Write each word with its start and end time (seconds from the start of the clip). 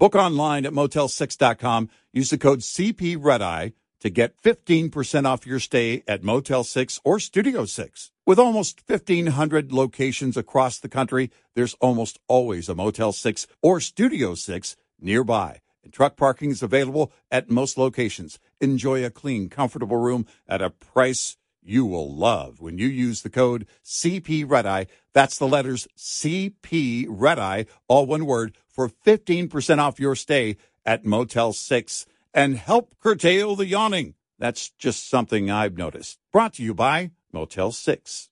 Book 0.00 0.14
online 0.14 0.64
at 0.64 0.72
motel6.com. 0.72 1.90
Use 2.10 2.30
the 2.30 2.38
code 2.38 2.60
CP 2.60 3.18
Red 3.20 3.42
Eye 3.42 3.74
to 4.00 4.08
get 4.08 4.40
15% 4.42 5.26
off 5.26 5.46
your 5.46 5.60
stay 5.60 6.02
at 6.08 6.24
Motel 6.24 6.64
6 6.64 7.00
or 7.04 7.20
Studio 7.20 7.66
6. 7.66 8.10
With 8.24 8.38
almost 8.38 8.80
1,500 8.88 9.72
locations 9.74 10.38
across 10.38 10.78
the 10.78 10.88
country, 10.88 11.30
there's 11.54 11.74
almost 11.82 12.18
always 12.28 12.70
a 12.70 12.74
Motel 12.74 13.12
6 13.12 13.46
or 13.60 13.78
Studio 13.78 14.34
6 14.34 14.74
nearby. 14.98 15.60
And 15.84 15.92
truck 15.92 16.16
parking 16.16 16.50
is 16.50 16.62
available 16.62 17.12
at 17.30 17.50
most 17.50 17.76
locations. 17.76 18.38
Enjoy 18.58 19.04
a 19.04 19.10
clean, 19.10 19.50
comfortable 19.50 19.98
room 19.98 20.24
at 20.48 20.62
a 20.62 20.70
price 20.70 21.36
you 21.62 21.84
will 21.84 22.14
love 22.14 22.60
when 22.60 22.78
you 22.78 22.88
use 22.88 23.20
the 23.20 23.28
code 23.28 23.66
CP 23.84 24.48
Red 24.48 24.64
Eye. 24.64 24.86
That's 25.12 25.38
the 25.38 25.46
letters 25.46 25.86
CP 25.96 27.06
Red 27.08 27.38
Eye, 27.38 27.66
all 27.86 28.06
one 28.06 28.24
word, 28.24 28.56
for 28.80 28.88
15% 29.04 29.78
off 29.78 30.00
your 30.00 30.16
stay 30.16 30.56
at 30.86 31.04
Motel 31.04 31.52
6 31.52 32.06
and 32.32 32.56
help 32.56 32.94
curtail 32.98 33.54
the 33.54 33.66
yawning. 33.66 34.14
That's 34.38 34.70
just 34.70 35.10
something 35.10 35.50
I've 35.50 35.76
noticed. 35.76 36.18
Brought 36.32 36.54
to 36.54 36.62
you 36.62 36.72
by 36.72 37.10
Motel 37.30 37.72
6. 37.72 38.30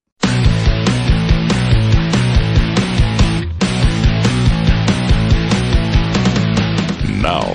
Now, 7.21 7.53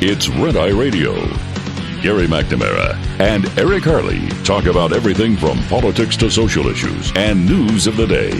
it's 0.00 0.28
Red 0.28 0.56
Eye 0.56 0.68
Radio. 0.68 1.14
Gary 2.00 2.28
McNamara 2.28 2.94
and 3.18 3.46
Eric 3.58 3.82
Harley 3.82 4.28
talk 4.44 4.66
about 4.66 4.92
everything 4.92 5.36
from 5.36 5.60
politics 5.64 6.16
to 6.18 6.30
social 6.30 6.68
issues 6.68 7.12
and 7.16 7.44
news 7.44 7.88
of 7.88 7.96
the 7.96 8.06
day. 8.06 8.30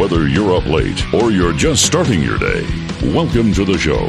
Whether 0.00 0.28
you're 0.28 0.54
up 0.54 0.66
late 0.66 1.02
or 1.12 1.30
you're 1.30 1.52
just 1.52 1.84
starting 1.84 2.22
your 2.22 2.38
day, 2.38 2.87
welcome 3.02 3.52
to 3.52 3.64
the 3.64 3.78
show. 3.78 4.08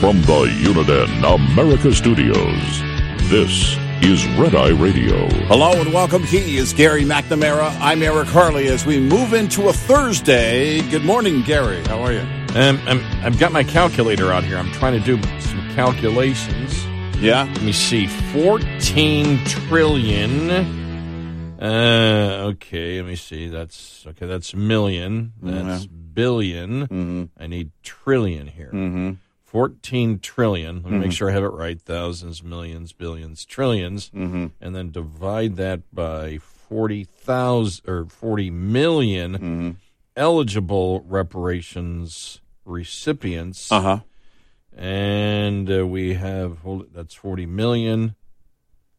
From 0.00 0.20
the 0.22 0.46
Uniden 0.62 1.34
America 1.34 1.94
Studios, 1.94 2.80
this 3.30 3.76
is 4.02 4.26
Red 4.36 4.54
Eye 4.54 4.70
Radio. 4.70 5.28
Hello 5.46 5.80
and 5.80 5.92
welcome. 5.92 6.22
He 6.24 6.56
is 6.56 6.72
Gary 6.72 7.04
McNamara. 7.04 7.76
I'm 7.80 8.02
Eric 8.02 8.28
Harley 8.28 8.68
as 8.68 8.84
we 8.84 8.98
move 8.98 9.32
into 9.32 9.68
a 9.68 9.72
Thursday. 9.72 10.80
Good 10.90 11.04
morning, 11.04 11.42
Gary. 11.42 11.82
How 11.84 12.00
are 12.02 12.12
you? 12.12 12.20
Um, 12.54 12.80
I'm, 12.86 13.00
I've 13.24 13.38
got 13.38 13.52
my 13.52 13.62
calculator 13.62 14.32
out 14.32 14.44
here. 14.44 14.58
I'm 14.58 14.72
trying 14.72 15.00
to 15.00 15.16
do 15.16 15.22
some 15.40 15.60
calculations. 15.74 16.84
Yeah. 17.16 17.44
Let 17.44 17.62
me 17.62 17.72
see. 17.72 18.08
14 18.08 19.44
trillion. 19.44 20.50
Uh, 21.60 22.50
okay, 22.50 23.00
let 23.00 23.08
me 23.08 23.16
see. 23.16 23.48
That's 23.48 24.04
okay. 24.08 24.26
That's 24.26 24.54
million. 24.54 25.32
That's 25.40 25.86
billion. 26.14 26.86
Mm-hmm. 26.86 27.24
I 27.42 27.46
need 27.46 27.70
trillion 27.82 28.46
here. 28.48 28.70
Mm-hmm. 28.72 29.12
14 29.44 30.18
trillion. 30.18 30.82
Let 30.82 30.92
me 30.92 30.98
make 30.98 31.12
sure 31.12 31.30
I 31.30 31.32
have 31.32 31.44
it 31.44 31.48
right. 31.48 31.80
Thousands, 31.80 32.42
millions, 32.42 32.92
billions, 32.92 33.44
trillions. 33.44 34.10
Mm-hmm. 34.10 34.46
And 34.60 34.74
then 34.74 34.90
divide 34.90 35.56
that 35.56 35.82
by 35.94 36.38
40,000 36.38 37.88
or 37.88 38.06
40 38.06 38.50
million 38.50 39.32
Mm-hmm. 39.34 39.70
eligible 40.16 41.04
reparations 41.06 42.40
recipients. 42.64 43.70
Uh 43.70 43.80
huh. 43.80 43.98
And 44.76 45.70
uh, 45.70 45.86
we 45.86 46.14
have, 46.14 46.58
hold 46.58 46.82
it, 46.82 46.92
that's 46.94 47.14
40 47.14 47.46
million. 47.46 48.16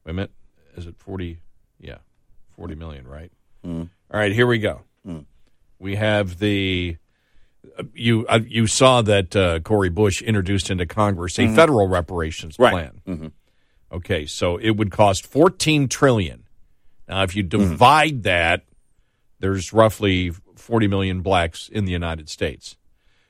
Wait 0.05 0.11
a 0.11 0.13
minute. 0.13 0.31
Is 0.77 0.85
it 0.85 0.95
40? 0.97 1.39
Yeah, 1.79 1.97
40 2.55 2.75
million, 2.75 3.07
right? 3.07 3.31
Mm. 3.65 3.89
All 4.11 4.19
right, 4.19 4.31
here 4.31 4.47
we 4.47 4.59
go. 4.59 4.81
Mm. 5.05 5.25
We 5.79 5.95
have 5.95 6.39
the. 6.39 6.95
You 7.93 8.25
uh, 8.27 8.39
you 8.45 8.67
saw 8.67 9.01
that 9.01 9.35
uh, 9.35 9.59
Cori 9.59 9.89
Bush 9.89 10.21
introduced 10.21 10.69
into 10.71 10.85
Congress 10.85 11.37
a 11.39 11.47
federal 11.53 11.87
reparations 11.87 12.55
Mm-hmm. 12.57 12.63
Right. 12.63 12.71
plan. 12.71 13.01
Mhm. 13.17 13.31
Okay, 13.91 14.25
so 14.25 14.57
it 14.57 14.71
would 14.71 14.91
cost 14.91 15.25
14 15.27 15.87
trillion. 15.87 16.43
Now, 17.07 17.23
if 17.23 17.35
you 17.35 17.43
Mm-hmm. 17.43 17.69
divide 17.71 18.23
that, 18.23 18.65
there's 19.39 19.71
roughly 19.73 20.31
40 20.55 20.87
million 20.87 21.21
blacks 21.21 21.69
in 21.69 21.85
the 21.85 21.91
United 21.91 22.29
States, 22.29 22.77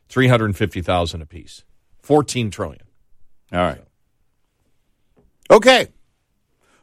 350,000 0.09 1.21
apiece, 1.21 1.63
14 2.01 2.51
trillion. 2.51 2.83
All 3.51 3.59
right. 3.59 3.81
Okay. 5.51 5.87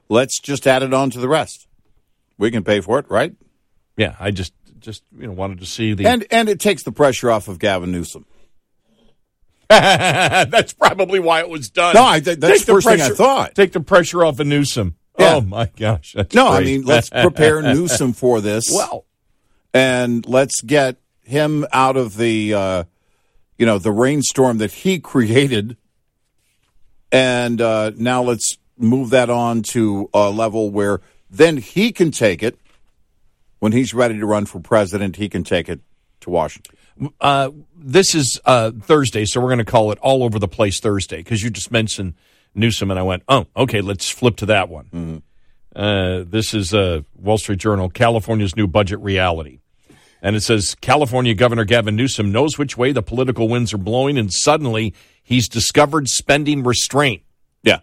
Let's 0.09 0.39
just 0.41 0.67
add 0.67 0.83
it 0.83 0.93
on 0.93 1.11
to 1.11 1.19
the 1.21 1.29
rest. 1.29 1.67
We 2.39 2.51
can 2.51 2.65
pay 2.65 2.81
for 2.81 2.99
it, 2.99 3.07
right? 3.09 3.35
Yeah, 3.97 4.17
I 4.21 4.31
just 4.31 4.53
just 4.83 5.03
you 5.19 5.27
know 5.27 5.33
wanted 5.33 5.61
to 5.61 5.67
see 5.67 5.95
the 5.95 6.07
And 6.07 6.27
and 6.31 6.49
it 6.49 6.61
takes 6.61 6.83
the 6.83 6.93
pressure 6.93 7.31
off 7.31 7.49
of 7.49 7.59
Gavin 7.59 7.91
Newsom. 7.93 8.27
that's 9.69 10.73
probably 10.75 11.19
why 11.19 11.41
it 11.41 11.49
was 11.49 11.71
done. 11.71 11.95
No, 11.95 12.03
I- 12.03 12.21
that's 12.21 12.41
Take 12.41 12.67
the 12.67 12.73
first 12.73 12.87
thing 12.87 13.01
I 13.01 13.09
thought. 13.11 13.55
Take 13.55 13.73
the 13.73 13.81
pressure 13.81 14.25
off 14.25 14.39
of 14.39 14.47
Newsom. 14.47 14.97
Yeah. 15.19 15.37
Oh 15.37 15.41
my 15.43 15.71
gosh, 15.77 16.15
No, 16.35 16.49
I 16.49 16.61
mean 16.65 16.83
let's 16.85 17.11
prepare 17.11 17.61
Newsom 17.63 18.13
for 18.13 18.41
this. 18.41 18.71
well, 18.73 19.05
and 19.75 20.27
let's 20.27 20.61
get 20.63 20.97
him 21.23 21.67
out 21.73 21.97
of 21.97 22.17
the 22.17 22.55
uh, 22.55 22.85
you 23.59 23.67
know 23.67 23.79
the 23.79 23.93
rainstorm 23.93 24.59
that 24.59 24.73
he 24.73 24.99
created 25.13 25.77
and 27.11 27.61
uh, 27.61 27.93
now 27.97 28.23
let's 28.23 28.57
move 28.79 29.11
that 29.11 29.29
on 29.31 29.63
to 29.63 30.09
a 30.15 30.31
level 30.31 30.71
where 30.71 31.01
then 31.31 31.59
he 31.59 31.93
can 31.93 32.11
take 32.11 32.43
it 32.43 32.59
when 33.63 33.71
he's 33.73 33.95
ready 33.95 34.19
to 34.19 34.27
run 34.27 34.45
for 34.45 34.59
president 34.61 35.17
he 35.17 35.29
can 35.29 35.45
take 35.45 35.69
it 35.69 35.81
to 36.21 36.31
washington 36.31 36.77
uh, 37.21 37.51
this 37.75 38.15
is 38.15 38.41
uh, 38.45 38.71
Thursday, 38.71 39.25
so 39.25 39.41
we're 39.41 39.49
going 39.49 39.59
to 39.59 39.65
call 39.65 39.93
it 39.93 39.99
all 40.01 40.23
over 40.23 40.39
the 40.39 40.49
place 40.49 40.81
Thursday 40.81 41.19
because 41.19 41.43
you 41.43 41.51
just 41.51 41.71
mentioned 41.71 42.15
Newsom, 42.55 42.91
and 42.91 43.01
I 43.01 43.03
went, 43.03 43.23
oh, 43.29 43.47
okay, 43.57 43.81
let's 43.81 44.11
flip 44.11 44.37
to 44.37 44.47
that 44.47 44.69
one. 44.69 45.23
Uh, 45.75 46.25
this 46.27 46.53
is 46.53 46.75
uh, 46.75 47.01
Wall 47.17 47.39
Street 47.39 47.59
Journal, 47.59 47.89
California's 47.89 48.57
new 48.57 48.67
budget 48.67 49.01
reality. 49.01 49.61
And 50.21 50.37
it 50.37 50.43
says 50.43 50.77
California 50.81 51.35
Governor 51.35 51.65
Gavin 51.65 51.97
Newsom 51.97 52.31
knows 52.31 52.59
which 52.59 52.77
way 52.77 52.93
the 52.93 53.03
political 53.03 53.49
winds 53.49 53.73
are 53.73 53.79
blowing, 53.79 54.19
and 54.19 54.33
suddenly 54.33 54.95
he's 55.23 55.49
discovered 55.49 56.09
spending 56.09 56.63
restraint. 56.63 57.23
yeah 57.63 57.81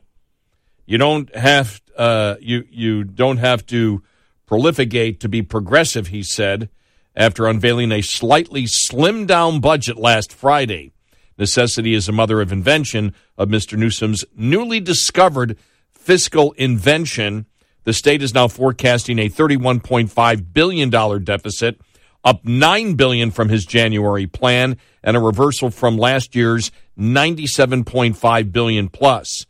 You 0.85 0.97
don't 0.97 1.35
have 1.35 1.81
uh, 1.97 2.35
you 2.39 2.63
you 2.69 3.03
don't 3.03 3.37
have 3.37 3.65
to 3.67 4.03
prolificate 4.49 5.19
to 5.19 5.29
be 5.29 5.41
progressive, 5.41 6.07
he 6.07 6.23
said, 6.23 6.69
after 7.15 7.47
unveiling 7.47 7.91
a 7.91 8.01
slightly 8.01 8.63
slimmed 8.63 9.27
down 9.27 9.59
budget 9.59 9.97
last 9.97 10.33
Friday. 10.33 10.91
Necessity 11.37 11.93
is 11.93 12.09
a 12.09 12.13
mother 12.13 12.41
of 12.41 12.51
invention 12.51 13.13
of 13.37 13.49
Mr. 13.49 13.77
Newsom's 13.77 14.25
newly 14.35 14.79
discovered 14.79 15.57
fiscal 15.91 16.53
invention. 16.53 17.45
The 17.83 17.93
state 17.93 18.21
is 18.21 18.33
now 18.33 18.47
forecasting 18.47 19.19
a 19.19 19.29
$31.5 19.29 20.53
billion 20.53 20.89
deficit, 21.23 21.79
up 22.23 22.43
9 22.43 22.95
billion 22.95 23.31
from 23.31 23.49
his 23.49 23.65
January 23.65 24.27
plan, 24.27 24.77
and 25.03 25.15
a 25.15 25.19
reversal 25.19 25.69
from 25.69 25.97
last 25.97 26.35
year's 26.35 26.71
97.5 26.97 28.51
billion 28.51 28.89
plus 28.89 29.45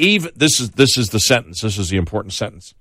even 0.00 0.30
this 0.34 0.58
is 0.58 0.70
this 0.70 0.96
is 0.96 1.10
the 1.10 1.20
sentence 1.20 1.60
this 1.60 1.76
is 1.76 1.90
the 1.90 1.98
important 1.98 2.32
sentence 2.32 2.74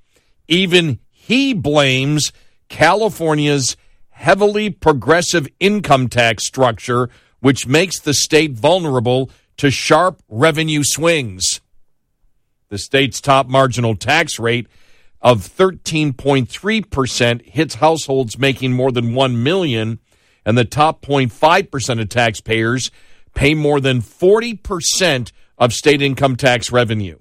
even 0.47 0.99
he 1.29 1.53
blames 1.53 2.33
california's 2.69 3.77
heavily 4.09 4.69
progressive 4.69 5.47
income 5.59 6.07
tax 6.07 6.43
structure 6.43 7.09
which 7.39 7.67
makes 7.67 7.99
the 7.99 8.13
state 8.13 8.53
vulnerable 8.53 9.29
to 9.55 9.69
sharp 9.69 10.21
revenue 10.27 10.81
swings 10.83 11.61
the 12.69 12.79
state's 12.79 13.21
top 13.21 13.47
marginal 13.47 13.95
tax 13.95 14.39
rate 14.39 14.67
of 15.21 15.41
13.3% 15.41 17.45
hits 17.45 17.75
households 17.75 18.39
making 18.39 18.73
more 18.73 18.91
than 18.91 19.13
1 19.13 19.43
million 19.43 19.99
and 20.45 20.57
the 20.57 20.65
top 20.65 21.01
0.5% 21.01 22.01
of 22.01 22.09
taxpayers 22.09 22.89
pay 23.35 23.53
more 23.53 23.79
than 23.79 24.01
40% 24.01 25.31
of 25.57 25.73
state 25.73 26.01
income 26.01 26.35
tax 26.35 26.71
revenue. 26.71 27.19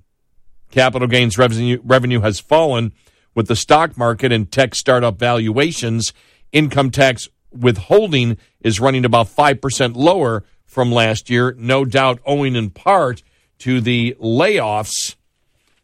Capital 0.70 1.08
gains 1.08 1.36
revenue, 1.36 1.80
revenue 1.84 2.20
has 2.20 2.40
fallen 2.40 2.92
with 3.38 3.46
the 3.46 3.54
stock 3.54 3.96
market 3.96 4.32
and 4.32 4.50
tech 4.50 4.74
startup 4.74 5.16
valuations. 5.16 6.12
Income 6.50 6.90
tax 6.90 7.28
withholding 7.52 8.36
is 8.62 8.80
running 8.80 9.04
about 9.04 9.28
5% 9.28 9.94
lower 9.94 10.42
from 10.66 10.90
last 10.90 11.30
year, 11.30 11.54
no 11.56 11.84
doubt 11.84 12.18
owing 12.26 12.56
in 12.56 12.70
part 12.70 13.22
to 13.60 13.80
the 13.80 14.16
layoffs 14.20 15.14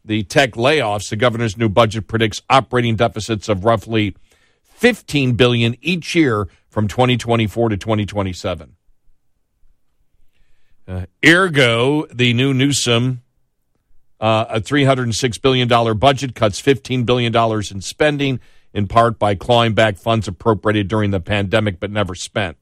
the 0.03 0.23
tech 0.23 0.51
layoffs, 0.51 1.09
the 1.09 1.15
governor's 1.15 1.57
new 1.57 1.69
budget 1.69 2.07
predicts 2.07 2.41
operating 2.49 2.97
deficits 2.97 3.47
of 3.47 3.63
roughly 3.63 4.17
15 4.63 5.33
billion 5.35 5.77
each 5.81 6.13
year 6.13 6.49
from 6.67 6.89
2024 6.89 7.69
to 7.69 7.77
2027. 7.77 8.75
Uh, 10.87 11.05
ergo, 11.25 12.05
the 12.13 12.33
new 12.33 12.53
Newsom, 12.53 13.23
uh, 14.19 14.45
a 14.49 14.61
$306 14.61 15.41
billion 15.41 15.97
budget 15.97 16.35
cuts 16.35 16.61
$15 16.61 17.05
billion 17.05 17.35
in 17.71 17.81
spending, 17.81 18.39
in 18.73 18.87
part 18.87 19.19
by 19.19 19.35
clawing 19.35 19.73
back 19.73 19.97
funds 19.97 20.27
appropriated 20.27 20.87
during 20.87 21.11
the 21.11 21.19
pandemic 21.19 21.79
but 21.79 21.91
never 21.91 22.15
spent. 22.15 22.57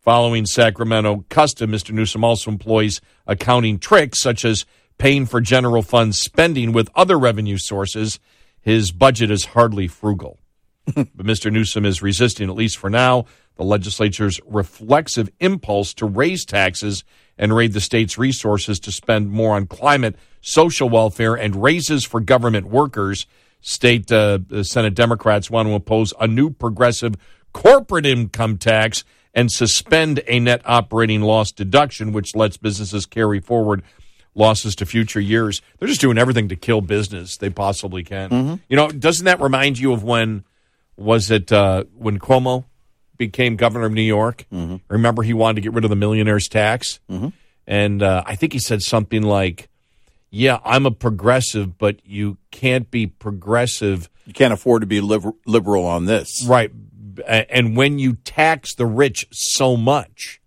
Following 0.00 0.46
Sacramento 0.46 1.24
custom, 1.28 1.70
Mr. 1.70 1.92
Newsom 1.92 2.24
also 2.24 2.50
employs 2.50 3.00
accounting 3.26 3.78
tricks 3.78 4.18
such 4.18 4.44
as 4.44 4.64
paying 4.98 5.26
for 5.26 5.40
general 5.40 5.82
fund 5.82 6.14
spending 6.14 6.72
with 6.72 6.90
other 6.94 7.18
revenue 7.18 7.56
sources. 7.56 8.18
His 8.60 8.90
budget 8.90 9.30
is 9.30 9.44
hardly 9.46 9.86
frugal. 9.86 10.40
but 10.94 11.16
Mr. 11.16 11.52
Newsom 11.52 11.84
is 11.84 12.02
resisting, 12.02 12.48
at 12.48 12.56
least 12.56 12.78
for 12.78 12.90
now, 12.90 13.26
the 13.56 13.64
legislature's 13.64 14.40
reflexive 14.44 15.28
impulse 15.38 15.94
to 15.94 16.06
raise 16.06 16.44
taxes 16.44 17.04
and 17.42 17.52
raid 17.56 17.72
the 17.72 17.80
state's 17.80 18.16
resources 18.16 18.78
to 18.78 18.92
spend 18.92 19.28
more 19.28 19.56
on 19.56 19.66
climate, 19.66 20.14
social 20.40 20.88
welfare, 20.88 21.34
and 21.34 21.60
raises 21.60 22.04
for 22.04 22.20
government 22.20 22.68
workers. 22.68 23.26
State 23.60 24.12
uh, 24.12 24.38
Senate 24.62 24.94
Democrats 24.94 25.50
want 25.50 25.66
to 25.66 25.74
impose 25.74 26.14
a 26.20 26.28
new 26.28 26.50
progressive 26.50 27.16
corporate 27.52 28.06
income 28.06 28.58
tax 28.58 29.02
and 29.34 29.50
suspend 29.50 30.22
a 30.28 30.38
net 30.38 30.62
operating 30.64 31.20
loss 31.20 31.50
deduction, 31.50 32.12
which 32.12 32.36
lets 32.36 32.56
businesses 32.56 33.06
carry 33.06 33.40
forward 33.40 33.82
losses 34.36 34.76
to 34.76 34.86
future 34.86 35.20
years. 35.20 35.60
They're 35.80 35.88
just 35.88 36.00
doing 36.00 36.18
everything 36.18 36.48
to 36.48 36.56
kill 36.56 36.80
business 36.80 37.38
they 37.38 37.50
possibly 37.50 38.04
can. 38.04 38.30
Mm-hmm. 38.30 38.54
You 38.68 38.76
know, 38.76 38.88
doesn't 38.88 39.24
that 39.24 39.40
remind 39.40 39.80
you 39.80 39.92
of 39.92 40.04
when 40.04 40.44
was 40.96 41.28
it 41.32 41.50
uh, 41.50 41.84
when 41.98 42.20
Cuomo 42.20 42.66
became 43.16 43.56
governor 43.56 43.86
of 43.86 43.92
New 43.92 44.02
York? 44.02 44.46
Mm-hmm. 44.52 44.76
Remember, 44.88 45.22
he 45.22 45.32
wanted 45.32 45.56
to 45.56 45.60
get 45.62 45.72
rid 45.72 45.84
of 45.84 45.90
the 45.90 45.96
millionaires 45.96 46.48
tax, 46.48 47.00
mm-hmm. 47.10 47.28
and 47.66 48.02
uh, 48.02 48.22
I 48.26 48.36
think 48.36 48.52
he 48.52 48.58
said 48.58 48.82
something 48.82 49.22
like, 49.22 49.68
"Yeah, 50.30 50.58
I'm 50.64 50.86
a 50.86 50.90
progressive, 50.90 51.78
but 51.78 52.04
you 52.04 52.38
can't 52.50 52.90
be 52.90 53.06
progressive. 53.06 54.08
You 54.26 54.32
can't 54.32 54.52
afford 54.52 54.82
to 54.82 54.86
be 54.86 55.00
liber- 55.00 55.34
liberal 55.46 55.86
on 55.86 56.06
this, 56.06 56.44
right?" 56.46 56.70
and 57.28 57.76
when 57.76 57.98
you 57.98 58.14
tax 58.14 58.74
the 58.74 58.86
rich 58.86 59.26
so 59.32 59.76
much 59.76 60.40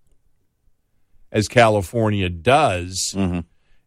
as 1.31 1.47
California 1.47 2.29
does, 2.29 3.13
mm-hmm. 3.15 3.39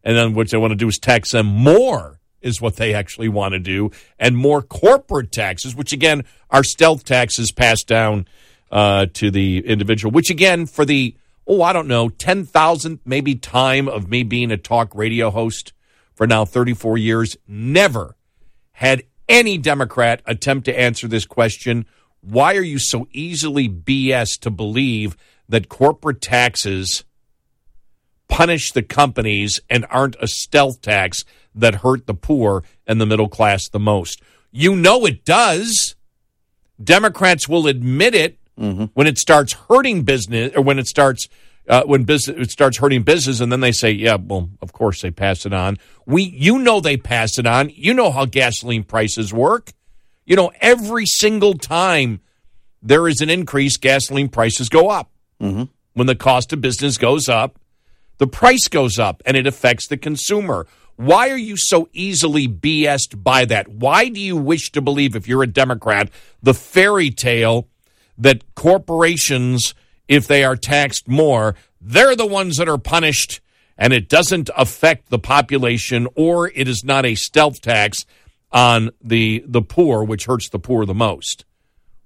and 0.04 0.16
then 0.16 0.34
what 0.34 0.50
they 0.50 0.58
want 0.58 0.70
to 0.70 0.76
do 0.76 0.88
is 0.88 0.98
tax 0.98 1.32
them 1.32 1.46
more 1.46 2.20
is 2.40 2.60
what 2.60 2.76
they 2.76 2.94
actually 2.94 3.28
want 3.28 3.52
to 3.52 3.58
do, 3.58 3.90
and 4.18 4.36
more 4.36 4.62
corporate 4.62 5.32
taxes, 5.32 5.74
which 5.74 5.92
again 5.92 6.24
are 6.50 6.62
stealth 6.62 7.04
taxes 7.04 7.50
passed 7.52 7.88
down 7.88 8.26
uh, 8.70 9.06
to 9.14 9.30
the 9.30 9.66
individual. 9.66 10.12
Which 10.12 10.30
again, 10.30 10.66
for 10.66 10.84
the 10.84 11.16
oh, 11.46 11.62
I 11.62 11.72
don't 11.72 11.88
know, 11.88 12.08
ten 12.08 12.44
thousandth 12.44 13.02
maybe 13.04 13.34
time 13.34 13.88
of 13.88 14.08
me 14.08 14.22
being 14.22 14.50
a 14.50 14.56
talk 14.56 14.94
radio 14.94 15.30
host 15.30 15.72
for 16.14 16.26
now 16.26 16.44
thirty 16.44 16.74
four 16.74 16.98
years, 16.98 17.36
never 17.46 18.16
had 18.72 19.02
any 19.28 19.58
Democrat 19.58 20.22
attempt 20.26 20.64
to 20.66 20.78
answer 20.78 21.06
this 21.06 21.26
question 21.26 21.86
why 22.20 22.56
are 22.56 22.62
you 22.62 22.78
so 22.78 23.06
easily 23.12 23.68
BS 23.68 24.38
to 24.40 24.50
believe 24.50 25.16
that 25.48 25.68
corporate 25.68 26.20
taxes 26.20 27.04
punish 28.28 28.72
the 28.72 28.82
companies 28.82 29.60
and 29.70 29.86
aren't 29.90 30.16
a 30.20 30.28
stealth 30.28 30.82
tax 30.82 31.24
that 31.54 31.76
hurt 31.76 32.06
the 32.06 32.14
poor 32.14 32.64
and 32.86 33.00
the 33.00 33.06
middle 33.06 33.28
class 33.28 33.68
the 33.68 33.78
most? 33.78 34.20
You 34.50 34.74
know 34.74 35.06
it 35.06 35.24
does. 35.24 35.94
Democrats 36.82 37.48
will 37.48 37.66
admit 37.66 38.14
it 38.14 38.38
mm-hmm. 38.58 38.84
when 38.94 39.06
it 39.06 39.18
starts 39.18 39.52
hurting 39.52 40.02
business 40.02 40.52
or 40.56 40.62
when 40.62 40.78
it 40.78 40.86
starts 40.86 41.28
uh, 41.68 41.82
when 41.84 42.04
business 42.04 42.36
it 42.38 42.50
starts 42.50 42.78
hurting 42.78 43.02
business, 43.02 43.40
and 43.40 43.52
then 43.52 43.60
they 43.60 43.72
say, 43.72 43.90
"Yeah, 43.90 44.16
well, 44.20 44.50
of 44.62 44.72
course 44.72 45.02
they 45.02 45.10
pass 45.10 45.44
it 45.44 45.52
on." 45.52 45.78
We, 46.06 46.22
you 46.22 46.58
know, 46.58 46.80
they 46.80 46.96
pass 46.96 47.38
it 47.38 47.46
on. 47.46 47.70
You 47.74 47.94
know 47.94 48.10
how 48.10 48.24
gasoline 48.24 48.84
prices 48.84 49.32
work. 49.32 49.72
You 50.24 50.36
know, 50.36 50.50
every 50.60 51.06
single 51.06 51.54
time 51.54 52.20
there 52.82 53.08
is 53.08 53.20
an 53.20 53.30
increase, 53.30 53.76
gasoline 53.76 54.28
prices 54.28 54.68
go 54.68 54.88
up. 54.88 55.10
Mm-hmm. 55.40 55.64
When 55.94 56.06
the 56.06 56.14
cost 56.14 56.52
of 56.52 56.60
business 56.60 56.96
goes 56.96 57.28
up, 57.28 57.58
the 58.18 58.26
price 58.26 58.68
goes 58.68 58.98
up 58.98 59.22
and 59.26 59.36
it 59.36 59.46
affects 59.46 59.88
the 59.88 59.96
consumer. 59.96 60.66
Why 60.96 61.30
are 61.30 61.38
you 61.38 61.56
so 61.56 61.88
easily 61.92 62.48
BSed 62.48 63.22
by 63.22 63.44
that? 63.46 63.68
Why 63.68 64.08
do 64.08 64.20
you 64.20 64.36
wish 64.36 64.72
to 64.72 64.82
believe, 64.82 65.14
if 65.14 65.28
you're 65.28 65.44
a 65.44 65.46
Democrat, 65.46 66.10
the 66.42 66.54
fairy 66.54 67.10
tale 67.10 67.68
that 68.18 68.54
corporations, 68.54 69.74
if 70.08 70.26
they 70.26 70.44
are 70.44 70.56
taxed 70.56 71.08
more, 71.08 71.54
they're 71.80 72.16
the 72.16 72.26
ones 72.26 72.56
that 72.56 72.68
are 72.68 72.78
punished 72.78 73.40
and 73.78 73.92
it 73.92 74.08
doesn't 74.08 74.50
affect 74.56 75.08
the 75.08 75.18
population 75.18 76.08
or 76.16 76.48
it 76.48 76.66
is 76.68 76.82
not 76.84 77.06
a 77.06 77.14
stealth 77.14 77.60
tax 77.62 78.04
on 78.50 78.90
the 79.00 79.44
the 79.46 79.62
poor, 79.62 80.02
which 80.02 80.24
hurts 80.24 80.48
the 80.48 80.58
poor 80.58 80.84
the 80.84 80.94
most. 80.94 81.44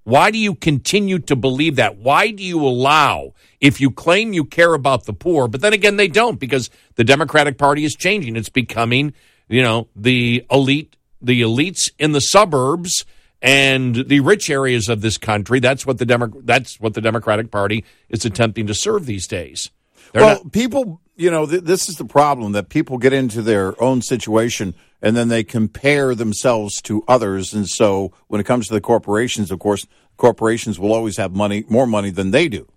Why 0.05 0.33
do 0.33 0.39
you 0.39 0.57
continue 0.57 1.21
to 1.21 1.37
believe 1.37 1.77
that? 1.77 1.97
Why 1.97 2.33
do 2.33 2.43
you 2.43 2.61
allow, 2.61 3.35
if 3.61 3.81
you 3.81 3.93
claim 3.93 4.33
you 4.33 4.45
care 4.45 4.75
about 4.75 5.05
the 5.05 5.13
poor, 5.13 5.47
but 5.47 5.61
then 5.61 5.73
again, 5.73 5.97
they 5.97 6.09
don't 6.09 6.41
because 6.41 6.71
the 6.97 7.05
Democratic 7.05 7.57
Party 7.57 7.85
is 7.85 7.95
changing. 7.95 8.35
It's 8.35 8.49
becoming, 8.49 9.15
you 9.49 9.63
know, 9.63 9.87
the 9.95 10.45
elite, 10.51 10.97
the 11.21 11.43
elites 11.43 11.89
in 12.01 12.11
the 12.11 12.21
suburbs 12.21 13.05
and 13.43 13.97
the 14.07 14.21
rich 14.21 14.49
areas 14.49 14.89
of 14.89 15.01
this 15.01 15.19
country. 15.19 15.59
That's 15.59 15.85
what 15.85 15.99
the 15.99 16.07
Demo- 16.07 16.41
that's 16.45 16.81
what 16.81 16.95
the 16.95 17.01
Democratic 17.01 17.51
Party 17.51 17.85
is 18.09 18.25
attempting 18.25 18.69
to 18.69 18.75
serve 18.75 19.05
these 19.05 19.27
days. 19.27 19.71
They're 20.13 20.23
well, 20.23 20.45
not- 20.45 20.53
people, 20.53 21.01
you 21.17 21.31
know, 21.31 21.45
th- 21.47 21.65
this 21.65 21.89
is 21.89 21.97
the 21.97 22.05
problem 22.05 22.53
that 22.53 22.69
people 22.69 22.99
get 22.99 23.13
into 23.13 23.43
their 23.43 23.81
own 23.83 24.01
situation 24.01 24.75
and 25.03 25.17
then 25.17 25.29
they 25.29 25.43
compare 25.43 26.15
themselves 26.15 26.81
to 26.83 27.03
others. 27.09 27.53
And 27.53 27.69
so 27.69 28.13
when 28.29 28.41
it 28.41 28.45
comes 28.45 28.69
to 28.69 28.75
the 28.75 28.81
corporations, 28.81 29.51
of 29.51 29.59
course, 29.59 29.87
corporations 30.17 30.79
will 30.79 30.93
always 30.93 31.17
have 31.17 31.35
money, 31.35 31.65
more 31.69 31.87
money 31.87 32.11
than 32.11 32.31
they 32.31 32.49
do. 32.49 32.69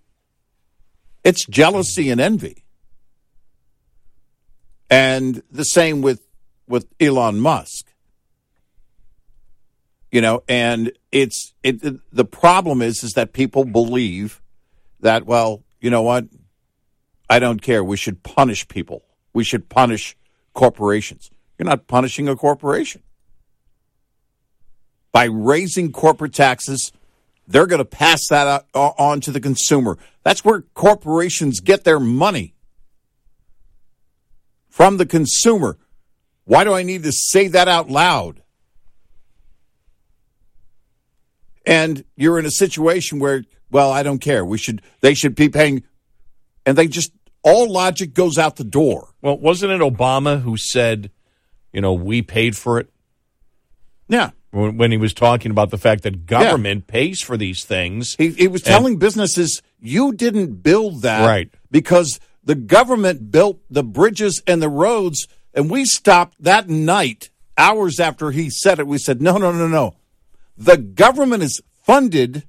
It's 1.22 1.46
jealousy 1.46 2.10
and 2.10 2.20
envy. 2.20 2.64
And 4.90 5.42
the 5.50 5.64
same 5.64 6.02
with, 6.02 6.22
with 6.66 6.86
Elon 7.00 7.38
Musk. 7.40 7.85
You 10.16 10.22
know, 10.22 10.42
and 10.48 10.92
it's, 11.12 11.52
it, 11.62 11.82
the 12.10 12.24
problem 12.24 12.80
is, 12.80 13.04
is 13.04 13.12
that 13.16 13.34
people 13.34 13.66
believe 13.66 14.40
that, 15.00 15.26
well, 15.26 15.62
you 15.78 15.90
know 15.90 16.00
what? 16.00 16.24
I 17.28 17.38
don't 17.38 17.60
care. 17.60 17.84
We 17.84 17.98
should 17.98 18.22
punish 18.22 18.66
people. 18.66 19.04
We 19.34 19.44
should 19.44 19.68
punish 19.68 20.16
corporations. 20.54 21.30
You're 21.58 21.68
not 21.68 21.86
punishing 21.86 22.28
a 22.28 22.34
corporation. 22.34 23.02
By 25.12 25.24
raising 25.24 25.92
corporate 25.92 26.32
taxes, 26.32 26.92
they're 27.46 27.66
going 27.66 27.80
to 27.80 27.84
pass 27.84 28.26
that 28.28 28.64
on 28.72 29.20
to 29.20 29.30
the 29.30 29.40
consumer. 29.40 29.98
That's 30.22 30.42
where 30.42 30.62
corporations 30.72 31.60
get 31.60 31.84
their 31.84 32.00
money 32.00 32.54
from 34.70 34.96
the 34.96 35.04
consumer. 35.04 35.76
Why 36.44 36.64
do 36.64 36.72
I 36.72 36.84
need 36.84 37.02
to 37.02 37.12
say 37.12 37.48
that 37.48 37.68
out 37.68 37.90
loud? 37.90 38.40
And 41.66 42.04
you're 42.14 42.38
in 42.38 42.46
a 42.46 42.50
situation 42.50 43.18
where, 43.18 43.42
well, 43.70 43.90
I 43.90 44.04
don't 44.04 44.20
care. 44.20 44.44
We 44.44 44.56
should, 44.56 44.82
they 45.00 45.14
should 45.14 45.34
be 45.34 45.48
paying, 45.48 45.82
and 46.64 46.78
they 46.78 46.86
just, 46.86 47.12
all 47.42 47.70
logic 47.70 48.14
goes 48.14 48.38
out 48.38 48.54
the 48.54 48.64
door. 48.64 49.08
Well, 49.20 49.36
wasn't 49.36 49.72
it 49.72 49.80
Obama 49.80 50.40
who 50.40 50.56
said, 50.56 51.10
you 51.72 51.80
know, 51.80 51.92
we 51.92 52.22
paid 52.22 52.56
for 52.56 52.78
it. 52.78 52.88
Yeah. 54.08 54.30
When, 54.52 54.76
when 54.76 54.92
he 54.92 54.96
was 54.96 55.12
talking 55.12 55.50
about 55.50 55.70
the 55.70 55.78
fact 55.78 56.04
that 56.04 56.24
government 56.26 56.84
yeah. 56.86 56.92
pays 56.92 57.20
for 57.20 57.36
these 57.36 57.64
things. 57.64 58.14
He, 58.16 58.30
he 58.30 58.48
was 58.48 58.62
telling 58.62 58.94
and, 58.94 59.00
businesses, 59.00 59.60
you 59.80 60.12
didn't 60.12 60.62
build 60.62 61.02
that. 61.02 61.26
Right. 61.26 61.50
Because 61.70 62.20
the 62.44 62.54
government 62.54 63.32
built 63.32 63.60
the 63.68 63.82
bridges 63.82 64.42
and 64.46 64.62
the 64.62 64.68
roads, 64.68 65.26
and 65.52 65.68
we 65.68 65.84
stopped 65.84 66.36
that 66.42 66.68
night, 66.68 67.30
hours 67.58 67.98
after 67.98 68.30
he 68.30 68.50
said 68.50 68.78
it. 68.78 68.86
We 68.86 68.98
said, 68.98 69.20
no, 69.20 69.36
no, 69.36 69.50
no, 69.50 69.66
no. 69.66 69.96
The 70.56 70.78
government 70.78 71.42
is 71.42 71.60
funded 71.82 72.44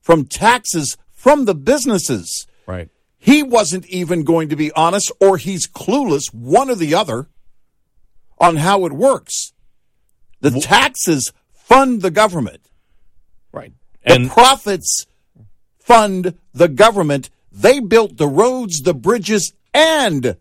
from 0.00 0.26
taxes 0.26 0.96
from 1.12 1.44
the 1.44 1.54
businesses. 1.54 2.46
Right. 2.66 2.88
He 3.18 3.42
wasn't 3.42 3.86
even 3.86 4.24
going 4.24 4.48
to 4.48 4.56
be 4.56 4.72
honest, 4.72 5.12
or 5.20 5.36
he's 5.36 5.66
clueless, 5.66 6.32
one 6.32 6.70
or 6.70 6.74
the 6.74 6.94
other 6.94 7.28
on 8.38 8.56
how 8.56 8.86
it 8.86 8.92
works. 8.92 9.52
The 10.40 10.52
taxes 10.60 11.32
fund 11.52 12.00
the 12.00 12.10
government. 12.10 12.62
Right. 13.52 13.74
And 14.02 14.26
the 14.26 14.30
profits 14.30 15.06
fund 15.78 16.38
the 16.54 16.68
government. 16.68 17.28
They 17.52 17.80
built 17.80 18.16
the 18.16 18.28
roads, 18.28 18.80
the 18.80 18.94
bridges, 18.94 19.52
and 19.74 20.36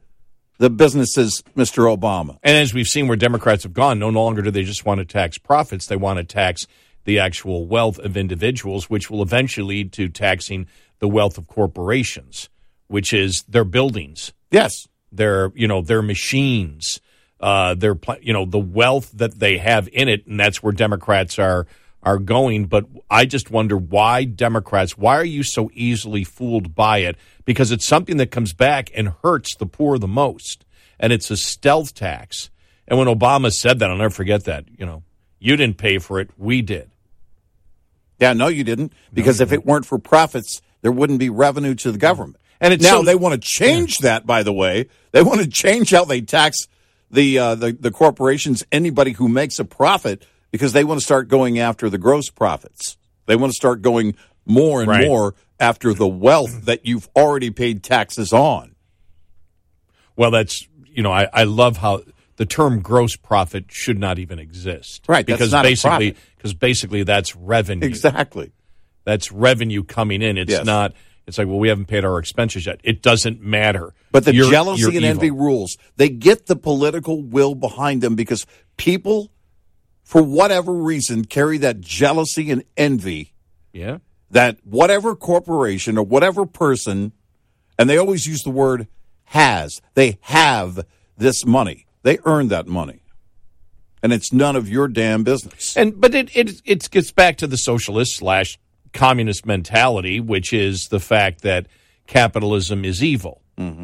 the 0.57 0.69
businesses, 0.69 1.43
Mr. 1.57 1.93
Obama. 1.93 2.37
And 2.43 2.57
as 2.57 2.73
we've 2.73 2.87
seen 2.87 3.07
where 3.07 3.17
Democrats 3.17 3.63
have 3.63 3.73
gone, 3.73 3.99
no 3.99 4.09
longer 4.09 4.41
do 4.41 4.51
they 4.51 4.63
just 4.63 4.85
want 4.85 4.99
to 4.99 5.05
tax 5.05 5.37
profits, 5.37 5.87
they 5.87 5.95
want 5.95 6.17
to 6.17 6.23
tax 6.23 6.67
the 7.09 7.17
actual 7.17 7.65
wealth 7.65 7.97
of 7.97 8.15
individuals, 8.15 8.87
which 8.87 9.09
will 9.09 9.23
eventually 9.23 9.65
lead 9.77 9.91
to 9.93 10.07
taxing 10.09 10.67
the 10.99 11.07
wealth 11.07 11.39
of 11.39 11.47
corporations, 11.47 12.49
which 12.87 13.11
is 13.13 13.43
their 13.49 13.63
buildings, 13.63 14.31
Yes. 14.51 14.87
their 15.11 15.51
you 15.55 15.67
know 15.67 15.81
their 15.81 16.03
machines, 16.03 17.01
uh, 17.39 17.73
their 17.73 17.97
you 18.21 18.31
know 18.31 18.45
the 18.45 18.59
wealth 18.59 19.09
that 19.13 19.39
they 19.39 19.57
have 19.57 19.89
in 19.91 20.07
it, 20.07 20.27
and 20.27 20.39
that's 20.39 20.61
where 20.61 20.71
Democrats 20.71 21.39
are 21.39 21.65
are 22.03 22.19
going. 22.19 22.65
But 22.65 22.85
I 23.09 23.25
just 23.25 23.49
wonder 23.49 23.75
why 23.75 24.23
Democrats, 24.25 24.95
why 24.95 25.15
are 25.15 25.25
you 25.25 25.41
so 25.41 25.71
easily 25.73 26.23
fooled 26.23 26.75
by 26.75 26.99
it? 26.99 27.15
Because 27.43 27.71
it's 27.71 27.87
something 27.87 28.17
that 28.17 28.29
comes 28.29 28.53
back 28.53 28.91
and 28.93 29.13
hurts 29.23 29.55
the 29.55 29.65
poor 29.65 29.97
the 29.97 30.07
most, 30.07 30.63
and 30.99 31.11
it's 31.11 31.31
a 31.31 31.37
stealth 31.37 31.95
tax. 31.95 32.51
And 32.87 32.99
when 32.99 33.07
Obama 33.07 33.51
said 33.51 33.79
that, 33.79 33.89
I'll 33.89 33.97
never 33.97 34.13
forget 34.13 34.43
that. 34.43 34.65
You 34.77 34.85
know, 34.85 35.01
you 35.39 35.55
didn't 35.55 35.77
pay 35.77 35.97
for 35.99 36.19
it, 36.19 36.29
we 36.37 36.61
did. 36.61 36.91
Yeah, 38.19 38.33
no, 38.33 38.47
you 38.47 38.63
didn't. 38.63 38.93
Because 39.13 39.39
if 39.41 39.51
it 39.51 39.65
weren't 39.65 39.85
for 39.85 39.97
profits, 39.97 40.61
there 40.81 40.91
wouldn't 40.91 41.19
be 41.19 41.29
revenue 41.29 41.75
to 41.75 41.91
the 41.91 41.97
government. 41.97 42.37
And 42.61 42.73
it's 42.73 42.83
now 42.83 43.01
they 43.01 43.15
want 43.15 43.41
to 43.41 43.47
change 43.47 43.99
that. 43.99 44.25
By 44.25 44.43
the 44.43 44.51
way, 44.53 44.87
they 45.11 45.23
want 45.23 45.39
to 45.41 45.47
change 45.47 45.91
how 45.91 46.03
they 46.05 46.19
tax 46.21 46.57
the, 47.09 47.39
uh, 47.39 47.55
the 47.55 47.71
the 47.71 47.91
corporations. 47.91 48.63
Anybody 48.71 49.13
who 49.13 49.29
makes 49.29 49.59
a 49.59 49.65
profit, 49.65 50.25
because 50.51 50.73
they 50.73 50.83
want 50.83 50.99
to 50.99 51.03
start 51.05 51.29
going 51.29 51.57
after 51.59 51.89
the 51.89 51.97
gross 51.97 52.29
profits. 52.29 52.97
They 53.27 53.37
want 53.37 53.51
to 53.53 53.55
start 53.55 53.81
going 53.81 54.15
more 54.45 54.81
and 54.81 54.89
Right. 54.89 55.07
more 55.07 55.35
after 55.59 55.93
the 55.93 56.07
wealth 56.07 56.65
that 56.65 56.85
you've 56.85 57.07
already 57.15 57.49
paid 57.51 57.83
taxes 57.83 58.33
on. 58.33 58.75
Well, 60.17 60.31
that's 60.31 60.67
you 60.85 61.03
know, 61.03 61.11
I, 61.13 61.29
I 61.31 61.43
love 61.43 61.77
how 61.77 62.01
the 62.39 62.45
term 62.45 62.79
gross 62.79 63.17
profit 63.17 63.65
should 63.67 63.99
not 63.99 64.17
even 64.17 64.39
exist. 64.39 65.03
Right, 65.09 65.25
Because 65.25 65.51
basically 65.51 66.15
because 66.37 66.53
basically 66.53 67.03
that's 67.03 67.35
revenue. 67.35 67.85
Exactly. 67.85 68.53
That's 69.03 69.29
revenue 69.29 69.83
coming 69.83 70.21
in. 70.21 70.37
It's 70.37 70.49
Yes. 70.51 70.65
not 70.65 70.93
it's 71.27 71.37
like, 71.37 71.47
well, 71.47 71.59
we 71.59 71.67
haven't 71.67 71.85
paid 71.87 72.05
our 72.05 72.17
expenses 72.17 72.65
yet. 72.65 72.79
It 72.83 73.01
doesn't 73.03 73.41
matter. 73.41 73.93
But 74.13 74.23
the 74.23 74.33
You're- 74.33 74.49
jealousy 74.49 74.81
you're 74.81 74.89
and 74.91 74.97
evil. 74.99 75.09
envy 75.09 75.31
rules. 75.31 75.77
They 75.97 76.07
get 76.07 76.45
the 76.47 76.55
political 76.55 77.21
will 77.21 77.55
behind 77.55 78.01
them 78.01 78.15
because 78.15 78.45
people, 78.77 79.29
for 80.01 80.23
whatever 80.23 80.73
reason, 80.73 81.25
carry 81.25 81.57
that 81.59 81.81
jealousy 81.81 82.49
and 82.51 82.63
envy 82.77 83.33
Yeah. 83.73 83.97
that 84.31 84.57
whatever 84.63 85.13
corporation 85.13 85.97
or 85.97 86.03
whatever 86.05 86.45
person, 86.45 87.11
and 87.77 87.89
they 87.89 87.97
always 87.97 88.25
use 88.25 88.41
the 88.43 88.49
word 88.49 88.87
has, 89.25 89.81
they 89.93 90.17
have 90.21 90.85
this 91.17 91.45
money. 91.45 91.85
They 92.03 92.19
earned 92.25 92.49
that 92.51 92.67
money. 92.67 93.01
And 94.01 94.13
it's 94.13 94.31
none 94.31 94.55
of 94.55 94.69
your 94.69 94.87
damn 94.87 95.23
business. 95.23 95.75
And 95.75 95.99
but 95.99 96.15
it 96.15 96.35
it 96.35 96.61
it 96.63 96.89
gets 96.89 97.11
back 97.11 97.37
to 97.37 97.47
the 97.47 97.57
socialist 97.57 98.15
slash 98.15 98.57
communist 98.93 99.45
mentality, 99.45 100.19
which 100.19 100.53
is 100.53 100.87
the 100.87 100.99
fact 100.99 101.41
that 101.41 101.67
capitalism 102.07 102.85
is 102.85 103.03
evil, 103.03 103.41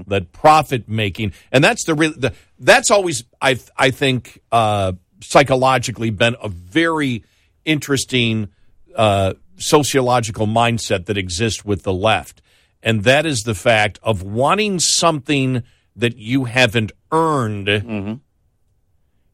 that 0.07 0.31
profit 0.31 0.87
making, 0.87 1.33
and 1.51 1.61
that's 1.61 1.83
the 1.83 1.93
real. 1.93 2.13
The, 2.15 2.33
that's 2.59 2.91
always 2.91 3.25
I 3.41 3.59
I 3.75 3.91
think 3.91 4.39
uh, 4.53 4.93
psychologically 5.21 6.11
been 6.11 6.37
a 6.41 6.47
very 6.47 7.25
interesting 7.65 8.49
uh, 8.95 9.33
sociological 9.57 10.47
mindset 10.47 11.07
that 11.07 11.17
exists 11.17 11.65
with 11.65 11.83
the 11.83 11.93
left, 11.93 12.41
and 12.81 13.03
that 13.03 13.25
is 13.25 13.43
the 13.43 13.55
fact 13.55 13.99
of 14.01 14.23
wanting 14.23 14.79
something 14.79 15.61
that 15.95 16.17
you 16.17 16.45
haven't 16.45 16.91
earned 17.11 17.67
mm-hmm. 17.67 18.13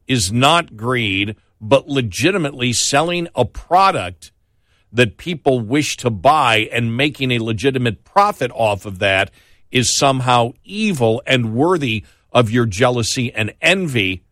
is 0.06 0.32
not 0.32 0.76
greed, 0.76 1.36
but 1.60 1.88
legitimately 1.88 2.72
selling 2.72 3.28
a 3.34 3.44
product 3.44 4.32
that 4.92 5.16
people 5.16 5.60
wish 5.60 5.96
to 5.96 6.10
buy 6.10 6.68
and 6.70 6.96
making 6.96 7.30
a 7.30 7.38
legitimate 7.38 8.04
profit 8.04 8.50
off 8.54 8.84
of 8.84 8.98
that 8.98 9.30
is 9.70 9.96
somehow 9.96 10.52
evil 10.64 11.22
and 11.26 11.54
worthy 11.54 12.04
of 12.30 12.50
your 12.50 12.66
jealousy 12.66 13.32
and 13.32 13.54
envy. 13.60 14.22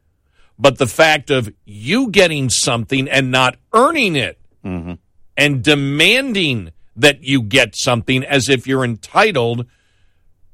But 0.58 0.78
the 0.78 0.86
fact 0.86 1.30
of 1.30 1.52
you 1.64 2.10
getting 2.10 2.50
something 2.50 3.08
and 3.08 3.30
not 3.30 3.56
earning 3.72 4.16
it 4.16 4.38
mm-hmm. 4.62 4.94
and 5.36 5.64
demanding 5.64 6.72
that 6.94 7.24
you 7.24 7.40
get 7.40 7.74
something 7.74 8.22
as 8.22 8.50
if 8.50 8.66
you're 8.66 8.84
entitled 8.84 9.66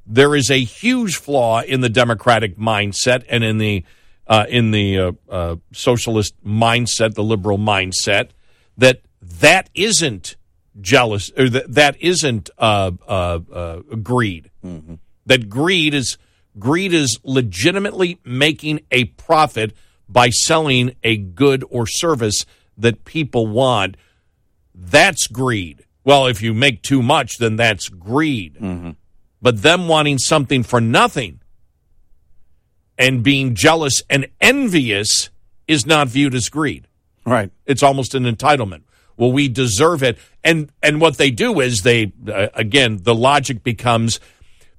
there 0.07 0.35
is 0.35 0.49
a 0.49 0.63
huge 0.63 1.17
flaw 1.17 1.61
in 1.61 1.81
the 1.81 1.89
democratic 1.89 2.57
mindset 2.57 3.25
and 3.29 3.43
in 3.43 3.57
the 3.57 3.83
uh, 4.25 4.45
in 4.49 4.71
the 4.71 4.99
uh, 4.99 5.11
uh, 5.29 5.55
socialist 5.71 6.33
mindset, 6.45 7.13
the 7.13 7.23
liberal 7.23 7.57
mindset, 7.57 8.29
that 8.77 9.01
that 9.21 9.69
isn't 9.73 10.35
jealous 10.79 11.31
or 11.37 11.49
that 11.49 11.73
that 11.73 12.01
isn't 12.01 12.49
uh, 12.57 12.91
uh, 13.07 13.39
uh, 13.51 13.79
greed. 14.01 14.49
That 15.25 15.49
greed 15.49 15.93
is 15.93 16.17
greed 16.57 16.93
is 16.93 17.19
legitimately 17.23 18.19
making 18.23 18.81
a 18.91 19.05
profit 19.05 19.75
by 20.09 20.29
selling 20.29 20.95
a 21.03 21.17
good 21.17 21.63
or 21.69 21.85
service 21.85 22.45
that 22.77 23.03
people 23.03 23.47
want. 23.47 23.97
That's 24.73 25.27
greed. 25.27 25.85
Well, 26.05 26.27
if 26.27 26.41
you 26.41 26.53
make 26.53 26.81
too 26.81 27.01
much, 27.01 27.37
then 27.37 27.57
that's 27.57 27.89
greed 27.89 28.57
but 29.47 29.61
them 29.61 29.87
wanting 29.87 30.17
something 30.17 30.61
for 30.61 30.81
nothing 30.81 31.39
and 32.97 33.23
being 33.23 33.55
jealous 33.55 34.03
and 34.09 34.27
envious 34.41 35.29
is 35.69 35.85
not 35.85 36.09
viewed 36.09 36.35
as 36.35 36.49
greed. 36.49 36.85
Right. 37.25 37.49
It's 37.65 37.81
almost 37.81 38.13
an 38.13 38.25
entitlement. 38.25 38.81
Well, 39.15 39.31
we 39.31 39.47
deserve 39.47 40.03
it, 40.03 40.17
and 40.43 40.69
and 40.83 40.99
what 40.99 41.15
they 41.17 41.31
do 41.31 41.61
is 41.61 41.79
they 41.83 42.11
uh, 42.27 42.49
again 42.55 42.99
the 43.03 43.15
logic 43.15 43.63
becomes 43.63 44.19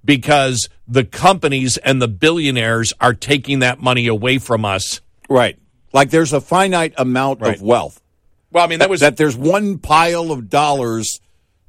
because 0.04 0.68
the 0.86 1.04
companies 1.06 1.78
and 1.78 2.02
the 2.02 2.08
billionaires 2.08 2.92
are 3.00 3.14
taking 3.14 3.60
that 3.60 3.80
money 3.80 4.06
away 4.06 4.36
from 4.36 4.66
us. 4.66 5.00
Right. 5.30 5.58
Like 5.94 6.10
there's 6.10 6.34
a 6.34 6.42
finite 6.42 6.92
amount 6.98 7.40
Right. 7.40 7.56
of 7.56 7.62
wealth. 7.62 8.02
Well, 8.52 8.62
I 8.62 8.66
mean 8.66 8.80
that 8.80 8.90
was 8.90 9.00
that 9.00 9.16
there's 9.16 9.34
one 9.34 9.78
pile 9.78 10.30
of 10.30 10.50
dollars 10.50 11.20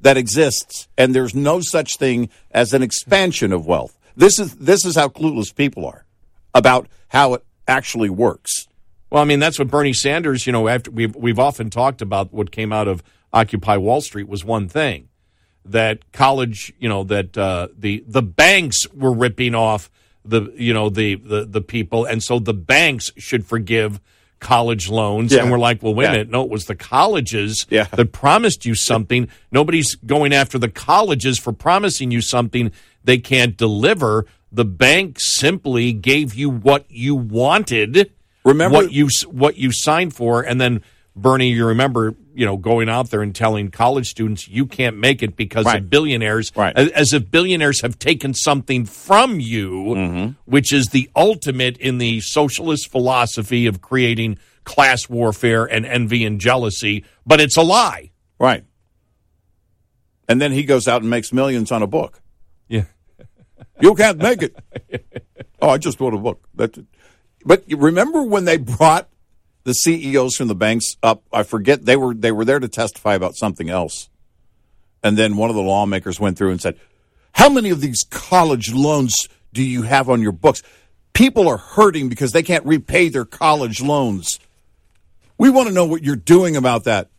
that 0.01 0.17
exists 0.17 0.87
and 0.97 1.13
there's 1.13 1.35
no 1.35 1.61
such 1.61 1.97
thing 1.97 2.29
as 2.51 2.73
an 2.73 2.81
expansion 2.81 3.51
of 3.51 3.65
wealth. 3.65 3.97
This 4.15 4.39
is 4.39 4.55
this 4.55 4.85
is 4.85 4.95
how 4.95 5.07
clueless 5.09 5.53
people 5.55 5.85
are 5.85 6.05
about 6.53 6.87
how 7.09 7.35
it 7.35 7.45
actually 7.67 8.09
works. 8.09 8.67
Well, 9.09 9.21
I 9.21 9.25
mean, 9.25 9.39
that's 9.39 9.57
what 9.57 9.69
Bernie 9.69 9.93
Sanders, 9.93 10.45
you 10.45 10.53
know, 10.53 10.67
after 10.67 10.91
we've 10.91 11.15
we've 11.15 11.39
often 11.39 11.69
talked 11.69 12.01
about 12.01 12.33
what 12.33 12.51
came 12.51 12.71
out 12.71 12.87
of 12.87 13.03
Occupy 13.33 13.77
Wall 13.77 14.01
Street 14.01 14.27
was 14.27 14.43
one 14.43 14.67
thing 14.67 15.09
that 15.65 16.11
college, 16.11 16.73
you 16.79 16.89
know, 16.89 17.03
that 17.05 17.37
uh, 17.37 17.67
the 17.77 18.03
the 18.07 18.21
banks 18.21 18.87
were 18.93 19.13
ripping 19.13 19.55
off 19.55 19.89
the 20.25 20.53
you 20.55 20.73
know 20.73 20.89
the 20.89 21.15
the 21.15 21.45
the 21.45 21.61
people, 21.61 22.05
and 22.05 22.21
so 22.23 22.39
the 22.39 22.53
banks 22.53 23.11
should 23.17 23.45
forgive 23.45 23.99
college 24.39 24.89
loans. 24.89 25.31
Yeah. 25.33 25.41
And 25.41 25.51
we're 25.51 25.59
like, 25.59 25.83
well, 25.83 25.93
wait 25.93 26.05
Yeah. 26.05 26.09
a 26.09 26.13
minute, 26.13 26.29
no, 26.29 26.43
it 26.43 26.49
was 26.49 26.65
the 26.65 26.75
colleges 26.75 27.65
Yeah. 27.69 27.85
that 27.91 28.11
promised 28.11 28.65
you 28.65 28.75
something. 28.75 29.27
Nobody's 29.51 29.95
going 29.95 30.33
after 30.33 30.57
the 30.57 30.69
colleges 30.69 31.37
for 31.37 31.51
promising 31.53 32.11
you 32.11 32.21
something 32.21 32.71
they 33.03 33.17
can't 33.17 33.55
deliver. 33.57 34.25
The 34.51 34.65
bank 34.65 35.19
simply 35.19 35.93
gave 35.93 36.33
you 36.33 36.49
what 36.49 36.85
you 36.89 37.15
wanted 37.15 38.11
Remember- 38.43 38.75
what 38.77 38.91
you 38.91 39.09
what 39.29 39.57
you 39.57 39.71
signed 39.71 40.13
for, 40.15 40.41
and 40.41 40.59
then 40.59 40.81
Bernie, 41.15 41.51
you 41.51 41.65
remember, 41.65 42.15
you 42.39 42.45
know, 42.45 42.55
going 42.55 42.87
out 42.87 43.09
there 43.09 43.21
and 43.21 43.35
telling 43.35 43.69
college 43.69 44.07
students 44.09 44.47
you 44.47 44.65
can't 44.65 44.95
make 44.97 45.21
it 45.21 45.35
because 45.35 45.65
Right. 45.65 45.79
of 45.81 45.89
billionaires, 45.89 46.53
Right. 46.55 46.73
as, 46.77 47.11
if 47.11 47.29
billionaires 47.29 47.81
have 47.81 47.99
taken 47.99 48.33
something 48.33 48.85
from 48.85 49.41
you, 49.41 49.71
Mm-hmm. 49.97 50.31
which 50.45 50.71
is 50.71 50.87
the 50.87 51.09
ultimate 51.17 51.75
in 51.77 51.97
the 51.97 52.21
socialist 52.21 52.89
philosophy 52.89 53.65
of 53.67 53.81
creating 53.81 54.37
class 54.63 55.09
warfare 55.09 55.65
and 55.65 55.85
envy 55.85 56.23
and 56.23 56.39
jealousy. 56.39 57.03
But 57.25 57.41
it's 57.41 57.57
a 57.57 57.61
lie. 57.61 58.11
Right. 58.39 58.63
And 60.29 60.39
then 60.41 60.51
he 60.53 60.63
goes 60.63 60.87
out 60.87 61.01
and 61.01 61.09
makes 61.09 61.33
millions 61.33 61.71
on 61.73 61.81
a 61.83 61.87
book. 61.87 62.21
Yeah. 62.69 62.83
You 63.81 63.95
can't 63.95 64.17
make 64.17 64.41
it. 64.41 64.55
oh, 65.61 65.69
I 65.69 65.77
just 65.77 65.99
wrote 66.01 66.13
a 66.13 66.17
book. 66.17 66.45
That's 66.53 66.77
it. 66.77 66.85
But 67.45 67.63
remember 67.69 68.23
when 68.23 68.43
they 68.43 68.57
brought 68.57 69.07
the 69.69 69.75
CEOs 69.75 70.35
from 70.35 70.47
the 70.47 70.55
banks 70.55 70.97
up? 71.03 71.23
I 71.31 71.43
forget 71.43 71.85
they 71.85 71.95
were 71.95 72.13
they 72.13 72.31
were 72.31 72.43
there 72.43 72.59
to 72.59 72.67
testify 72.67 73.13
about 73.13 73.35
something 73.35 73.69
else, 73.69 74.09
and 75.03 75.17
then 75.17 75.37
one 75.37 75.49
of 75.49 75.55
the 75.55 75.61
lawmakers 75.61 76.19
went 76.19 76.37
through 76.37 76.51
and 76.51 76.59
said, 76.59 76.79
"How 77.33 77.49
many 77.49 77.69
of 77.69 77.79
these 77.79 78.03
college 78.09 78.73
loans 78.73 79.29
do 79.53 79.63
you 79.63 79.83
have 79.83 80.09
on 80.09 80.21
your 80.21 80.31
books? 80.31 80.63
People 81.13 81.47
are 81.47 81.57
hurting 81.57 82.09
because 82.09 82.31
they 82.31 82.43
can't 82.43 82.65
repay 82.65 83.09
their 83.09 83.25
college 83.25 83.79
loans. 83.79 84.39
We 85.37 85.49
want 85.49 85.67
to 85.67 85.73
know 85.73 85.85
what 85.85 86.03
you're 86.03 86.15
doing 86.15 86.55
about 86.55 86.85
that. 86.85 87.09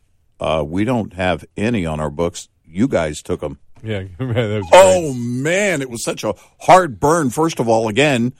Uh, 0.40 0.64
we 0.66 0.84
don't 0.84 1.12
have 1.12 1.44
any 1.56 1.86
on 1.86 2.00
our 2.00 2.10
books. 2.10 2.48
You 2.64 2.88
guys 2.88 3.22
took 3.22 3.40
them." 3.40 3.58
Yeah. 3.82 4.04
that 4.18 4.62
was 4.62 4.68
Oh 4.72 5.14
man, 5.14 5.82
it 5.82 5.88
was 5.90 6.02
such 6.02 6.24
a 6.24 6.34
hard 6.58 6.98
burn. 6.98 7.30
First 7.30 7.60
of 7.60 7.68
all, 7.68 7.86
again, 7.86 8.34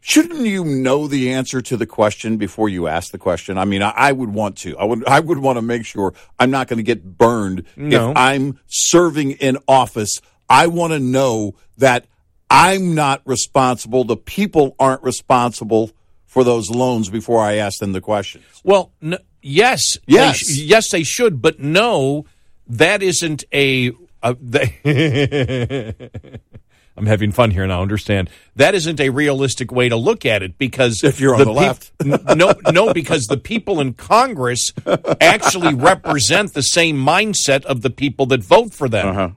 Shouldn't 0.00 0.40
you 0.46 0.64
know 0.64 1.06
the 1.06 1.32
answer 1.32 1.60
to 1.60 1.76
the 1.76 1.86
question 1.86 2.36
before 2.38 2.68
you 2.68 2.86
ask 2.86 3.10
the 3.12 3.18
question? 3.18 3.58
I 3.58 3.64
mean, 3.64 3.82
I, 3.82 3.90
I 3.90 4.12
would 4.12 4.30
want 4.32 4.56
to. 4.58 4.76
I 4.78 4.84
would. 4.84 5.04
I 5.06 5.20
would 5.20 5.38
want 5.38 5.56
to 5.58 5.62
make 5.62 5.84
sure 5.84 6.14
I'm 6.38 6.50
not 6.50 6.68
going 6.68 6.78
to 6.78 6.82
get 6.82 7.18
burned 7.18 7.64
No. 7.76 8.10
if 8.12 8.16
I'm 8.16 8.58
serving 8.68 9.32
in 9.32 9.58
office. 9.66 10.20
I 10.48 10.68
want 10.68 10.92
to 10.94 10.98
know 10.98 11.56
that 11.76 12.06
I'm 12.48 12.94
not 12.94 13.20
responsible. 13.26 14.04
The 14.04 14.16
people 14.16 14.74
aren't 14.78 15.02
responsible 15.02 15.90
for 16.26 16.42
those 16.44 16.70
loans 16.70 17.10
before 17.10 17.40
I 17.42 17.54
ask 17.56 17.78
them 17.80 17.92
the 17.92 18.00
questions. 18.00 18.44
Well, 18.64 18.92
n- 19.02 19.18
yes, 19.42 19.98
Yes. 20.06 20.46
they 20.46 20.54
sh- 20.54 20.58
yes, 20.60 20.90
they 20.90 21.02
should, 21.02 21.42
but 21.42 21.58
no, 21.60 22.24
that 22.68 23.02
isn't 23.02 23.44
a. 23.52 23.92
a 24.22 24.34
they 24.40 25.94
I'm 26.98 27.06
having 27.06 27.32
fun 27.32 27.50
here 27.52 27.62
and 27.62 27.72
I 27.72 27.80
Understand 27.80 28.28
that 28.56 28.74
isn't 28.74 28.98
a 29.00 29.10
realistic 29.10 29.70
way 29.72 29.88
to 29.88 29.96
look 29.96 30.26
at 30.26 30.42
it 30.42 30.58
because 30.58 31.02
If 31.04 31.20
you're 31.20 31.34
on 31.34 31.44
the 31.44 31.52
left. 31.52 31.92
n- 32.04 32.18
no, 32.36 32.52
no, 32.72 32.92
because 32.92 33.26
the 33.26 33.36
people 33.36 33.80
in 33.80 33.94
Congress 33.94 34.72
actually 35.20 35.74
represent 35.74 36.54
the 36.54 36.62
same 36.62 36.96
mindset 36.96 37.64
of 37.64 37.82
the 37.82 37.90
people 37.90 38.26
that 38.26 38.42
vote 38.42 38.72
for 38.74 38.88
them. 38.88 39.08
Uh-huh. 39.08 39.30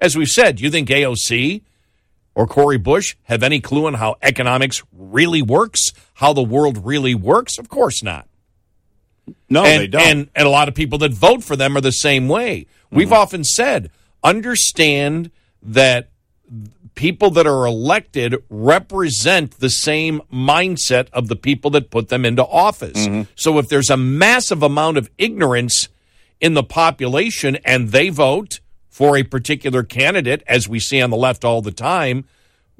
As 0.00 0.16
we've 0.16 0.28
said, 0.28 0.60
you 0.60 0.70
think 0.70 0.88
AOC 0.88 1.62
or 2.34 2.46
Cori 2.46 2.78
Bush 2.78 3.16
have 3.24 3.42
any 3.42 3.60
clue 3.60 3.86
on 3.86 3.94
how 3.94 4.16
economics 4.22 4.82
really 4.96 5.42
works, 5.42 5.92
how 6.14 6.32
the 6.32 6.42
world 6.42 6.86
really 6.86 7.14
works? 7.14 7.58
Of 7.58 7.68
course 7.68 8.02
not. 8.02 8.26
No, 9.48 9.64
and, 9.64 9.82
they 9.82 9.86
don't. 9.88 10.02
And, 10.06 10.28
and 10.34 10.46
a 10.46 10.50
lot 10.50 10.68
of 10.68 10.74
people 10.74 10.98
that 10.98 11.12
vote 11.12 11.42
for 11.44 11.56
them 11.56 11.76
are 11.76 11.80
the 11.80 11.90
same 11.92 12.28
way. 12.28 12.66
We've 12.90 13.08
Mm-hmm. 13.08 13.14
often 13.14 13.44
said, 13.44 13.90
understand 14.22 15.30
that 15.62 16.09
people 17.00 17.30
that 17.30 17.46
are 17.46 17.64
elected 17.64 18.36
represent 18.50 19.58
the 19.58 19.70
same 19.70 20.20
mindset 20.30 21.08
of 21.14 21.28
the 21.28 21.34
people 21.34 21.70
that 21.70 21.88
put 21.88 22.10
them 22.10 22.26
into 22.26 22.44
office. 22.44 23.06
Mm-hmm. 23.06 23.22
So 23.36 23.58
if 23.58 23.70
there's 23.70 23.88
a 23.88 23.96
massive 23.96 24.62
amount 24.62 24.98
of 24.98 25.10
ignorance 25.16 25.88
in 26.42 26.52
the 26.52 26.62
population 26.62 27.56
and 27.64 27.88
they 27.88 28.10
vote 28.10 28.60
for 28.90 29.16
a 29.16 29.22
particular 29.22 29.82
candidate, 29.82 30.42
as 30.46 30.68
we 30.68 30.78
see 30.78 31.00
on 31.00 31.08
the 31.08 31.16
left 31.16 31.42
all 31.42 31.62
the 31.62 31.72
time, 31.72 32.26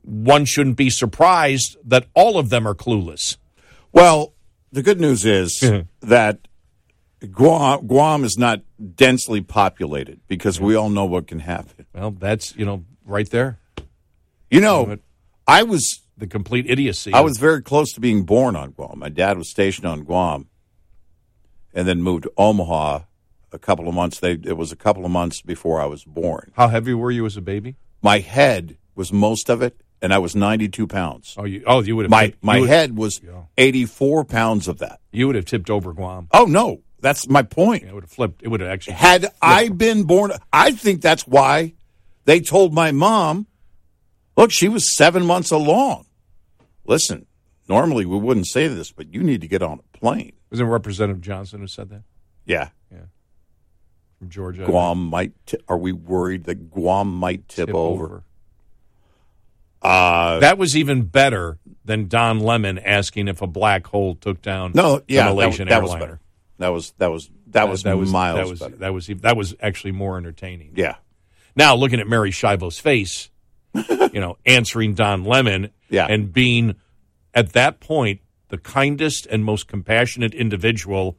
one 0.03 0.45
shouldn't 0.45 0.77
be 0.77 0.91
surprised 0.91 1.79
that 1.83 2.07
all 2.13 2.37
of 2.37 2.51
them 2.51 2.69
are 2.69 2.75
clueless. 2.75 3.39
Well, 3.91 4.35
the 4.71 4.83
good 4.83 5.01
news 5.01 5.25
is 5.25 5.65
that 6.03 6.47
Guam, 7.33 7.87
Guam 7.87 8.25
is 8.25 8.37
not 8.37 8.61
densely 8.97 9.41
populated 9.41 10.21
because 10.29 10.61
we 10.61 10.75
all 10.75 10.91
know 10.91 11.07
what 11.07 11.27
can 11.27 11.39
happen. 11.39 11.87
Well, 11.95 12.11
that's, 12.11 12.55
you 12.55 12.67
know, 12.67 12.85
right 13.07 13.31
there. 13.31 13.60
You 14.51 14.61
know, 14.61 14.99
I 15.47 15.63
was 15.63 16.01
The 16.19 16.27
complete 16.27 16.69
idiocy. 16.69 17.13
I 17.13 17.21
was 17.21 17.39
very 17.39 17.63
close 17.63 17.93
to 17.93 18.01
being 18.01 18.25
born 18.25 18.57
on 18.57 18.73
Guam. 18.73 18.99
My 18.99 19.09
dad 19.09 19.39
was 19.39 19.49
stationed 19.49 19.87
on 19.87 20.03
Guam, 20.05 20.49
and 21.73 21.87
then 21.89 22.03
moved 22.03 22.25
to 22.25 22.33
Omaha. 22.37 23.01
A 23.53 23.59
couple 23.59 23.89
of 23.89 23.95
months. 23.95 24.21
They 24.21 24.33
it 24.33 24.57
was 24.57 24.71
a 24.71 24.77
couple 24.77 25.05
of 25.05 25.11
months 25.11 25.43
before 25.43 25.81
I 25.81 25.87
was 25.87 26.05
born. 26.05 26.53
How 26.55 26.69
heavy 26.69 26.95
were 26.95 27.11
you 27.11 27.27
as 27.27 27.37
a 27.37 27.41
baby? 27.41 27.75
My 28.01 28.21
head 28.21 28.77
was 28.95 29.13
most 29.13 29.49
of 29.51 29.61
it, 29.61 29.81
and 30.01 30.15
I 30.15 30.19
was 30.19 30.37
ninety 30.37 30.69
two 30.69 30.87
pounds. 30.87 31.35
Oh, 31.37 31.45
you 31.45 31.65
oh 31.67 31.83
you 31.83 31.97
would 31.97 32.05
have 32.05 32.11
My 32.11 32.27
tipped, 32.27 32.45
my 32.45 32.59
head 32.61 32.97
was 32.97 33.21
eighty 33.59 33.87
four 33.87 34.25
pounds 34.25 34.69
of 34.69 34.79
that. 34.79 35.01
you 35.11 35.27
would 35.27 35.35
have 35.35 35.47
tipped 35.47 35.69
over 35.69 35.93
Guam. 35.93 36.29
Oh 36.33 36.45
no, 36.45 36.83
that's 37.01 37.29
my 37.29 37.43
point. 37.43 37.83
It 37.83 37.93
would 37.93 38.05
have 38.05 38.11
flipped. 38.13 38.41
It 38.45 38.49
would 38.49 38.61
have 38.61 38.71
actually 38.71 38.95
Had 38.95 39.27
I 39.43 39.69
been 39.69 40.05
born, 40.05 40.31
I 40.53 40.71
think 40.71 41.01
that's 41.01 41.27
why 41.27 41.75
they 42.27 42.39
told 42.41 42.73
my 42.73 42.93
mom, 42.93 43.49
look, 44.37 44.51
she 44.51 44.69
was 44.69 44.95
seven 44.97 45.25
months 45.27 45.51
along. 45.51 46.07
Listen, 46.85 47.27
normally 47.69 48.05
we 48.07 48.19
wouldn't 48.19 48.47
say 48.47 48.69
this, 48.69 48.91
but 48.93 49.13
you 49.13 49.23
need 49.23 49.41
to 49.43 49.49
get 49.49 49.63
on 49.63 49.81
a 49.81 49.99
plane. 49.99 50.33
was 50.51 50.61
it 50.61 50.65
Representative 50.65 51.21
Johnson 51.23 51.61
who 51.61 51.67
said 51.67 51.91
that 51.91 52.03
Yeah. 52.47 52.71
Yeah. 52.91 52.99
From 54.19 54.29
Georgia? 54.31 54.65
Guam 54.65 55.07
might, 55.07 55.33
t- 55.47 55.59
are 55.69 55.79
we 55.79 55.93
worried 55.93 56.45
that 56.45 56.71
Guam 56.71 57.15
might 57.15 57.49
tip, 57.49 57.67
Tip 57.69 57.75
over? 57.75 58.25
Uh, 59.83 60.41
That 60.41 60.59
was 60.59 60.77
even 60.77 61.03
better 61.05 61.59
than 61.85 62.07
Don 62.09 62.41
Lemon 62.41 62.79
asking 62.79 63.29
if 63.29 63.41
a 63.41 63.47
black 63.47 63.87
hole 63.87 64.15
took 64.15 64.43
down 64.43 64.73
no, 64.75 65.03
yeah, 65.09 65.25
the 65.25 65.31
Malaysian 65.31 65.69
that 65.69 65.81
was 65.83 65.93
airliner. 65.93 66.07
better. 66.07 66.21
That 66.59 66.69
was, 66.69 66.93
that 66.99 67.11
was, 67.11 67.31
that 67.49 67.69
was, 67.69 67.83
that 67.85 67.97
was 67.97 68.11
miles 68.13 68.37
that 68.37 68.49
was 68.49 68.59
better. 68.61 68.77
that 68.77 68.93
was 68.93 69.07
that 69.07 69.37
was 69.37 69.55
actually 69.61 69.93
more 69.93 70.19
entertaining. 70.19 70.73
yeah. 70.77 70.97
Now 71.57 71.75
looking 71.75 71.99
at 71.99 72.07
Mary 72.07 72.31
Schiavo's 72.31 72.79
face, 72.79 73.31
you 74.13 74.21
know, 74.21 74.37
answering 74.47 74.95
Don 74.95 75.25
Lemon, 75.25 75.71
Yeah. 75.89 76.07
and 76.09 76.33
being 76.33 76.77
at 77.35 77.53
that 77.53 77.81
point 77.81 78.21
the 78.49 78.59
kindest 78.59 79.27
and 79.27 79.45
most 79.45 79.69
compassionate 79.69 80.35
individual 80.35 81.17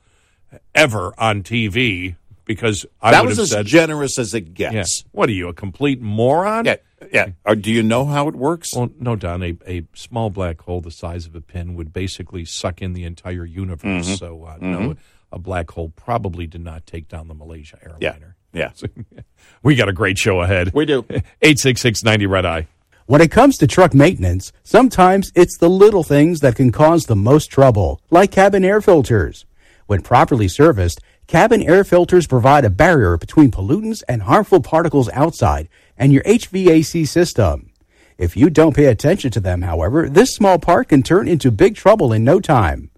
ever 0.76 1.14
on 1.18 1.44
TV, 1.44 2.16
because 2.46 2.86
I 3.02 3.12
that 3.12 3.22
would 3.22 3.30
was 3.30 3.38
have 3.38 3.44
as 3.44 3.50
said, 3.52 3.66
generous 3.66 4.20
as 4.20 4.34
it 4.34 4.54
gets. 4.54 4.74
yeah, 5.04 5.10
what 5.12 5.30
are 5.30 5.34
you, 5.34 5.48
a 5.48 5.54
complete 5.54 6.02
moron? 6.02 6.66
Yeah. 6.66 6.76
Yeah. 7.12 7.30
Or 7.46 7.56
do 7.56 7.72
you 7.72 7.82
know 7.82 8.06
how 8.06 8.28
it 8.28 8.36
works? 8.36 8.76
Well, 8.76 8.92
no, 9.00 9.16
Don. 9.16 9.42
A, 9.42 9.58
a 9.66 9.88
small 9.96 10.30
black 10.30 10.62
hole 10.62 10.82
the 10.82 10.92
size 10.92 11.26
of 11.26 11.34
a 11.36 11.42
pin 11.42 11.74
would 11.74 11.92
basically 11.92 12.46
suck 12.46 12.80
in 12.80 12.94
the 12.94 13.06
entire 13.06 13.44
universe. 13.44 14.06
Mm-hmm. 14.08 14.14
So, 14.16 14.44
uh, 14.44 14.58
no, 14.62 14.96
a 15.32 15.40
black 15.40 15.72
hole 15.72 15.90
probably 15.96 16.46
did 16.46 16.62
not 16.62 16.86
take 16.86 17.08
down 17.08 17.28
the 17.28 17.34
Malaysia 17.34 17.80
airliner. 17.82 17.98
Yeah. 18.02 18.32
We 19.64 19.76
got 19.76 19.90
a 19.90 19.94
great 19.94 20.18
show 20.18 20.42
ahead. 20.42 20.74
We 20.74 20.86
do. 20.86 21.06
866 21.10 22.04
90 22.04 22.26
Red 22.26 22.46
Eye. 22.46 22.68
When 23.06 23.22
it 23.22 23.30
comes 23.30 23.58
to 23.58 23.68
truck 23.68 23.94
maintenance, 23.94 24.52
sometimes 24.64 25.32
it's 25.36 25.58
the 25.58 25.70
little 25.70 26.04
things 26.04 26.40
that 26.40 26.56
can 26.56 26.72
cause 26.72 27.06
the 27.06 27.16
most 27.16 27.48
trouble, 27.48 28.02
like 28.10 28.32
cabin 28.32 28.64
air 28.64 28.82
filters. 28.82 29.46
When 29.86 30.02
properly 30.02 30.48
serviced, 30.48 31.02
cabin 31.28 31.62
air 31.62 31.84
filters 31.84 32.26
provide 32.26 32.66
a 32.66 32.70
barrier 32.70 33.18
between 33.18 33.52
pollutants 33.52 34.02
and 34.08 34.24
harmful 34.24 34.62
particles 34.62 35.10
outside 35.10 35.68
and 35.98 36.12
your 36.12 36.24
HVAC 36.24 37.08
system. 37.08 37.72
If 38.18 38.38
you 38.38 38.50
don't 38.50 38.76
pay 38.76 38.86
attention 38.86 39.30
to 39.32 39.40
them, 39.40 39.62
however, 39.64 40.08
this 40.08 40.34
small 40.34 40.58
part 40.58 40.90
can 40.90 41.04
turn 41.04 41.28
into 41.28 41.52
big 41.52 41.76
trouble 41.76 42.14
in 42.14 42.24
no 42.24 42.40
time. 42.40 42.90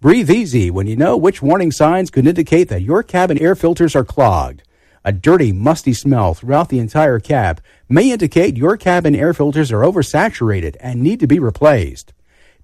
Breathe 0.00 0.30
easy 0.30 0.70
when 0.70 0.86
you 0.86 0.96
know 0.96 1.16
which 1.16 1.42
warning 1.42 1.70
signs 1.70 2.10
could 2.10 2.26
indicate 2.26 2.68
that 2.70 2.82
your 2.82 3.02
cabin 3.02 3.38
air 3.38 3.54
filters 3.54 3.94
are 3.94 4.04
clogged. 4.04 4.62
A 5.02 5.12
dirty, 5.12 5.50
musty 5.50 5.94
smell 5.94 6.34
throughout 6.34 6.68
the 6.68 6.78
entire 6.78 7.18
cab 7.18 7.62
may 7.88 8.10
indicate 8.10 8.58
your 8.58 8.76
cabin 8.76 9.14
air 9.14 9.32
filters 9.32 9.72
are 9.72 9.80
oversaturated 9.80 10.76
and 10.78 11.00
need 11.00 11.20
to 11.20 11.26
be 11.26 11.38
replaced. 11.38 12.12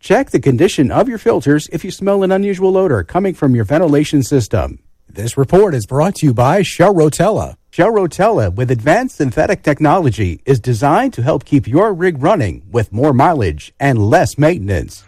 Check 0.00 0.30
the 0.30 0.40
condition 0.40 0.90
of 0.90 1.08
your 1.08 1.16
filters 1.16 1.66
if 1.72 1.82
you 1.82 1.90
smell 1.90 2.22
an 2.22 2.30
unusual 2.30 2.76
odor 2.76 3.02
coming 3.02 3.32
from 3.32 3.54
your 3.54 3.64
ventilation 3.64 4.22
system. 4.22 4.80
This 5.08 5.38
report 5.38 5.74
is 5.74 5.86
brought 5.86 6.16
to 6.16 6.26
you 6.26 6.34
by 6.34 6.60
Shell 6.60 6.94
Rotella. 6.94 7.56
Shell 7.70 7.92
Rotella, 7.92 8.54
with 8.54 8.70
advanced 8.70 9.16
synthetic 9.16 9.62
technology, 9.62 10.42
is 10.44 10.60
designed 10.60 11.14
to 11.14 11.22
help 11.22 11.46
keep 11.46 11.66
your 11.66 11.94
rig 11.94 12.22
running 12.22 12.62
with 12.70 12.92
more 12.92 13.14
mileage 13.14 13.72
and 13.80 14.10
less 14.10 14.36
maintenance. 14.36 15.04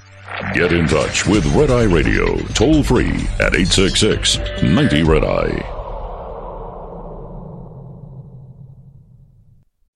Get 0.54 0.72
in 0.72 0.88
touch 0.88 1.26
with 1.26 1.44
Red 1.54 1.70
Eye 1.70 1.84
Radio 1.84 2.38
toll 2.54 2.82
free 2.82 3.12
at 3.38 3.54
866 3.54 4.38
90 4.62 5.02
Red 5.02 5.24
Eye. 5.24 5.77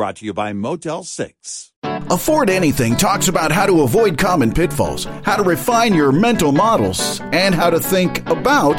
Brought 0.00 0.16
to 0.16 0.24
you 0.24 0.32
by 0.32 0.54
Motel 0.54 1.04
6. 1.04 1.72
Afford 1.82 2.48
Anything 2.48 2.96
talks 2.96 3.28
about 3.28 3.52
how 3.52 3.66
to 3.66 3.82
avoid 3.82 4.16
common 4.16 4.50
pitfalls, 4.50 5.04
how 5.24 5.36
to 5.36 5.42
refine 5.42 5.92
your 5.92 6.10
mental 6.10 6.52
models, 6.52 7.20
and 7.32 7.54
how 7.54 7.68
to 7.68 7.78
think 7.78 8.26
about 8.26 8.78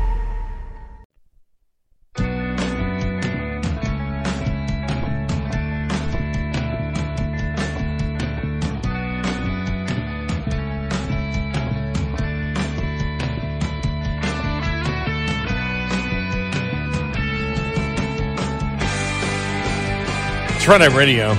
Night 20.79 20.95
Radio. 20.95 21.33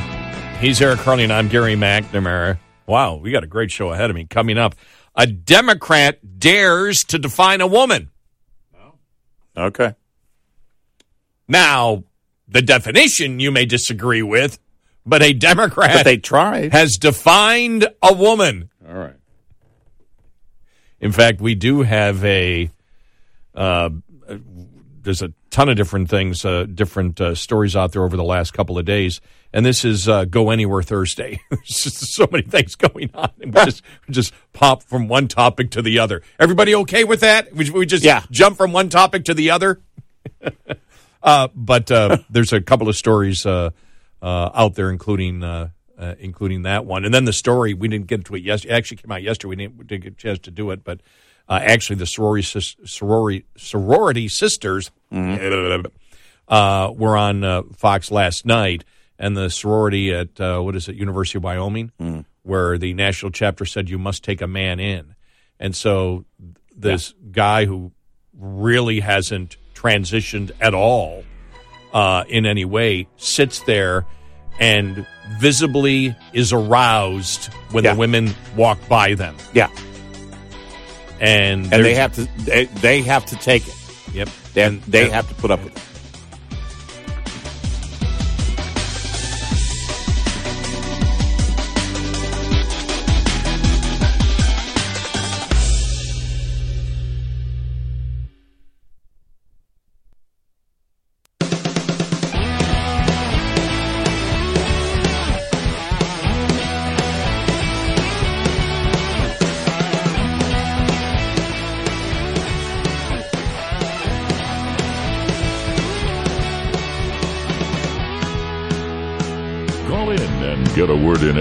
He's 0.60 0.80
Eric 0.80 1.00
Harley, 1.00 1.24
and 1.24 1.32
I'm 1.32 1.48
Gary 1.48 1.74
McNamara. 1.74 2.58
Wow, 2.86 3.16
we 3.16 3.30
got 3.30 3.42
a 3.42 3.46
great 3.46 3.70
show 3.70 3.90
ahead 3.90 4.10
of 4.10 4.14
me. 4.16 4.26
Coming 4.26 4.58
up, 4.58 4.74
a 5.16 5.26
Democrat 5.26 6.38
dares 6.38 6.98
to 7.08 7.18
define 7.18 7.60
a 7.60 7.66
woman. 7.66 8.10
Okay. 9.56 9.94
Now, 11.48 12.04
the 12.46 12.62
definition 12.62 13.40
you 13.40 13.50
may 13.50 13.64
disagree 13.64 14.22
with, 14.22 14.58
but 15.04 15.22
a 15.22 15.32
Democrat 15.32 15.92
But 15.94 16.04
they 16.04 16.18
tried. 16.18 16.72
has 16.72 16.96
defined 16.96 17.88
a 18.02 18.12
woman. 18.14 18.70
All 18.86 18.94
right. 18.94 19.16
In 21.00 21.10
fact, 21.10 21.40
we 21.40 21.54
do 21.54 21.82
have 21.82 22.24
a. 22.24 22.70
Uh, 23.54 23.90
there's 25.02 25.22
a 25.22 25.32
ton 25.52 25.68
of 25.68 25.76
different 25.76 26.08
things, 26.08 26.44
uh, 26.44 26.64
different 26.64 27.20
uh, 27.20 27.34
stories 27.34 27.76
out 27.76 27.92
there 27.92 28.02
over 28.02 28.16
the 28.16 28.24
last 28.24 28.52
couple 28.52 28.78
of 28.78 28.84
days, 28.84 29.20
and 29.52 29.64
this 29.64 29.84
is 29.84 30.08
uh, 30.08 30.24
Go 30.24 30.50
Anywhere 30.50 30.82
Thursday. 30.82 31.40
There's 31.50 31.68
just 31.68 32.12
so 32.14 32.26
many 32.32 32.42
things 32.42 32.74
going 32.74 33.10
on, 33.14 33.30
and 33.40 33.54
we 33.54 33.64
just 33.64 33.82
we 34.08 34.14
just 34.14 34.32
pop 34.52 34.82
from 34.82 35.06
one 35.06 35.28
topic 35.28 35.70
to 35.72 35.82
the 35.82 35.98
other. 36.00 36.22
Everybody 36.40 36.74
okay 36.76 37.04
with 37.04 37.20
that? 37.20 37.54
We, 37.54 37.70
we 37.70 37.86
just 37.86 38.02
Yeah. 38.02 38.24
jump 38.30 38.56
from 38.56 38.72
one 38.72 38.88
topic 38.88 39.26
to 39.26 39.34
the 39.34 39.50
other. 39.50 39.80
uh, 41.22 41.48
but 41.54 41.90
uh, 41.92 42.18
there's 42.30 42.52
a 42.52 42.60
couple 42.60 42.88
of 42.88 42.96
stories 42.96 43.46
uh, 43.46 43.70
uh, 44.20 44.50
out 44.54 44.74
there, 44.74 44.90
including. 44.90 45.44
Uh, 45.44 45.68
uh, 45.98 46.16
including 46.18 46.62
that 46.62 46.84
one, 46.84 47.04
and 47.04 47.14
then 47.14 47.26
the 47.26 47.32
story 47.32 47.74
we 47.74 47.86
didn't 47.86 48.08
get 48.08 48.24
to 48.24 48.34
it 48.34 48.42
yesterday. 48.42 48.74
It 48.74 48.76
actually 48.76 48.96
came 48.96 49.12
out 49.12 49.22
yesterday. 49.22 49.50
We 49.50 49.56
didn't, 49.56 49.76
we 49.76 49.84
didn't 49.84 50.02
get 50.02 50.12
a 50.14 50.16
chance 50.16 50.38
to 50.40 50.50
do 50.50 50.72
it, 50.72 50.82
but 50.82 51.00
uh, 51.52 51.58
actually, 51.62 51.96
the 51.96 52.06
sorority 52.06 52.42
sorority 52.86 53.44
sorority 53.56 54.28
sisters 54.28 54.90
uh, 56.48 56.90
were 56.94 57.16
on 57.16 57.44
uh, 57.44 57.62
Fox 57.76 58.10
last 58.10 58.46
night, 58.46 58.84
and 59.18 59.36
the 59.36 59.48
sorority 59.50 60.12
at 60.14 60.40
uh, 60.40 60.60
what 60.60 60.74
is 60.76 60.88
it, 60.88 60.96
University 60.96 61.38
of 61.38 61.44
Wyoming, 61.44 61.92
where 62.42 62.78
the 62.78 62.94
national 62.94 63.32
chapter 63.32 63.64
said 63.64 63.88
you 63.88 63.98
must 63.98 64.24
take 64.24 64.40
a 64.40 64.46
man 64.46 64.80
in, 64.80 65.14
and 65.60 65.76
so 65.76 66.24
this 66.74 67.14
guy 67.30 67.66
who 67.66 67.92
really 68.38 69.00
hasn't 69.00 69.56
transitioned 69.74 70.50
at 70.60 70.74
all 70.74 71.22
uh, 71.92 72.24
in 72.28 72.46
any 72.46 72.64
way 72.64 73.06
sits 73.16 73.60
there 73.60 74.06
and 74.58 75.06
visibly 75.38 76.14
is 76.32 76.52
aroused 76.52 77.46
when 77.72 77.84
Yeah. 77.84 77.92
the 77.94 77.98
women 77.98 78.34
walk 78.56 78.78
by 78.88 79.14
them, 79.14 79.36
Yeah. 79.52 79.68
And 81.22 81.72
And 81.72 81.84
they 81.84 81.94
have 81.94 82.12
to 82.14 82.28
they, 82.44 82.64
they 82.66 83.00
have 83.02 83.24
to 83.26 83.36
take 83.36 83.66
it. 83.66 83.74
yep, 84.12 84.28
And 84.56 84.82
they 84.82 85.08
have 85.08 85.28
to 85.28 85.34
put 85.34 85.50
up 85.50 85.62
with 85.64 85.74
it. 85.76 85.82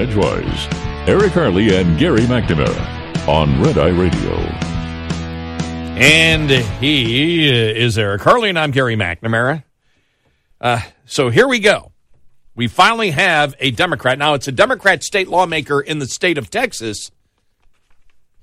Edgewise. 0.01 0.67
Eric 1.07 1.31
Harley 1.33 1.75
and 1.75 1.99
Gary 1.99 2.21
McNamara 2.21 3.27
on 3.27 3.61
Red 3.61 3.77
Eye 3.77 3.89
Radio. 3.89 4.35
And 5.95 6.49
he 6.49 7.47
is 7.47 7.99
Eric 7.99 8.23
Harley, 8.23 8.49
and 8.49 8.57
I'm 8.57 8.71
Gary 8.71 8.95
McNamara. 8.95 9.63
Uh, 10.59 10.81
so 11.05 11.29
here 11.29 11.47
we 11.47 11.59
go. 11.59 11.91
We 12.55 12.67
finally 12.67 13.11
have 13.11 13.53
a 13.59 13.69
Democrat. 13.69 14.17
Now, 14.17 14.33
it's 14.33 14.47
a 14.47 14.51
Democrat 14.51 15.03
state 15.03 15.27
lawmaker 15.27 15.79
in 15.79 15.99
the 15.99 16.07
state 16.07 16.39
of 16.39 16.49
Texas. 16.49 17.11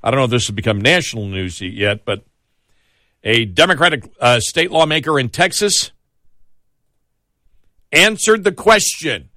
I 0.00 0.12
don't 0.12 0.18
know 0.18 0.24
if 0.24 0.30
this 0.30 0.46
has 0.46 0.54
become 0.54 0.80
national 0.80 1.26
news 1.26 1.60
yet, 1.60 2.04
but 2.04 2.24
a 3.24 3.46
Democratic 3.46 4.08
uh, 4.20 4.38
state 4.38 4.70
lawmaker 4.70 5.18
in 5.18 5.28
Texas 5.28 5.90
answered 7.90 8.44
the 8.44 8.52
question. 8.52 9.27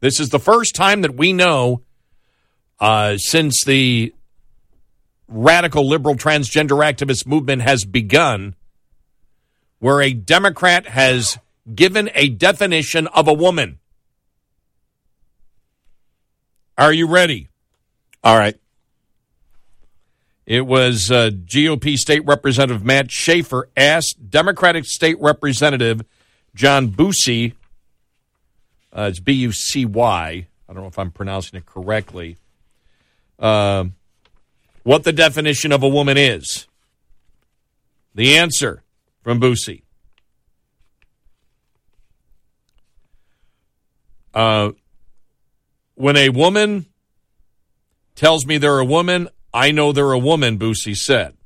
This 0.00 0.18
is 0.18 0.30
the 0.30 0.38
first 0.38 0.74
time 0.74 1.02
that 1.02 1.14
we 1.14 1.32
know 1.32 1.82
uh, 2.78 3.18
since 3.18 3.62
the 3.64 4.14
radical 5.28 5.86
liberal 5.86 6.16
transgender 6.16 6.82
activist 6.82 7.26
movement 7.26 7.62
has 7.62 7.84
begun, 7.84 8.56
where 9.78 10.00
a 10.00 10.12
Democrat 10.12 10.86
has 10.86 11.38
given 11.74 12.10
a 12.14 12.28
definition 12.28 13.06
of 13.08 13.28
a 13.28 13.32
woman. 13.32 13.78
Are 16.76 16.92
you 16.92 17.06
ready? 17.06 17.48
All 18.24 18.38
right. 18.38 18.56
It 20.46 20.66
was 20.66 21.10
uh, 21.10 21.30
GOP 21.30 21.96
State 21.96 22.24
Representative 22.26 22.84
Matt 22.84 23.10
Schaefer 23.10 23.68
asked 23.76 24.30
Democratic 24.30 24.84
State 24.84 25.16
Representative 25.20 26.02
John 26.54 26.88
Bucy, 26.88 27.52
uh, 28.92 29.08
it's 29.10 29.20
B 29.20 29.32
U 29.32 29.52
C 29.52 29.84
Y, 29.84 30.46
I 30.68 30.72
don't 30.72 30.82
know 30.82 30.88
if 30.88 30.98
I'm 30.98 31.10
pronouncing 31.10 31.58
it 31.58 31.66
correctly, 31.66 32.36
uh, 33.38 33.84
what 34.82 35.04
the 35.04 35.12
definition 35.12 35.72
of 35.72 35.82
a 35.82 35.88
woman 35.88 36.16
is. 36.16 36.66
The 38.14 38.36
answer 38.36 38.82
from 39.22 39.40
Bucy. 39.40 39.82
Uh, 44.34 44.70
when 45.94 46.16
a 46.16 46.30
woman 46.30 46.86
tells 48.14 48.46
me 48.46 48.58
they're 48.58 48.78
a 48.78 48.84
woman, 48.84 49.28
I 49.52 49.70
know 49.70 49.92
they're 49.92 50.12
a 50.12 50.18
woman, 50.18 50.58
Bucy 50.58 50.96
said, 50.96 51.36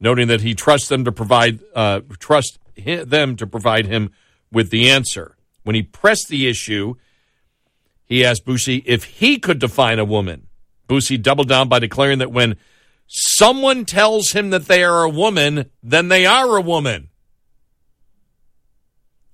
noting 0.00 0.28
that 0.28 0.42
he 0.42 0.54
trusts 0.54 0.88
them 0.88 1.04
to 1.04 1.12
provide 1.12 1.60
uh, 1.74 2.00
trust 2.18 2.58
them 2.76 3.36
to 3.36 3.46
provide 3.46 3.86
him 3.86 4.12
with 4.52 4.70
the 4.70 4.90
answer. 4.90 5.33
When 5.64 5.74
he 5.74 5.82
pressed 5.82 6.28
the 6.28 6.46
issue, 6.46 6.94
he 8.04 8.24
asked 8.24 8.46
Bucy 8.46 8.82
if 8.86 9.04
he 9.04 9.38
could 9.38 9.58
define 9.58 9.98
a 9.98 10.04
woman. 10.04 10.46
Bucy 10.88 11.20
doubled 11.20 11.48
down 11.48 11.68
by 11.68 11.78
declaring 11.78 12.18
that 12.18 12.30
when 12.30 12.56
someone 13.06 13.84
tells 13.84 14.32
him 14.32 14.50
that 14.50 14.66
they 14.66 14.84
are 14.84 15.02
a 15.02 15.08
woman, 15.08 15.70
then 15.82 16.08
they 16.08 16.26
are 16.26 16.56
a 16.56 16.60
woman. 16.60 17.08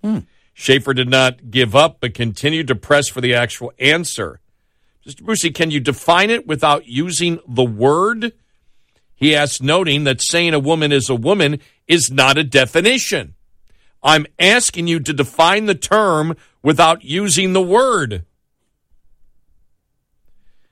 Hmm. 0.03 0.21
Schaefer 0.55 0.95
did 0.95 1.09
not 1.09 1.51
give 1.51 1.75
up, 1.75 1.99
but 2.01 2.15
continued 2.15 2.69
to 2.69 2.75
press 2.75 3.09
for 3.09 3.21
the 3.21 3.35
actual 3.35 3.73
answer. 3.79 4.41
Mr. 5.07 5.23
Bucy, 5.23 5.55
can 5.55 5.71
you 5.71 5.81
define 5.81 6.31
it 6.31 6.47
without 6.47 6.87
using 6.87 7.41
the 7.49 7.65
word? 7.65 8.33
He 9.15 9.35
asked, 9.35 9.63
noting 9.63 10.05
that 10.05 10.23
saying 10.23 10.55
a 10.55 10.59
woman 10.59 10.93
is 10.93 11.09
a 11.09 11.15
woman 11.15 11.61
is 11.89 12.11
not 12.11 12.39
a 12.39 12.45
definition. 12.45 13.35
I'm 14.03 14.27
asking 14.39 14.87
you 14.87 15.01
to 15.01 15.13
define 15.13 15.67
the 15.67 15.75
term 15.75 16.37
without 16.63 17.05
using 17.05 17.53
the 17.53 17.63
word. 17.63 18.25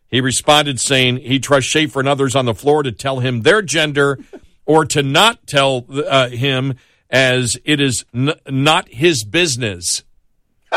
He 0.09 0.21
responded 0.23 0.81
saying 0.81 1.19
he 1.19 1.38
trusts 1.38 1.71
Schaefer 1.71 2.01
and 2.01 2.09
others 2.09 2.35
on 2.35 2.47
the 2.47 2.55
floor 2.55 2.83
to 2.83 2.91
tell 2.91 3.21
him 3.21 3.43
their 3.43 3.61
gender 3.61 4.19
or 4.64 4.87
to 4.87 5.03
not 5.03 5.47
tell 5.47 5.85
uh, 5.91 6.31
him 6.31 6.75
as 7.11 7.59
it 7.64 7.81
is 7.81 8.05
n- 8.14 8.33
not 8.49 8.88
his 8.88 9.25
business. 9.25 10.03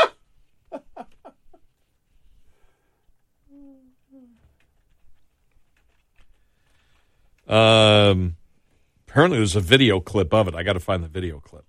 um, 7.47 8.35
apparently, 9.07 9.37
there's 9.37 9.55
a 9.55 9.61
video 9.61 10.01
clip 10.01 10.33
of 10.33 10.49
it. 10.49 10.55
I 10.55 10.63
got 10.63 10.73
to 10.73 10.79
find 10.81 11.03
the 11.03 11.07
video 11.07 11.39
clip. 11.39 11.65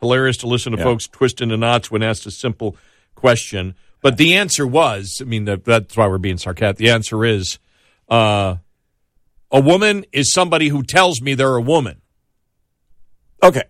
Hilarious 0.00 0.38
to 0.38 0.46
listen 0.46 0.72
to 0.72 0.78
Yeah. 0.78 0.84
folks 0.84 1.06
twist 1.06 1.40
into 1.40 1.56
knots 1.56 1.90
when 1.90 2.02
asked 2.02 2.26
a 2.26 2.30
simple 2.30 2.76
question. 3.14 3.74
But 4.02 4.16
the 4.16 4.34
answer 4.36 4.66
was, 4.66 5.18
I 5.20 5.24
mean, 5.24 5.44
that, 5.44 5.64
that's 5.64 5.96
why 5.96 6.06
we're 6.08 6.18
being 6.18 6.38
sarcastic. 6.38 6.78
The 6.78 6.90
answer 6.90 7.24
is, 7.24 7.58
uh, 8.08 8.56
a 9.50 9.60
woman 9.60 10.06
is 10.12 10.32
somebody 10.32 10.68
who 10.68 10.82
tells 10.82 11.20
me 11.20 11.34
they're 11.34 11.56
a 11.56 11.60
woman. 11.60 12.00
Okay. 13.42 13.64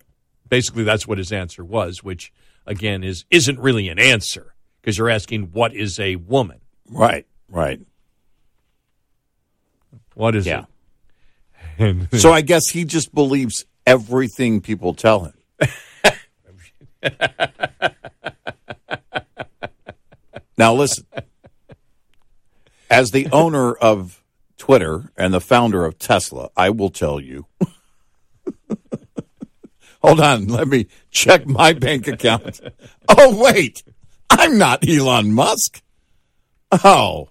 Basically, 0.47 0.83
that's 0.83 1.05
what 1.07 1.17
his 1.17 1.31
answer 1.31 1.63
was, 1.65 2.03
which 2.03 2.31
again 2.67 3.03
is 3.03 3.25
isn't 3.31 3.59
really 3.59 3.89
an 3.89 3.97
answer 3.99 4.53
because 4.81 4.97
you're 4.97 5.09
asking 5.09 5.43
what 5.53 5.73
is 5.73 5.99
a 5.99 6.15
woman. 6.17 6.59
Right. 6.89 7.25
Right. 7.49 7.81
What 10.13 10.35
is 10.35 10.45
Yeah. 10.45 10.65
it? 11.77 12.07
So 12.19 12.31
I 12.31 12.41
guess 12.41 12.69
he 12.69 12.85
just 12.85 13.13
believes 13.15 13.65
everything 13.87 14.61
people 14.61 14.93
tell 14.93 15.25
him. 15.25 15.33
now 20.57 20.73
listen. 20.73 21.05
As 22.89 23.11
the 23.11 23.27
owner 23.31 23.73
of 23.73 24.21
Twitter 24.57 25.11
and 25.15 25.33
the 25.33 25.39
founder 25.41 25.85
of 25.85 25.97
Tesla, 25.97 26.49
I 26.57 26.69
will 26.69 26.89
tell 26.89 27.19
you. 27.19 27.45
Hold 30.01 30.19
on, 30.19 30.47
let 30.47 30.67
me 30.67 30.87
check 31.09 31.45
my 31.45 31.73
bank 31.73 32.07
account. 32.07 32.59
Oh 33.07 33.41
wait, 33.41 33.83
I'm 34.29 34.57
not 34.57 34.87
Elon 34.87 35.31
Musk. 35.33 35.81
Oh, 36.71 37.29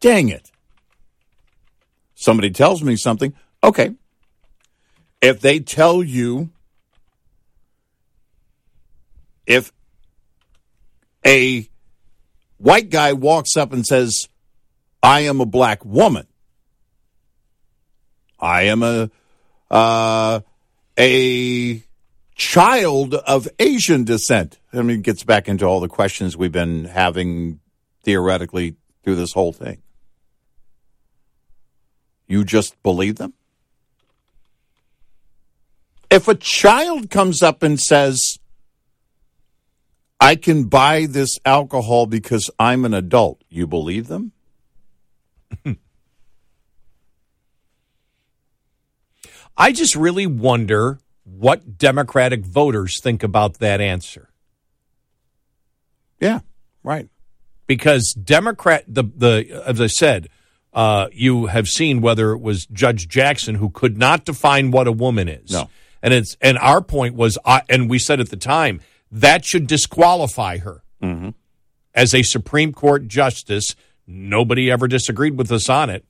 dang 0.00 0.28
it. 0.28 0.50
Somebody 2.14 2.50
tells 2.50 2.82
me 2.82 2.96
something. 2.96 3.34
Okay. 3.64 3.94
If 5.20 5.40
they 5.40 5.60
tell 5.60 6.02
you, 6.02 6.50
if 9.46 9.72
a 11.24 11.68
white 12.58 12.90
guy 12.90 13.12
walks 13.12 13.56
up 13.56 13.72
and 13.72 13.86
says, 13.86 14.28
I 15.02 15.20
am 15.20 15.40
a 15.40 15.46
black 15.46 15.84
woman, 15.84 16.26
I 18.38 18.62
am 18.62 18.82
a, 18.82 19.10
uh, 19.70 20.40
a 20.98 21.82
child 22.34 23.14
of 23.14 23.48
Asian 23.58 24.04
descent. 24.04 24.58
I 24.72 24.82
mean, 24.82 24.98
it 24.98 25.02
gets 25.02 25.24
back 25.24 25.48
into 25.48 25.64
all 25.64 25.80
the 25.80 25.88
questions 25.88 26.36
we've 26.36 26.52
been 26.52 26.86
having 26.86 27.60
theoretically 28.02 28.76
through 29.04 29.16
this 29.16 29.32
whole 29.32 29.52
thing. 29.52 29.82
You 32.26 32.44
just 32.44 32.80
believe 32.82 33.16
them? 33.16 33.34
If 36.10 36.28
a 36.28 36.34
child 36.34 37.10
comes 37.10 37.42
up 37.42 37.62
and 37.62 37.80
says, 37.80 38.38
I 40.22 40.36
can 40.36 40.64
buy 40.64 41.06
this 41.06 41.40
alcohol 41.44 42.06
because 42.06 42.48
I'm 42.56 42.84
an 42.84 42.94
adult, 42.94 43.42
you 43.48 43.66
believe 43.66 44.06
them? 44.06 44.30
I 49.56 49.72
just 49.72 49.96
really 49.96 50.26
wonder 50.26 51.00
what 51.24 51.76
Democratic 51.76 52.44
voters 52.44 53.00
think 53.00 53.24
about 53.24 53.58
that 53.58 53.80
answer. 53.80 54.28
Yeah, 56.20 56.38
right. 56.84 57.08
because 57.66 58.12
Democrat 58.14 58.84
the 58.86 59.02
the 59.02 59.64
as 59.66 59.80
I 59.80 59.88
said, 59.88 60.28
uh, 60.72 61.08
you 61.12 61.46
have 61.46 61.66
seen 61.66 62.00
whether 62.00 62.30
it 62.30 62.40
was 62.40 62.66
Judge 62.66 63.08
Jackson 63.08 63.56
who 63.56 63.70
could 63.70 63.98
not 63.98 64.24
define 64.24 64.70
what 64.70 64.86
a 64.86 64.92
woman 64.92 65.28
is. 65.28 65.50
No. 65.50 65.68
and 66.00 66.14
it's 66.14 66.36
and 66.40 66.58
our 66.58 66.80
point 66.80 67.16
was, 67.16 67.38
I 67.44 67.62
and 67.68 67.90
we 67.90 67.98
said 67.98 68.20
at 68.20 68.30
the 68.30 68.36
time 68.36 68.80
that 69.12 69.44
should 69.44 69.66
disqualify 69.66 70.58
her 70.58 70.82
mm-hmm. 71.02 71.30
as 71.94 72.14
a 72.14 72.22
Supreme 72.22 72.72
Court 72.72 73.06
justice. 73.06 73.76
Nobody 74.06 74.70
ever 74.70 74.88
disagreed 74.88 75.36
with 75.36 75.52
us 75.52 75.68
on 75.68 75.90
it 75.90 76.04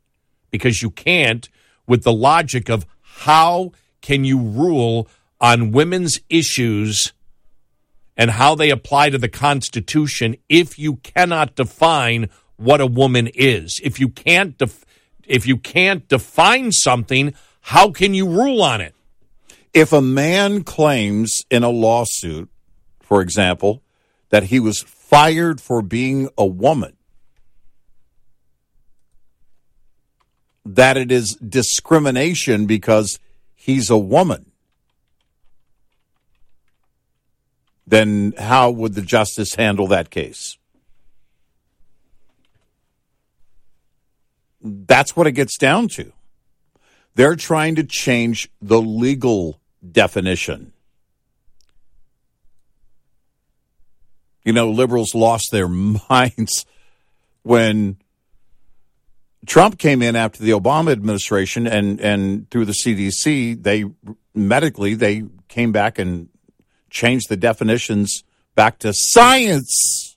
because 0.50 0.80
you 0.82 0.90
can't, 0.90 1.48
with 1.86 2.04
the 2.04 2.12
logic 2.12 2.70
of 2.70 2.86
how 3.02 3.72
can 4.00 4.24
you 4.24 4.38
rule 4.38 5.08
on 5.40 5.72
women's 5.72 6.20
issues 6.30 7.12
and 8.16 8.30
how 8.30 8.54
they 8.54 8.70
apply 8.70 9.10
to 9.10 9.18
the 9.18 9.28
Constitution 9.28 10.36
if 10.48 10.78
you 10.78 10.96
cannot 10.96 11.56
define 11.56 12.28
what 12.56 12.80
a 12.80 12.86
woman 12.86 13.28
is. 13.34 13.80
If 13.82 13.98
you 13.98 14.08
can't 14.08 14.56
def- 14.56 14.84
if 15.26 15.46
you 15.46 15.56
can't 15.56 16.06
define 16.08 16.72
something, 16.72 17.34
how 17.60 17.90
can 17.90 18.14
you 18.14 18.28
rule 18.28 18.62
on 18.62 18.80
it? 18.80 18.94
If 19.72 19.92
a 19.92 20.02
man 20.02 20.62
claims 20.62 21.44
in 21.50 21.62
a 21.62 21.70
lawsuit, 21.70 22.50
for 23.12 23.20
example, 23.20 23.82
that 24.30 24.44
he 24.44 24.58
was 24.58 24.80
fired 24.80 25.60
for 25.60 25.82
being 25.82 26.30
a 26.38 26.46
woman, 26.46 26.96
that 30.64 30.96
it 30.96 31.12
is 31.12 31.34
discrimination 31.34 32.64
because 32.64 33.18
he's 33.54 33.90
a 33.90 33.98
woman, 33.98 34.50
then 37.86 38.32
how 38.38 38.70
would 38.70 38.94
the 38.94 39.02
justice 39.02 39.56
handle 39.56 39.88
that 39.88 40.08
case? 40.08 40.56
That's 44.62 45.14
what 45.14 45.26
it 45.26 45.32
gets 45.32 45.58
down 45.58 45.88
to. 45.88 46.14
They're 47.14 47.36
trying 47.36 47.74
to 47.74 47.84
change 47.84 48.48
the 48.62 48.80
legal 48.80 49.60
definition. 49.86 50.72
You 54.44 54.52
know, 54.52 54.70
liberals 54.70 55.14
lost 55.14 55.50
their 55.52 55.68
minds 56.10 56.66
when 57.42 57.96
Trump 59.46 59.78
came 59.78 60.02
in 60.02 60.14
after 60.16 60.42
the 60.42 60.50
Obama 60.50 60.92
administration 60.92 61.66
and, 61.66 62.00
and 62.00 62.50
through 62.50 62.64
the 62.64 62.72
CDC, 62.72 63.62
they 63.62 63.84
medically, 64.34 64.94
they 64.94 65.24
came 65.48 65.72
back 65.72 65.98
and 65.98 66.28
changed 66.90 67.28
the 67.28 67.36
definitions 67.36 68.22
back 68.54 68.78
to 68.80 68.92
science. 68.94 70.16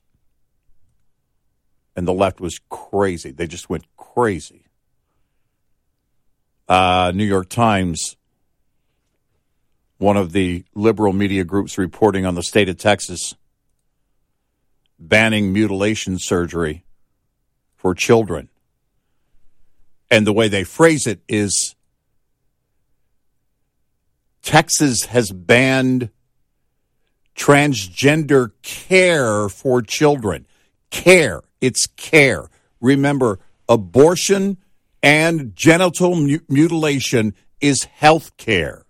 And 1.95 2.07
the 2.07 2.13
left 2.13 2.39
was 2.39 2.59
crazy. 2.69 3.31
They 3.31 3.47
just 3.47 3.69
went 3.69 3.85
crazy. 3.95 4.65
Uh, 6.67 7.11
New 7.15 7.23
York 7.23 7.49
Times, 7.49 8.17
one 9.97 10.17
of 10.17 10.33
the 10.33 10.65
liberal 10.73 11.13
media 11.13 11.43
groups 11.43 11.77
reporting 11.77 12.25
on 12.25 12.35
the 12.35 12.43
state 12.43 12.69
of 12.69 12.77
Texas 12.77 13.35
banning 14.99 15.53
mutilation 15.53 16.17
surgery 16.19 16.83
for 17.75 17.93
children. 17.93 18.49
And 20.09 20.25
the 20.25 20.33
way 20.33 20.47
they 20.47 20.63
phrase 20.63 21.07
it 21.07 21.21
is 21.27 21.75
Texas 24.41 25.05
has 25.05 25.31
banned 25.31 26.09
transgender 27.35 28.51
care 28.61 29.49
for 29.49 29.81
children. 29.81 30.45
Care. 30.91 31.41
It's 31.61 31.87
care. 31.87 32.49
Remember, 32.79 33.39
abortion 33.67 34.57
and 35.01 35.55
genital 35.55 36.15
mu- 36.15 36.39
mutilation 36.47 37.33
is 37.59 37.85
health 37.85 38.37
care. 38.37 38.85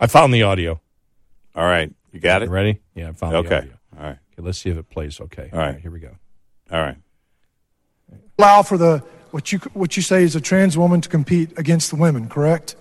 I 0.00 0.06
found 0.06 0.34
the 0.34 0.42
audio. 0.42 0.80
All 1.54 1.64
right. 1.64 1.92
You 2.12 2.20
got 2.20 2.42
it? 2.42 2.46
You 2.46 2.52
ready? 2.52 2.80
Yeah, 2.94 3.08
I 3.08 3.12
found 3.12 3.32
the 3.34 3.38
Okay. 3.38 3.56
audio. 3.58 3.72
All 3.98 4.04
right. 4.04 4.18
Okay, 4.32 4.46
let's 4.46 4.58
see 4.58 4.70
if 4.70 4.76
it 4.76 4.88
plays 4.90 5.20
okay. 5.20 5.48
All 5.52 5.58
right. 5.58 5.78
here 5.80 5.90
we 5.90 6.00
go. 6.00 6.16
All 6.70 6.80
right. 6.80 6.96
allow 8.38 8.62
for 8.62 8.76
the 8.78 9.02
what 9.30 9.52
you 9.52 9.58
what 9.72 9.96
you 9.96 10.02
say 10.02 10.22
is 10.22 10.36
a 10.36 10.40
trans 10.40 10.76
woman 10.76 11.00
to 11.00 11.08
compete 11.08 11.56
against 11.58 11.90
the 11.90 11.96
women, 11.96 12.28
correct? 12.28 12.76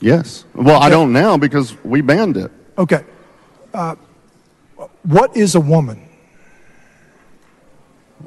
Yes. 0.00 0.44
Well, 0.54 0.80
I 0.80 0.88
don't 0.90 1.12
now 1.12 1.36
because 1.36 1.76
we 1.84 2.00
banned 2.00 2.36
it. 2.36 2.50
Okay. 2.78 3.04
Uh, 3.72 3.96
what 5.02 5.36
is 5.36 5.54
a 5.54 5.60
woman? 5.60 6.08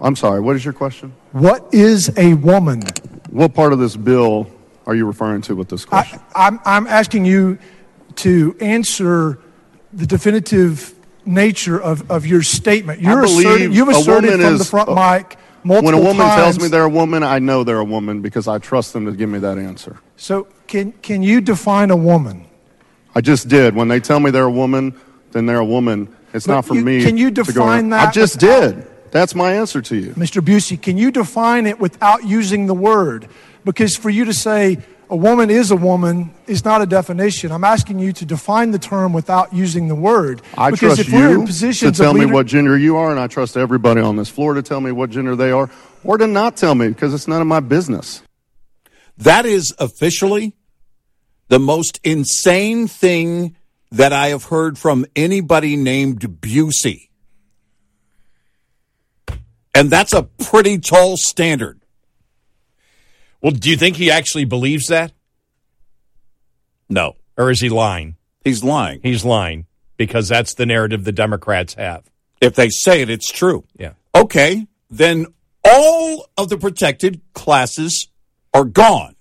I'm 0.01 0.15
sorry. 0.15 0.39
What 0.41 0.55
is 0.55 0.63
your 0.63 0.73
question? 0.73 1.13
What 1.31 1.73
is 1.73 2.11
a 2.17 2.35
woman? 2.35 2.83
What 3.31 3.53
part 3.53 3.73
of 3.73 3.79
this 3.79 3.95
bill 3.95 4.47
are 4.85 4.93
you 4.95 5.05
referring 5.05 5.41
to 5.43 5.55
with 5.55 5.69
this 5.69 5.85
question? 5.85 6.19
I, 6.35 6.47
I'm 6.47 6.59
I'm 6.65 6.87
asking 6.87 7.25
you 7.25 7.57
to 8.17 8.55
answer 8.59 9.39
the 9.97 10.05
definitive 10.05 10.93
nature 11.25 11.81
of, 11.81 12.09
of 12.09 12.25
your 12.25 12.43
statement. 12.43 13.01
You're 13.01 13.23
asserting, 13.23 13.73
you've 13.73 13.89
asserted 13.89 14.39
from 14.39 14.57
the 14.57 14.63
front 14.65 14.89
uh, 14.89 14.95
mic 14.95 15.37
multiple 15.63 15.85
when 15.91 15.93
a 15.95 16.01
woman 16.01 16.27
tells 16.27 16.59
me 16.59 16.67
they're 16.69 16.83
a 16.83 16.89
woman, 16.89 17.23
I 17.23 17.39
know 17.39 17.63
they're 17.63 17.79
a 17.79 17.83
woman 17.83 18.21
because 18.21 18.47
I 18.47 18.59
trust 18.59 18.93
them 18.93 19.05
to 19.07 19.11
give 19.11 19.27
me 19.27 19.39
that 19.39 19.57
answer. 19.57 19.99
So 20.15 20.47
can 20.67 20.91
can 21.01 21.23
you 21.23 21.41
define 21.41 21.91
a 21.91 21.95
woman? 21.97 22.45
I 23.15 23.21
just 23.21 23.47
did. 23.49 23.75
When 23.75 23.87
they 23.87 23.99
tell 23.99 24.19
me 24.19 24.29
they're 24.31 24.43
a 24.43 24.51
woman, 24.51 24.93
then 25.31 25.47
they're 25.47 25.57
a 25.59 25.65
woman. 25.65 26.15
It's 26.33 26.45
But 26.45 26.53
not 26.53 26.65
for 26.65 26.75
you- 26.75 26.85
me. 26.85 27.03
can 27.03 27.17
you 27.17 27.31
define 27.31 27.89
that 27.89 28.09
I 28.09 28.11
just 28.11 28.41
without- 28.41 28.75
did. 28.75 28.87
That's 29.09 29.33
my 29.33 29.53
answer 29.53 29.81
to 29.81 29.95
you. 29.95 30.09
Mr. 30.11 30.41
Bucy, 30.41 30.79
can 30.79 30.97
you 30.97 31.11
define 31.11 31.65
it 31.65 31.79
without 31.79 32.25
using 32.25 32.67
the 32.67 32.73
word? 32.73 33.27
Because 33.65 33.95
for 33.95 34.09
you 34.09 34.25
to 34.25 34.33
say 34.33 34.79
a 35.09 35.15
woman 35.15 35.49
is 35.49 35.71
a 35.71 35.75
woman 35.75 36.33
is 36.47 36.65
not 36.65 36.81
a 36.81 36.85
definition. 36.85 37.51
I'm 37.51 37.63
asking 37.63 37.99
you 37.99 38.11
to 38.13 38.25
define 38.25 38.71
the 38.71 38.79
term 38.79 39.13
without 39.13 39.53
using 39.53 39.87
the 39.87 39.95
word. 39.95 40.41
I 40.57 40.71
because 40.71 40.97
trust 40.97 41.09
if 41.09 41.13
we're 41.13 41.35
in 41.35 41.47
you 41.47 41.73
to 41.73 41.91
tell 41.91 42.11
of 42.11 42.17
me 42.17 42.25
what 42.25 42.45
gender 42.45 42.77
you 42.77 42.97
are, 42.97 43.11
and 43.11 43.19
I 43.19 43.27
trust 43.27 43.55
everybody 43.57 44.01
on 44.01 44.15
this 44.15 44.29
floor 44.29 44.53
to 44.53 44.61
tell 44.61 44.81
me 44.81 44.91
what 44.91 45.09
gender 45.09 45.35
they 45.35 45.51
are, 45.51 45.69
or 46.03 46.17
to 46.17 46.27
not 46.27 46.57
tell 46.57 46.75
me 46.75 46.89
because 46.89 47.13
it's 47.13 47.27
none 47.27 47.41
of 47.41 47.47
my 47.47 47.59
business. 47.59 48.21
That 49.17 49.45
is 49.45 49.73
officially 49.79 50.55
the 51.47 51.59
most 51.59 51.99
insane 52.03 52.87
thing 52.87 53.55
that 53.91 54.11
I 54.11 54.29
have 54.29 54.45
heard 54.45 54.77
from 54.77 55.05
anybody 55.15 55.77
named 55.77 56.19
Bucy. 56.41 57.07
And 59.73 59.89
that's 59.89 60.11
a 60.11 60.23
pretty 60.23 60.79
tall 60.79 61.17
standard. 61.17 61.79
Well, 63.41 63.51
do 63.51 63.69
you 63.69 63.77
think 63.77 63.95
he 63.97 64.09
actually 64.11 64.45
believes 64.45 64.87
that? 64.87 65.11
No, 66.89 67.15
Or 67.37 67.51
is 67.51 67.59
he 67.59 67.69
lying? 67.69 68.15
he's 68.43 68.63
lying. 68.63 69.01
He's 69.03 69.25
lying 69.25 69.65
because 69.97 70.29
that's 70.29 70.53
the 70.53 70.65
narrative 70.65 71.03
the 71.03 71.11
Democrats 71.11 71.73
have. 71.73 72.03
If 72.39 72.55
they 72.55 72.69
say 72.69 73.01
it, 73.01 73.09
it's 73.09 73.29
true. 73.31 73.65
Yeah. 73.77 73.93
Okay, 74.15 74.67
then 74.89 75.25
all 75.65 76.29
of 76.37 76.47
the 76.49 76.57
protected 76.57 77.19
classes 77.33 78.07
are 78.53 78.63
gone. 78.63 79.15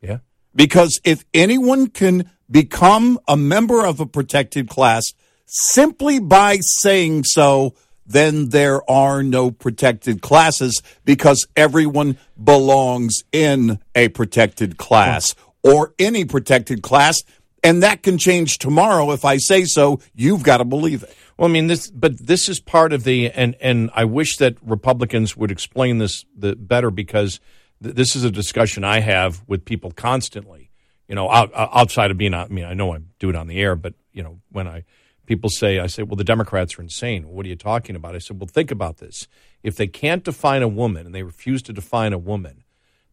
Yeah. 0.00 0.18
Because 0.54 0.98
if 1.04 1.24
anyone 1.34 1.88
can 1.88 2.30
become 2.50 3.18
a 3.28 3.36
member 3.36 3.84
of 3.84 4.00
a 4.00 4.06
protected 4.06 4.68
class 4.68 5.04
simply 5.46 6.18
by 6.20 6.58
saying 6.60 7.24
so, 7.24 7.74
then 8.06 8.50
there 8.50 8.88
are 8.90 9.22
no 9.22 9.50
protected 9.50 10.22
classes 10.22 10.82
because 11.04 11.46
everyone 11.56 12.18
belongs 12.42 13.24
in 13.32 13.80
a 13.94 14.08
protected 14.08 14.76
class 14.76 15.34
or 15.62 15.92
any 15.98 16.24
protected 16.24 16.82
class. 16.82 17.22
And 17.64 17.82
that 17.82 18.02
can 18.02 18.16
change 18.16 18.58
tomorrow. 18.58 19.10
If 19.10 19.24
I 19.24 19.38
say 19.38 19.64
so, 19.64 20.00
you've 20.14 20.44
got 20.44 20.58
to 20.58 20.64
believe 20.64 21.02
it. 21.02 21.14
Well, 21.36 21.48
I 21.48 21.52
mean, 21.52 21.66
this, 21.66 21.90
but 21.90 22.16
this 22.18 22.48
is 22.48 22.60
part 22.60 22.92
of 22.92 23.04
the, 23.04 23.30
and 23.30 23.56
and 23.60 23.90
I 23.94 24.04
wish 24.04 24.36
that 24.36 24.56
Republicans 24.62 25.36
would 25.36 25.50
explain 25.50 25.98
this 25.98 26.24
the 26.36 26.54
better 26.54 26.90
because 26.90 27.40
th- 27.82 27.94
this 27.94 28.14
is 28.14 28.24
a 28.24 28.30
discussion 28.30 28.84
I 28.84 29.00
have 29.00 29.42
with 29.46 29.64
people 29.64 29.90
constantly. 29.90 30.70
You 31.08 31.14
know, 31.14 31.30
out, 31.30 31.50
outside 31.54 32.10
of 32.10 32.18
being, 32.18 32.34
I 32.34 32.48
mean, 32.48 32.64
I 32.64 32.74
know 32.74 32.94
I 32.94 32.98
do 33.18 33.30
it 33.30 33.36
on 33.36 33.48
the 33.48 33.60
air, 33.60 33.76
but 33.76 33.94
you 34.12 34.22
know, 34.22 34.40
when 34.50 34.66
I 34.66 34.84
people 35.26 35.50
say, 35.50 35.78
I 35.78 35.86
say, 35.88 36.02
well, 36.02 36.16
the 36.16 36.24
Democrats 36.24 36.78
are 36.78 36.82
insane. 36.82 37.28
What 37.28 37.44
are 37.46 37.48
you 37.48 37.56
talking 37.56 37.96
about? 37.96 38.14
I 38.14 38.18
said, 38.18 38.40
well, 38.40 38.46
think 38.48 38.70
about 38.70 38.98
this. 38.98 39.28
If 39.62 39.76
they 39.76 39.86
can't 39.86 40.24
define 40.24 40.62
a 40.62 40.68
woman 40.68 41.06
and 41.06 41.14
they 41.14 41.22
refuse 41.22 41.62
to 41.62 41.72
define 41.72 42.12
a 42.12 42.18
woman, 42.18 42.64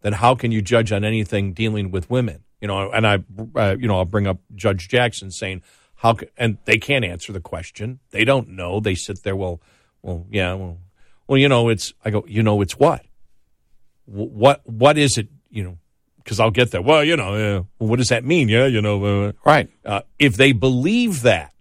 then 0.02 0.14
how 0.14 0.36
can 0.36 0.52
you 0.52 0.62
judge 0.62 0.92
on 0.92 1.04
anything 1.04 1.54
dealing 1.54 1.92
with 1.92 2.10
women? 2.10 2.44
You 2.62 2.68
know, 2.68 2.92
and 2.92 3.06
I, 3.06 3.20
uh, 3.56 3.76
you 3.80 3.88
know, 3.88 3.98
I'll 3.98 4.06
bring 4.06 4.28
up 4.28 4.38
Judge 4.56 4.88
Jackson 4.88 5.32
saying 5.32 5.64
how, 5.96 6.14
ca- 6.14 6.28
and 6.38 6.58
they 6.66 6.78
can't 6.78 7.04
answer 7.04 7.34
the 7.34 7.42
question. 7.42 8.00
They 8.12 8.24
don't 8.24 8.50
know. 8.50 8.80
They 8.80 8.96
sit 8.96 9.24
there. 9.24 9.36
Well, 9.36 9.62
well, 10.02 10.26
yeah, 10.30 10.54
well, 10.54 10.78
well, 11.28 11.38
you 11.38 11.50
know, 11.50 11.70
it's. 11.70 11.94
I 12.06 12.10
go, 12.10 12.24
you 12.28 12.44
know, 12.44 12.62
it's 12.62 12.78
what? 12.78 13.06
What, 14.06 14.62
what 14.66 14.98
is 14.98 15.18
it? 15.18 15.28
You 15.50 15.64
know, 15.64 15.78
because 16.18 16.40
I'll 16.40 16.52
get 16.52 16.72
there. 16.72 16.82
Well, 16.82 17.04
you 17.04 17.16
know, 17.16 17.58
uh, 17.58 17.64
what 17.78 17.98
does 17.98 18.10
that 18.10 18.24
mean? 18.26 18.50
Yeah, 18.50 18.66
you 18.66 18.82
know, 18.82 19.04
uh, 19.28 19.32
Right. 19.46 19.70
uh, 19.86 20.02
if 20.20 20.36
they 20.36 20.52
believe 20.52 21.22
that, 21.22 21.53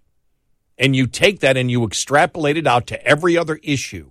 and 0.83 0.97
you 0.97 1.07
take 1.07 1.39
that 1.41 1.57
and 1.57 1.71
you 1.71 1.85
extrapolate 1.85 2.57
it 2.57 2.67
out 2.67 2.89
to 2.89 3.07
every 3.07 3.39
other 3.39 3.61
issue, 3.63 4.11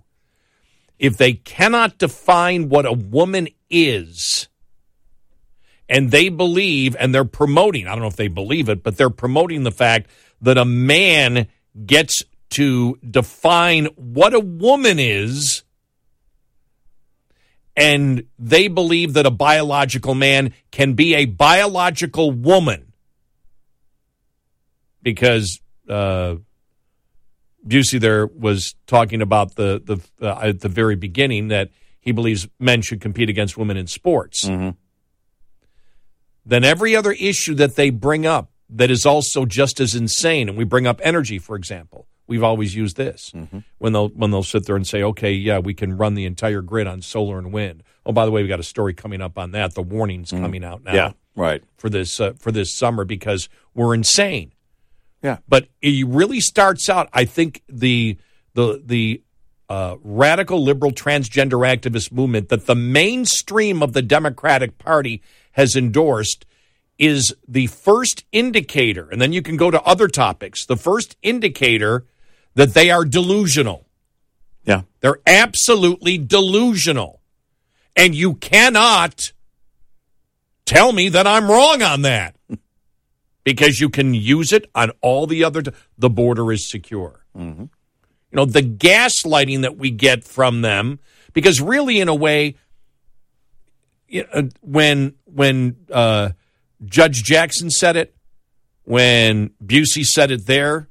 if 0.98 1.18
they 1.18 1.34
cannot 1.34 1.98
define 1.98 2.70
what 2.70 2.86
a 2.86 2.92
woman 2.94 3.46
is, 3.68 4.48
and 5.86 6.10
they 6.10 6.30
believe, 6.30 6.96
and 6.98 7.14
they're 7.14 7.26
promoting, 7.26 7.86
I 7.86 7.90
don't 7.90 8.00
know 8.00 8.06
if 8.06 8.16
they 8.16 8.28
believe 8.28 8.70
it, 8.70 8.82
but 8.82 8.96
they're 8.96 9.10
promoting 9.10 9.64
the 9.64 9.70
fact 9.70 10.08
that 10.40 10.56
a 10.56 10.64
man 10.64 11.46
gets 11.84 12.22
to 12.50 12.98
define 13.08 13.86
what 13.96 14.32
a 14.32 14.40
woman 14.40 14.98
is, 14.98 15.64
and 17.76 18.24
they 18.38 18.68
believe 18.68 19.12
that 19.12 19.26
a 19.26 19.30
biological 19.30 20.14
man 20.14 20.54
can 20.70 20.94
be 20.94 21.16
a 21.16 21.26
biological 21.26 22.30
woman 22.30 22.94
because 25.02 25.60
uh, 25.86 26.36
Bucy 27.66 28.00
there 28.00 28.26
was 28.26 28.74
talking 28.86 29.22
about 29.22 29.54
the 29.56 29.80
the 30.18 30.26
uh, 30.26 30.40
at 30.40 30.60
the 30.60 30.68
very 30.68 30.96
beginning 30.96 31.48
that 31.48 31.70
he 32.00 32.10
believes 32.12 32.48
men 32.58 32.82
should 32.82 33.00
compete 33.00 33.28
against 33.30 33.56
women 33.56 33.76
in 33.76 33.86
sports. 33.86 34.44
Then 36.44 36.64
every 36.64 36.96
other 36.96 37.12
issue 37.12 37.54
that 37.54 37.76
they 37.76 37.90
bring 37.90 38.26
up 38.26 38.50
that 38.68 38.90
is 38.90 39.06
also 39.06 39.44
just 39.46 39.78
as 39.80 39.94
insane, 39.94 40.48
and 40.48 40.58
we 40.58 40.64
bring 40.64 40.86
up 40.86 41.00
energy, 41.04 41.38
for 41.38 41.56
example. 41.56 42.08
We've 42.26 42.42
always 42.42 42.74
used 42.74 42.96
this 42.96 43.32
when 43.78 43.92
they'll 43.92 44.08
when 44.08 44.30
they'll 44.30 44.42
sit 44.42 44.64
there 44.66 44.76
and 44.76 44.86
say, 44.86 45.02
"Okay, 45.02 45.32
yeah, 45.32 45.58
we 45.58 45.74
can 45.74 45.96
run 45.96 46.14
the 46.14 46.24
entire 46.24 46.62
grid 46.62 46.86
on 46.86 47.02
solar 47.02 47.38
and 47.38 47.52
wind." 47.52 47.82
Oh, 48.06 48.12
by 48.12 48.24
the 48.24 48.30
way, 48.32 48.42
we 48.42 48.48
got 48.48 48.60
a 48.60 48.64
story 48.64 48.94
coming 48.94 49.20
up 49.20 49.38
on 49.38 49.50
that. 49.52 49.74
The 49.74 49.82
warnings 49.82 50.30
coming 50.30 50.64
out 50.64 50.82
now 50.82 50.94
Yeah. 50.94 51.12
Right. 51.36 51.62
for 51.76 51.90
this 51.90 52.18
uh, 52.20 52.32
for 52.38 52.50
this 52.50 52.74
summer 52.74 53.04
because 53.04 53.48
we're 53.74 53.94
insane. 53.94 54.51
Yeah. 55.22 55.38
But 55.48 55.68
it 55.80 56.06
really 56.06 56.40
starts 56.40 56.88
out. 56.88 57.08
I 57.12 57.24
think 57.24 57.62
the 57.68 58.18
the 58.54 58.82
the 58.84 59.22
uh, 59.68 59.96
radical 60.02 60.62
liberal 60.62 60.92
transgender 60.92 61.66
activist 61.66 62.12
movement 62.12 62.48
that 62.50 62.66
the 62.66 62.74
mainstream 62.74 63.82
of 63.82 63.92
the 63.92 64.02
Democratic 64.02 64.78
Party 64.78 65.22
has 65.52 65.76
endorsed 65.76 66.44
is 66.98 67.34
the 67.48 67.68
first 67.68 68.24
indicator, 68.32 69.08
and 69.10 69.20
then 69.20 69.32
you 69.32 69.42
can 69.42 69.56
go 69.56 69.70
to 69.70 69.80
other 69.82 70.08
topics. 70.08 70.66
The 70.66 70.76
first 70.76 71.16
indicator 71.22 72.04
that 72.54 72.74
they 72.74 72.90
are 72.90 73.04
delusional. 73.04 73.86
Yeah. 74.64 74.82
They're 75.00 75.20
absolutely 75.26 76.18
delusional. 76.18 77.20
And 77.96 78.14
you 78.14 78.34
cannot 78.34 79.32
tell 80.64 80.92
me 80.92 81.08
that 81.10 81.26
I'm 81.26 81.50
wrong 81.50 81.82
on 81.82 82.02
that 82.02 82.36
because 83.44 83.80
you 83.80 83.88
can 83.88 84.14
use 84.14 84.52
it 84.52 84.70
on 84.74 84.90
all 85.00 85.26
the 85.26 85.44
other. 85.44 85.62
the 85.98 86.10
border 86.10 86.52
is 86.52 86.70
secure. 86.70 87.24
You 87.34 87.68
know, 88.32 88.44
the 88.44 88.62
gaslighting 88.62 89.62
that 89.62 89.76
we 89.76 89.90
get 89.90 90.24
from 90.24 90.62
them, 90.62 91.00
because 91.32 91.60
really, 91.60 92.00
in 92.00 92.08
a 92.08 92.14
way, 92.14 92.56
you 94.08 94.24
know, 94.34 94.48
when 94.60 95.14
when 95.24 95.76
uh, 95.90 96.30
Judge 96.84 97.22
Jackson 97.22 97.70
said 97.70 97.96
it, 97.96 98.14
when 98.84 99.50
Bucy 99.64 100.04
said 100.04 100.30
it 100.30 100.46
there 100.46 100.88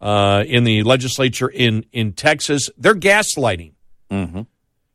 uh, 0.00 0.44
in 0.46 0.64
the 0.64 0.82
legislature 0.82 1.48
in 1.48 1.84
in 1.92 2.12
Texas, 2.12 2.70
they're 2.76 2.94
gaslighting 2.94 3.72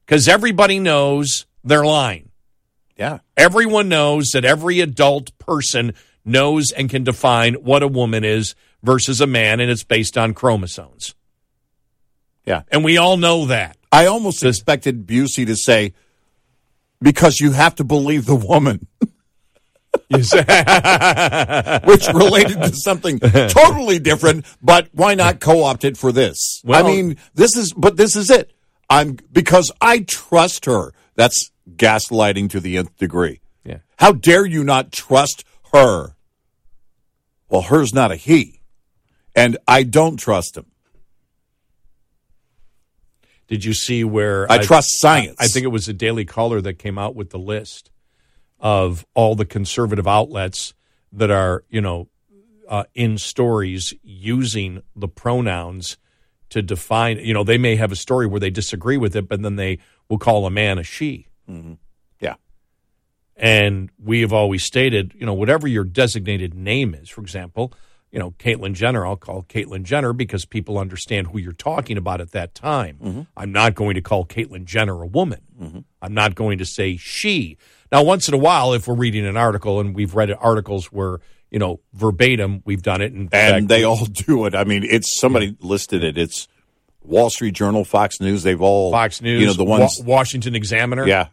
because 0.05 0.27
everybody 0.27 0.79
knows 0.79 1.45
they're 1.63 1.85
lying. 1.85 2.29
Yeah. 2.97 3.19
Everyone 3.37 3.87
knows 3.89 4.29
that 4.33 4.45
every 4.45 4.79
adult 4.79 5.37
person 5.37 5.93
knows 6.25 6.71
and 6.71 6.89
can 6.89 7.03
define 7.03 7.53
what 7.55 7.83
a 7.83 7.87
woman 7.87 8.23
is 8.23 8.55
versus 8.83 9.21
a 9.21 9.27
man, 9.27 9.59
and 9.59 9.69
it's 9.71 9.83
based 9.83 10.17
on 10.17 10.33
chromosomes. 10.33 11.15
Yeah. 12.45 12.63
And 12.69 12.83
we 12.83 12.97
all 12.97 13.17
know 13.17 13.45
that. 13.45 13.77
I 13.91 14.07
almost 14.07 14.43
expected 14.43 15.07
Bucy 15.07 15.45
to 15.45 15.55
say, 15.55 15.93
because 17.01 17.39
you 17.39 17.51
have 17.51 17.75
to 17.75 17.83
believe 17.83 18.25
the 18.25 18.35
woman, 18.35 18.87
which 21.85 22.07
related 22.13 22.61
to 22.61 22.71
something 22.75 23.19
totally 23.19 23.99
different, 23.99 24.45
but 24.61 24.89
why 24.91 25.15
not 25.15 25.39
co 25.39 25.63
opt 25.63 25.83
it 25.85 25.97
for 25.97 26.11
this? 26.11 26.61
Well- 26.63 26.85
I 26.85 26.87
mean, 26.87 27.17
this 27.33 27.55
is, 27.55 27.73
but 27.73 27.97
this 27.97 28.15
is 28.15 28.29
it. 28.29 28.51
I'm, 28.89 29.17
because 29.31 29.71
I 29.81 29.99
trust 29.99 30.65
her. 30.65 30.91
That's 31.15 31.51
gaslighting 31.75 32.49
to 32.51 32.59
the 32.59 32.77
nth 32.77 32.95
degree. 32.97 33.39
Yeah. 33.63 33.79
How 33.97 34.11
dare 34.11 34.45
you 34.45 34.63
not 34.63 34.91
trust 34.91 35.43
her? 35.73 36.14
Well, 37.49 37.61
her's 37.61 37.93
not 37.93 38.11
a 38.11 38.15
he. 38.15 38.61
And 39.35 39.57
I 39.67 39.83
don't 39.83 40.17
trust 40.17 40.55
him. 40.57 40.65
Did 43.47 43.63
you 43.63 43.73
see 43.73 44.03
where 44.03 44.51
I 44.51 44.57
trust 44.57 44.99
science. 44.99 45.35
I 45.39 45.47
think 45.47 45.65
it 45.65 45.69
was 45.69 45.85
the 45.85 45.93
Daily 45.93 46.25
Caller 46.25 46.61
that 46.61 46.75
came 46.75 46.97
out 46.97 47.15
with 47.15 47.29
the 47.29 47.37
list 47.37 47.91
of 48.59 49.05
all 49.13 49.35
the 49.35 49.45
conservative 49.45 50.07
outlets 50.07 50.73
that 51.11 51.29
are, 51.29 51.63
you 51.69 51.81
know, 51.81 52.07
uh, 52.67 52.85
in 52.95 53.17
stories 53.17 53.93
using 54.01 54.81
the 54.95 55.07
pronouns 55.07 55.97
to 56.49 56.63
define. 56.63 57.17
You 57.19 57.33
know, 57.33 57.43
they 57.43 57.59
may 57.59 57.75
have 57.75 57.91
a 57.91 57.95
story 57.95 58.25
where 58.25 58.39
they 58.39 58.49
disagree 58.49 58.97
with 58.97 59.15
it, 59.15 59.27
but 59.27 59.43
then 59.43 59.55
they 59.55 59.77
will 60.09 60.17
call 60.17 60.47
a 60.47 60.51
man 60.51 60.79
a 60.79 60.83
she. 60.83 61.27
Yeah. 61.47 61.75
And 63.37 63.89
we 64.01 64.21
have 64.21 64.31
always 64.31 64.63
stated, 64.63 65.13
you 65.17 65.25
know, 65.25 65.33
whatever 65.33 65.67
your 65.67 65.83
designated 65.83 66.53
name 66.53 66.93
is, 66.93 67.09
for 67.09 67.21
example, 67.21 67.73
you 68.11 68.19
know, 68.19 68.31
Caitlyn 68.31 68.73
Jenner, 68.73 69.05
I'll 69.05 69.17
call 69.17 69.43
Caitlyn 69.43 69.83
Jenner 69.83 70.13
because 70.13 70.45
people 70.45 70.77
understand 70.77 71.27
who 71.27 71.37
you're 71.37 71.51
talking 71.51 71.97
about 71.97 72.21
at 72.21 72.31
that 72.31 72.55
time. 72.55 72.97
Mm-hmm. 73.03 73.21
I'm 73.35 73.51
not 73.51 73.75
going 73.75 73.95
to 73.95 74.01
call 74.01 74.25
Caitlyn 74.25 74.63
Jenner 74.63 75.01
a 75.03 75.05
woman. 75.05 75.41
Mm-hmm. 75.61 75.79
I'm 76.01 76.13
not 76.13 76.33
going 76.33 76.59
to 76.59 76.65
say 76.65 76.95
she. 76.95 77.57
Now, 77.91 78.03
once 78.03 78.29
in 78.29 78.33
a 78.33 78.37
while, 78.37 78.73
if 78.73 78.87
we're 78.87 78.95
reading 78.95 79.25
an 79.25 79.35
article 79.35 79.81
and 79.81 79.93
we've 79.93 80.15
read 80.15 80.31
articles 80.31 80.85
where, 80.93 81.19
you 81.51 81.59
know, 81.59 81.81
verbatim, 81.93 82.61
we've 82.63 82.81
done 82.81 83.01
it. 83.01 83.11
And 83.11 83.29
fact, 83.29 83.67
they 83.67 83.83
all 83.83 84.05
do 84.05 84.45
it. 84.45 84.55
I 84.55 84.63
mean, 84.63 84.83
it's 84.85 85.19
somebody 85.19 85.57
listed 85.59 86.01
it. 86.01 86.17
It's 86.17 86.47
Wall 87.03 87.29
Street 87.29 87.53
Journal, 87.53 87.83
Fox 87.83 88.21
News. 88.21 88.43
They've 88.43 88.61
all 88.61 88.91
Fox 88.91 89.21
News, 89.21 89.41
You 89.41 89.47
know, 89.47 89.53
the 89.53 89.65
Wa- 89.65 89.89
Washington 90.05 90.55
Examiner. 90.55 91.05
yeah. 91.05 91.27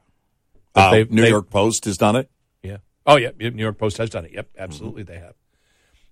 Uh, 0.75 0.91
they- 0.91 1.05
New 1.05 1.23
they- 1.23 1.29
York 1.29 1.51
Post 1.51 1.85
has 1.85 1.97
done 1.99 2.17
it. 2.17 2.31
Yeah. 2.63 2.79
Oh, 3.07 3.17
yeah. 3.17 3.31
New 3.39 3.51
York 3.63 3.79
Post 3.79 3.99
has 3.99 4.11
done 4.11 4.25
it. 4.25 4.33
Yep. 4.33 4.49
Absolutely, 4.57 5.03
they 5.03 5.19
have. 5.19 5.35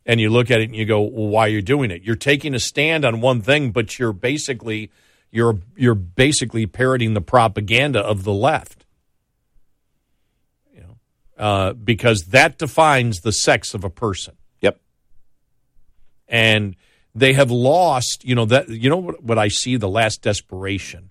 And 0.07 0.19
you 0.21 0.31
look 0.31 0.51
at 0.51 0.61
it 0.61 0.65
and 0.65 0.75
you 0.77 0.87
go, 0.87 1.01
well, 1.03 1.29
why 1.29 1.47
are 1.47 1.51
you 1.51 1.63
doing 1.63 1.91
it? 1.91 2.03
You're 2.03 2.17
taking 2.17 2.55
a 2.55 2.59
stand 2.61 3.05
on 3.05 3.21
one 3.21 3.43
thing, 3.43 3.71
but 3.71 3.99
you're 3.99 4.13
basically 4.13 4.91
you're 5.31 5.61
you're 5.77 5.95
basically 5.95 6.67
parroting 6.67 7.15
the 7.15 7.21
propaganda 7.21 8.01
of 8.01 8.25
the 8.25 8.33
left. 8.33 8.85
You 10.75 10.81
know, 10.81 10.99
uh, 11.39 11.73
because 11.75 12.25
that 12.31 12.59
defines 12.59 13.21
the 13.21 13.31
sex 13.33 13.73
of 13.75 13.85
a 13.85 13.91
person 13.91 14.35
Yep. 14.61 14.81
and 16.29 16.75
they 17.15 17.35
have 17.35 17.51
lost 17.51 18.25
you 18.25 18.35
know 18.35 18.47
that 18.47 18.69
you 18.69 18.89
know 18.91 18.97
what, 18.97 19.23
what 19.23 19.39
i 19.39 19.49
see 19.49 19.77
the 19.77 19.89
last 19.89 20.23
desperation 20.23 21.11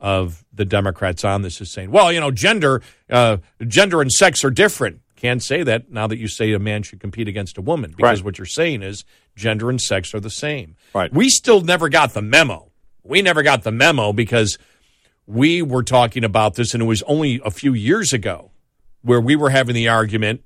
of 0.00 0.44
the 0.52 0.64
democrats 0.64 1.24
on 1.24 1.42
this 1.42 1.60
is 1.60 1.70
saying 1.70 1.90
well 1.90 2.10
you 2.12 2.18
know 2.20 2.30
gender 2.30 2.80
uh, 3.10 3.36
gender 3.66 4.00
and 4.00 4.10
sex 4.10 4.42
are 4.44 4.50
different 4.50 5.00
can't 5.16 5.42
say 5.42 5.62
that 5.62 5.90
now 5.92 6.06
that 6.06 6.16
you 6.16 6.26
say 6.26 6.52
a 6.52 6.58
man 6.58 6.82
should 6.82 6.98
compete 7.00 7.28
against 7.28 7.58
a 7.58 7.60
woman 7.60 7.90
because 7.96 8.20
Right. 8.20 8.24
what 8.24 8.38
you're 8.38 8.46
saying 8.46 8.82
is 8.82 9.04
gender 9.36 9.68
and 9.68 9.80
sex 9.80 10.14
are 10.14 10.20
the 10.20 10.30
same 10.30 10.76
Right. 10.94 11.12
we 11.12 11.28
still 11.28 11.60
never 11.60 11.88
got 11.90 12.14
the 12.14 12.22
memo 12.22 12.70
we 13.02 13.20
never 13.20 13.42
got 13.42 13.62
the 13.62 13.72
memo 13.72 14.12
because 14.14 14.58
we 15.26 15.62
were 15.62 15.82
talking 15.82 16.24
about 16.24 16.54
this 16.54 16.74
and 16.74 16.82
it 16.82 16.86
was 16.86 17.02
only 17.04 17.40
a 17.44 17.50
few 17.50 17.72
years 17.74 18.12
ago 18.12 18.50
where 19.02 19.20
we 19.20 19.36
were 19.36 19.50
having 19.50 19.74
the 19.74 19.88
argument 19.88 20.42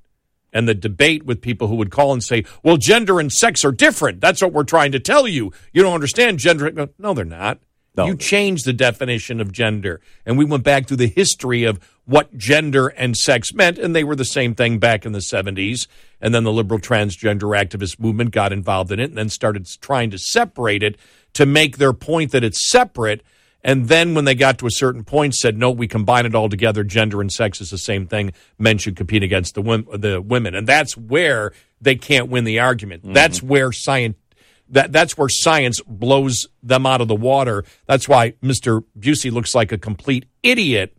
and 0.53 0.69
the 0.69 0.75
debate 0.75 1.25
with 1.25 1.41
people 1.41 1.67
who 1.69 1.75
would 1.75 1.91
call 1.91 2.13
and 2.13 2.23
say, 2.23 2.45
well, 2.63 2.77
gender 2.77 3.19
and 3.19 3.33
sex 3.33 3.65
are 3.65 3.73
different. 3.73 4.21
That's 4.21 4.41
what 4.41 4.53
we're 4.53 4.63
trying 4.63 4.93
to 4.93 5.01
tell 5.01 5.27
you. 5.27 5.53
You 5.73 5.83
don't 5.83 5.95
understand 5.95 6.39
gender. 6.39 6.71
No, 6.97 7.13
they're 7.13 7.25
not. 7.25 7.59
No. 7.97 8.07
You 8.07 8.17
changed 8.17 8.65
the 8.65 8.73
definition 8.73 9.41
of 9.41 9.53
gender. 9.53 10.01
And 10.27 10.37
we 10.37 10.45
went 10.45 10.65
back 10.65 10.87
to 10.87 10.97
the 10.97 11.07
history 11.07 11.65
of 11.65 11.79
what 12.07 12.37
gender 12.37 12.89
and 12.89 13.17
sex 13.17 13.55
meant, 13.55 13.79
and 13.79 13.95
they 13.95 14.05
were 14.05 14.17
the 14.17 14.25
same 14.25 14.55
thing 14.55 14.79
back 14.79 15.07
in 15.07 15.13
the 15.13 15.21
70s. 15.21 15.87
And 16.21 16.35
then 16.35 16.45
the 16.45 16.53
liberal 16.53 16.81
transgender 16.81 17.57
activist 17.57 18.01
movement 18.01 18.33
got 18.33 18.53
involved 18.53 18.91
in 18.91 19.01
it 19.01 19.11
and 19.11 19.19
then 19.19 19.29
started 19.29 19.67
trying 19.81 20.11
to 20.11 20.19
separate 20.19 20.83
it 20.83 20.97
to 21.35 21.47
make 21.47 21.77
their 21.77 21.93
point 21.93 22.33
that 22.33 22.45
it's 22.45 22.69
separate. 22.69 23.23
And 23.63 23.89
then 23.89 24.15
when 24.15 24.25
they 24.25 24.35
got 24.35 24.59
to 24.59 24.67
a 24.67 24.71
certain 24.71 25.05
point, 25.05 25.35
said, 25.35 25.57
no, 25.57 25.71
we 25.71 25.89
combine 25.89 26.27
it 26.27 26.35
all 26.35 26.49
together. 26.49 26.85
Gender 26.85 27.21
and 27.21 27.33
sex 27.33 27.61
is 27.61 27.71
the 27.71 27.79
same 27.79 28.07
thing. 28.07 28.33
Men 28.59 28.77
should 28.79 28.97
compete 28.97 29.23
against 29.23 29.55
the, 29.55 29.63
the 29.97 30.21
women. 30.21 30.55
And 30.55 30.67
that's 30.67 30.97
where 30.97 31.53
they 31.81 31.95
can't 31.95 32.29
win 32.29 32.45
the 32.45 32.59
argument. 32.59 33.03
Mm-hmm. 33.03 33.15
That's 33.15 33.43
where 33.43 33.73
science. 33.73 34.17
That, 34.71 34.93
that's 34.93 35.17
where 35.19 35.29
science 35.29 35.81
blows 35.87 36.49
them 36.63 36.87
out 36.87 37.01
of 37.01 37.09
the 37.09 37.15
water. 37.15 37.65
That's 37.87 38.09
why 38.09 38.33
Mr. 38.43 38.83
Bucy 38.99 39.31
looks 39.31 39.55
like 39.55 39.73
a 39.73 39.79
complete 39.79 40.25
idiot 40.43 40.97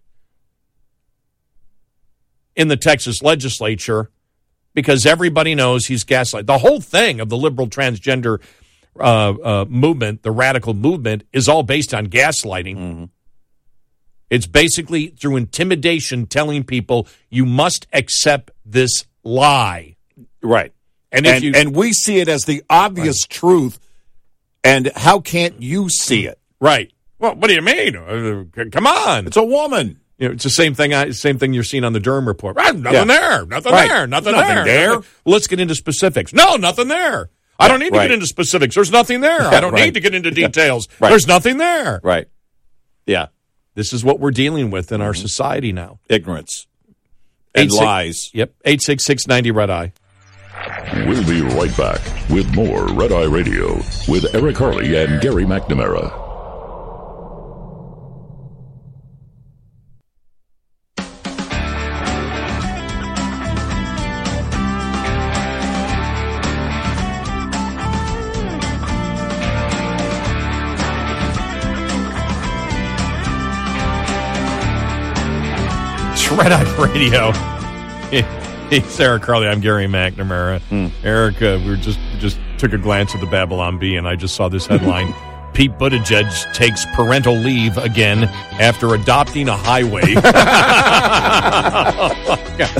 in 2.55 2.68
the 2.68 2.78
Texas 2.78 3.22
legislature 3.22 4.11
because 4.74 5.05
everybody 5.05 5.55
knows 5.55 5.88
he's 5.88 6.03
gaslight. 6.03 6.45
The 6.45 6.59
whole 6.59 6.82
thing 6.82 7.20
of 7.20 7.30
the 7.30 7.38
liberal 7.38 7.68
transgender 7.68 8.41
uh, 8.99 9.34
uh, 9.34 9.66
movement, 9.68 10.22
the 10.22 10.32
radical 10.32 10.74
movement, 10.74 11.24
is 11.34 11.49
all 11.49 11.63
based 11.63 11.93
on 11.93 12.07
gaslighting. 12.07 13.09
It's 14.30 14.47
basically 14.47 15.07
through 15.07 15.38
intimidation, 15.38 16.28
telling 16.28 16.63
people 16.63 17.07
you 17.30 17.45
must 17.45 17.88
accept 17.93 18.51
this 18.66 19.05
lie. 19.24 19.95
Right. 20.41 20.74
And 21.16 21.26
and, 21.28 21.43
you 21.43 21.51
and 21.55 21.76
we 21.76 21.93
see 21.93 22.20
it 22.20 22.28
as 22.28 22.45
the 22.45 22.63
obvious 22.70 23.24
truth. 23.24 23.80
And 24.63 24.91
how 24.95 25.20
can't 25.20 25.61
you 25.61 25.89
see 25.89 26.26
it? 26.26 26.39
right, 26.59 26.91
well, 27.20 27.36
what 27.36 27.47
do 27.47 27.53
you 27.53 27.61
mean? 27.61 27.95
Uh, 27.95 28.43
come 28.72 28.88
on, 28.88 29.28
It's 29.28 29.38
a 29.38 29.43
woman. 29.43 29.99
You 30.18 30.30
know, 30.30 30.34
it's 30.34 30.43
the 30.45 30.49
same 30.49 30.74
thing. 30.74 30.93
I, 30.93 31.11
same 31.11 31.38
thing 31.38 31.53
you're 31.53 31.63
seeing 31.63 31.84
on 31.84 31.91
the 31.93 31.99
Durham 31.99 32.26
report. 32.28 32.55
Ah, 32.57 32.72
nothing 32.72 32.93
Yeah. 32.93 33.03
there. 33.03 33.45
Nothing 33.45 33.72
Right. 33.74 33.88
there. 33.89 34.07
Nothing, 34.07 34.32
Nothing 34.32 34.55
there. 34.55 34.63
there. 34.66 34.89
Nothing- 34.95 35.09
Let's 35.26 35.47
get 35.47 35.59
into 35.59 35.76
specifics. 35.76 36.34
No, 36.34 36.55
nothing 36.55 36.88
there. 36.88 37.30
I 37.59 37.68
don't 37.68 37.80
need 37.80 37.91
to 37.91 37.97
Right. 37.97 38.05
get 38.07 38.13
into 38.13 38.26
specifics. 38.26 38.76
There's 38.76 38.91
nothing 38.91 39.20
there. 39.22 39.41
I 39.41 39.59
don't 39.61 39.74
right. 39.74 39.86
need 39.86 39.93
to 39.95 39.99
get 39.99 40.16
into 40.16 40.32
details. 40.43 40.88
Right. 40.99 41.09
There's 41.09 41.28
nothing 41.28 41.57
there. 41.57 41.99
Right. 42.01 42.28
Yeah. 43.05 43.28
This 43.76 43.91
is 43.91 44.03
what 44.05 44.20
we're 44.22 44.32
dealing 44.32 44.72
with 44.72 44.91
in 44.93 45.01
our 45.01 45.11
Mm-hmm. 45.11 45.22
society 45.22 45.74
now. 45.74 45.99
Ignorance 46.09 46.66
and 47.53 47.66
Eight 47.66 47.72
six- 47.72 47.82
lies. 47.84 48.30
Yep. 48.34 48.53
Eight 48.63 48.82
six 48.82 49.03
six 49.05 49.28
ninety 49.28 49.51
red 49.51 49.70
eye. 49.70 49.91
We'll 51.07 51.28
be 51.28 51.41
right 51.41 51.76
back 51.78 52.01
with 52.30 52.53
more 52.55 52.88
Red 52.88 53.11
Eye 53.11 53.26
Radio 53.26 53.76
with 54.07 54.34
Eric 54.34 54.57
Harley 54.57 54.95
and 54.95 55.22
Gary 55.22 55.45
McNamara. 55.45 56.26
Red 76.38 76.51
Eye 76.51 76.76
Radio. 76.78 78.41
Hey, 78.70 78.84
Eric 78.99 79.24
Harley. 79.24 79.47
I'm 79.47 79.61
Gary 79.61 79.86
McNamara. 79.86 80.59
Hmm. 80.61 80.88
Eric, 81.03 81.39
uh, 81.39 81.59
we 81.63 81.70
were 81.70 81.76
just 81.76 81.99
just 82.18 82.39
took 82.57 82.74
a 82.74 82.80
glance 82.80 83.13
at 83.13 83.22
the 83.22 83.28
Babylon 83.28 83.78
Bee, 83.78 83.95
and 83.95 84.07
I 84.07 84.16
just 84.16 84.36
saw 84.36 84.49
this 84.49 84.66
headline: 84.66 85.13
Pete 85.53 85.78
Buttigieg 85.78 86.51
takes 86.51 86.84
parental 86.95 87.36
leave 87.36 87.78
again 87.78 88.24
after 88.59 88.95
adopting 88.95 89.49
a 89.49 89.55
highway. 89.55 90.16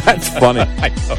That's 0.06 0.30
funny. 0.40 0.62
I 0.82 0.90
know. 1.08 1.16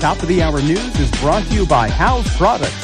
Top 0.00 0.20
of 0.20 0.28
the 0.28 0.42
hour 0.42 0.60
news 0.60 0.98
is 0.98 1.10
brought 1.20 1.46
to 1.46 1.54
you 1.54 1.64
by 1.66 1.88
House 1.88 2.36
Products. 2.36 2.83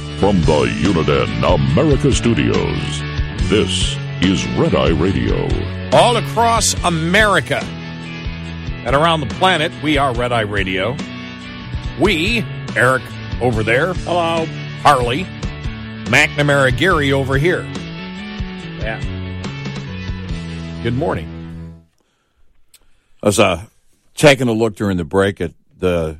From 0.21 0.39
the 0.41 0.67
Uniden 0.83 1.55
America 1.55 2.11
Studios, 2.11 3.01
this 3.49 3.97
is 4.21 4.47
Red 4.49 4.75
Eye 4.75 4.89
Radio. 4.91 5.47
all 5.91 6.15
across 6.15 6.75
America 6.83 7.59
and 8.85 8.95
around 8.95 9.21
the 9.21 9.33
planet. 9.37 9.71
We 9.81 9.97
are 9.97 10.13
Red 10.13 10.31
Eye 10.31 10.41
Radio. 10.41 10.95
We, 11.99 12.45
Eric 12.75 13.01
over 13.41 13.63
there. 13.63 13.95
Hello. 13.95 14.45
Harley. 14.83 15.23
McNamara 16.05 16.77
Gary 16.77 17.11
over 17.11 17.39
here. 17.39 17.63
Yeah. 18.79 19.01
Good 20.83 20.93
morning. 20.93 21.83
I 23.23 23.25
was 23.25 23.39
uh, 23.39 23.65
taking 24.13 24.47
a 24.47 24.53
look 24.53 24.75
during 24.75 24.97
the 24.97 25.03
break 25.03 25.41
at 25.41 25.53
the 25.79 26.19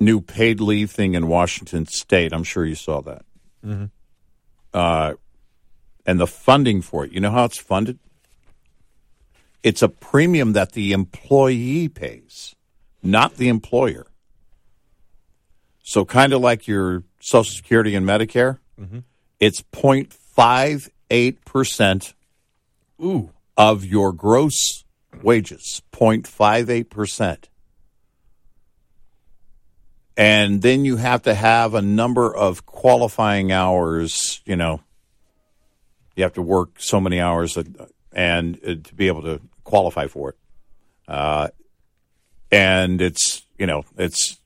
new 0.00 0.20
paid 0.20 0.60
leave 0.60 0.90
thing 0.90 1.14
in 1.14 1.28
Washington 1.28 1.86
State. 1.86 2.32
I'm 2.32 2.42
sure 2.44 2.64
you 2.64 2.74
saw 2.74 3.00
that. 3.02 3.22
Uh, 4.72 5.14
and 6.06 6.18
the 6.18 6.26
funding 6.26 6.80
for 6.82 7.04
it. 7.04 7.12
You 7.12 7.20
know 7.20 7.30
how 7.30 7.44
it's 7.44 7.58
funded? 7.58 7.98
It's 9.62 9.82
a 9.82 9.88
premium 9.88 10.54
that 10.54 10.72
the 10.72 10.92
employee 10.92 11.88
pays. 11.88 12.54
not 13.02 13.36
the 13.36 13.48
employer. 13.48 14.06
So, 15.82 16.04
kind 16.04 16.32
of 16.32 16.40
like 16.40 16.66
your 16.68 17.02
Social 17.20 17.52
Security 17.52 17.94
and 17.94 18.06
Medicare, 18.06 18.58
it's 19.38 19.62
0.58% 19.62 22.14
Ooh. 23.02 23.30
of 23.56 23.84
your 23.84 24.12
gross 24.12 24.84
wages, 25.22 25.82
0.58%. 25.92 27.44
And 30.20 30.60
then 30.60 30.84
you 30.84 30.98
have 30.98 31.22
to 31.22 31.34
have 31.34 31.72
a 31.72 31.80
number 31.80 32.36
of 32.36 32.66
qualifying 32.66 33.52
hours, 33.52 34.42
you 34.44 34.54
know, 34.54 34.82
you 36.14 36.24
have 36.24 36.34
to 36.34 36.42
work 36.42 36.72
so 36.76 37.00
many 37.00 37.18
hours 37.22 37.56
and 38.12 38.58
uh, 38.62 38.74
to 38.84 38.94
be 38.94 39.06
able 39.06 39.22
to 39.22 39.40
qualify 39.64 40.08
for 40.08 40.28
it. 40.28 40.36
Uh, 41.08 41.48
and 42.52 43.00
it's, 43.00 43.46
you 43.58 43.66
know, 43.66 43.86
it's 43.96 44.36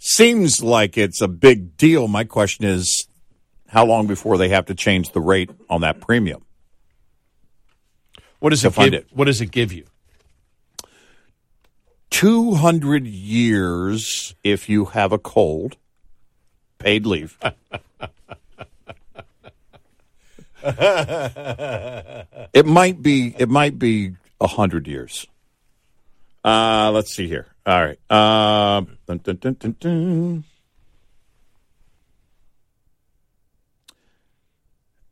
seems 0.00 0.64
like 0.64 0.98
it's 0.98 1.20
a 1.20 1.28
big 1.28 1.76
deal. 1.76 2.08
My 2.08 2.24
question 2.24 2.64
is 2.64 3.06
how 3.68 3.86
long 3.86 4.08
before 4.08 4.36
they 4.36 4.48
have 4.48 4.66
to 4.66 4.74
change 4.74 5.12
the 5.12 5.20
rate 5.20 5.50
on 5.70 5.82
that 5.82 6.00
premium? 6.00 6.44
What 8.40 8.50
does 8.50 8.64
it 8.64 8.74
give, 8.74 8.94
it. 8.94 9.06
What 9.12 9.26
does 9.26 9.40
it 9.40 9.52
give 9.52 9.72
you? 9.72 9.86
200 12.10 13.06
years 13.06 14.34
if 14.42 14.68
you 14.68 14.86
have 14.86 15.12
a 15.12 15.18
cold, 15.18 15.76
paid 16.78 17.06
leave. 17.06 17.38
it 20.64 22.66
might 22.66 23.02
be 23.02 23.34
it 23.38 23.48
might 23.48 23.78
be 23.78 24.14
100 24.38 24.86
years. 24.86 25.26
Uh, 26.44 26.90
let's 26.92 27.14
see 27.14 27.28
here. 27.28 27.46
All 27.66 27.84
right. 27.84 27.98
Uh, 28.08 28.82
dun, 29.06 29.18
dun, 29.18 29.76
dun. 29.78 30.44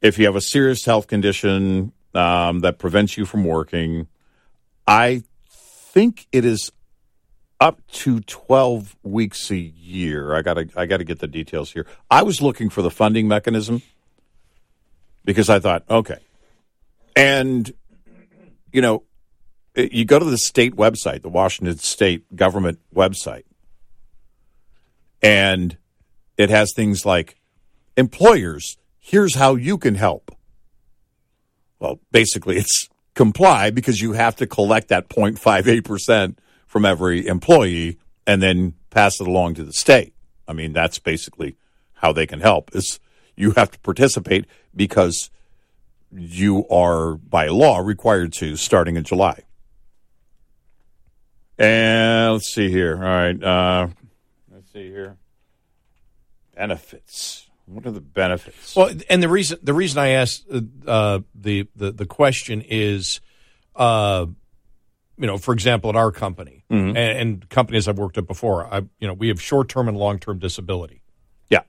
If 0.01 0.18
you 0.18 0.26
have 0.26 0.36
a 0.36 0.40
serious 0.40 0.84
health 0.84 1.09
condition 1.09 1.92
um, 2.14 2.61
that 2.61 2.78
prevents 2.78 3.16
you 3.16 3.26
from 3.26 3.44
working, 3.44 4.07
I 4.86 5.24
think 5.49 6.28
it 6.32 6.44
is 6.44 6.70
up 7.61 7.80
to 7.88 8.20
12 8.20 8.96
weeks 9.02 9.50
a 9.50 9.57
year. 9.57 10.34
I 10.34 10.42
got 10.42 10.54
to 10.54 10.68
I 10.76 10.86
got 10.86 10.98
to 10.98 11.04
get 11.04 11.20
the 11.20 11.28
details 11.28 11.72
here. 11.72 11.86
I 12.11 12.22
was 12.22 12.42
looking 12.42 12.70
for 12.70 12.82
the 12.82 12.90
funding 12.90 13.28
mechanism 13.28 13.82
because 15.24 15.48
I 15.48 15.59
thought, 15.59 15.84
okay. 15.88 16.18
And 17.14 17.72
you 18.72 18.82
know, 18.82 19.04
eh, 19.74 19.88
you 19.90 20.04
go 20.04 20.18
to 20.18 20.24
the 20.24 20.38
state 20.38 20.76
website, 20.76 21.22
the 21.22 21.28
Washington 21.28 21.78
state 21.78 22.36
government 22.36 22.78
website, 22.94 23.44
and 25.22 25.76
it 26.36 26.50
has 26.50 26.72
things 26.74 27.07
like 27.07 27.36
employers, 27.96 28.76
here's 28.98 29.34
how 29.34 29.54
you 29.54 29.78
can 29.78 29.94
help. 29.94 30.36
Well, 31.78 32.00
basically, 32.12 32.57
it's 32.57 32.88
comply 33.14 33.70
because 33.70 34.00
you 34.00 34.12
have 34.12 34.36
to 34.36 34.46
collect 34.46 34.88
that 34.88 35.09
0.58% 35.09 36.36
from 36.66 36.84
every 36.84 37.26
employee 37.26 37.98
and 38.26 38.42
then 38.42 38.74
pass 38.90 39.20
it 39.20 39.26
along 39.26 39.54
to 39.54 39.64
the 39.64 39.72
state. 39.72 40.14
I 40.46 40.52
mean, 40.52 40.72
that's 40.72 40.98
basically 40.98 41.56
how 41.94 42.12
they 42.12 42.26
can 42.26 42.40
help 42.40 42.74
is 42.74 43.00
you 43.36 43.52
have 43.52 43.70
to 43.70 43.78
participate 43.80 44.46
because 44.74 45.30
you 46.12 46.68
are 46.68 47.14
by 47.14 47.48
law 47.48 47.78
required 47.78 48.32
to 48.34 48.56
starting 48.56 48.96
in 48.96 49.04
July. 49.04 49.42
And 51.58 52.34
let's 52.34 52.52
see 52.52 52.70
here. 52.70 52.96
All 52.96 53.02
right. 53.02 53.42
Uh, 53.42 53.88
let's 54.52 54.72
see 54.72 54.88
here. 54.88 55.16
Benefits. 56.54 57.48
What 57.66 57.86
are 57.86 57.90
the 57.90 58.00
benefits? 58.00 58.76
Well, 58.76 58.92
and 59.10 59.22
the 59.22 59.28
reason 59.28 59.58
the 59.62 59.74
reason 59.74 59.98
I 59.98 60.10
asked 60.10 60.46
uh, 60.86 61.20
the, 61.34 61.66
the 61.74 61.90
the 61.92 62.06
question 62.06 62.62
is, 62.62 63.20
uh, 63.74 64.26
you 65.18 65.26
know, 65.26 65.38
for 65.38 65.52
example, 65.54 65.90
at 65.90 65.96
our 65.96 66.10
company 66.12 66.64
Mm-hmm. 66.70 66.96
and, 66.96 67.18
and 67.18 67.48
companies 67.48 67.86
I've 67.88 67.98
worked 67.98 68.18
at 68.18 68.26
before, 68.26 68.66
I 68.66 68.78
you 68.98 69.06
know 69.06 69.12
we 69.14 69.28
have 69.28 69.40
short 69.40 69.68
term 69.68 69.88
and 69.88 69.96
long 69.96 70.18
term 70.18 70.38
disability, 70.38 71.00
yeah. 71.48 71.60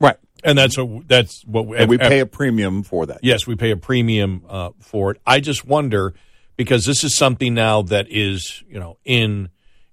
Right. 0.00 0.16
and 0.42 0.56
that's 0.56 0.78
what 0.78 1.06
that's 1.06 1.42
what 1.44 1.66
we, 1.66 1.76
And 1.76 1.88
we 1.90 1.98
pay 1.98 2.20
a 2.20 2.26
premium 2.26 2.82
for 2.82 3.06
that. 3.06 3.20
Yes, 3.22 3.46
we 3.46 3.54
pay 3.56 3.70
a 3.70 3.76
premium 3.76 4.42
uh, 4.48 4.70
for 4.80 5.10
it. 5.12 5.20
I 5.26 5.40
just 5.40 5.64
wonder 5.66 6.14
because 6.56 6.86
this 6.86 7.04
is 7.04 7.14
something 7.16 7.52
now 7.54 7.82
that 7.82 8.06
is 8.10 8.62
you 8.68 8.80
know 8.80 8.96
in 9.04 9.50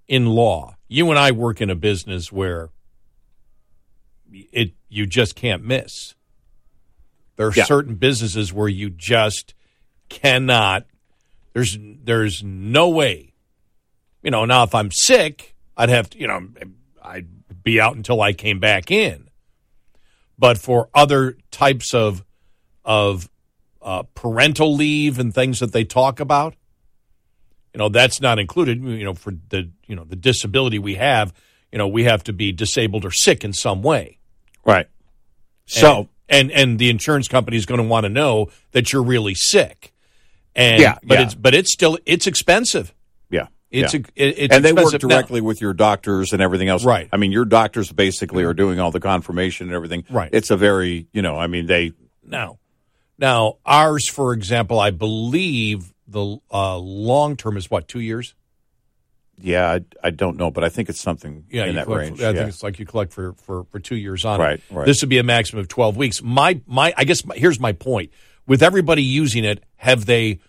in 0.07 0.25
law. 0.25 0.75
You 0.87 1.09
and 1.09 1.19
I 1.19 1.31
work 1.31 1.59
in 1.61 1.69
a 1.69 1.75
business 1.75 2.31
where 2.31 2.69
it 4.31 4.71
you 4.87 5.05
just 5.05 5.35
can't 5.35 5.63
miss. 5.63 6.15
There 7.35 7.47
are 7.47 7.53
Yeah. 7.55 7.65
certain 7.65 7.95
businesses 7.95 8.51
where 8.53 8.67
you 8.67 8.89
just 8.89 9.53
cannot. 10.09 10.85
There's 11.53 11.77
there's 11.79 12.43
no 12.43 12.89
way. 12.89 13.33
You 14.21 14.31
know 14.31 14.45
now 14.45 14.63
if 14.63 14.75
I'm 14.75 14.91
sick, 14.91 15.55
I'd 15.77 15.89
have 15.89 16.09
to 16.11 16.19
you 16.19 16.27
know 16.27 16.47
I'd 17.01 17.27
be 17.63 17.79
out 17.79 17.95
until 17.95 18.21
I 18.21 18.33
came 18.33 18.59
back 18.59 18.91
in. 18.91 19.29
But 20.37 20.57
for 20.57 20.89
other 20.93 21.37
types 21.51 21.93
of 21.93 22.23
of 22.85 23.29
uh, 23.81 24.03
parental 24.15 24.75
leave 24.75 25.19
and 25.19 25.33
things 25.33 25.59
that 25.59 25.71
they 25.71 25.83
talk 25.83 26.19
about, 26.19 26.55
you 27.73 27.77
know, 27.77 27.89
that's 27.89 28.19
not 28.19 28.39
included. 28.39 28.83
You 28.83 29.03
know, 29.03 29.13
for 29.13 29.33
the 29.49 29.69
you 29.85 29.95
know 29.95 30.03
the 30.03 30.15
disability 30.15 30.79
we 30.79 30.95
have, 30.95 31.33
you 31.71 31.77
know, 31.77 31.87
we 31.87 32.05
have 32.05 32.23
to 32.25 32.33
be 32.33 32.51
disabled 32.51 33.05
or 33.05 33.11
sick 33.11 33.43
in 33.43 33.53
some 33.53 33.81
way. 33.81 34.17
Right. 34.65 34.87
So, 35.65 36.09
and 36.27 36.51
and, 36.51 36.51
and 36.51 36.79
the 36.79 36.89
insurance 36.89 37.27
company 37.27 37.57
is 37.57 37.65
going 37.65 37.81
to 37.81 37.87
want 37.87 38.05
to 38.05 38.09
know 38.09 38.49
that 38.71 38.91
you're 38.91 39.03
really 39.03 39.35
sick. 39.35 39.93
And 40.59 40.81
Yeah, 40.81 40.97
but 41.03 41.19
yeah. 41.19 41.25
it's 41.25 41.33
but 41.35 41.55
it's 41.55 41.71
still 41.71 41.97
it's 42.05 42.27
expensive. 42.27 42.93
yeah. 43.29 43.47
It's 43.71 43.93
yeah. 43.93 43.99
a, 43.99 44.23
it- 44.27 44.35
it's 44.39 44.55
and 44.55 44.65
they 44.65 44.73
work 44.73 44.83
expensive 44.85 45.07
now. 45.09 45.15
directly 45.15 45.41
with 45.41 45.61
your 45.61 45.73
doctors 45.73 46.33
and 46.33 46.41
everything 46.41 46.69
else. 46.69 46.83
Right. 46.83 47.07
I 47.13 47.17
mean, 47.17 47.31
your 47.31 47.45
doctors 47.45 47.91
basically 47.91 48.43
are 48.43 48.53
doing 48.53 48.79
all 48.79 48.91
the 48.91 48.99
confirmation 48.99 49.67
and 49.67 49.75
everything. 49.75 50.05
Right. 50.09 50.29
It's 50.33 50.49
a 50.49 50.57
very, 50.57 51.07
you 51.13 51.21
know, 51.21 51.37
I 51.37 51.47
mean, 51.47 51.65
they, 51.67 51.93
now. 52.23 52.57
Now 53.17 53.57
ours, 53.65 54.07
for 54.07 54.33
example, 54.33 54.79
I 54.79 54.91
believe 54.91 55.93
the 56.07 56.37
uh, 56.51 56.77
long 56.77 57.35
term 57.37 57.57
is 57.57 57.69
what 57.69 57.87
two 57.87 57.99
years. 57.99 58.33
yeah, 59.41 59.71
I, 59.71 60.07
I 60.07 60.09
don't 60.09 60.37
know, 60.37 60.51
but 60.51 60.63
I 60.63 60.69
think 60.69 60.89
it's 60.89 60.99
something 60.99 61.45
Yeah, 61.49 61.65
in 61.65 61.75
that 61.75 61.85
collect 61.85 62.01
range. 62.01 62.19
For, 62.19 62.25
I 62.25 62.29
yeah. 62.29 62.33
think 62.37 62.49
it's 62.49 62.63
like 62.63 62.79
you 62.79 62.85
collect 62.85 63.13
for, 63.13 63.33
for, 63.33 63.63
for 63.65 63.79
two 63.79 63.95
years 63.95 64.25
on 64.25 64.39
it. 64.39 64.43
Right, 64.43 64.61
right. 64.71 64.85
This 64.85 65.01
would 65.01 65.09
be 65.09 65.17
a 65.19 65.23
maximum 65.23 65.61
of 65.61 65.67
twelve 65.67 65.95
weeks. 65.95 66.21
My 66.23 66.59
my 66.65 66.93
I 66.97 67.03
guess 67.03 67.23
my, 67.23 67.35
here's 67.35 67.59
my 67.59 67.73
point. 67.73 68.11
With 68.47 68.63
everybody 68.63 69.03
using 69.03 69.45
it, 69.45 69.63
have 69.75 70.05
they 70.05 70.39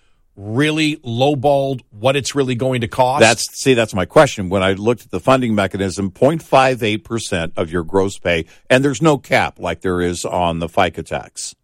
really 0.41 0.97
lowballed 0.97 1.83
what 1.91 2.17
it's 2.17 2.35
really 2.35 2.55
going 2.55 2.81
to 2.81 2.89
cost? 2.89 3.21
That's 3.21 3.55
see, 3.57 3.75
that's 3.75 3.95
my 3.95 4.07
question. 4.07 4.49
When 4.49 4.63
I 4.63 4.73
looked 4.73 5.03
at 5.03 5.11
the 5.11 5.21
funding 5.21 5.55
mechanism, 5.55 6.11
0.58 6.11 7.05
percent 7.05 7.53
of 7.57 7.71
your 7.71 7.85
gross 7.85 8.19
pay, 8.19 8.47
and 8.69 8.85
there's 8.85 9.03
no 9.03 9.19
cap 9.19 9.59
like 9.59 9.83
there 9.83 10.01
is 10.01 10.25
on 10.25 10.59
the 10.59 10.69
FICA 10.69 11.05
tax. 11.05 11.55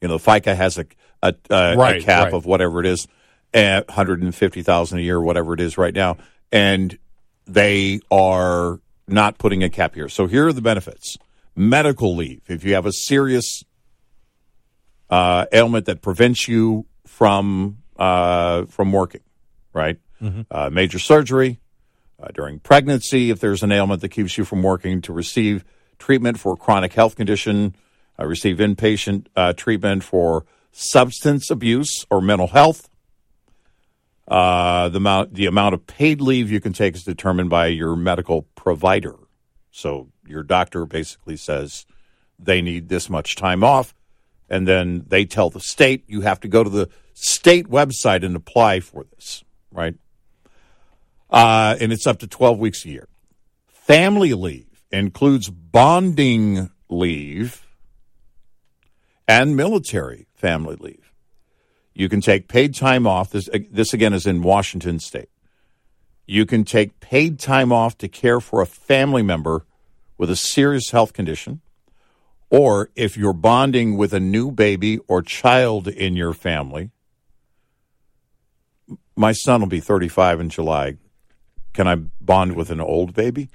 You 0.00 0.08
know, 0.08 0.18
FICA 0.18 0.56
has 0.56 0.78
a 0.78 0.86
a, 1.22 1.34
a, 1.50 1.76
Right, 1.76 2.02
a 2.02 2.04
cap 2.04 2.24
right. 2.24 2.34
of 2.34 2.46
whatever 2.46 2.80
it 2.80 2.86
is, 2.86 3.06
at 3.54 3.88
150,000 3.88 4.98
a 4.98 5.00
year, 5.00 5.20
whatever 5.20 5.54
it 5.54 5.60
is 5.60 5.78
right 5.78 5.94
now, 5.94 6.16
and 6.52 6.98
they 7.46 8.00
are 8.10 8.80
not 9.08 9.38
putting 9.38 9.62
a 9.62 9.70
cap 9.70 9.94
here. 9.94 10.08
So 10.08 10.26
here 10.26 10.46
are 10.46 10.52
the 10.52 10.62
benefits: 10.62 11.16
medical 11.54 12.16
leave 12.16 12.42
if 12.48 12.64
you 12.64 12.74
have 12.74 12.86
a 12.86 12.92
serious 12.92 13.64
uh, 15.10 15.46
ailment 15.52 15.86
that 15.86 16.02
prevents 16.02 16.48
you 16.48 16.86
from 17.06 17.78
uh, 17.98 18.64
from 18.66 18.92
working, 18.92 19.22
right? 19.72 19.98
Uh, 20.50 20.70
major 20.70 20.98
surgery 20.98 21.60
uh, 22.20 22.28
during 22.34 22.58
pregnancy, 22.58 23.30
if 23.30 23.40
there's 23.40 23.62
an 23.62 23.72
ailment 23.72 24.00
that 24.00 24.08
keeps 24.08 24.38
you 24.38 24.44
from 24.44 24.62
working, 24.62 25.02
to 25.02 25.12
receive 25.12 25.64
treatment 25.98 26.38
for 26.38 26.56
chronic 26.56 26.92
health 26.94 27.16
condition, 27.16 27.74
uh, 28.18 28.26
receive 28.26 28.56
inpatient 28.56 29.26
uh, 29.36 29.52
treatment 29.52 30.02
for 30.02 30.44
substance 30.72 31.50
abuse 31.50 32.04
or 32.10 32.20
mental 32.20 32.48
health. 32.48 32.88
Uh, 34.28 34.88
the 34.88 34.96
amount 34.96 35.34
the 35.34 35.46
amount 35.46 35.74
of 35.74 35.86
paid 35.86 36.20
leave 36.20 36.50
you 36.50 36.60
can 36.60 36.72
take 36.72 36.96
is 36.96 37.04
determined 37.04 37.48
by 37.48 37.66
your 37.66 37.94
medical 37.94 38.42
provider. 38.56 39.14
So 39.70 40.08
your 40.26 40.42
doctor 40.42 40.84
basically 40.84 41.36
says 41.36 41.86
they 42.38 42.60
need 42.60 42.88
this 42.88 43.08
much 43.08 43.36
time 43.36 43.62
off, 43.62 43.94
and 44.48 44.66
then 44.66 45.04
they 45.06 45.26
tell 45.26 45.50
the 45.50 45.60
state 45.60 46.04
you 46.08 46.22
have 46.22 46.40
to 46.40 46.48
go 46.48 46.64
to 46.64 46.70
the 46.70 46.88
state 47.16 47.66
website 47.68 48.22
and 48.24 48.36
apply 48.36 48.80
for 48.80 49.04
this, 49.14 49.42
right? 49.72 49.94
Uh, 51.30 51.74
and 51.80 51.92
it's 51.92 52.06
up 52.06 52.18
to 52.18 52.26
12 52.26 52.58
weeks 52.58 52.84
a 52.84 52.90
year. 52.90 53.08
Family 53.68 54.34
leave 54.34 54.84
includes 54.92 55.48
bonding 55.48 56.70
leave 56.88 57.66
and 59.26 59.56
military 59.56 60.26
family 60.34 60.76
leave. 60.78 61.12
You 61.94 62.10
can 62.10 62.20
take 62.20 62.48
paid 62.48 62.74
time 62.74 63.06
off. 63.06 63.30
This, 63.30 63.48
this 63.70 63.94
again 63.94 64.12
is 64.12 64.26
in 64.26 64.42
Washington 64.42 65.00
state. 65.00 65.30
You 66.26 66.44
can 66.44 66.64
take 66.64 67.00
paid 67.00 67.38
time 67.38 67.72
off 67.72 67.96
to 67.98 68.08
care 68.08 68.40
for 68.40 68.60
a 68.60 68.66
family 68.66 69.22
member 69.22 69.64
with 70.18 70.28
a 70.28 70.36
serious 70.36 70.90
health 70.90 71.14
condition, 71.14 71.62
or 72.50 72.90
if 72.94 73.16
you're 73.16 73.32
bonding 73.32 73.96
with 73.96 74.12
a 74.12 74.20
new 74.20 74.50
baby 74.50 74.98
or 75.08 75.22
child 75.22 75.88
in 75.88 76.14
your 76.14 76.34
family. 76.34 76.90
My 79.16 79.32
son 79.32 79.60
will 79.62 79.68
be 79.68 79.80
35 79.80 80.40
in 80.40 80.50
July. 80.50 80.96
Can 81.72 81.88
I 81.88 81.94
bond 81.94 82.54
with 82.54 82.70
an 82.70 82.80
old 82.80 83.14
baby 83.14 83.48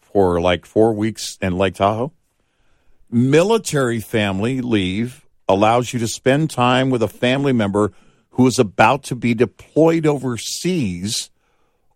for 0.00 0.40
like 0.40 0.64
four 0.64 0.92
weeks 0.92 1.38
in 1.42 1.58
Lake 1.58 1.74
Tahoe? 1.74 2.12
Military 3.10 4.00
family 4.00 4.60
leave 4.60 5.26
allows 5.48 5.92
you 5.92 5.98
to 5.98 6.08
spend 6.08 6.50
time 6.50 6.88
with 6.88 7.02
a 7.02 7.08
family 7.08 7.52
member 7.52 7.92
who 8.30 8.46
is 8.46 8.60
about 8.60 9.02
to 9.04 9.16
be 9.16 9.34
deployed 9.34 10.06
overseas 10.06 11.30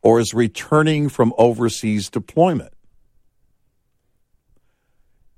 or 0.03 0.19
is 0.19 0.35
returning 0.35 1.09
from 1.09 1.33
overseas 1.39 2.11
deployment. 2.11 2.73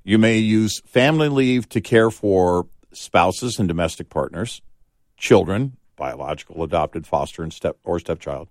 You 0.04 0.18
may 0.18 0.38
use 0.38 0.80
family 0.86 1.28
leave 1.28 1.68
to 1.68 1.82
care 1.82 2.10
for 2.10 2.66
spouses 2.92 3.58
and 3.58 3.68
domestic 3.68 4.08
partners, 4.08 4.62
children, 5.18 5.76
biological, 5.98 6.62
adopted, 6.62 7.06
foster, 7.06 7.42
and 7.42 7.52
step 7.52 7.76
or 7.84 7.98
stepchild, 7.98 8.48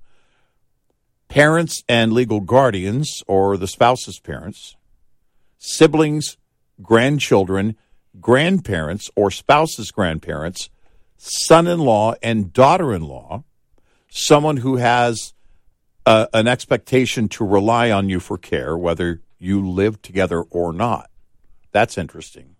parents 1.28 1.84
and 1.89 2.14
legal 2.14 2.39
guardians 2.39 3.24
or 3.28 3.58
the 3.58 3.68
spouse's 3.68 4.20
parents, 4.20 4.76
siblings, 5.58 6.38
grandchildren, 6.82 7.76
grandparents 8.20 9.10
or 9.16 9.32
spouse's 9.32 9.91
grandparents, 9.91 10.70
son 11.18 11.68
in 11.68 11.80
law 11.80 12.14
and 12.22 12.54
daughter 12.54 12.93
in 12.93 13.02
law, 13.02 13.43
someone 14.10 14.58
who 14.58 14.76
has 14.76 15.34
uh, 16.06 16.28
an 16.34 16.48
expectation 16.48 17.28
to 17.28 17.45
rely 17.45 17.91
on 17.91 18.10
you 18.10 18.20
for 18.20 18.38
care, 18.38 18.78
whether 18.78 19.22
you 19.39 19.68
live 19.68 20.02
together 20.02 20.41
or 20.41 20.72
not. 20.72 21.10
That's 21.72 21.98
interesting. 21.98 22.56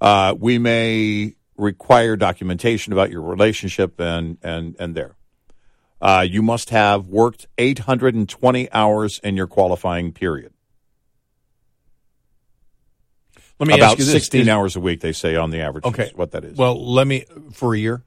Uh, 0.00 0.34
we 0.38 0.58
may 0.58 1.34
require 1.56 2.16
documentation 2.16 2.92
about 2.92 3.10
your 3.10 3.22
relationship 3.22 4.00
and, 4.00 4.38
and, 4.42 4.76
and 4.78 4.94
there. 4.94 5.14
Uh, 6.00 6.26
you 6.28 6.42
must 6.42 6.70
have 6.70 7.06
worked 7.06 7.46
820 7.56 8.70
hours 8.72 9.20
in 9.22 9.36
your 9.36 9.46
qualifying 9.46 10.12
period. 10.12 10.52
Let 13.60 13.68
me 13.68 13.74
About 13.74 13.90
ask 13.92 13.98
you 13.98 14.04
this. 14.04 14.12
16 14.12 14.42
Is- 14.42 14.48
hours 14.48 14.76
a 14.76 14.80
week, 14.80 15.00
they 15.00 15.12
say 15.12 15.36
on 15.36 15.50
the 15.50 15.60
average. 15.60 15.84
Okay. 15.84 16.06
is 16.06 16.14
what 16.14 16.32
that 16.32 16.44
is. 16.44 16.58
Well, 16.58 16.92
let 16.92 17.06
me 17.06 17.24
for 17.52 17.74
a 17.74 17.78
year. 17.78 18.02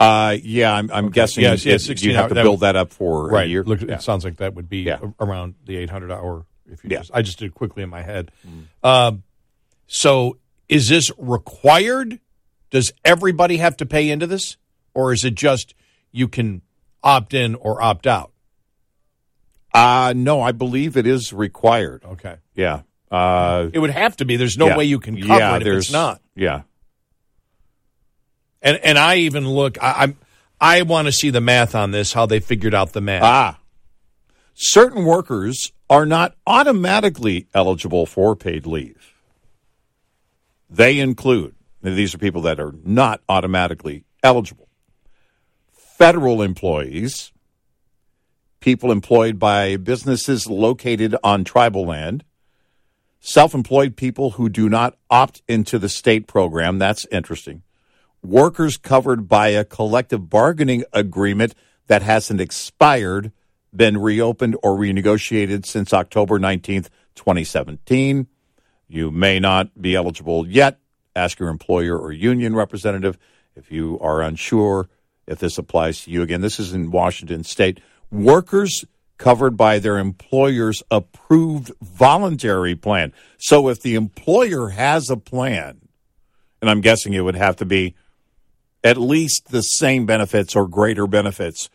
Uh, 0.00 0.36
yeah, 0.42 0.74
I'm, 0.74 0.90
I'm 0.90 1.10
guessing 1.10 1.44
Yes, 1.44 1.64
yes, 1.64 1.84
16 1.84 2.10
you 2.10 2.16
have 2.16 2.28
to 2.28 2.34
that 2.34 2.42
build 2.42 2.54
would- 2.60 2.66
that 2.66 2.74
up 2.76 2.92
for 2.92 3.28
right. 3.28 3.46
a 3.46 3.48
year. 3.48 3.62
Look, 3.62 3.82
Yeah. 3.82 3.94
it 3.94 4.02
sounds 4.02 4.24
like 4.24 4.38
that 4.38 4.54
would 4.54 4.68
be 4.68 4.78
Yeah. 4.82 4.98
around 5.20 5.54
the 5.64 5.76
800 5.76 6.10
hour. 6.10 6.44
If 6.66 6.82
you 6.82 6.90
Yeah. 6.90 6.98
just, 6.98 7.10
I 7.14 7.22
just 7.22 7.38
did 7.38 7.46
it 7.46 7.54
quickly 7.54 7.84
in 7.84 7.88
my 7.88 8.02
head. 8.02 8.32
Mm. 8.46 8.86
Um, 8.88 9.22
so, 9.86 10.38
is 10.68 10.88
this 10.88 11.10
required? 11.18 12.18
Does 12.72 12.92
everybody 13.04 13.58
have 13.58 13.76
to 13.76 13.86
pay 13.86 14.08
into 14.10 14.26
this, 14.26 14.56
or 14.94 15.12
is 15.12 15.24
it 15.24 15.34
just 15.34 15.74
you 16.10 16.26
can 16.26 16.62
opt 17.04 17.34
in 17.34 17.54
or 17.54 17.80
opt 17.80 18.06
out? 18.06 18.32
Uh, 19.74 20.14
no, 20.16 20.40
I 20.40 20.52
believe 20.52 20.96
it 20.96 21.06
is 21.06 21.32
required. 21.32 22.02
Okay, 22.04 22.36
Yeah. 22.54 22.82
Uh, 23.10 23.68
it 23.74 23.78
would 23.78 23.90
have 23.90 24.16
to 24.16 24.24
be. 24.24 24.36
There's 24.36 24.56
no 24.56 24.68
yeah. 24.68 24.76
way 24.78 24.84
you 24.84 24.98
can 24.98 25.20
cover 25.20 25.38
yeah, 25.38 25.54
it 25.54 25.58
if 25.58 25.64
there's 25.64 25.84
it's 25.84 25.92
not. 25.92 26.22
Yeah. 26.34 26.62
And 28.62 28.78
and 28.78 28.96
I 28.96 29.16
even 29.16 29.46
look. 29.46 29.76
I, 29.82 30.04
I'm. 30.04 30.16
I 30.58 30.80
want 30.80 31.08
to 31.08 31.12
see 31.12 31.28
the 31.28 31.42
math 31.42 31.74
on 31.74 31.90
this. 31.90 32.14
How 32.14 32.24
they 32.24 32.40
figured 32.40 32.72
out 32.72 32.94
the 32.94 33.02
math. 33.02 33.22
Ah. 33.22 33.58
Certain 34.54 35.04
workers 35.04 35.72
are 35.90 36.06
not 36.06 36.36
automatically 36.46 37.48
eligible 37.52 38.06
for 38.06 38.34
paid 38.34 38.64
leave. 38.64 39.12
They 40.70 40.98
include, 40.98 41.54
and 41.82 41.96
these 41.96 42.14
are 42.14 42.18
people 42.18 42.42
that 42.42 42.60
are 42.60 42.74
not 42.84 43.20
automatically 43.28 44.04
eligible. 44.22 44.68
Federal 45.72 46.42
employees, 46.42 47.32
people 48.60 48.90
employed 48.90 49.38
by 49.38 49.76
businesses 49.76 50.46
located 50.46 51.16
on 51.22 51.44
tribal 51.44 51.86
land, 51.86 52.24
self 53.20 53.54
employed 53.54 53.96
people 53.96 54.32
who 54.32 54.48
do 54.48 54.68
not 54.68 54.96
opt 55.10 55.42
into 55.48 55.78
the 55.78 55.88
state 55.88 56.26
program. 56.26 56.78
That's 56.78 57.06
interesting. 57.10 57.62
Workers 58.22 58.76
covered 58.76 59.28
by 59.28 59.48
a 59.48 59.64
collective 59.64 60.30
bargaining 60.30 60.84
agreement 60.92 61.54
that 61.88 62.02
hasn't 62.02 62.40
expired, 62.40 63.32
been 63.74 63.98
reopened, 63.98 64.56
or 64.62 64.76
renegotiated 64.76 65.66
since 65.66 65.92
October 65.92 66.38
19th, 66.38 66.88
2017. 67.16 68.28
You 68.86 69.10
may 69.10 69.40
not 69.40 69.80
be 69.80 69.96
eligible 69.96 70.46
yet. 70.46 70.78
Ask 71.14 71.38
your 71.38 71.48
employer 71.48 71.98
or 71.98 72.12
union 72.12 72.54
representative 72.54 73.18
if 73.54 73.70
you 73.70 73.98
are 74.00 74.22
unsure 74.22 74.88
if 75.26 75.38
this 75.38 75.58
applies 75.58 76.02
to 76.02 76.10
you. 76.10 76.22
Again, 76.22 76.40
this 76.40 76.58
is 76.58 76.72
in 76.72 76.90
Washington 76.90 77.44
state. 77.44 77.80
Workers 78.10 78.84
covered 79.18 79.56
by 79.56 79.78
their 79.78 79.98
employer's 79.98 80.82
approved 80.90 81.70
voluntary 81.80 82.74
plan. 82.74 83.12
So 83.38 83.68
if 83.68 83.80
the 83.80 83.94
employer 83.94 84.70
has 84.70 85.10
a 85.10 85.16
plan, 85.16 85.80
and 86.60 86.68
I'm 86.68 86.80
guessing 86.80 87.12
it 87.12 87.20
would 87.20 87.36
have 87.36 87.56
to 87.56 87.64
be 87.64 87.94
at 88.82 88.96
least 88.96 89.50
the 89.50 89.62
same 89.62 90.06
benefits 90.06 90.56
or 90.56 90.66
greater 90.66 91.06
benefits 91.06 91.70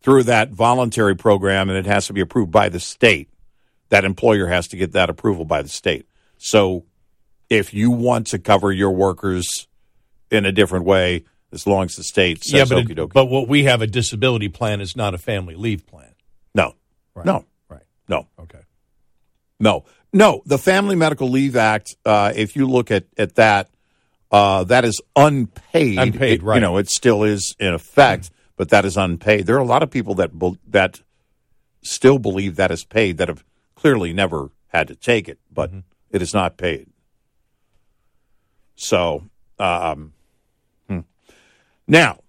through 0.00 0.22
that 0.22 0.50
voluntary 0.50 1.16
program, 1.16 1.68
and 1.68 1.76
it 1.76 1.86
has 1.86 2.06
to 2.06 2.12
be 2.12 2.20
approved 2.20 2.52
by 2.52 2.68
the 2.68 2.78
state. 2.78 3.28
That 3.88 4.04
employer 4.04 4.46
has 4.46 4.68
to 4.68 4.76
get 4.76 4.92
that 4.92 5.10
approval 5.10 5.44
by 5.44 5.62
the 5.62 5.68
state. 5.68 6.06
So 6.38 6.84
if 7.50 7.72
you 7.74 7.90
want 7.90 8.26
to 8.28 8.38
cover 8.38 8.72
your 8.72 8.90
workers 8.90 9.66
in 10.30 10.44
a 10.44 10.52
different 10.52 10.84
way, 10.84 11.24
as 11.52 11.66
long 11.66 11.84
as 11.84 11.96
the 11.96 12.02
state 12.04 12.42
says 12.44 12.52
yeah, 12.52 12.64
but 12.76 12.84
okie 12.86 12.96
dokie. 12.96 13.12
but 13.12 13.26
what 13.26 13.48
we 13.48 13.64
have 13.64 13.80
a 13.82 13.86
disability 13.86 14.48
plan 14.48 14.80
is 14.80 14.96
not 14.96 15.14
a 15.14 15.18
family 15.18 15.54
leave 15.54 15.86
plan. 15.86 16.14
no, 16.54 16.74
no, 17.24 17.44
Right. 17.68 17.82
no. 18.08 18.26
Okay. 18.38 18.60
No, 19.58 19.84
no. 20.12 20.42
The 20.44 20.58
Family 20.58 20.96
Medical 20.96 21.30
Leave 21.30 21.56
Act. 21.56 21.96
Uh, 22.04 22.32
if 22.36 22.56
you 22.56 22.66
look 22.66 22.90
at 22.90 23.04
at 23.16 23.36
that, 23.36 23.70
uh, 24.30 24.64
that 24.64 24.84
is 24.84 25.00
unpaid. 25.14 25.98
Unpaid, 25.98 26.40
It- 26.40 26.42
right. 26.42 26.56
You 26.56 26.60
know, 26.60 26.76
it 26.76 26.90
still 26.90 27.22
is 27.24 27.54
in 27.58 27.72
effect, 27.72 28.30
but 28.56 28.68
that 28.68 28.84
is 28.84 28.96
unpaid. 28.98 29.46
There 29.46 29.56
are 29.56 29.60
a 29.60 29.64
lot 29.64 29.82
of 29.82 29.90
people 29.90 30.14
that 30.16 30.38
bel- 30.38 30.58
that 30.68 31.00
still 31.82 32.18
believe 32.18 32.56
that 32.56 32.70
is 32.70 32.84
paid 32.84 33.16
that 33.18 33.28
have 33.28 33.44
clearly 33.76 34.12
never 34.12 34.50
had 34.68 34.88
to 34.88 34.94
take 34.96 35.26
it, 35.28 35.38
but 35.50 35.70
Mm-hmm. 35.70 35.80
it 36.10 36.20
is 36.20 36.34
not 36.34 36.56
paid. 36.58 36.88
So, 38.76 39.24
um, 39.58 40.12
hmm. 40.88 41.00
now 41.88 42.20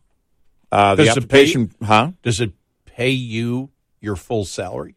uh, 0.72 0.96
the 0.96 1.06
Does 1.06 1.18
it 1.18 1.30
pay- 1.30 1.68
huh? 1.84 2.12
Does 2.24 2.42
it 2.42 2.52
pay 2.86 3.10
you 3.10 3.70
your 4.02 4.16
full 4.16 4.46
salary? 4.46 4.96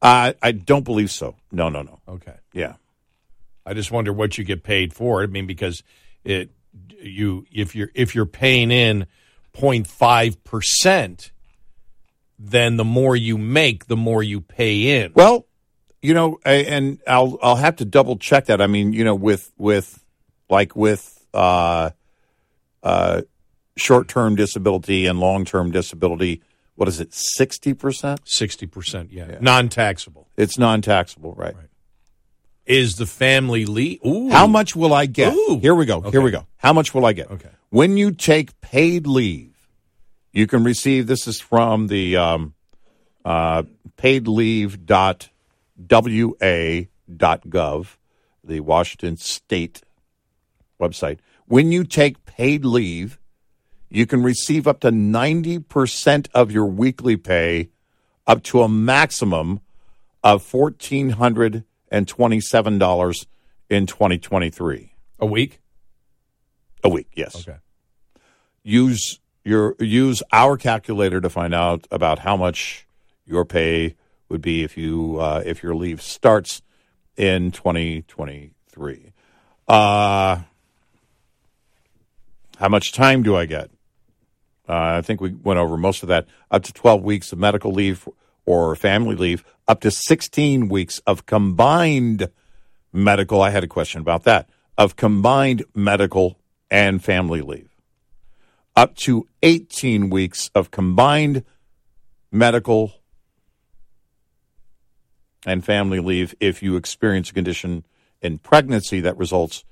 Uh, 0.00 0.32
I 0.42 0.52
don't 0.52 0.84
believe 0.84 1.10
so. 1.10 1.36
No, 1.50 1.68
no, 1.68 1.82
no. 1.82 2.00
Okay. 2.08 2.34
Yeah. 2.52 2.74
I 3.64 3.74
just 3.74 3.92
wonder 3.92 4.12
what 4.12 4.36
you 4.36 4.44
get 4.44 4.64
paid 4.64 4.92
for. 4.92 5.22
I 5.22 5.26
mean, 5.26 5.46
because 5.46 5.82
it 6.24 6.50
you 7.00 7.46
if 7.52 7.76
you're 7.76 7.90
if 7.94 8.14
you're 8.14 8.26
paying 8.26 8.72
in 8.72 9.06
05 9.54 10.42
percent, 10.42 11.30
then 12.38 12.76
the 12.76 12.84
more 12.84 13.14
you 13.14 13.38
make, 13.38 13.86
the 13.86 13.96
more 13.96 14.22
you 14.22 14.40
pay 14.40 15.02
in. 15.02 15.12
Well, 15.14 15.46
you 16.02 16.14
know, 16.14 16.38
and 16.44 17.00
I'll 17.06 17.38
I'll 17.42 17.56
have 17.56 17.76
to 17.76 17.84
double 17.84 18.16
check 18.16 18.46
that. 18.46 18.60
I 18.60 18.66
mean, 18.66 18.92
you 18.92 19.04
know, 19.04 19.14
with 19.14 19.52
with 19.56 20.04
like 20.50 20.74
with 20.74 21.24
uh, 21.32 21.90
uh, 22.82 23.22
short 23.76 24.08
term 24.08 24.34
disability 24.34 25.06
and 25.06 25.20
long 25.20 25.44
term 25.44 25.70
disability, 25.70 26.42
what 26.74 26.88
is 26.88 27.00
it, 27.00 27.14
sixty 27.14 27.72
percent? 27.72 28.20
Sixty 28.24 28.66
percent, 28.66 29.12
yeah, 29.12 29.38
non-taxable. 29.40 30.28
It's 30.36 30.58
non 30.58 30.82
taxable, 30.82 31.34
right? 31.34 31.54
right? 31.54 31.66
Is 32.66 32.96
the 32.96 33.06
family 33.06 33.64
leave? 33.64 34.00
How 34.30 34.46
much 34.46 34.76
will 34.76 34.92
I 34.92 35.06
get? 35.06 35.32
Ooh. 35.34 35.58
Here 35.60 35.74
we 35.74 35.86
go. 35.86 36.00
Here 36.00 36.20
we 36.20 36.30
go. 36.30 36.46
How 36.58 36.72
much 36.72 36.94
will 36.94 37.06
I 37.06 37.12
get? 37.12 37.30
Okay. 37.30 37.48
When 37.70 37.96
you 37.96 38.12
take 38.12 38.60
paid 38.60 39.06
leave, 39.06 39.54
you 40.32 40.46
can 40.46 40.62
receive. 40.64 41.06
This 41.06 41.26
is 41.26 41.40
from 41.40 41.88
the 41.88 42.16
um, 42.16 42.54
uh, 43.24 43.64
paidleave.wa.gov, 45.88 47.96
the 48.44 48.60
Washington 48.60 49.16
State 49.16 49.82
website. 50.80 51.18
When 51.46 51.72
you 51.72 51.84
take 51.84 52.24
paid 52.24 52.64
leave, 52.64 53.18
you 53.88 54.06
can 54.06 54.22
receive 54.22 54.66
up 54.66 54.80
to 54.80 54.90
ninety 54.90 55.58
percent 55.58 56.28
of 56.34 56.50
your 56.50 56.66
weekly 56.66 57.16
pay, 57.16 57.70
up 58.26 58.42
to 58.44 58.62
a 58.62 58.68
maximum 58.68 59.60
of 60.24 60.42
fourteen 60.42 61.10
hundred 61.10 61.64
and 61.90 62.08
twenty-seven 62.08 62.78
dollars 62.78 63.26
in 63.68 63.86
twenty 63.86 64.18
twenty-three 64.18 64.94
a 65.18 65.26
week. 65.26 65.60
a 66.82 66.88
week. 66.88 67.08
Yes. 67.14 67.46
Okay. 67.46 67.58
use 68.62 69.20
your 69.44 69.76
use 69.78 70.22
our 70.32 70.56
calculator 70.56 71.20
to 71.20 71.28
find 71.28 71.54
out 71.54 71.86
about 71.90 72.20
how 72.20 72.36
much 72.36 72.86
your 73.26 73.44
pay 73.44 73.94
would 74.32 74.42
be 74.42 74.64
if 74.64 74.76
you 74.76 75.18
uh, 75.20 75.42
if 75.44 75.62
your 75.62 75.76
leave 75.76 76.02
starts 76.02 76.62
in 77.16 77.52
2023. 77.52 79.12
Uh, 79.68 80.40
how 82.56 82.68
much 82.68 82.92
time 82.92 83.22
do 83.22 83.36
I 83.36 83.46
get? 83.46 83.70
Uh, 84.68 84.96
I 84.98 85.02
think 85.02 85.20
we 85.20 85.30
went 85.30 85.60
over 85.60 85.76
most 85.76 86.02
of 86.02 86.08
that. 86.08 86.26
Up 86.50 86.62
to 86.64 86.72
12 86.72 87.02
weeks 87.02 87.32
of 87.32 87.38
medical 87.38 87.72
leave 87.72 88.08
or 88.46 88.74
family 88.74 89.14
leave, 89.14 89.44
up 89.68 89.80
to 89.82 89.90
16 89.90 90.68
weeks 90.68 90.98
of 91.06 91.26
combined 91.26 92.30
medical. 92.92 93.42
I 93.42 93.50
had 93.50 93.62
a 93.62 93.68
question 93.68 94.00
about 94.00 94.24
that 94.24 94.48
of 94.78 94.96
combined 94.96 95.62
medical 95.74 96.38
and 96.70 97.04
family 97.04 97.42
leave. 97.42 97.68
Up 98.74 98.96
to 98.96 99.28
18 99.42 100.08
weeks 100.08 100.50
of 100.54 100.70
combined 100.70 101.44
medical 102.30 103.01
and 105.46 105.64
family 105.64 106.00
leave 106.00 106.34
if 106.40 106.62
you 106.62 106.76
experience 106.76 107.30
a 107.30 107.34
condition 107.34 107.84
in 108.20 108.38
pregnancy 108.38 109.00
that 109.00 109.16
results 109.16 109.64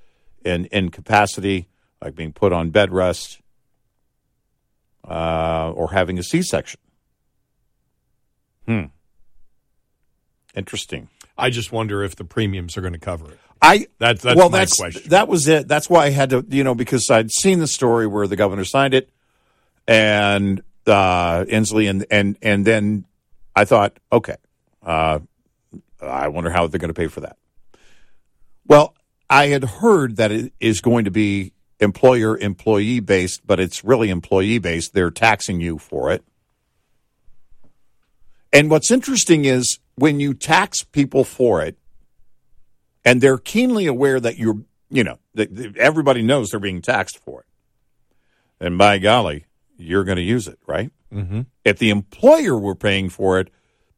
in 0.43 0.67
incapacity, 0.71 1.67
like 2.01 2.15
being 2.15 2.33
put 2.33 2.51
on 2.51 2.69
bed 2.71 2.91
rest 2.91 3.39
uh, 5.07 5.71
or 5.71 5.91
having 5.91 6.19
a 6.19 6.23
C 6.23 6.41
section. 6.41 6.79
Hmm. 8.67 8.85
Interesting. 10.55 11.09
I 11.37 11.49
just 11.49 11.71
wonder 11.71 12.03
if 12.03 12.15
the 12.15 12.25
premiums 12.25 12.77
are 12.77 12.81
going 12.81 12.93
to 12.93 12.99
cover 12.99 13.31
it. 13.31 13.39
I 13.61 13.87
That's- 13.99 14.21
that's 14.21 14.35
well, 14.35 14.49
my 14.49 14.59
that's 14.59 14.77
question. 14.77 15.09
that 15.09 15.27
was 15.27 15.47
it. 15.47 15.67
That's 15.67 15.89
why 15.89 16.05
I 16.05 16.09
had 16.09 16.31
to, 16.31 16.45
you 16.49 16.63
know, 16.63 16.75
because 16.75 17.09
I'd 17.09 17.31
seen 17.31 17.59
the 17.59 17.67
story 17.67 18.07
where 18.07 18.27
the 18.27 18.35
governor 18.35 18.65
signed 18.65 18.93
it, 18.95 19.09
and 19.87 20.61
uh, 20.87 21.45
Inslee, 21.45 21.87
and 21.89 22.05
and 22.09 22.37
and 22.41 22.65
then 22.65 23.05
I 23.55 23.65
thought, 23.65 23.97
okay, 24.11 24.35
uh, 24.83 25.19
I 26.01 26.27
wonder 26.27 26.49
how 26.49 26.67
they're 26.67 26.79
going 26.79 26.93
to 26.93 26.99
pay 26.99 27.07
for 27.07 27.21
that. 27.21 27.37
Well, 28.67 28.95
I 29.29 29.47
had 29.47 29.63
heard 29.63 30.17
that 30.17 30.31
it 30.31 30.53
is 30.59 30.81
going 30.81 31.05
to 31.05 31.11
be 31.11 31.53
employer 31.79 32.37
employee 32.37 32.99
based, 32.99 33.45
but 33.45 33.59
it's 33.59 33.83
really 33.83 34.09
employee 34.09 34.59
based. 34.59 34.93
They're 34.93 35.11
taxing 35.11 35.61
you 35.61 35.77
for 35.77 36.11
it. 36.11 36.23
And 38.53 38.69
what's 38.69 38.91
interesting 38.91 39.45
is 39.45 39.79
when 39.95 40.19
you 40.19 40.33
tax 40.33 40.83
people 40.83 41.23
for 41.23 41.61
it, 41.61 41.77
and 43.03 43.21
they're 43.21 43.37
keenly 43.37 43.87
aware 43.87 44.19
that 44.19 44.37
you're, 44.37 44.59
you 44.89 45.03
know, 45.03 45.17
everybody 45.77 46.21
knows 46.21 46.49
they're 46.49 46.59
being 46.59 46.81
taxed 46.81 47.17
for 47.17 47.41
it. 47.41 47.45
And 48.59 48.77
by 48.77 48.99
golly, 48.99 49.45
you're 49.77 50.03
going 50.03 50.17
to 50.17 50.21
use 50.23 50.47
it, 50.47 50.59
right? 50.67 50.91
Mm-hmm. 51.11 51.41
If 51.65 51.79
the 51.79 51.89
employer 51.89 52.57
were 52.57 52.75
paying 52.75 53.09
for 53.09 53.39
it, 53.39 53.49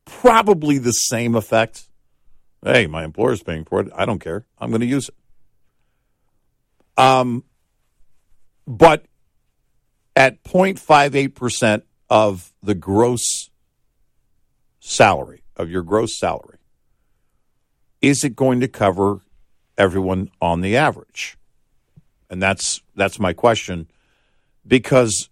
probably 0.05 0.77
the 0.77 0.91
same 0.91 1.35
effect. 1.35 1.89
Hey, 2.63 2.87
my 2.87 3.03
employer's 3.03 3.43
paying 3.43 3.65
for 3.65 3.81
it. 3.81 3.89
I 3.93 4.05
don't 4.05 4.19
care. 4.19 4.45
I'm 4.57 4.69
going 4.69 4.81
to 4.81 4.87
use 4.87 5.09
it. 5.09 5.15
Um, 6.97 7.43
but 8.65 9.05
at 10.15 10.43
0.58% 10.43 11.81
of 12.09 12.53
the 12.61 12.75
gross 12.75 13.49
salary, 14.79 15.43
of 15.57 15.69
your 15.69 15.81
gross 15.81 16.17
salary, 16.17 16.59
is 18.01 18.23
it 18.23 18.35
going 18.35 18.59
to 18.61 18.67
cover 18.67 19.21
everyone 19.77 20.29
on 20.41 20.61
the 20.61 20.77
average? 20.77 21.37
And 22.29 22.41
that's 22.41 22.81
that's 22.95 23.19
my 23.19 23.33
question 23.33 23.87
because 24.65 25.29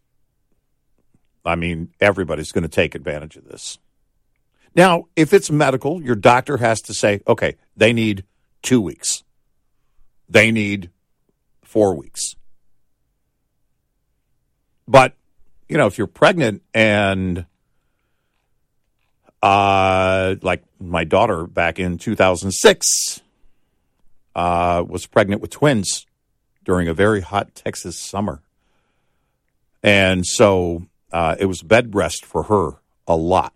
I 1.43 1.55
mean 1.55 1.93
everybody's 1.99 2.51
going 2.51 2.63
to 2.63 2.69
take 2.69 2.95
advantage 2.95 3.35
of 3.35 3.45
this. 3.45 3.79
Now, 4.73 5.05
if 5.15 5.33
it's 5.33 5.51
medical, 5.51 6.01
your 6.01 6.15
doctor 6.15 6.57
has 6.57 6.81
to 6.83 6.93
say, 6.93 7.21
okay, 7.27 7.57
they 7.75 7.93
need 7.93 8.23
2 8.63 8.79
weeks. 8.79 9.23
They 10.29 10.51
need 10.51 10.89
4 11.63 11.95
weeks. 11.95 12.35
But, 14.87 15.15
you 15.67 15.77
know, 15.77 15.87
if 15.87 15.97
you're 15.97 16.07
pregnant 16.07 16.63
and 16.73 17.45
uh, 19.41 20.35
like 20.41 20.63
my 20.79 21.03
daughter 21.03 21.47
back 21.47 21.79
in 21.79 21.97
2006 21.97 23.21
uh, 24.35 24.83
was 24.87 25.05
pregnant 25.07 25.41
with 25.41 25.51
twins 25.51 26.05
during 26.63 26.87
a 26.87 26.93
very 26.93 27.21
hot 27.21 27.55
Texas 27.55 27.97
summer. 27.97 28.41
And 29.83 30.25
so 30.25 30.85
uh, 31.11 31.35
it 31.39 31.45
was 31.45 31.61
bed 31.63 31.95
rest 31.95 32.25
for 32.25 32.43
her 32.43 32.73
a 33.07 33.15
lot. 33.15 33.53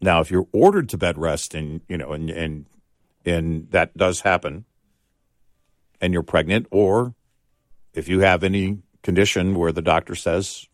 Now, 0.00 0.20
if 0.20 0.30
you're 0.30 0.48
ordered 0.52 0.88
to 0.90 0.98
bed 0.98 1.18
rest 1.18 1.54
and, 1.54 1.80
you 1.88 1.96
know, 1.96 2.12
and, 2.12 2.30
and, 2.30 2.66
and 3.24 3.70
that 3.70 3.96
does 3.96 4.20
happen 4.20 4.64
and 6.00 6.12
you're 6.12 6.22
pregnant, 6.22 6.66
or 6.70 7.14
if 7.94 8.08
you 8.08 8.20
have 8.20 8.44
any 8.44 8.78
condition 9.02 9.54
where 9.54 9.72
the 9.72 9.82
doctor 9.82 10.14
says 10.14 10.66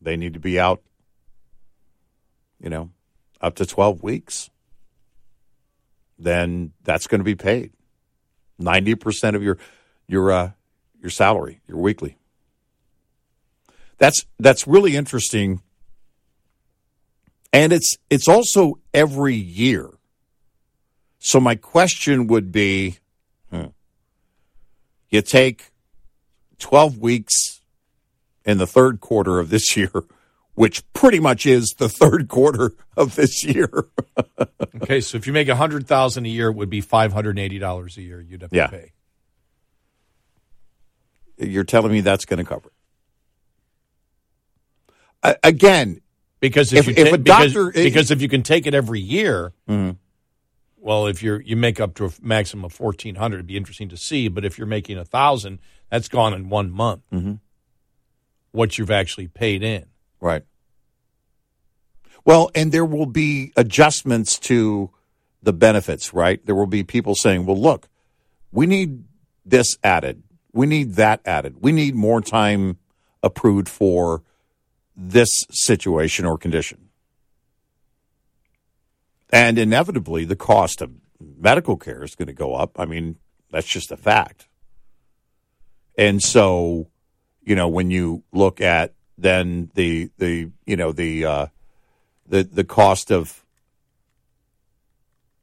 they 0.00 0.16
need 0.16 0.34
to 0.34 0.40
be 0.40 0.58
out, 0.58 0.82
you 2.60 2.70
know, 2.70 2.90
up 3.40 3.54
to 3.56 3.66
12 3.66 4.02
weeks, 4.02 4.50
then 6.18 6.72
that's 6.82 7.06
going 7.06 7.20
to 7.20 7.24
be 7.24 7.34
paid. 7.34 7.72
90% 8.60 9.34
of 9.34 9.42
your 9.42 9.58
your 10.06 10.30
uh, 10.30 10.50
your 11.00 11.10
salary, 11.10 11.60
your 11.66 11.78
weekly. 11.78 12.16
That's 13.98 14.24
that's 14.38 14.66
really 14.66 14.96
interesting. 14.96 15.60
And 17.54 17.72
it's 17.72 17.96
it's 18.10 18.28
also 18.28 18.74
every 18.92 19.34
year. 19.36 19.88
So 21.20 21.40
my 21.40 21.54
question 21.54 22.26
would 22.26 22.52
be 22.52 22.98
hmm, 23.50 23.66
you 25.08 25.22
take 25.22 25.70
12 26.58 26.98
weeks 26.98 27.60
in 28.44 28.58
the 28.58 28.66
third 28.66 29.00
quarter 29.00 29.38
of 29.38 29.48
this 29.50 29.76
year 29.76 29.90
which 30.54 30.82
pretty 30.92 31.18
much 31.18 31.46
is 31.46 31.74
the 31.78 31.88
third 31.88 32.28
quarter 32.28 32.72
of 32.96 33.14
this 33.16 33.42
year. 33.44 33.70
Okay, 34.82 35.00
so 35.00 35.16
if 35.16 35.26
you 35.26 35.32
make 35.32 35.48
a 35.48 35.54
hundred 35.56 35.86
thousand 35.86 36.26
a 36.26 36.28
year, 36.28 36.48
it 36.48 36.54
would 36.56 36.68
be 36.68 36.80
five 36.82 37.12
hundred 37.12 37.30
and 37.30 37.38
eighty 37.38 37.58
dollars 37.58 37.96
a 37.96 38.02
year 38.02 38.20
you'd 38.20 38.42
have 38.42 38.52
Yeah. 38.52 38.66
to 38.66 38.72
pay. 38.76 38.92
You're 41.38 41.64
telling 41.64 41.90
me 41.92 42.00
that's 42.02 42.24
going 42.24 42.38
to 42.38 42.44
cover 42.44 42.70
it. 45.24 45.38
Again, 45.42 46.00
Because 46.44 46.74
if, 46.74 46.80
If- 46.80 46.98
you 46.98 47.04
if 47.04 47.08
ta- 47.08 47.14
a 47.14 47.18
because, 47.18 47.52
doctor- 47.54 47.72
because 47.72 48.10
if 48.10 48.20
you 48.20 48.28
can 48.28 48.42
take 48.42 48.66
it 48.66 48.74
every 48.74 49.00
year, 49.00 49.54
Mhm. 49.66 49.96
well, 50.76 51.06
if 51.06 51.22
you're 51.22 51.40
you 51.40 51.56
make 51.56 51.80
up 51.80 51.94
to 51.94 52.04
a 52.04 52.10
maximum 52.20 52.66
of 52.66 52.72
fourteen 52.74 53.14
hundred, 53.14 53.36
it'd 53.36 53.46
be 53.46 53.56
interesting 53.56 53.88
to 53.88 53.96
see. 53.96 54.28
But 54.28 54.44
if 54.44 54.58
you're 54.58 54.66
making 54.66 54.98
a 54.98 55.06
thousand, 55.06 55.58
that's 55.90 56.06
gone 56.06 56.34
in 56.34 56.50
one 56.50 56.70
month. 56.70 57.00
Mhm. 57.10 57.38
What 58.52 58.76
you've 58.76 58.90
actually 58.90 59.26
paid 59.28 59.62
in. 59.62 59.86
right. 60.20 60.42
Well, 62.26 62.50
and 62.54 62.72
there 62.72 62.84
will 62.84 63.06
be 63.06 63.52
adjustments 63.56 64.38
to 64.40 64.90
the 65.42 65.52
benefits, 65.54 66.12
right? 66.12 66.44
There 66.44 66.54
will 66.54 66.66
be 66.66 66.82
people 66.84 67.14
saying, 67.14 67.46
well, 67.46 67.58
look, 67.60 67.88
we 68.52 68.66
need 68.66 69.04
this 69.46 69.76
added. 69.82 70.22
We 70.52 70.66
need 70.66 70.94
that 70.96 71.20
added. 71.24 71.56
We 71.60 71.72
need 71.72 71.94
more 71.94 72.20
time 72.20 72.76
approved 73.22 73.68
for 73.68 74.22
this 74.96 75.46
situation 75.50 76.24
or 76.24 76.38
condition. 76.38 76.88
And 79.30 79.58
inevitably, 79.58 80.24
the 80.24 80.36
cost 80.36 80.80
of 80.80 80.92
medical 81.20 81.76
care 81.76 82.04
is 82.04 82.14
going 82.14 82.28
to 82.28 82.32
go 82.32 82.54
up. 82.54 82.78
I 82.78 82.84
mean, 82.84 83.16
that's 83.50 83.66
just 83.66 83.90
a 83.90 83.96
fact. 83.96 84.46
And 85.96 86.22
so, 86.22 86.88
you 87.42 87.54
know, 87.54 87.68
when 87.68 87.90
you 87.90 88.22
look 88.32 88.60
at 88.60 88.94
then 89.16 89.70
the 89.74 90.10
the 90.18 90.50
you 90.66 90.76
know 90.76 90.92
the 90.92 91.24
uh, 91.24 91.46
the 92.26 92.42
the 92.42 92.64
cost 92.64 93.10
of 93.10 93.44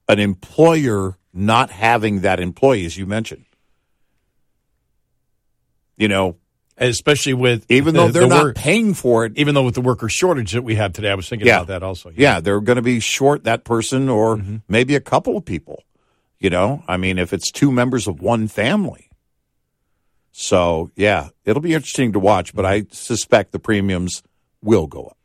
an 0.08 0.20
employer 0.20 1.18
not 1.34 1.72
having 1.72 2.22
that 2.22 2.40
employee, 2.40 2.86
as 2.86 2.98
you 2.98 3.06
mentioned, 3.06 3.46
you 5.96 6.08
know, 6.08 6.36
Especially 6.82 7.34
with 7.36 7.66
even 7.70 7.94
the- 7.94 8.02
though 8.02 8.08
they're 8.12 8.22
the 8.24 8.28
not 8.28 8.44
work- 8.44 8.56
paying 8.56 8.94
for 8.96 9.24
it, 9.26 9.34
even 9.38 9.54
though 9.56 9.64
with 9.64 9.76
the 9.76 9.82
worker 9.82 10.10
shortage 10.10 10.52
that 10.54 10.64
we 10.64 10.76
have 10.76 10.92
today, 10.94 11.12
I 11.12 11.16
was 11.16 11.30
thinking 11.30 11.48
Yeah. 11.48 11.58
about 11.58 11.68
that 11.68 11.84
also. 11.84 12.12
yeah, 12.18 12.40
they're 12.40 12.60
going 12.60 12.78
to 12.78 12.82
be 12.82 13.00
short 13.00 13.44
that 13.44 13.64
person 13.64 14.10
or 14.10 14.38
Mm-hmm. 14.38 14.56
maybe 14.68 14.96
a 14.96 15.00
couple 15.00 15.38
of 15.38 15.46
people. 15.46 15.84
You 16.40 16.50
know, 16.50 16.84
I 16.88 16.98
mean, 16.98 17.20
if 17.20 17.34
it's 17.34 17.52
two 17.52 17.72
members 17.72 18.08
of 18.08 18.20
one 18.20 18.48
family. 18.48 19.10
So, 20.32 20.90
yeah, 20.96 21.30
it'll 21.46 21.62
be 21.62 21.74
interesting 21.74 22.14
to 22.14 22.20
watch, 22.20 22.56
but 22.56 22.66
I 22.66 22.86
suspect 22.92 23.52
the 23.52 23.60
premiums 23.60 24.24
will 24.64 24.88
go 24.88 25.04
up. 25.06 25.18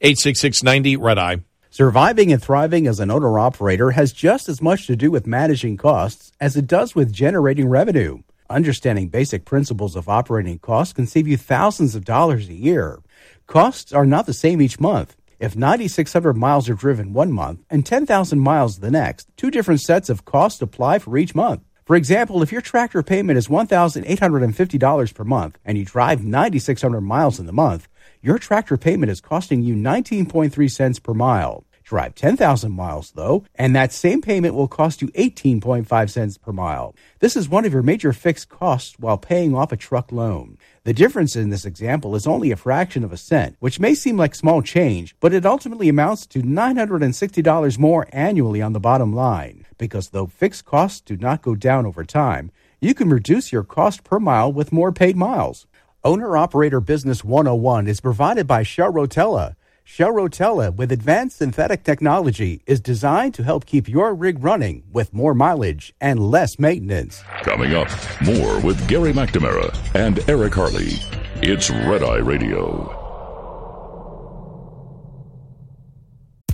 Eight 0.00 0.18
six 0.18 0.40
six 0.40 0.62
ninety 0.62 0.96
red 0.96 1.18
eye. 1.18 1.38
Surviving 1.70 2.32
and 2.32 2.42
thriving 2.42 2.86
as 2.86 2.98
an 3.00 3.10
owner 3.10 3.38
operator 3.38 3.90
has 3.92 4.12
just 4.12 4.48
as 4.48 4.62
much 4.62 4.86
to 4.86 4.96
do 4.96 5.10
with 5.10 5.26
managing 5.26 5.76
costs 5.76 6.32
as 6.40 6.56
it 6.56 6.66
does 6.66 6.94
with 6.94 7.12
generating 7.12 7.68
revenue. 7.68 8.18
Understanding 8.50 9.08
basic 9.08 9.46
principles 9.46 9.96
of 9.96 10.06
operating 10.06 10.58
costs 10.58 10.92
can 10.92 11.06
save 11.06 11.26
you 11.26 11.38
thousands 11.38 11.94
of 11.94 12.04
dollars 12.04 12.46
a 12.48 12.54
year. 12.54 13.00
Costs 13.46 13.90
are 13.90 14.04
not 14.04 14.26
the 14.26 14.34
same 14.34 14.60
each 14.60 14.78
month. 14.78 15.16
If 15.40 15.56
9,600 15.56 16.34
miles 16.34 16.68
are 16.68 16.74
driven 16.74 17.14
one 17.14 17.32
month 17.32 17.60
and 17.70 17.86
10,000 17.86 18.38
miles 18.38 18.80
the 18.80 18.90
next, 18.90 19.28
two 19.38 19.50
different 19.50 19.80
sets 19.80 20.10
of 20.10 20.26
costs 20.26 20.60
apply 20.60 20.98
for 20.98 21.16
each 21.16 21.34
month. 21.34 21.62
For 21.86 21.96
example, 21.96 22.42
if 22.42 22.52
your 22.52 22.60
tractor 22.60 23.02
payment 23.02 23.38
is 23.38 23.48
$1,850 23.48 25.14
per 25.14 25.24
month 25.24 25.58
and 25.64 25.78
you 25.78 25.86
drive 25.86 26.22
9,600 26.22 27.00
miles 27.00 27.40
in 27.40 27.46
the 27.46 27.52
month, 27.52 27.88
your 28.20 28.38
tractor 28.38 28.76
payment 28.76 29.10
is 29.10 29.22
costing 29.22 29.62
you 29.62 29.74
19.3 29.74 30.70
cents 30.70 30.98
per 30.98 31.14
mile. 31.14 31.64
Drive 31.84 32.14
10,000 32.14 32.72
miles 32.72 33.10
though, 33.10 33.44
and 33.54 33.76
that 33.76 33.92
same 33.92 34.22
payment 34.22 34.54
will 34.54 34.68
cost 34.68 35.02
you 35.02 35.08
18.5 35.08 36.08
cents 36.08 36.38
per 36.38 36.50
mile. 36.50 36.94
This 37.18 37.36
is 37.36 37.46
one 37.46 37.66
of 37.66 37.74
your 37.74 37.82
major 37.82 38.14
fixed 38.14 38.48
costs 38.48 38.98
while 38.98 39.18
paying 39.18 39.54
off 39.54 39.70
a 39.70 39.76
truck 39.76 40.10
loan. 40.10 40.56
The 40.84 40.94
difference 40.94 41.36
in 41.36 41.50
this 41.50 41.66
example 41.66 42.16
is 42.16 42.26
only 42.26 42.50
a 42.50 42.56
fraction 42.56 43.04
of 43.04 43.12
a 43.12 43.18
cent, 43.18 43.56
which 43.60 43.78
may 43.78 43.94
seem 43.94 44.16
like 44.16 44.34
small 44.34 44.62
change, 44.62 45.14
but 45.20 45.34
it 45.34 45.44
ultimately 45.44 45.90
amounts 45.90 46.24
to 46.28 46.40
$960 46.40 47.78
more 47.78 48.08
annually 48.12 48.62
on 48.62 48.72
the 48.72 48.80
bottom 48.80 49.14
line. 49.14 49.66
Because 49.76 50.08
though 50.08 50.26
fixed 50.26 50.64
costs 50.64 51.02
do 51.02 51.18
not 51.18 51.42
go 51.42 51.54
down 51.54 51.84
over 51.84 52.02
time, 52.02 52.50
you 52.80 52.94
can 52.94 53.10
reduce 53.10 53.52
your 53.52 53.62
cost 53.62 54.04
per 54.04 54.18
mile 54.18 54.50
with 54.50 54.72
more 54.72 54.90
paid 54.90 55.16
miles. 55.16 55.66
Owner 56.02 56.34
Operator 56.34 56.80
Business 56.80 57.22
101 57.22 57.88
is 57.88 58.00
provided 58.00 58.46
by 58.46 58.62
Shell 58.62 58.92
Rotella. 58.92 59.56
Shell 59.86 60.12
Rotella 60.12 60.74
with 60.74 60.90
advanced 60.90 61.36
synthetic 61.36 61.84
technology 61.84 62.62
is 62.66 62.80
designed 62.80 63.34
to 63.34 63.42
help 63.42 63.66
keep 63.66 63.86
your 63.86 64.14
rig 64.14 64.42
running 64.42 64.82
with 64.90 65.12
more 65.12 65.34
mileage 65.34 65.94
and 66.00 66.18
less 66.18 66.58
maintenance. 66.58 67.22
Coming 67.42 67.74
up, 67.74 67.90
more 68.22 68.58
with 68.60 68.88
Gary 68.88 69.12
McNamara 69.12 69.76
and 69.94 70.18
Eric 70.28 70.54
Harley. 70.54 70.94
It's 71.42 71.68
Red 71.68 72.02
Eye 72.02 72.16
Radio. 72.16 73.03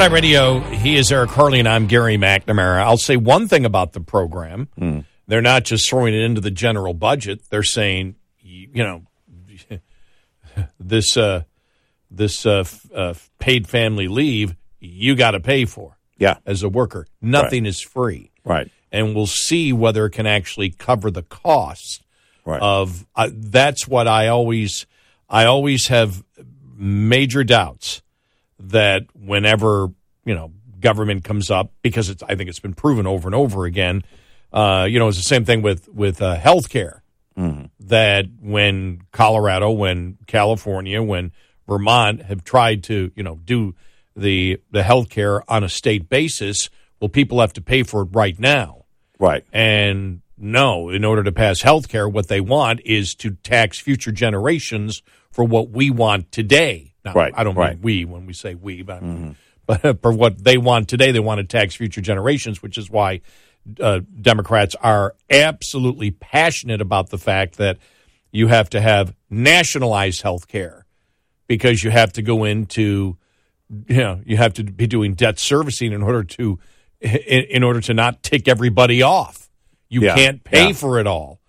Eye 0.00 0.06
Radio. 0.06 0.60
He 0.60 0.96
is 0.96 1.12
Eric 1.12 1.30
Harley, 1.30 1.58
and 1.58 1.68
I'm 1.68 1.86
Gary 1.86 2.16
McNamara. 2.16 2.78
I'll 2.82 2.96
say 2.96 3.16
one 3.16 3.46
thing 3.48 3.64
about 3.66 3.92
the 3.92 4.00
program. 4.00 4.68
They're 5.28 5.42
not 5.42 5.64
just 5.64 5.88
throwing 5.88 6.14
it 6.14 6.20
into 6.22 6.40
the 6.40 6.50
general 6.50 6.94
budget. 6.94 7.42
They're 7.50 7.62
saying, 7.62 8.16
you 8.40 8.68
know, 8.82 9.02
this 10.80 11.16
uh, 11.16 11.42
this 12.10 12.44
uh, 12.46 12.64
uh, 12.94 13.14
paid 13.38 13.68
family 13.68 14.08
leave 14.08 14.56
you 14.80 15.14
got 15.14 15.32
to 15.32 15.40
pay 15.40 15.64
for. 15.64 15.96
Yeah. 16.18 16.36
as 16.46 16.62
a 16.62 16.68
worker, 16.68 17.06
nothing 17.20 17.66
is 17.66 17.80
free. 17.80 18.30
Right. 18.44 18.70
and 18.92 19.14
we'll 19.14 19.26
see 19.26 19.72
whether 19.72 20.06
it 20.06 20.10
can 20.10 20.26
actually 20.26 20.70
cover 20.70 21.10
the 21.10 21.22
costs 21.22 22.00
Right. 22.44 22.60
of. 22.60 23.06
Uh, 23.14 23.30
that's 23.32 23.86
what 23.86 24.08
I 24.08 24.28
always, 24.28 24.86
I 25.28 25.44
always 25.44 25.86
have 25.88 26.24
major 26.76 27.44
doubts 27.44 28.02
that 28.70 29.06
whenever 29.14 29.88
you 30.24 30.34
know 30.34 30.52
government 30.80 31.24
comes 31.24 31.50
up 31.50 31.72
because 31.82 32.08
it's 32.10 32.22
I 32.22 32.34
think 32.34 32.50
it's 32.50 32.60
been 32.60 32.74
proven 32.74 33.06
over 33.06 33.28
and 33.28 33.34
over 33.34 33.64
again. 33.64 34.02
Uh, 34.52 34.86
you 34.88 34.98
know, 34.98 35.08
it's 35.08 35.16
the 35.16 35.22
same 35.22 35.44
thing 35.44 35.62
with 35.62 35.88
with 35.88 36.20
uh, 36.20 36.36
healthcare. 36.36 37.00
That 37.80 38.26
when 38.40 39.02
Colorado, 39.10 39.70
when 39.70 40.18
California, 40.26 41.02
when 41.02 41.32
Vermont 41.66 42.22
have 42.22 42.44
tried 42.44 42.84
to 42.84 43.10
you 43.14 43.22
know 43.22 43.36
do 43.44 43.74
the 44.14 44.60
the 44.70 44.82
healthcare 44.82 45.42
on 45.48 45.64
a 45.64 45.68
state 45.68 46.08
basis, 46.08 46.68
well, 47.00 47.08
people 47.08 47.40
have 47.40 47.54
to 47.54 47.62
pay 47.62 47.82
for 47.82 48.02
it 48.02 48.08
right 48.12 48.38
now. 48.38 48.84
Right. 49.18 49.44
And 49.52 50.20
no, 50.36 50.90
in 50.90 51.04
order 51.04 51.22
to 51.22 51.32
pass 51.32 51.62
health 51.62 51.88
care, 51.88 52.08
what 52.08 52.28
they 52.28 52.40
want 52.40 52.80
is 52.84 53.14
to 53.16 53.30
tax 53.30 53.78
future 53.78 54.12
generations 54.12 55.02
for 55.30 55.44
what 55.44 55.70
we 55.70 55.90
want 55.90 56.32
today. 56.32 56.91
Now, 57.04 57.14
Right, 57.14 57.32
I 57.36 57.42
don't 57.44 57.54
right. 57.56 57.74
mean 57.74 57.82
we 57.82 58.04
when 58.04 58.26
we 58.26 58.32
say 58.32 58.54
we, 58.54 58.82
but, 58.82 59.02
but 59.66 60.00
for 60.02 60.12
what 60.12 60.42
they 60.42 60.56
want 60.58 60.88
today, 60.88 61.10
they 61.12 61.20
want 61.20 61.38
to 61.38 61.44
tax 61.44 61.74
future 61.74 62.00
generations, 62.00 62.62
which 62.62 62.78
is 62.78 62.90
why 62.90 63.20
uh, 63.80 64.00
Democrats 64.20 64.74
are 64.76 65.14
absolutely 65.30 66.10
passionate 66.10 66.80
about 66.80 67.10
the 67.10 67.18
fact 67.18 67.56
that 67.58 67.78
you 68.32 68.48
have 68.48 68.70
to 68.70 68.80
have 68.80 69.14
nationalized 69.30 70.22
health 70.22 70.48
care 70.48 70.86
because 71.46 71.82
you 71.84 71.90
have 71.90 72.12
to 72.14 72.22
go 72.22 72.44
into 72.44 73.16
you 73.88 73.96
know 73.96 74.20
you 74.26 74.36
have 74.36 74.54
to 74.54 74.64
be 74.64 74.86
doing 74.86 75.14
debt 75.14 75.38
servicing 75.38 75.92
in 75.92 76.02
order 76.02 76.22
to 76.24 76.58
in, 77.00 77.44
in 77.50 77.62
order 77.62 77.80
to 77.80 77.94
not 77.94 78.22
tick 78.22 78.46
everybody 78.48 79.00
off 79.02 79.48
you 79.88 80.02
Yeah, 80.02 80.14
can't 80.14 80.44
pay 80.44 80.68
yeah. 80.68 80.72
for 80.72 80.98
it 80.98 81.06
all 81.06 81.40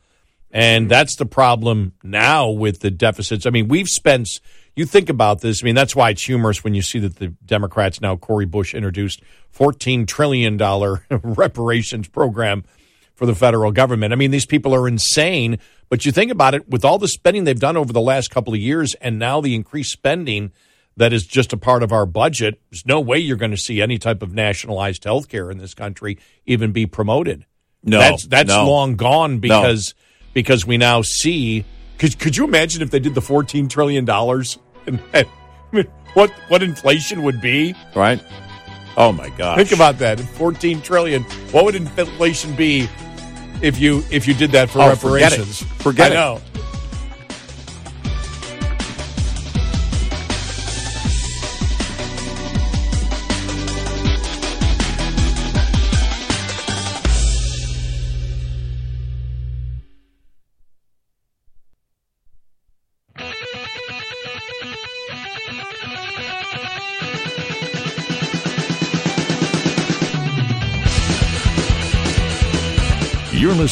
and 0.51 0.89
that's 0.89 1.15
the 1.17 1.25
problem 1.25 1.93
now 2.03 2.49
with 2.49 2.79
the 2.79 2.91
deficits 2.91 3.45
i 3.45 3.49
mean 3.49 3.67
we've 3.67 3.89
spent 3.89 4.27
you 4.75 4.85
think 4.85 5.09
about 5.09 5.41
this 5.41 5.63
i 5.63 5.65
mean 5.65 5.75
that's 5.75 5.95
why 5.95 6.09
it's 6.09 6.23
humorous 6.23 6.63
when 6.63 6.73
you 6.73 6.81
see 6.81 6.99
that 6.99 7.15
the 7.17 7.27
democrats 7.45 8.01
now 8.01 8.15
Cori 8.15 8.45
Bush 8.45 8.73
introduced 8.73 9.21
14 9.51 10.05
trillion 10.05 10.57
dollar 10.57 11.05
reparations 11.23 12.07
program 12.07 12.63
for 13.15 13.25
the 13.25 13.35
federal 13.35 13.71
government. 13.71 14.11
I 14.13 14.15
mean, 14.15 14.31
these 14.31 14.45
people 14.45 14.73
are 14.75 14.87
insane. 14.87 15.59
But 15.89 16.05
you 16.05 16.11
think 16.11 16.31
about 16.31 16.55
it, 16.55 16.67
with 16.67 16.83
all 16.83 16.97
the 16.97 17.07
spending 17.07 17.43
they've 17.43 17.59
done 17.59 17.77
over 17.77 17.93
the 17.93 18.01
last 18.01 18.31
couple 18.31 18.53
of 18.53 18.59
years, 18.59 18.95
and 18.95 19.19
now 19.19 19.41
the 19.41 19.55
increased 19.55 19.91
spending 19.91 20.51
that 20.97 21.13
is 21.13 21.25
just 21.25 21.53
a 21.53 21.57
part 21.57 21.83
of 21.83 21.91
our 21.91 22.05
budget, 22.05 22.59
there's 22.69 22.85
no 22.85 22.99
way 22.99 23.17
you're 23.17 23.37
going 23.37 23.51
to 23.51 23.57
see 23.57 23.81
any 23.81 23.97
type 23.97 24.21
of 24.21 24.33
nationalized 24.33 25.03
health 25.03 25.29
care 25.29 25.49
in 25.49 25.57
this 25.57 25.73
country 25.73 26.19
even 26.45 26.71
be 26.71 26.85
promoted. 26.85 27.45
No, 27.83 27.99
that's 27.99 28.25
that's 28.27 28.49
no. 28.49 28.67
long 28.69 28.95
gone 28.95 29.39
because 29.39 29.93
because 30.33 30.65
we 30.65 30.77
now 30.77 31.01
see. 31.01 31.65
Could 31.97 32.19
could 32.19 32.35
you 32.37 32.43
imagine 32.45 32.81
if 32.81 32.91
they 32.91 32.99
did 32.99 33.15
the 33.15 33.21
14 33.21 33.67
trillion 33.69 34.05
dollars 34.05 34.57
and, 34.87 34.99
and 35.13 35.27
I 35.71 35.75
mean, 35.75 35.87
what 36.13 36.31
what 36.49 36.61
inflation 36.63 37.23
would 37.23 37.39
be? 37.41 37.73
Right. 37.95 38.21
Oh 38.97 39.11
my 39.11 39.29
God. 39.29 39.57
Think 39.57 39.71
about 39.71 39.97
that. 39.99 40.19
14 40.19 40.81
trillion. 40.81 41.23
What 41.51 41.65
would 41.65 41.75
inflation 41.75 42.55
be 42.55 42.87
if 43.61 43.79
you 43.79 44.03
if 44.11 44.27
you 44.27 44.33
did 44.33 44.51
that 44.51 44.69
for 44.69 44.81
Oh, 44.81 44.95
forget 44.95 45.33
it. 45.33 45.39
reparations? 45.39 45.63
Forget 45.81 46.11
I 46.11 46.15
it. 46.15 46.17
know. 46.17 46.41
You're 46.55 46.63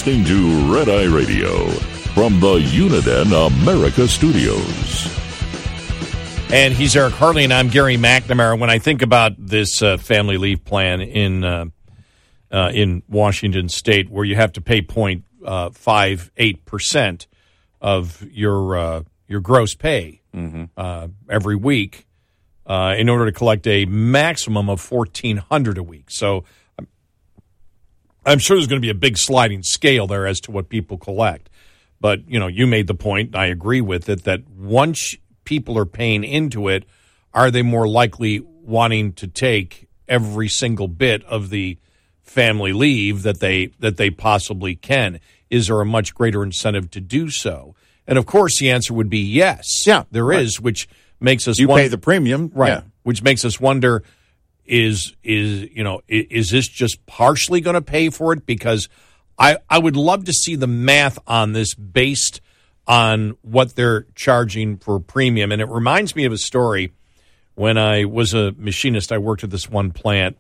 listening 0.04 0.26
to 0.26 0.74
Red 0.74 0.90
Eye 0.90 1.04
Radio 1.04 1.70
from 2.16 2.40
the 2.40 2.58
Uniden 2.58 3.62
America 3.62 4.08
Studios. 4.08 5.06
And 6.52 6.74
he's 6.74 6.96
Eric 6.96 7.14
Harley, 7.14 7.44
and 7.44 7.54
I'm 7.54 7.68
Gary 7.68 7.98
McNamara. 7.98 8.58
When 8.58 8.72
I 8.72 8.80
think 8.80 9.04
about 9.04 9.34
this 9.38 9.84
uh, 9.84 9.98
family 9.98 10.38
leave 10.38 10.66
plan 10.66 11.02
in 11.02 11.44
uh, 11.44 11.66
uh, 12.50 12.72
in 12.74 13.04
Washington 13.10 13.70
State, 13.70 14.10
where 14.10 14.26
you 14.26 14.36
have 14.36 14.54
to 14.54 14.62
pay 14.62 14.82
point 14.82 15.24
uh, 15.46 15.70
five 15.70 16.32
eight 16.36 16.66
percent 16.66 17.28
of 17.80 18.26
your 18.32 18.76
uh, 18.76 19.04
your 19.28 19.40
gross 19.40 19.76
pay 19.76 20.24
uh, 20.78 21.10
every 21.30 21.56
week, 21.56 22.08
uh, 22.66 22.96
in 22.98 23.08
order 23.08 23.28
to 23.28 23.32
collect 23.32 23.68
a 23.68 23.86
maximum 23.86 24.68
of 24.68 24.82
fourteen 24.82 25.38
hundred 25.38 25.78
a 25.78 25.84
week. 25.84 26.10
So 26.10 26.44
I'm, 28.26 28.40
sure 28.40 28.58
there's 28.58 28.68
going 28.68 28.82
to 28.82 28.86
be 28.86 28.90
a 28.92 28.96
big 28.96 29.18
sliding 29.18 29.64
scale 29.64 30.08
there 30.08 30.28
as 30.28 30.40
to 30.42 30.52
what 30.52 30.70
people 30.70 30.98
collect. 30.98 31.50
But 32.00 32.28
you 32.28 32.40
know, 32.40 32.48
you 32.48 32.68
made 32.68 32.88
the 32.88 32.94
point, 32.96 33.30
and 33.30 33.36
I 33.36 33.48
agree 33.48 33.82
with 33.82 34.10
it, 34.10 34.24
that 34.24 34.48
once 34.50 35.16
people 35.44 35.78
are 35.78 35.86
paying 35.86 36.24
into 36.24 36.68
it, 36.68 36.86
are 37.34 37.52
they 37.52 37.62
more 37.62 37.88
likely 37.88 38.40
wanting 38.40 39.14
to 39.14 39.28
take 39.28 39.88
every 40.08 40.48
single 40.50 40.88
bit 40.88 41.24
of 41.26 41.50
the 41.50 41.78
family 42.24 42.74
leave 42.74 43.24
that 43.24 43.40
they 43.40 43.68
that 43.80 43.98
they 43.98 44.10
possibly 44.10 44.76
can? 44.76 45.20
Is 45.50 45.68
there 45.68 45.82
a 45.82 45.86
much 45.86 46.16
greater 46.16 46.44
incentive 46.44 46.90
to 46.92 47.02
do 47.02 47.30
so? 47.30 47.76
And 48.08 48.18
of 48.18 48.26
course, 48.26 48.60
the 48.60 48.72
answer 48.72 48.94
would 48.94 49.10
be 49.10 49.20
yes. 49.20 49.86
Yeah, 49.86 50.04
there 50.12 50.32
is, 50.32 50.58
right. 50.58 50.64
which 50.66 50.90
makes 51.20 51.48
us 51.48 51.60
You 51.60 51.68
wonder- 51.68 51.84
pay 51.84 51.88
the 51.88 51.98
premium, 51.98 52.52
right? 52.54 52.70
yeah. 52.70 52.82
Which 53.04 53.22
makes 53.22 53.46
us 53.46 53.60
wonder: 53.60 54.04
is 54.72 55.14
is 55.22 55.70
you 55.74 55.84
know 55.84 56.02
is 56.08 56.50
this 56.50 56.66
just 56.66 57.06
partially 57.06 57.60
going 57.60 57.74
to 57.74 57.82
pay 57.82 58.10
for 58.10 58.32
it? 58.32 58.46
Because 58.46 58.88
I 59.38 59.58
I 59.70 59.78
would 59.78 59.98
love 59.98 60.26
to 60.26 60.34
see 60.34 60.56
the 60.56 60.66
math 60.66 61.20
on 61.28 61.52
this 61.52 61.76
based 61.76 62.40
on 62.88 63.38
what 63.42 63.76
they're 63.76 64.08
charging 64.16 64.78
for 64.78 65.00
premium, 65.02 65.52
and 65.52 65.62
it 65.62 65.68
reminds 65.68 66.16
me 66.16 66.24
of 66.24 66.32
a 66.32 66.38
story 66.38 66.94
when 67.54 67.78
I 67.78 68.06
was 68.06 68.34
a 68.34 68.54
machinist. 68.54 69.12
I 69.12 69.18
worked 69.18 69.44
at 69.44 69.50
this 69.50 69.70
one 69.70 69.92
plant, 69.92 70.38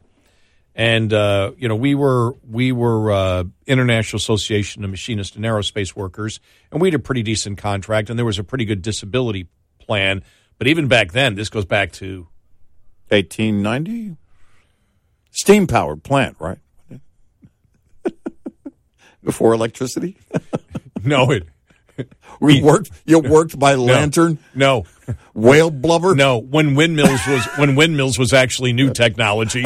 and 0.75 1.11
uh, 1.11 1.51
you 1.57 1.67
know 1.67 1.75
we 1.75 1.93
were 1.93 2.31
we 2.49 2.71
were 2.71 3.11
uh, 3.11 3.43
International 3.67 4.17
Association 4.17 4.85
of 4.85 4.91
Machinists 4.91 5.35
and 5.35 5.43
Aerospace 5.43 5.93
Workers, 5.93 6.39
and 6.71 6.79
we 6.79 6.87
had 6.87 6.95
a 6.95 6.99
pretty 6.99 7.21
decent 7.21 7.57
contract, 7.57 8.09
and 8.09 8.17
there 8.17 8.25
was 8.25 8.39
a 8.39 8.45
pretty 8.45 8.63
good 8.63 8.81
disability 8.81 9.49
plan. 9.77 10.23
But 10.57 10.67
even 10.67 10.87
back 10.87 11.11
then, 11.11 11.35
this 11.35 11.49
goes 11.49 11.65
back 11.65 11.91
to 11.93 12.27
1890? 13.09 14.15
Steam 15.31 15.65
powered 15.65 16.03
plant, 16.03 16.35
right? 16.39 16.59
Before 19.23 19.53
electricity? 19.53 20.17
no, 21.03 21.31
it. 21.31 21.47
We 22.39 22.63
worked. 22.63 22.89
You 23.05 23.19
worked 23.19 23.59
by 23.59 23.75
lantern. 23.75 24.39
No, 24.55 24.85
whale 25.35 25.69
blubber. 25.69 26.15
No, 26.15 26.39
when 26.39 26.73
windmills 26.73 27.19
was 27.27 27.45
when 27.57 27.75
windmills 27.75 28.17
was 28.17 28.33
actually 28.33 28.73
new 28.73 28.91
technology. 28.91 29.61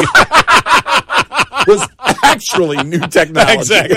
was 1.66 1.88
actually 2.22 2.84
new 2.84 3.00
technology. 3.00 3.60
Exactly. 3.60 3.96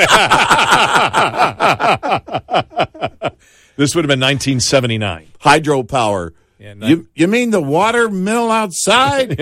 this 3.77 3.97
would 3.97 4.05
have 4.05 4.09
been 4.09 4.21
1979. 4.21 5.27
Hydropower. 5.41 6.35
Yeah, 6.61 6.75
you 6.75 7.09
you 7.17 7.27
mean 7.27 7.51
the 7.51 7.61
water 7.61 8.09
mill 8.09 8.53
outside? 8.53 9.41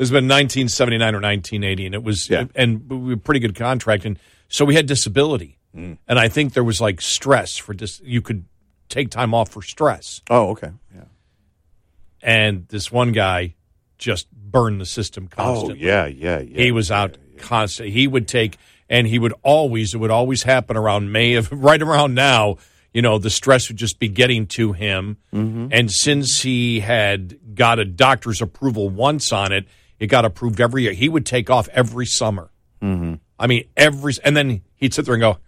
This 0.00 0.08
has 0.08 0.10
been 0.12 0.24
1979 0.28 1.14
or 1.14 1.20
1980, 1.20 1.84
and 1.84 1.94
it 1.94 2.02
was 2.02 2.30
and 2.54 2.88
we 2.88 3.14
pretty 3.16 3.40
good 3.40 3.54
contract, 3.54 4.06
and 4.06 4.18
so 4.48 4.64
we 4.64 4.74
had 4.74 4.86
disability, 4.86 5.58
Mm. 5.76 5.98
and 6.08 6.18
I 6.18 6.28
think 6.28 6.54
there 6.54 6.64
was 6.64 6.80
like 6.80 7.02
stress 7.02 7.58
for 7.58 7.74
dis- 7.74 8.00
you 8.02 8.22
could 8.22 8.44
take 8.88 9.10
time 9.10 9.34
off 9.34 9.50
for 9.50 9.60
stress, 9.62 10.22
Oh, 10.30 10.48
okay. 10.52 10.70
Yeah. 10.94 11.02
and 12.22 12.66
this 12.68 12.90
one 12.90 13.12
guy 13.12 13.54
just 13.98 14.30
burned 14.32 14.80
the 14.80 14.86
system 14.86 15.28
Oh, 15.32 15.44
constantly. 15.44 15.84
yeah, 15.86 16.06
yeah, 16.06 16.40
yeah. 16.40 16.62
he 16.64 16.72
was 16.72 16.90
out 16.90 17.16
constant. 17.38 17.90
He 17.90 18.06
would 18.06 18.26
take, 18.26 18.56
and 18.88 19.06
he 19.06 19.18
would 19.18 19.34
always. 19.42 19.94
It 19.94 19.98
would 19.98 20.10
always 20.10 20.42
happen 20.42 20.76
around 20.76 21.12
May 21.12 21.34
of 21.34 21.50
right 21.52 21.80
around 21.80 22.14
now. 22.14 22.56
You 22.92 23.02
know, 23.02 23.18
the 23.18 23.30
stress 23.30 23.68
would 23.68 23.76
just 23.76 23.98
be 24.00 24.08
getting 24.08 24.46
to 24.48 24.72
him, 24.72 25.18
Mm-hmm. 25.32 25.68
and 25.70 25.90
since 25.90 26.40
he 26.40 26.80
had 26.80 27.38
got 27.54 27.78
a 27.78 27.84
doctor's 27.84 28.42
approval 28.42 28.88
once 28.88 29.30
on 29.32 29.52
it, 29.52 29.66
it 30.00 30.08
got 30.08 30.24
approved 30.24 30.60
every 30.60 30.82
year. 30.82 30.92
He 30.92 31.08
would 31.08 31.26
take 31.26 31.50
off 31.50 31.68
every 31.68 32.06
summer. 32.06 32.50
Mm-hmm. 32.82 33.14
I 33.38 33.46
mean, 33.46 33.68
every 33.76 34.14
and 34.24 34.36
then 34.36 34.62
he'd 34.74 34.94
sit 34.94 35.04
there 35.04 35.14
and 35.14 35.20
go. 35.20 35.38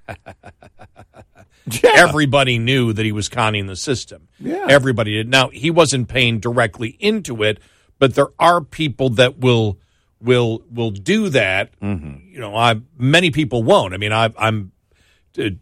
Everybody 1.84 2.58
knew 2.58 2.92
that 2.92 3.04
he 3.04 3.12
was 3.12 3.28
conning 3.28 3.66
the 3.66 3.76
system. 3.76 4.28
Yeah. 4.38 4.66
Everybody 4.68 5.14
did. 5.14 5.28
Now 5.28 5.48
he 5.48 5.70
wasn't 5.70 6.08
paying 6.08 6.38
directly 6.38 6.96
into 7.00 7.42
it, 7.42 7.60
but 7.98 8.14
there 8.14 8.28
are 8.38 8.60
people 8.60 9.10
that 9.10 9.38
will 9.38 9.78
will 10.20 10.62
will 10.70 10.90
do 10.90 11.30
that. 11.30 11.70
You 11.80 12.40
know, 12.40 12.54
I 12.54 12.80
many 12.98 13.30
people 13.30 13.62
won't. 13.62 13.94
I 13.94 13.96
mean, 13.96 14.12
I, 14.12 14.30
I'm 14.36 14.72
to, 15.34 15.56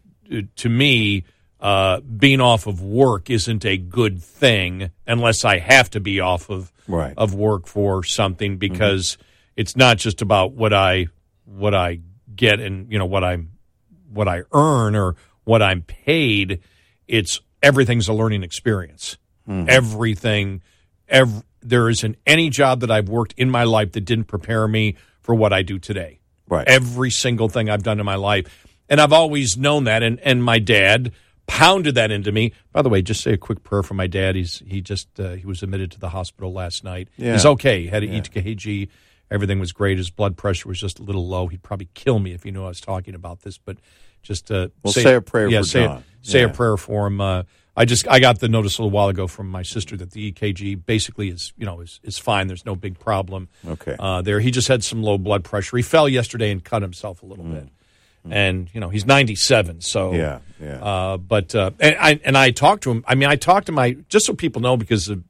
to 0.55 0.69
me, 0.69 1.23
uh, 1.59 2.01
being 2.01 2.41
off 2.41 2.67
of 2.67 2.81
work 2.81 3.29
isn't 3.29 3.65
a 3.65 3.77
good 3.77 4.21
thing 4.21 4.91
unless 5.05 5.45
I 5.45 5.59
have 5.59 5.89
to 5.91 5.99
be 5.99 6.19
off 6.19 6.49
of 6.49 6.70
Right. 6.87 7.13
of 7.17 7.33
work 7.33 7.67
for 7.67 8.03
something 8.03 8.57
because 8.57 9.17
it's 9.55 9.75
not 9.75 9.97
just 9.97 10.21
about 10.21 10.53
what 10.53 10.73
I 10.73 11.07
what 11.45 11.73
I 11.75 11.99
get 12.35 12.59
and 12.59 12.91
you 12.91 12.97
know 12.97 13.05
what 13.05 13.23
I'm 13.23 13.51
what 14.11 14.27
I 14.27 14.43
earn 14.53 14.95
or 14.95 15.15
what 15.43 15.61
I'm 15.61 15.81
paid. 15.81 16.61
It's 17.07 17.41
everything's 17.61 18.07
a 18.07 18.13
learning 18.13 18.43
experience. 18.43 19.17
Hmm. 19.45 19.65
Everything, 19.67 20.61
ev- 21.07 21.43
there 21.61 21.89
isn't 21.89 22.17
any 22.25 22.49
job 22.49 22.81
that 22.81 22.91
I've 22.91 23.09
worked 23.09 23.33
in 23.37 23.49
my 23.49 23.63
life 23.63 23.93
that 23.93 24.01
didn't 24.01 24.25
prepare 24.25 24.67
me 24.67 24.95
for 25.21 25.35
what 25.35 25.53
I 25.53 25.61
do 25.61 25.79
today. 25.79 26.19
Right. 26.47 26.67
Every 26.67 27.11
single 27.11 27.49
thing 27.49 27.69
I've 27.69 27.83
done 27.83 27.99
in 27.99 28.05
my 28.05 28.15
life, 28.15 28.67
and 28.89 28.99
I've 28.99 29.13
always 29.13 29.57
known 29.57 29.85
that. 29.85 30.03
And 30.03 30.19
and 30.19 30.43
my 30.43 30.59
dad 30.59 31.13
pounded 31.51 31.95
that 31.95 32.11
into 32.11 32.31
me. 32.31 32.53
By 32.71 32.81
the 32.81 32.89
way, 32.89 33.01
just 33.01 33.21
say 33.21 33.33
a 33.33 33.37
quick 33.37 33.63
prayer 33.63 33.83
for 33.83 33.93
my 33.93 34.07
dad. 34.07 34.35
He's 34.35 34.63
he 34.65 34.81
just 34.81 35.19
uh, 35.19 35.31
he 35.31 35.45
was 35.45 35.61
admitted 35.61 35.91
to 35.91 35.99
the 35.99 36.09
hospital 36.09 36.53
last 36.53 36.83
night. 36.83 37.09
Yeah. 37.17 37.33
He's 37.33 37.45
okay. 37.45 37.81
He 37.81 37.87
had 37.87 38.03
an 38.03 38.11
EKG. 38.11 38.87
Everything 39.29 39.59
was 39.59 39.71
great. 39.71 39.97
His 39.97 40.09
blood 40.09 40.37
pressure 40.37 40.67
was 40.67 40.79
just 40.79 40.99
a 40.99 41.03
little 41.03 41.27
low. 41.27 41.47
He'd 41.47 41.61
probably 41.63 41.89
kill 41.93 42.19
me 42.19 42.31
if 42.33 42.43
he 42.43 42.51
knew 42.51 42.63
I 42.63 42.67
was 42.69 42.81
talking 42.81 43.15
about 43.15 43.41
this. 43.41 43.57
But 43.57 43.77
just 44.23 44.49
uh, 44.51 44.69
Well, 44.83 44.93
say 44.93 45.15
a 45.15 45.21
prayer 45.21 45.47
Yeah, 45.49 45.59
for 45.61 45.65
say, 45.67 45.85
John. 45.85 46.03
say 46.21 46.43
a 46.43 46.49
prayer 46.49 46.77
for 46.77 47.07
him. 47.07 47.19
Uh, 47.21 47.43
I 47.75 47.85
just 47.85 48.07
I 48.09 48.19
got 48.19 48.39
the 48.39 48.49
notice 48.49 48.77
a 48.77 48.81
little 48.81 48.91
while 48.91 49.07
ago 49.09 49.27
from 49.27 49.49
my 49.49 49.63
sister 49.63 49.95
that 49.97 50.11
the 50.11 50.31
EKG 50.31 50.85
basically 50.85 51.29
is 51.29 51.53
you 51.57 51.65
know 51.65 51.79
is 51.81 51.99
is 52.03 52.17
fine. 52.17 52.47
There's 52.47 52.65
no 52.65 52.75
big 52.75 52.97
problem. 52.99 53.47
Okay. 53.67 53.95
Uh, 53.99 54.21
there 54.21 54.39
he 54.39 54.51
just 54.51 54.67
had 54.67 54.83
some 54.83 55.03
low 55.03 55.17
blood 55.17 55.43
pressure. 55.43 55.77
He 55.77 55.83
fell 55.83 56.07
yesterday 56.09 56.51
and 56.51 56.63
cut 56.63 56.81
himself 56.81 57.23
a 57.23 57.25
little 57.25 57.45
bit. 57.45 57.67
And 58.29 58.69
you 58.73 58.79
know 58.79 58.89
he's 58.89 59.05
97, 59.05 59.81
so 59.81 60.11
Mm. 60.11 60.17
Yeah, 60.17 60.39
yeah. 60.61 60.83
Uh, 60.83 61.17
but 61.17 61.55
uh, 61.55 61.71
and 61.79 61.95
I 61.99 62.19
and 62.23 62.37
I 62.37 62.51
talked 62.51 62.83
to 62.83 62.91
him. 62.91 63.03
I 63.07 63.15
mean, 63.15 63.27
I 63.29 63.35
talked 63.35 63.65
to 63.65 63.71
my 63.71 63.93
just 64.09 64.25
so 64.27 64.33
people 64.33 64.61
know 64.61 64.77
because 64.77 65.09
of, 65.09 65.23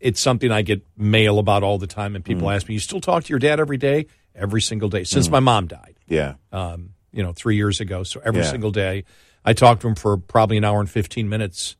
it's 0.00 0.20
something 0.20 0.50
I 0.50 0.62
get 0.62 0.82
mail 0.96 1.38
about 1.38 1.62
all 1.62 1.78
the 1.78 1.86
time, 1.86 2.16
and 2.16 2.24
people 2.24 2.48
Mm. 2.48 2.56
ask 2.56 2.66
me, 2.68 2.74
"You 2.74 2.80
still 2.80 3.00
talk 3.00 3.22
to 3.24 3.28
your 3.30 3.38
dad 3.38 3.60
every 3.60 3.76
day?" 3.76 4.06
Every 4.34 4.60
single 4.60 4.88
day 4.88 5.04
since 5.04 5.30
my 5.30 5.38
mom 5.38 5.68
died 5.68 5.94
Yeah. 6.08 6.34
um, 6.50 6.90
you 7.12 7.22
know, 7.22 7.32
three 7.32 7.54
years 7.54 7.80
ago. 7.80 8.02
So 8.02 8.20
every 8.24 8.42
Yeah. 8.42 8.50
single 8.50 8.72
day, 8.72 9.04
I 9.44 9.52
talked 9.52 9.82
to 9.82 9.86
him 9.88 9.94
for 9.94 10.16
probably 10.16 10.56
an 10.56 10.64
hour 10.64 10.80
and 10.80 10.90
fifteen 10.90 11.28
minutes 11.28 11.76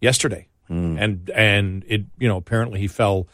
yesterday, 0.00 0.46
Hmm. 0.68 0.96
and 0.98 1.28
and 1.34 1.84
it 1.88 2.04
you 2.18 2.28
know 2.28 2.36
apparently 2.36 2.78
he 2.80 2.86
fell 2.86 3.26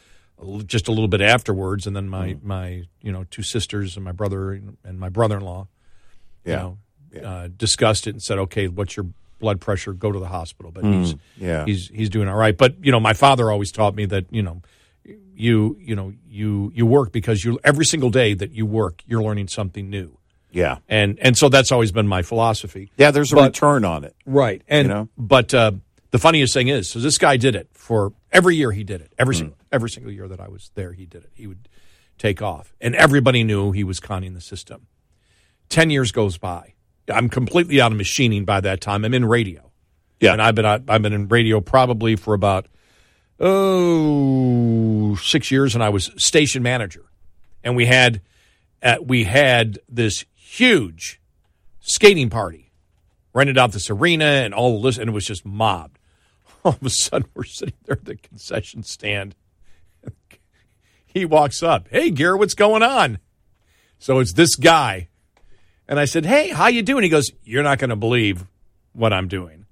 just 0.66 0.88
a 0.88 0.92
little 0.92 1.08
bit 1.08 1.20
afterwards, 1.20 1.86
and 1.86 1.94
then 1.94 2.08
my 2.08 2.32
Hmm. 2.32 2.48
my 2.48 2.82
you 3.02 3.12
know 3.12 3.24
two 3.30 3.42
sisters 3.42 3.96
and 3.96 4.04
my 4.04 4.12
brother 4.12 4.52
and 4.52 4.98
my 4.98 5.08
brother 5.10 5.36
in 5.36 5.42
law, 5.44 5.68
Yeah. 6.44 6.70
you 7.12 7.20
know, 7.20 7.28
uh, 7.28 7.48
discussed 7.56 8.06
it 8.06 8.10
and 8.10 8.22
said, 8.22 8.38
okay, 8.38 8.68
what's 8.68 8.96
your 8.96 9.06
blood 9.38 9.60
pressure? 9.60 9.92
Go 9.92 10.10
to 10.12 10.18
the 10.18 10.28
hospital, 10.28 10.70
but 10.72 10.84
he's 10.84 11.12
Hmm. 11.12 11.18
yeah. 11.44 11.64
he's 11.64 11.88
he's 11.88 12.08
doing 12.10 12.28
all 12.28 12.36
right. 12.36 12.56
But 12.56 12.76
you 12.84 12.90
know, 12.92 13.00
my 13.00 13.12
father 13.12 13.50
always 13.50 13.70
taught 13.72 13.94
me 13.94 14.06
that 14.06 14.26
you 14.30 14.42
know 14.42 14.62
you 15.34 15.76
you 15.80 15.94
know 15.96 16.12
you 16.28 16.70
you 16.74 16.86
work 16.86 17.12
because 17.12 17.44
you 17.44 17.58
every 17.64 17.84
single 17.84 18.10
day 18.10 18.34
that 18.34 18.52
you 18.52 18.64
work 18.66 19.02
you're 19.06 19.22
learning 19.22 19.48
something 19.48 19.90
new 19.90 20.16
Yeah. 20.52 20.78
and 20.88 21.18
and 21.20 21.36
so 21.36 21.48
that's 21.48 21.72
always 21.72 21.90
been 21.90 22.06
my 22.06 22.22
philosophy 22.22 22.92
Yeah, 22.96 23.10
there's 23.10 23.32
a 23.32 23.36
But- 23.36 23.46
return 23.54 23.84
on 23.84 24.04
it. 24.04 24.14
right 24.26 24.62
and 24.68 24.86
You 24.88 24.94
know? 24.94 25.08
but 25.18 25.52
uh, 25.54 25.72
the 26.12 26.18
funniest 26.18 26.54
thing 26.54 26.68
is 26.68 26.88
so 26.88 26.98
this 27.00 27.18
guy 27.18 27.36
did 27.36 27.56
it 27.56 27.68
for 27.72 28.12
every 28.30 28.54
year 28.56 28.70
he 28.72 28.84
did 28.84 29.00
it 29.00 29.12
every 29.18 29.34
single 29.34 29.56
every 29.72 29.90
single 29.90 30.12
year 30.12 30.28
that 30.28 30.38
I 30.38 30.48
was 30.48 30.70
there 30.74 30.92
he 30.92 31.06
did 31.06 31.24
it 31.24 31.30
he 31.34 31.46
would 31.46 31.66
take 32.18 32.40
off 32.42 32.72
and 32.80 32.94
everybody 32.94 33.42
knew 33.42 33.72
he 33.72 33.82
was 33.84 33.98
conning 33.98 34.34
the 34.34 34.40
system 34.40 34.86
10 35.72 35.90
years 35.90 36.12
goes 36.12 36.38
by 36.38 36.74
I'm 37.12 37.28
completely 37.28 37.80
out 37.80 37.90
of 37.92 37.98
machining 37.98 38.44
by 38.44 38.60
that 38.60 38.80
time 38.80 39.04
I'm 39.04 39.12
in 39.14 39.24
radio 39.24 39.70
Yeah. 40.20 40.32
and 40.34 40.40
I've 40.40 40.54
been 40.54 40.64
I've 40.66 41.02
been 41.02 41.12
in 41.12 41.26
radio 41.28 41.60
probably 41.60 42.14
for 42.16 42.32
about 42.34 42.68
oh 43.40 45.16
six 45.16 45.50
years, 45.50 45.74
and 45.74 45.82
I 45.82 45.88
was 45.88 46.10
station 46.16 46.62
manager, 46.62 47.04
and 47.64 47.76
we 47.76 47.86
had 47.86 48.20
uh, 48.82 48.96
we 49.02 49.24
had 49.24 49.78
this 49.88 50.24
huge 50.34 51.20
skating 51.80 52.30
party, 52.30 52.70
rented 53.34 53.58
out 53.58 53.72
this 53.72 53.90
arena 53.90 54.24
and 54.24 54.54
all 54.54 54.80
this, 54.80 54.98
and 54.98 55.08
it 55.10 55.12
was 55.12 55.26
just 55.26 55.44
mobbed. 55.44 55.98
All 56.64 56.72
of 56.74 56.82
a 56.84 56.90
sudden, 56.90 57.28
we're 57.34 57.42
sitting 57.42 57.74
there 57.86 57.96
at 57.96 58.04
the 58.04 58.14
concession 58.16 58.82
stand. 58.84 59.34
He 61.06 61.24
walks 61.26 61.62
up, 61.62 61.88
"Hey, 61.90 62.10
Gary, 62.10 62.38
what's 62.38 62.54
going 62.54 62.82
on?" 62.82 63.18
So 63.98 64.18
it's 64.20 64.32
this 64.32 64.56
guy, 64.56 65.08
and 65.88 65.98
I 65.98 66.04
said, 66.04 66.26
"Hey, 66.26 66.48
how 66.50 66.68
you 66.68 66.82
doing?" 66.82 67.02
He 67.02 67.08
goes, 67.08 67.32
"You're 67.44 67.62
not 67.62 67.78
going 67.78 67.90
to 67.90 67.96
believe 67.96 68.44
what 68.92 69.12
I'm 69.12 69.28
doing." 69.28 69.66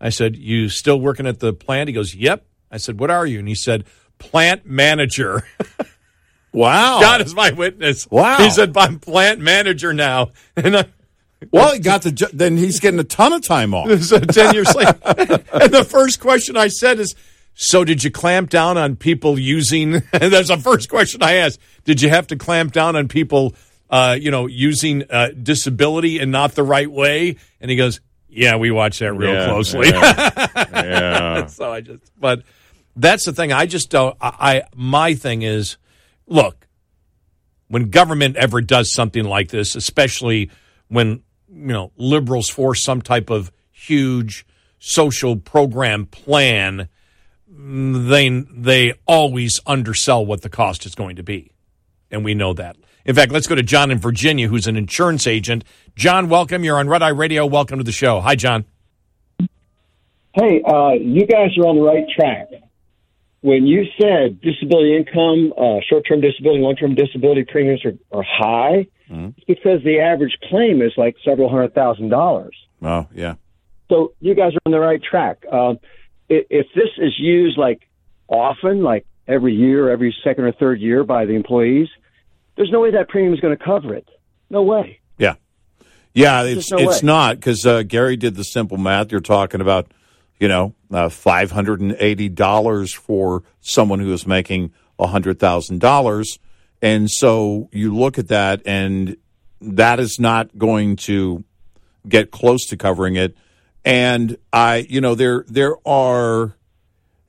I 0.00 0.10
said, 0.10 0.36
"You 0.36 0.68
still 0.68 1.00
working 1.00 1.26
at 1.26 1.40
the 1.40 1.52
plant?" 1.52 1.88
He 1.88 1.92
goes, 1.94 2.14
"Yep." 2.14 2.46
I 2.70 2.76
said, 2.76 2.98
"What 2.98 3.10
are 3.10 3.26
you?" 3.26 3.38
And 3.38 3.48
he 3.48 3.54
said, 3.54 3.84
plant 4.18 4.66
manager. 4.66 5.42
Wow. 6.52 7.00
God 7.02 7.20
is 7.20 7.34
my 7.34 7.50
witness. 7.50 8.10
Wow. 8.10 8.38
He 8.38 8.48
said, 8.48 8.74
I'm 8.78 8.98
plant 8.98 9.40
manager 9.40 9.92
now. 9.92 10.30
And 10.56 10.74
I, 10.74 10.86
Well, 11.50 11.74
he 11.74 11.80
got 11.80 12.00
the. 12.00 12.30
Then 12.32 12.56
he's 12.56 12.80
getting 12.80 12.98
a 12.98 13.04
ton 13.04 13.34
of 13.34 13.42
time 13.42 13.74
off. 13.74 14.00
so 14.00 14.18
10 14.18 14.54
years 14.54 14.74
later. 14.74 14.98
and 15.04 15.70
the 15.70 15.86
first 15.86 16.18
question 16.18 16.56
I 16.56 16.68
said 16.68 16.98
is, 16.98 17.14
so 17.52 17.84
did 17.84 18.02
you 18.02 18.10
clamp 18.10 18.48
down 18.48 18.78
on 18.78 18.96
people 18.96 19.38
using, 19.38 19.96
and 20.14 20.32
that's 20.32 20.48
the 20.48 20.56
first 20.56 20.88
question 20.88 21.22
I 21.22 21.34
asked. 21.34 21.60
Did 21.84 22.00
you 22.00 22.08
have 22.08 22.26
to 22.28 22.36
clamp 22.36 22.72
down 22.72 22.96
on 22.96 23.06
people, 23.06 23.54
uh, 23.90 24.16
you 24.20 24.30
know, 24.30 24.46
using 24.46 25.04
uh, 25.10 25.28
disability 25.40 26.18
and 26.18 26.30
not 26.32 26.54
the 26.54 26.62
right 26.62 26.90
way? 26.90 27.36
And 27.60 27.70
he 27.70 27.76
goes, 27.76 28.00
yeah, 28.28 28.56
we 28.56 28.70
watch 28.70 28.98
that 28.98 29.12
real 29.14 29.32
Yeah, 29.32 29.46
closely. 29.48 29.88
Yeah. 30.86 31.46
so 31.46 31.72
I 31.72 31.80
just, 31.80 32.12
but 32.20 32.42
that's 32.94 33.24
the 33.24 33.32
thing. 33.32 33.52
I 33.52 33.66
just 33.66 33.90
don't, 33.90 34.16
I, 34.20 34.32
I, 34.38 34.62
my 34.74 35.14
thing 35.14 35.42
is, 35.42 35.76
look, 36.26 36.66
when 37.68 37.90
government 37.90 38.36
ever 38.36 38.60
does 38.60 38.92
something 38.92 39.24
like 39.24 39.48
this, 39.48 39.74
especially 39.74 40.50
when, 40.88 41.22
you 41.48 41.72
know, 41.72 41.92
liberals 41.96 42.48
force 42.48 42.84
some 42.84 43.00
type 43.02 43.30
of 43.30 43.50
huge 43.72 44.46
social 44.78 45.36
program 45.36 46.06
plan, 46.06 46.88
they, 47.48 48.28
they 48.50 48.94
always 49.06 49.60
undersell 49.66 50.24
what 50.24 50.42
the 50.42 50.48
cost 50.50 50.86
is 50.86 50.94
going 50.94 51.16
to 51.16 51.22
be. 51.22 51.50
And 52.10 52.24
we 52.24 52.34
know 52.34 52.52
that. 52.54 52.76
In 53.06 53.14
fact, 53.14 53.30
let's 53.32 53.46
go 53.46 53.54
to 53.54 53.62
John 53.62 53.90
in 53.90 53.98
Virginia, 53.98 54.48
who's 54.48 54.66
an 54.66 54.76
insurance 54.76 55.26
agent. 55.26 55.64
John, 55.94 56.28
welcome. 56.28 56.64
You're 56.64 56.78
on 56.78 56.88
Red 56.88 57.02
Eye 57.02 57.08
Radio. 57.10 57.46
Welcome 57.46 57.78
to 57.78 57.84
the 57.84 57.92
show. 57.92 58.20
Hi, 58.20 58.34
John. 58.34 58.64
Hey, 60.34 60.60
uh, 60.66 60.90
you 60.92 61.24
guys 61.26 61.56
are 61.56 61.66
on 61.66 61.76
the 61.76 61.82
right 61.82 62.04
track. 62.14 62.48
When 63.42 63.66
you 63.66 63.84
said 64.00 64.40
disability 64.40 64.96
income, 64.96 65.52
uh, 65.56 65.78
short-term 65.88 66.20
disability, 66.20 66.60
long-term 66.60 66.94
disability 66.96 67.44
premiums 67.44 67.84
are, 67.84 67.94
are 68.12 68.24
high, 68.28 68.86
it's 69.08 69.44
because 69.46 69.84
the 69.84 70.00
average 70.00 70.36
claim 70.50 70.82
is 70.82 70.92
like 70.96 71.14
several 71.24 71.48
hundred 71.48 71.74
thousand 71.74 72.08
dollars. 72.08 72.56
Oh, 72.82 73.06
yeah. 73.14 73.34
So 73.88 74.14
you 74.20 74.34
guys 74.34 74.52
are 74.54 74.58
on 74.66 74.72
the 74.72 74.80
right 74.80 75.00
track. 75.00 75.44
Um, 75.50 75.78
i- 76.28 76.44
if 76.50 76.66
this 76.74 76.88
is 76.98 77.12
used 77.16 77.56
like 77.56 77.86
often, 78.26 78.82
like 78.82 79.06
every 79.28 79.54
year, 79.54 79.90
every 79.90 80.12
second 80.24 80.42
or 80.44 80.50
third 80.52 80.80
year 80.80 81.04
by 81.04 81.24
the 81.24 81.34
employees, 81.34 81.86
there's 82.56 82.70
no 82.70 82.80
way 82.80 82.90
that 82.90 83.08
premium 83.08 83.34
is 83.34 83.40
going 83.40 83.56
to 83.56 83.62
cover 83.62 83.94
it. 83.94 84.08
No 84.50 84.62
way. 84.62 85.00
Yeah. 85.18 85.34
Yeah, 86.14 86.44
it's 86.44 86.70
no 86.70 86.78
it's 86.78 87.02
way. 87.02 87.06
not 87.06 87.36
because 87.36 87.66
uh, 87.66 87.82
Gary 87.82 88.16
did 88.16 88.36
the 88.36 88.44
simple 88.44 88.78
math. 88.78 89.12
You're 89.12 89.20
talking 89.20 89.60
about, 89.60 89.92
you 90.40 90.48
know, 90.48 90.74
uh, 90.90 91.10
five 91.10 91.50
hundred 91.50 91.80
and 91.80 91.94
eighty 91.98 92.30
dollars 92.30 92.92
for 92.92 93.42
someone 93.60 93.98
who 93.98 94.12
is 94.12 94.26
making 94.26 94.72
hundred 94.98 95.38
thousand 95.38 95.80
dollars, 95.80 96.38
and 96.80 97.10
so 97.10 97.68
you 97.70 97.94
look 97.94 98.16
at 98.16 98.28
that, 98.28 98.62
and 98.64 99.18
that 99.60 100.00
is 100.00 100.18
not 100.18 100.56
going 100.56 100.96
to 100.96 101.44
get 102.08 102.30
close 102.30 102.64
to 102.68 102.78
covering 102.78 103.16
it. 103.16 103.36
And 103.84 104.38
I, 104.54 104.86
you 104.88 105.02
know, 105.02 105.14
there 105.14 105.44
there 105.48 105.76
are, 105.86 106.56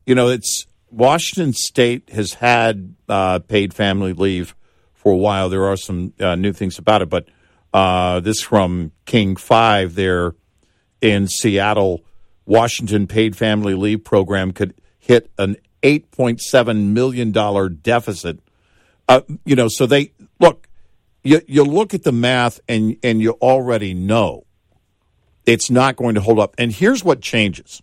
you 0.05 0.15
know, 0.15 0.30
it's 0.30 0.65
Washington 0.89 1.51
State 1.51 2.09
has 2.11 2.36
had 2.36 2.95
uh, 3.09 3.39
paid 3.39 3.73
family 3.73 4.13
leave 4.13 4.55
for 5.08 5.14
a 5.14 5.18
while. 5.18 5.47
There 5.47 5.64
are 5.64 5.78
some 5.78 6.12
uh, 6.20 6.36
new 6.36 6.51
things 6.51 6.78
about 6.78 7.01
it, 7.01 7.08
but 7.08 7.30
uh, 7.74 8.20
this 8.20 8.41
from 8.41 8.91
King 9.05 9.38
Five 9.38 9.95
there 9.95 10.36
in 10.99 11.28
Seattle, 11.28 12.03
Washington 12.45 13.08
paid 13.08 13.38
family 13.38 13.74
leave 13.74 14.03
program 14.03 14.51
could 14.51 14.74
hit 14.99 15.32
an 15.38 15.55
eight 15.82 16.12
point 16.12 16.41
seven 16.41 16.93
million 16.93 17.32
dollar 17.32 17.70
deficit. 17.70 18.41
Uh, 19.08 19.22
you 19.45 19.55
know, 19.55 19.70
so 19.70 19.86
they 19.86 20.12
look. 20.41 20.68
You 21.24 21.39
you 21.47 21.64
look 21.64 21.93
at 21.93 22.03
the 22.03 22.12
math 22.12 22.60
and 22.68 22.97
and 23.01 23.22
you 23.22 23.32
already 23.41 23.93
know 23.93 24.45
it's 25.45 25.72
not 25.72 25.95
going 25.95 26.16
to 26.16 26.22
hold 26.22 26.38
up. 26.38 26.53
And 26.58 26.74
here's 26.74 27.01
what 27.01 27.22
changes: 27.22 27.82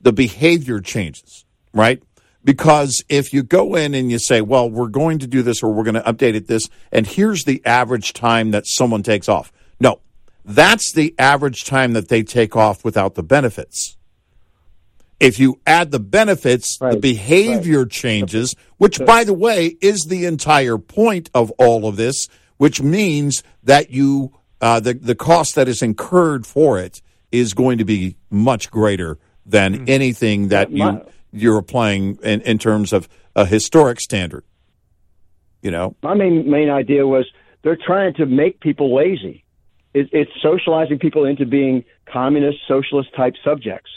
the 0.00 0.12
behavior 0.12 0.80
changes, 0.80 1.44
right? 1.74 2.02
Because 2.46 3.02
if 3.08 3.32
you 3.32 3.42
go 3.42 3.74
in 3.74 3.92
and 3.92 4.08
you 4.08 4.20
say, 4.20 4.40
well, 4.40 4.70
we're 4.70 4.86
going 4.86 5.18
to 5.18 5.26
do 5.26 5.42
this 5.42 5.64
or 5.64 5.72
we're 5.72 5.82
going 5.82 5.96
to 5.96 6.00
update 6.02 6.36
it 6.36 6.46
this, 6.46 6.68
and 6.92 7.04
here's 7.04 7.42
the 7.42 7.60
average 7.66 8.12
time 8.12 8.52
that 8.52 8.68
someone 8.68 9.02
takes 9.02 9.28
off. 9.28 9.52
No, 9.80 10.00
that's 10.44 10.92
the 10.92 11.12
average 11.18 11.64
time 11.64 11.94
that 11.94 12.06
they 12.08 12.22
take 12.22 12.54
off 12.54 12.84
without 12.84 13.16
the 13.16 13.24
benefits. 13.24 13.96
If 15.18 15.40
you 15.40 15.60
add 15.66 15.90
the 15.90 15.98
benefits, 15.98 16.78
the 16.78 16.98
behavior 16.98 17.84
changes, 17.84 18.54
which, 18.76 19.04
by 19.04 19.24
the 19.24 19.34
way, 19.34 19.76
is 19.80 20.04
the 20.04 20.24
entire 20.26 20.78
point 20.78 21.30
of 21.34 21.50
all 21.58 21.88
of 21.88 21.96
this, 21.96 22.28
which 22.58 22.80
means 22.80 23.42
that 23.64 23.90
you, 23.90 24.32
uh, 24.60 24.78
the, 24.78 24.94
the 24.94 25.16
cost 25.16 25.56
that 25.56 25.66
is 25.66 25.82
incurred 25.82 26.46
for 26.46 26.78
it 26.78 27.02
is 27.32 27.54
going 27.54 27.78
to 27.78 27.84
be 27.84 28.16
much 28.30 28.70
greater 28.70 29.18
than 29.44 29.88
anything 29.88 30.48
that 30.48 30.70
you, 30.70 31.04
you're 31.36 31.58
applying 31.58 32.18
in, 32.22 32.40
in 32.42 32.58
terms 32.58 32.92
of 32.92 33.08
a 33.34 33.46
historic 33.46 34.00
standard. 34.00 34.44
You 35.62 35.70
know? 35.70 35.96
My 36.02 36.14
main 36.14 36.50
main 36.50 36.70
idea 36.70 37.06
was 37.06 37.26
they're 37.62 37.76
trying 37.76 38.14
to 38.14 38.26
make 38.26 38.60
people 38.60 38.94
lazy. 38.94 39.44
It, 39.94 40.08
it's 40.12 40.30
socializing 40.42 40.98
people 40.98 41.24
into 41.24 41.46
being 41.46 41.84
communist, 42.06 42.58
socialist 42.68 43.14
type 43.16 43.34
subjects. 43.42 43.90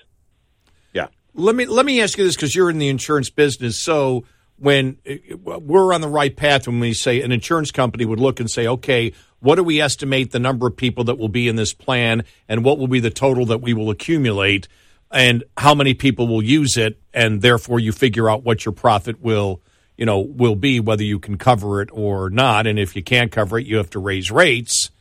Yeah. 0.93 1.07
Let 1.33 1.55
me 1.55 1.65
let 1.65 1.85
me 1.85 2.01
ask 2.01 2.17
you 2.17 2.23
this 2.23 2.35
because 2.35 2.55
you're 2.55 2.69
in 2.69 2.79
the 2.79 2.89
insurance 2.89 3.29
business. 3.29 3.77
So 3.77 4.25
when 4.57 4.97
we're 5.43 5.93
on 5.93 6.01
the 6.01 6.07
right 6.07 6.35
path, 6.35 6.67
when 6.67 6.79
we 6.79 6.93
say 6.93 7.21
an 7.21 7.31
insurance 7.31 7.71
company 7.71 8.05
would 8.05 8.19
look 8.19 8.39
and 8.39 8.49
say, 8.49 8.67
okay, 8.67 9.13
what 9.39 9.55
do 9.55 9.63
we 9.63 9.79
estimate 9.79 10.31
the 10.31 10.39
number 10.39 10.67
of 10.67 10.75
people 10.75 11.05
that 11.05 11.17
will 11.17 11.29
be 11.29 11.47
in 11.47 11.55
this 11.55 11.73
plan, 11.73 12.23
and 12.47 12.63
what 12.63 12.77
will 12.77 12.87
be 12.87 12.99
the 12.99 13.09
total 13.09 13.45
that 13.45 13.61
we 13.61 13.73
will 13.73 13.89
accumulate, 13.89 14.67
and 15.11 15.43
how 15.57 15.73
many 15.73 15.93
people 15.93 16.27
will 16.27 16.43
use 16.43 16.77
it, 16.77 16.99
and 17.13 17.41
therefore 17.41 17.79
you 17.79 17.91
figure 17.91 18.29
out 18.29 18.43
what 18.43 18.65
your 18.65 18.73
profit 18.73 19.21
will 19.21 19.61
you 19.97 20.05
know 20.05 20.19
will 20.19 20.55
be, 20.55 20.79
whether 20.79 21.03
you 21.03 21.19
can 21.19 21.37
cover 21.37 21.81
it 21.81 21.89
or 21.91 22.29
not, 22.29 22.67
and 22.67 22.79
if 22.79 22.95
you 22.95 23.03
can't 23.03 23.31
cover 23.31 23.59
it, 23.59 23.67
you 23.67 23.77
have 23.77 23.89
to 23.89 23.99
raise 23.99 24.31
rates 24.31 24.91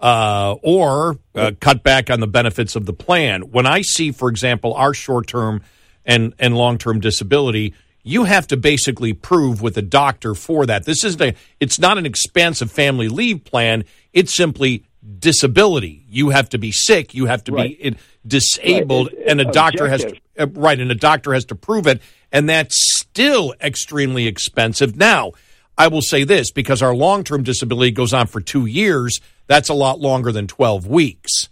uh, 0.00 0.54
or 0.62 1.18
uh, 1.34 1.52
cut 1.60 1.82
back 1.82 2.10
on 2.10 2.20
the 2.20 2.26
benefits 2.26 2.76
of 2.76 2.84
the 2.84 2.92
plan. 2.92 3.40
When 3.40 3.66
I 3.66 3.80
see, 3.80 4.12
for 4.12 4.28
example, 4.28 4.74
our 4.74 4.92
short 4.92 5.26
term 5.26 5.62
and, 6.04 6.34
and 6.38 6.54
long 6.54 6.76
term 6.76 7.00
disability, 7.00 7.72
you 8.02 8.24
have 8.24 8.46
to 8.48 8.58
basically 8.58 9.14
prove 9.14 9.62
with 9.62 9.78
a 9.78 9.82
doctor 9.82 10.34
for 10.34 10.66
that. 10.66 10.84
This 10.84 11.04
isn't 11.04 11.22
a, 11.22 11.34
it's 11.58 11.78
not 11.78 11.96
an 11.96 12.04
expansive 12.04 12.70
family 12.70 13.08
leave 13.08 13.44
plan. 13.44 13.84
It's 14.12 14.34
simply 14.34 14.84
disability. 15.18 16.04
You 16.08 16.30
have 16.30 16.48
to 16.50 16.58
be 16.58 16.72
sick. 16.72 17.14
You 17.14 17.26
have 17.26 17.44
to 17.44 17.52
Right. 17.52 17.80
be 17.82 17.96
disabled, 18.26 19.08
Right. 19.08 19.18
It- 19.18 19.28
and 19.30 19.40
a 19.40 19.48
it's 19.48 19.54
doctor 19.54 19.88
has 19.88 20.04
to, 20.04 20.16
uh, 20.38 20.46
right, 20.54 20.78
and 20.80 20.90
a 20.90 20.94
doctor 20.94 21.34
has 21.34 21.44
to 21.46 21.54
prove 21.54 21.86
it, 21.86 22.00
and 22.32 22.48
that's 22.48 22.76
still 23.00 23.54
extremely 23.60 24.26
expensive. 24.26 24.96
Now, 24.96 25.32
I 25.76 25.88
will 25.88 26.02
say 26.02 26.24
this 26.24 26.50
because 26.50 26.82
our 26.82 26.94
long 26.94 27.24
term 27.24 27.42
disability 27.42 27.90
goes 27.90 28.12
on 28.12 28.26
for 28.26 28.40
two 28.40 28.66
years. 28.66 29.20
That's 29.46 29.68
a 29.68 29.74
lot 29.74 30.00
longer 30.00 30.32
than 30.32 30.46
12 30.46 30.86
weeks. 30.86 31.48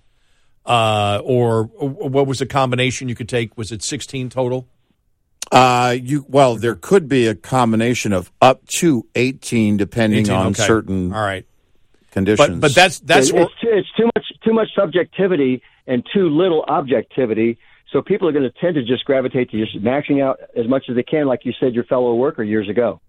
Uh, 0.65 1.21
or, 1.25 1.69
or 1.75 1.89
what 1.89 2.27
was 2.27 2.39
the 2.39 2.47
combination 2.47 3.09
you 3.09 3.17
could 3.17 3.29
take? 3.29 3.59
Was 3.59 3.73
it 3.73 3.83
16 3.83 4.31
total? 4.31 4.69
Uh, 5.51 5.97
you 6.01 6.25
well, 6.29 6.55
there 6.57 6.77
could 6.77 7.09
be 7.09 7.27
a 7.27 7.35
combination 7.35 8.13
of 8.15 8.31
up 8.41 8.65
to 8.67 9.07
eighteen, 9.15 9.77
depending 9.77 10.21
18, 10.21 10.35
on 10.35 10.47
okay. 10.53 10.63
certain 10.63 11.13
All 11.13 11.21
right. 11.21 11.45
Conditions. 12.13 12.49
But, 12.49 12.61
but 12.61 12.75
that's, 12.75 13.01
that's 13.01 13.31
It- 13.31 13.37
it's, 13.37 13.53
too, 13.61 13.69
it's 13.73 13.89
too 13.97 14.05
much 14.15 14.27
too 14.45 14.53
much 14.53 14.69
subjectivity 14.75 15.63
and 15.87 16.07
too 16.15 16.29
little 16.29 16.63
objectivity. 16.69 17.59
So 17.93 18.01
people 18.01 18.27
are 18.29 18.33
going 18.33 18.45
to 18.45 18.53
tend 18.61 18.77
to 18.77 18.83
just 18.85 19.05
gravitate 19.05 19.51
to 19.51 19.59
just 19.65 19.83
maxing 19.85 20.23
out 20.23 20.41
as 20.57 20.67
much 20.67 20.85
as 20.89 20.95
they 20.97 21.03
can, 21.03 21.27
like 21.27 21.45
you 21.45 21.53
said, 21.61 21.75
your 21.75 21.85
fellow 21.85 22.15
worker 22.15 22.43
years 22.43 22.69
ago. 22.69 23.01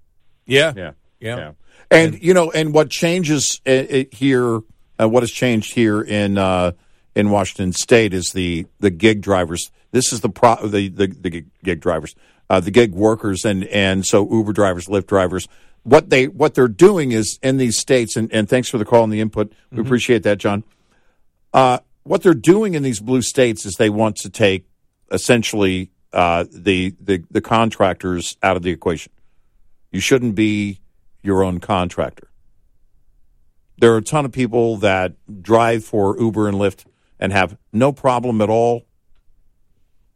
yeah. 0.46 0.74
yeah, 0.76 0.92
Yeah. 1.22 1.52
And 1.92 2.22
you 2.22 2.34
know, 2.34 2.52
and 2.52 2.74
what 2.74 2.90
changes 2.90 3.62
uh, 3.68 3.70
uh, 3.70 4.04
here, 4.12 4.60
uh, 5.00 5.08
what 5.08 5.22
has 5.24 5.32
changed 5.32 5.74
here 5.74 6.02
in 6.02 6.38
uh, 6.38 6.72
in 7.16 7.30
Washington 7.30 7.72
State 7.74 8.14
is 8.14 8.32
the 8.34 8.66
the 8.80 8.90
gig 8.90 9.22
drivers. 9.22 9.72
This 9.92 10.12
is 10.12 10.22
the 10.22 10.30
pro 10.30 10.56
the 10.68 10.90
the, 10.90 11.08
the 11.08 11.30
gig- 11.30 11.50
gig 11.64 11.80
drivers, 11.82 12.16
uh, 12.50 12.60
the 12.60 12.72
gig 12.72 12.94
workers, 12.94 13.46
and 13.46 13.64
and 13.66 14.06
so 14.06 14.28
Uber 14.30 14.54
drivers, 14.54 14.88
Lyft 14.88 15.06
drivers. 15.08 15.48
What 15.84 16.10
they 16.10 16.28
what 16.28 16.54
they're 16.54 16.68
doing 16.68 17.12
is 17.12 17.40
in 17.44 17.58
these 17.58 17.78
states, 17.78 18.16
and, 18.16 18.32
and 18.32 18.48
thanks 18.48 18.70
for 18.70 18.78
the 18.78 18.86
call 18.86 19.04
and 19.04 19.12
the 19.12 19.20
input. 19.20 19.52
We 19.72 19.82
appreciate 19.82 20.24
that, 20.24 20.38
John. 20.38 20.64
Uh, 21.54 21.80
what 22.04 22.24
they're 22.24 22.34
doing 22.34 22.74
in 22.74 22.84
these 22.84 23.00
blue 23.00 23.22
states 23.22 23.66
is 23.66 23.76
they 23.76 23.90
want 23.90 24.16
to 24.18 24.30
take 24.30 24.66
essentially 25.12 25.92
uh, 26.14 26.46
the, 26.52 26.96
the 27.02 27.24
the 27.30 27.42
contractors 27.42 28.38
out 28.42 28.56
of 28.56 28.64
the 28.64 28.72
equation. 28.72 29.12
You 29.92 30.00
shouldn't 30.00 30.36
be 30.36 30.80
your 31.22 31.44
own 31.44 31.60
contractor. 31.60 32.30
There 33.78 33.94
are 33.94 33.98
a 33.98 34.04
ton 34.04 34.26
of 34.26 34.32
people 34.32 34.78
that 34.78 35.14
drive 35.42 35.84
for 35.84 36.18
Uber 36.20 36.48
and 36.48 36.58
Lyft 36.58 36.86
and 37.20 37.34
have 37.34 37.58
no 37.72 37.92
problem 37.92 38.42
at 38.42 38.50
all. 38.50 38.86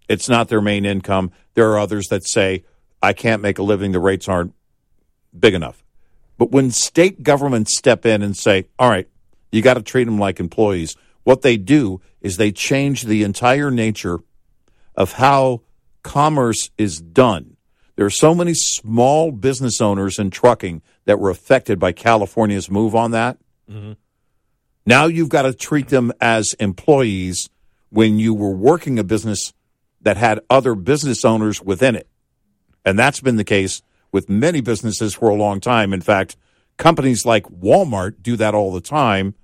It's 0.08 0.30
not 0.30 0.48
their 0.48 0.62
main 0.62 0.86
income. 0.86 1.32
There 1.54 1.72
are 1.72 1.80
others 1.80 2.08
that 2.08 2.28
say, 2.28 2.64
I 3.02 3.14
can't 3.14 3.42
make 3.42 3.58
a 3.58 3.64
living, 3.64 3.92
the 3.92 4.00
rates 4.00 4.28
aren't 4.28 4.54
big 5.40 5.54
enough. 5.54 5.84
But 6.38 6.52
when 6.52 6.72
state 6.72 7.24
governments 7.24 7.78
step 7.78 8.06
in 8.06 8.22
and 8.22 8.38
say, 8.38 8.68
all 8.78 8.90
right, 8.90 9.08
you 9.52 9.62
got 9.62 9.76
to 9.76 9.82
treat 9.82 10.04
them 10.04 10.20
like 10.20 10.40
employees, 10.40 10.96
what 11.24 11.42
they 11.42 11.58
do 11.58 12.02
is 12.22 12.38
they 12.38 12.52
change 12.52 13.04
the 13.04 13.24
entire 13.24 13.72
nature 13.72 14.20
of 14.96 15.14
how 15.14 15.62
commerce 16.04 16.70
is 16.78 17.02
done. 17.02 17.58
There 17.96 18.06
are 18.06 18.12
so 18.12 18.36
many 18.36 18.54
small 18.54 19.32
business 19.32 19.82
owners 19.82 20.20
in 20.20 20.30
trucking 20.30 20.82
that 21.06 21.20
were 21.20 21.30
affected 21.30 21.80
by 21.80 21.92
California's 21.92 22.70
move 22.70 22.96
on 22.96 23.12
that. 23.12 23.38
Mm-hmm. 23.70 23.94
Now 24.86 25.08
you've 25.08 25.30
got 25.30 25.42
to 25.42 25.54
treat 25.54 25.88
them 25.90 26.14
as 26.22 26.54
employees 26.54 27.50
when 27.90 28.20
you 28.20 28.34
were 28.34 28.56
working 28.56 29.00
a 29.00 29.04
business 29.04 29.54
that 30.02 30.18
had 30.18 30.40
other 30.50 30.76
business 30.76 31.26
owners 31.26 31.62
within 31.62 31.96
it. 31.96 32.08
And 32.86 32.98
that's 32.98 33.20
been 33.20 33.36
the 33.36 33.44
case 33.44 33.82
with 34.12 34.30
many 34.30 34.62
businesses 34.62 35.14
for 35.14 35.30
a 35.30 35.36
long 35.36 35.60
time. 35.60 35.94
In 35.94 36.02
fact, 36.02 36.36
companies 36.78 37.26
like 37.26 37.44
Walmart 37.46 38.22
do 38.22 38.36
that 38.38 38.54
all 38.54 38.72
the 38.72 38.82
time, 38.82 39.36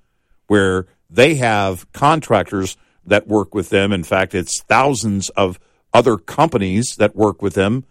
where 0.48 0.88
they 1.10 1.36
have 1.36 1.92
contractors 1.92 2.78
that 3.06 3.28
work 3.28 3.54
with 3.54 3.70
them. 3.70 3.92
In 3.92 4.04
fact, 4.04 4.34
it's 4.34 4.62
thousands 4.64 5.30
of 5.30 5.60
other 5.94 6.18
companies 6.18 6.96
that 6.98 7.16
work 7.16 7.42
with 7.42 7.54
them. 7.54 7.86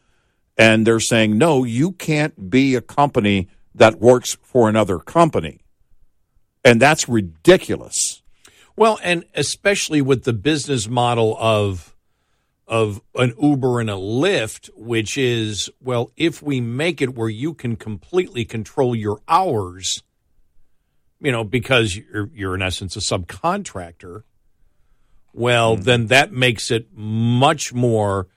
And 0.56 0.86
they're 0.86 1.00
saying, 1.00 1.38
no, 1.38 1.64
you 1.64 1.92
can't 1.92 2.50
be 2.50 2.74
a 2.74 2.80
company 2.80 3.48
that 3.74 4.00
works 4.00 4.36
for 4.42 4.68
another 4.68 4.98
company. 4.98 5.60
And 6.64 6.80
that's 6.80 7.08
ridiculous. 7.08 8.22
Well, 8.76 8.98
and 9.02 9.24
especially 9.34 10.02
with 10.02 10.24
the 10.24 10.32
business 10.32 10.88
model 10.88 11.36
of 11.38 11.91
of 12.72 13.02
an 13.16 13.34
Uber 13.38 13.80
and 13.80 13.90
a 13.90 13.96
Lyft, 13.96 14.70
which 14.74 15.18
is, 15.18 15.68
well, 15.82 16.10
if 16.16 16.42
we 16.42 16.58
make 16.58 17.02
it 17.02 17.14
where 17.14 17.28
you 17.28 17.52
can 17.52 17.76
completely 17.76 18.46
control 18.46 18.96
your 18.96 19.20
hours, 19.28 20.02
you 21.20 21.30
know, 21.30 21.44
because 21.44 21.94
you're, 21.94 22.30
you're 22.32 22.54
in 22.54 22.62
essence 22.62 22.96
a 22.96 23.00
subcontractor, 23.00 24.22
well, 25.34 25.76
mm 25.76 25.84
then 25.84 26.06
that 26.06 26.32
makes 26.32 26.70
it 26.70 26.88
much 26.94 27.74
more 27.74 28.28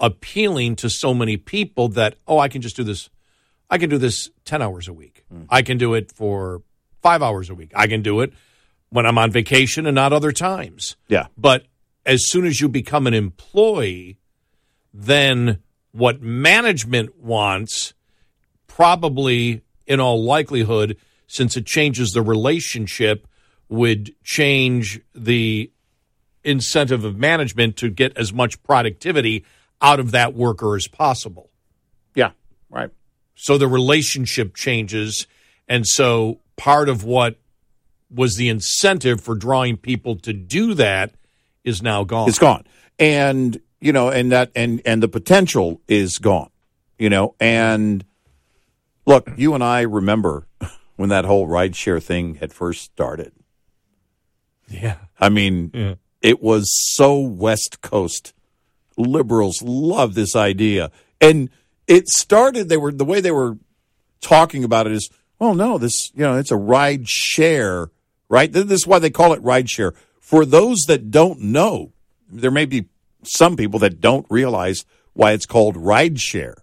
appealing 0.00 0.74
to 0.76 0.90
so 0.90 1.14
many 1.14 1.36
people 1.36 1.88
that, 1.90 2.16
oh, 2.26 2.40
I 2.40 2.48
can 2.48 2.62
just 2.62 2.74
do 2.74 2.82
this. 2.82 3.08
I 3.70 3.78
can 3.78 3.88
do 3.88 3.98
this 3.98 4.30
10 4.46 4.62
hours 4.62 4.88
a 4.88 4.92
week. 4.92 5.24
mm 5.32 5.46
I 5.48 5.62
can 5.62 5.78
do 5.78 5.94
it 5.94 6.10
for 6.10 6.62
five 7.02 7.22
hours 7.22 7.50
a 7.50 7.54
week. 7.54 7.70
I 7.76 7.86
can 7.86 8.02
do 8.02 8.20
it 8.20 8.32
when 8.88 9.06
I'm 9.06 9.16
on 9.16 9.30
vacation 9.30 9.86
and 9.86 9.94
not 9.94 10.12
other 10.12 10.32
times. 10.32 10.96
Yeah. 11.06 11.28
But 11.38 11.66
as 12.06 12.24
soon 12.24 12.46
as 12.46 12.60
you 12.60 12.68
become 12.68 13.06
an 13.06 13.14
employee, 13.14 14.18
then 14.94 15.58
what 15.90 16.22
management 16.22 17.18
wants, 17.18 17.92
probably 18.68 19.62
in 19.86 19.98
all 19.98 20.22
likelihood, 20.22 20.96
since 21.26 21.56
it 21.56 21.66
changes 21.66 22.12
the 22.12 22.22
relationship, 22.22 23.26
would 23.68 24.14
change 24.22 25.00
the 25.14 25.70
incentive 26.44 27.04
of 27.04 27.16
management 27.16 27.76
to 27.76 27.90
get 27.90 28.16
as 28.16 28.32
much 28.32 28.62
productivity 28.62 29.44
out 29.82 29.98
of 29.98 30.12
that 30.12 30.32
worker 30.32 30.76
as 30.76 30.86
possible. 30.86 31.50
Yeah, 32.14 32.30
right. 32.70 32.90
So 33.34 33.58
the 33.58 33.66
relationship 33.66 34.54
changes. 34.54 35.26
And 35.68 35.86
so 35.86 36.38
part 36.56 36.88
of 36.88 37.02
what 37.02 37.36
was 38.08 38.36
the 38.36 38.48
incentive 38.48 39.20
for 39.20 39.34
drawing 39.34 39.76
people 39.76 40.14
to 40.16 40.32
do 40.32 40.74
that 40.74 41.12
is 41.66 41.82
now 41.82 42.04
gone. 42.04 42.28
It's 42.30 42.38
gone. 42.38 42.64
And, 42.98 43.60
you 43.80 43.92
know, 43.92 44.08
and 44.08 44.32
that 44.32 44.50
and 44.54 44.80
and 44.86 45.02
the 45.02 45.08
potential 45.08 45.82
is 45.86 46.16
gone. 46.16 46.48
You 46.98 47.10
know, 47.10 47.34
and 47.38 48.02
look, 49.04 49.28
you 49.36 49.52
and 49.52 49.62
I 49.62 49.82
remember 49.82 50.46
when 50.96 51.10
that 51.10 51.26
whole 51.26 51.46
rideshare 51.46 52.02
thing 52.02 52.36
had 52.36 52.54
first 52.54 52.84
started. 52.84 53.32
Yeah. 54.68 54.96
I 55.20 55.28
mean, 55.28 55.70
yeah. 55.74 55.94
it 56.22 56.42
was 56.42 56.70
so 56.94 57.18
West 57.18 57.82
Coast. 57.82 58.32
Liberals 58.96 59.60
love 59.62 60.14
this 60.14 60.34
idea. 60.34 60.90
And 61.20 61.50
it 61.86 62.08
started 62.08 62.68
they 62.68 62.78
were 62.78 62.92
the 62.92 63.04
way 63.04 63.20
they 63.20 63.30
were 63.30 63.58
talking 64.20 64.64
about 64.64 64.86
it 64.86 64.92
is, 64.92 65.10
well, 65.38 65.54
no, 65.54 65.76
this, 65.76 66.10
you 66.14 66.22
know, 66.22 66.38
it's 66.38 66.50
a 66.50 66.56
ride 66.56 67.06
share, 67.06 67.90
right? 68.28 68.50
This 68.50 68.70
is 68.70 68.86
why 68.86 68.98
they 68.98 69.10
call 69.10 69.34
it 69.34 69.42
ride 69.42 69.68
share 69.68 69.92
for 70.26 70.44
those 70.44 70.86
that 70.88 71.12
don't 71.12 71.40
know, 71.40 71.92
there 72.28 72.50
may 72.50 72.64
be 72.64 72.86
some 73.22 73.56
people 73.56 73.78
that 73.78 74.00
don't 74.00 74.26
realize 74.28 74.84
why 75.12 75.30
it's 75.30 75.46
called 75.46 75.76
rideshare. 75.76 76.56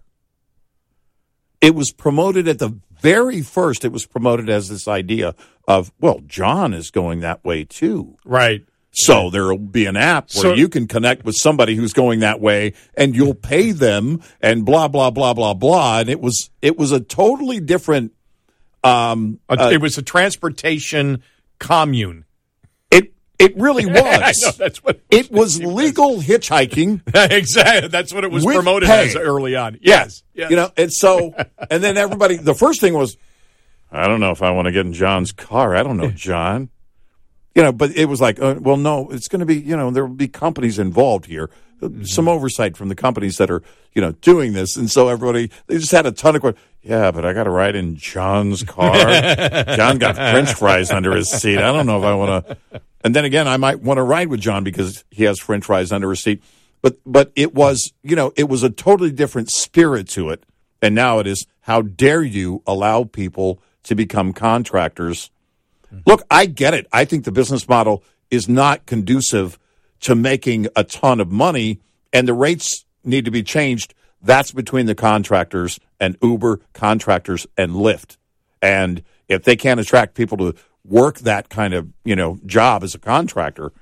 It 1.62 1.74
was 1.74 1.90
promoted 1.90 2.46
at 2.46 2.58
the 2.58 2.78
very 3.00 3.40
first, 3.40 3.82
it 3.86 3.90
was 3.90 4.04
promoted 4.04 4.50
as 4.50 4.68
this 4.68 4.86
idea 4.86 5.34
of, 5.66 5.92
well, 5.98 6.20
John 6.26 6.74
is 6.74 6.90
going 6.90 7.20
that 7.20 7.42
way 7.42 7.64
too. 7.64 8.18
Right. 8.26 8.66
So 8.92 9.30
there'll 9.30 9.56
be 9.56 9.86
an 9.86 9.96
app 9.96 10.28
where 10.34 10.42
so, 10.42 10.52
you 10.52 10.68
can 10.68 10.86
connect 10.86 11.24
with 11.24 11.34
somebody 11.34 11.74
who's 11.74 11.94
going 11.94 12.20
that 12.20 12.42
way 12.42 12.74
and 12.94 13.16
you'll 13.16 13.34
pay 13.34 13.70
them 13.72 14.20
and 14.42 14.66
blah 14.66 14.88
blah 14.88 15.10
blah 15.10 15.32
blah 15.32 15.54
blah 15.54 16.00
and 16.00 16.10
it 16.10 16.20
was 16.20 16.50
it 16.60 16.76
was 16.76 16.92
a 16.92 17.00
totally 17.00 17.60
different 17.60 18.12
um 18.84 19.40
uh, 19.48 19.70
it 19.72 19.80
was 19.80 19.98
a 19.98 20.02
transportation 20.02 21.24
commune 21.58 22.24
it 23.38 23.56
really 23.56 23.86
was. 23.90 24.42
know, 24.42 24.50
that's 24.52 24.82
what 24.82 25.00
it 25.10 25.30
was. 25.30 25.60
legal 25.62 26.18
hitchhiking. 26.20 27.02
exactly. 27.32 27.88
That's 27.88 28.12
what 28.12 28.24
it 28.24 28.30
was 28.30 28.44
promoted 28.44 28.88
pay. 28.88 29.08
as 29.08 29.16
early 29.16 29.56
on. 29.56 29.78
Yes. 29.80 30.22
yes. 30.34 30.50
You 30.50 30.56
know, 30.56 30.70
and 30.76 30.92
so, 30.92 31.34
and 31.70 31.82
then 31.82 31.96
everybody, 31.96 32.36
the 32.36 32.54
first 32.54 32.80
thing 32.80 32.94
was, 32.94 33.16
I 33.90 34.08
don't 34.08 34.20
know 34.20 34.30
if 34.30 34.42
I 34.42 34.50
want 34.50 34.66
to 34.66 34.72
get 34.72 34.86
in 34.86 34.92
John's 34.92 35.32
car. 35.32 35.76
I 35.76 35.82
don't 35.82 35.96
know, 35.96 36.10
John. 36.10 36.70
You 37.54 37.62
know, 37.62 37.72
but 37.72 37.92
it 37.92 38.06
was 38.06 38.20
like, 38.20 38.40
uh, 38.40 38.56
well, 38.58 38.76
no, 38.76 39.10
it's 39.10 39.28
going 39.28 39.40
to 39.40 39.46
be, 39.46 39.56
you 39.56 39.76
know, 39.76 39.92
there 39.92 40.04
will 40.04 40.14
be 40.16 40.26
companies 40.26 40.80
involved 40.80 41.26
here, 41.26 41.50
mm-hmm. 41.80 42.04
some 42.04 42.28
oversight 42.28 42.76
from 42.76 42.88
the 42.88 42.94
companies 42.94 43.38
that 43.38 43.50
are, 43.50 43.62
you 43.92 44.02
know, 44.02 44.12
doing 44.12 44.52
this. 44.52 44.76
And 44.76 44.90
so 44.90 45.08
everybody, 45.08 45.50
they 45.66 45.78
just 45.78 45.92
had 45.92 46.06
a 46.06 46.12
ton 46.12 46.36
of 46.36 46.40
questions. 46.40 46.64
Yeah, 46.82 47.10
but 47.10 47.24
I 47.24 47.32
got 47.32 47.44
to 47.44 47.50
ride 47.50 47.76
in 47.76 47.96
John's 47.96 48.62
car. 48.62 48.92
John 49.76 49.98
got 49.98 50.16
French 50.16 50.52
fries 50.52 50.90
under 50.90 51.16
his 51.16 51.30
seat. 51.30 51.58
I 51.58 51.72
don't 51.72 51.86
know 51.86 51.98
if 51.98 52.04
I 52.04 52.14
want 52.14 52.46
to. 52.46 52.80
And 53.02 53.14
then 53.14 53.24
again, 53.24 53.48
I 53.48 53.56
might 53.56 53.80
want 53.80 53.98
to 53.98 54.02
ride 54.02 54.28
with 54.28 54.40
John 54.40 54.64
because 54.64 55.04
he 55.10 55.24
has 55.24 55.38
French 55.38 55.64
fries 55.64 55.92
under 55.92 56.10
his 56.10 56.22
seat. 56.22 56.42
But 56.82 56.98
but 57.06 57.32
it 57.34 57.54
was 57.54 57.94
you 58.02 58.14
know 58.14 58.32
it 58.36 58.48
was 58.48 58.62
a 58.62 58.68
totally 58.68 59.10
different 59.10 59.50
spirit 59.50 60.06
to 60.10 60.28
it, 60.28 60.44
and 60.82 60.94
now 60.94 61.18
it 61.18 61.26
is. 61.26 61.46
How 61.60 61.80
dare 61.80 62.22
you 62.22 62.62
allow 62.66 63.04
people 63.04 63.58
to 63.84 63.94
become 63.94 64.34
contractors? 64.34 65.30
Look, 66.06 66.22
I 66.30 66.44
get 66.44 66.74
it. 66.74 66.86
I 66.92 67.06
think 67.06 67.24
the 67.24 67.32
business 67.32 67.66
model 67.66 68.04
is 68.30 68.50
not 68.50 68.84
conducive 68.84 69.58
to 70.04 70.14
making 70.14 70.68
a 70.76 70.84
ton 70.84 71.18
of 71.18 71.32
money, 71.32 71.80
and 72.12 72.28
the 72.28 72.34
rates 72.34 72.84
need 73.04 73.24
to 73.24 73.30
be 73.30 73.42
changed. 73.42 73.94
That's 74.22 74.52
between 74.52 74.86
the 74.86 74.94
contractors 74.94 75.80
and 75.98 76.16
Uber, 76.22 76.60
contractors 76.74 77.46
and 77.56 77.72
Lyft. 77.72 78.18
And 78.60 79.02
if 79.28 79.44
they 79.44 79.56
can't 79.56 79.80
attract 79.80 80.14
people 80.14 80.36
to 80.38 80.54
work 80.84 81.20
that 81.20 81.48
kind 81.48 81.72
of 81.72 81.88
you 82.04 82.14
know 82.14 82.38
job 82.44 82.84
as 82.84 82.94
a 82.94 82.98
contractor, 82.98 83.72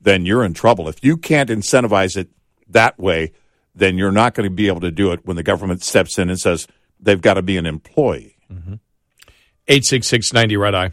then 0.00 0.26
you're 0.26 0.44
in 0.44 0.52
trouble. 0.52 0.86
If 0.88 1.02
you 1.02 1.16
can't 1.16 1.48
incentivize 1.48 2.16
it 2.16 2.28
that 2.68 2.98
way, 2.98 3.32
then 3.74 3.96
you're 3.96 4.12
not 4.12 4.34
going 4.34 4.48
to 4.48 4.54
be 4.54 4.68
able 4.68 4.80
to 4.80 4.90
do 4.90 5.12
it 5.12 5.24
when 5.24 5.36
the 5.36 5.42
government 5.42 5.82
steps 5.82 6.18
in 6.18 6.28
and 6.28 6.38
says 6.38 6.66
they've 6.98 7.20
got 7.20 7.34
to 7.34 7.42
be 7.42 7.56
an 7.56 7.64
employee. 7.64 8.36
Mm-hmm. 8.52 8.74
Eight 9.68 9.84
six 9.84 10.08
six 10.08 10.32
ninety 10.34 10.58
red 10.58 10.74
eye. 10.74 10.92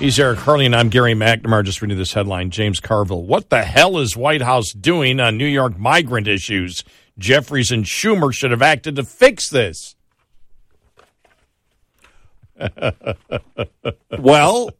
He's 0.00 0.18
Eric 0.18 0.38
Harley, 0.38 0.64
and 0.64 0.74
I'm 0.74 0.88
Gary 0.88 1.12
McNamara. 1.14 1.62
Just 1.62 1.82
reading 1.82 1.98
this 1.98 2.14
headline 2.14 2.50
James 2.50 2.80
Carville. 2.80 3.22
What 3.22 3.50
the 3.50 3.62
hell 3.62 3.98
is 3.98 4.16
White 4.16 4.40
House 4.40 4.72
doing 4.72 5.20
on 5.20 5.36
New 5.36 5.46
York 5.46 5.78
migrant 5.78 6.26
issues? 6.26 6.82
Jeffries 7.18 7.70
and 7.70 7.84
Schumer 7.84 8.32
should 8.32 8.50
have 8.50 8.62
acted 8.62 8.96
to 8.96 9.04
fix 9.04 9.50
this. 9.50 9.94
well, 14.18 14.70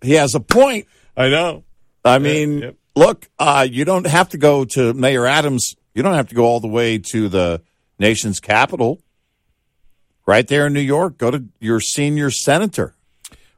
he 0.00 0.12
has 0.12 0.34
a 0.34 0.40
point. 0.40 0.86
I 1.16 1.28
know. 1.28 1.64
I 2.04 2.20
mean, 2.20 2.58
yep. 2.60 2.76
look, 2.94 3.28
uh, 3.40 3.66
you 3.68 3.84
don't 3.84 4.06
have 4.06 4.28
to 4.28 4.38
go 4.38 4.64
to 4.64 4.94
Mayor 4.94 5.26
Adams. 5.26 5.74
You 5.92 6.04
don't 6.04 6.14
have 6.14 6.28
to 6.28 6.36
go 6.36 6.44
all 6.44 6.60
the 6.60 6.68
way 6.68 6.98
to 6.98 7.28
the 7.28 7.62
nation's 7.98 8.38
capital 8.38 9.00
Right 10.26 10.48
there 10.48 10.66
in 10.66 10.72
New 10.72 10.80
York, 10.80 11.18
go 11.18 11.30
to 11.30 11.44
your 11.60 11.78
senior 11.78 12.32
senator. 12.32 12.96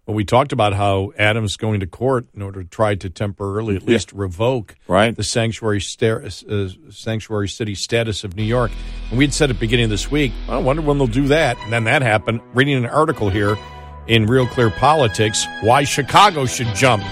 Well, 0.08 0.14
we 0.14 0.24
talked 0.24 0.52
about 0.52 0.72
how 0.72 1.12
Adams 1.18 1.58
going 1.58 1.80
to 1.80 1.86
court 1.86 2.28
in 2.34 2.40
order 2.40 2.62
to 2.62 2.68
try 2.70 2.94
to 2.94 3.10
temporarily 3.10 3.76
at 3.76 3.82
least 3.82 4.10
revoke 4.14 4.74
right. 4.88 5.14
the 5.14 5.22
sanctuary 5.22 5.82
sta- 5.82 6.24
uh, 6.48 6.68
sanctuary 6.88 7.46
city 7.50 7.74
status 7.74 8.24
of 8.24 8.34
New 8.34 8.42
York. 8.42 8.70
And 9.10 9.18
we'd 9.18 9.34
said 9.34 9.50
at 9.50 9.56
the 9.56 9.60
beginning 9.60 9.84
of 9.84 9.90
this 9.90 10.10
week, 10.10 10.32
I 10.48 10.56
wonder 10.56 10.80
when 10.80 10.96
they'll 10.96 11.08
do 11.08 11.28
that. 11.28 11.58
And 11.58 11.70
then 11.74 11.84
that 11.84 12.00
happened. 12.00 12.40
Reading 12.54 12.78
an 12.78 12.86
article 12.86 13.28
here 13.28 13.58
in 14.06 14.24
Real 14.24 14.46
Clear 14.46 14.70
Politics, 14.70 15.46
why 15.60 15.84
Chicago 15.84 16.46
should 16.46 16.74
jump, 16.74 17.04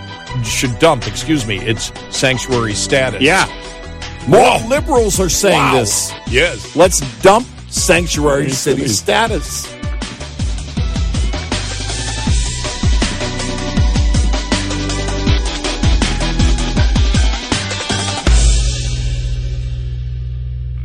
should 0.43 0.79
dump, 0.79 1.07
excuse 1.07 1.47
me, 1.47 1.59
its 1.59 1.93
sanctuary 2.09 2.73
status. 2.73 3.21
Yeah. 3.21 3.45
More 4.27 4.59
liberals 4.71 5.21
are 5.21 5.29
saying 5.29 5.59
Wow. 5.59 5.81
this. 5.81 6.15
Yes. 6.29 6.75
Let's 6.75 7.01
dump 7.21 7.47
sanctuary 7.69 8.49
city 8.49 8.89
status. 8.89 9.76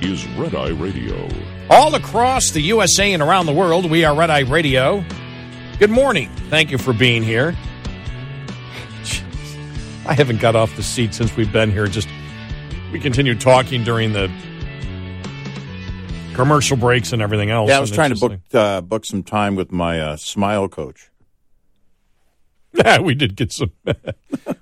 is 0.00 0.26
Red 0.30 0.54
Eye 0.54 0.70
Radio. 0.70 1.28
All 1.70 1.94
across 1.94 2.50
the 2.50 2.60
USA 2.62 3.12
and 3.12 3.22
around 3.22 3.46
the 3.46 3.52
world, 3.52 3.90
we 3.90 4.04
are 4.04 4.14
Red 4.14 4.30
Eye 4.30 4.40
Radio. 4.40 5.04
Good 5.78 5.90
morning. 5.90 6.30
Thank 6.50 6.70
you 6.70 6.78
for 6.78 6.92
being 6.92 7.22
here. 7.22 7.54
I 10.06 10.14
haven't 10.14 10.40
got 10.40 10.54
off 10.54 10.74
the 10.76 10.82
seat 10.82 11.14
since 11.14 11.36
we've 11.36 11.52
been 11.52 11.70
here. 11.70 11.86
Just 11.88 12.08
we 12.92 13.00
continued 13.00 13.40
talking 13.40 13.82
during 13.82 14.12
the 14.12 14.30
commercial 16.34 16.76
breaks 16.76 17.12
and 17.12 17.20
everything 17.20 17.50
else. 17.50 17.68
Yeah, 17.70 17.78
I 17.78 17.80
was 17.80 17.90
trying 17.90 18.14
to 18.14 18.16
book 18.20 18.38
uh, 18.54 18.80
book 18.82 19.04
some 19.04 19.24
time 19.24 19.56
with 19.56 19.72
my 19.72 20.00
uh, 20.00 20.16
smile 20.16 20.68
coach. 20.68 21.10
Yeah, 22.72 23.00
we 23.00 23.14
did 23.16 23.34
get 23.34 23.50
some. 23.50 23.72
yeah, 23.84 23.94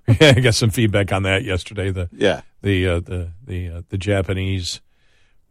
I 0.20 0.40
got 0.40 0.55
some 0.55 0.70
feedback 0.70 1.12
on 1.12 1.24
that 1.24 1.44
yesterday. 1.44 1.90
The 1.90 2.09
Yeah. 2.12 2.40
the 2.62 2.89
uh, 2.89 3.01
the 3.01 3.32
the 3.44 3.69
uh, 3.69 3.82
the 3.90 3.98
Japanese, 3.98 4.81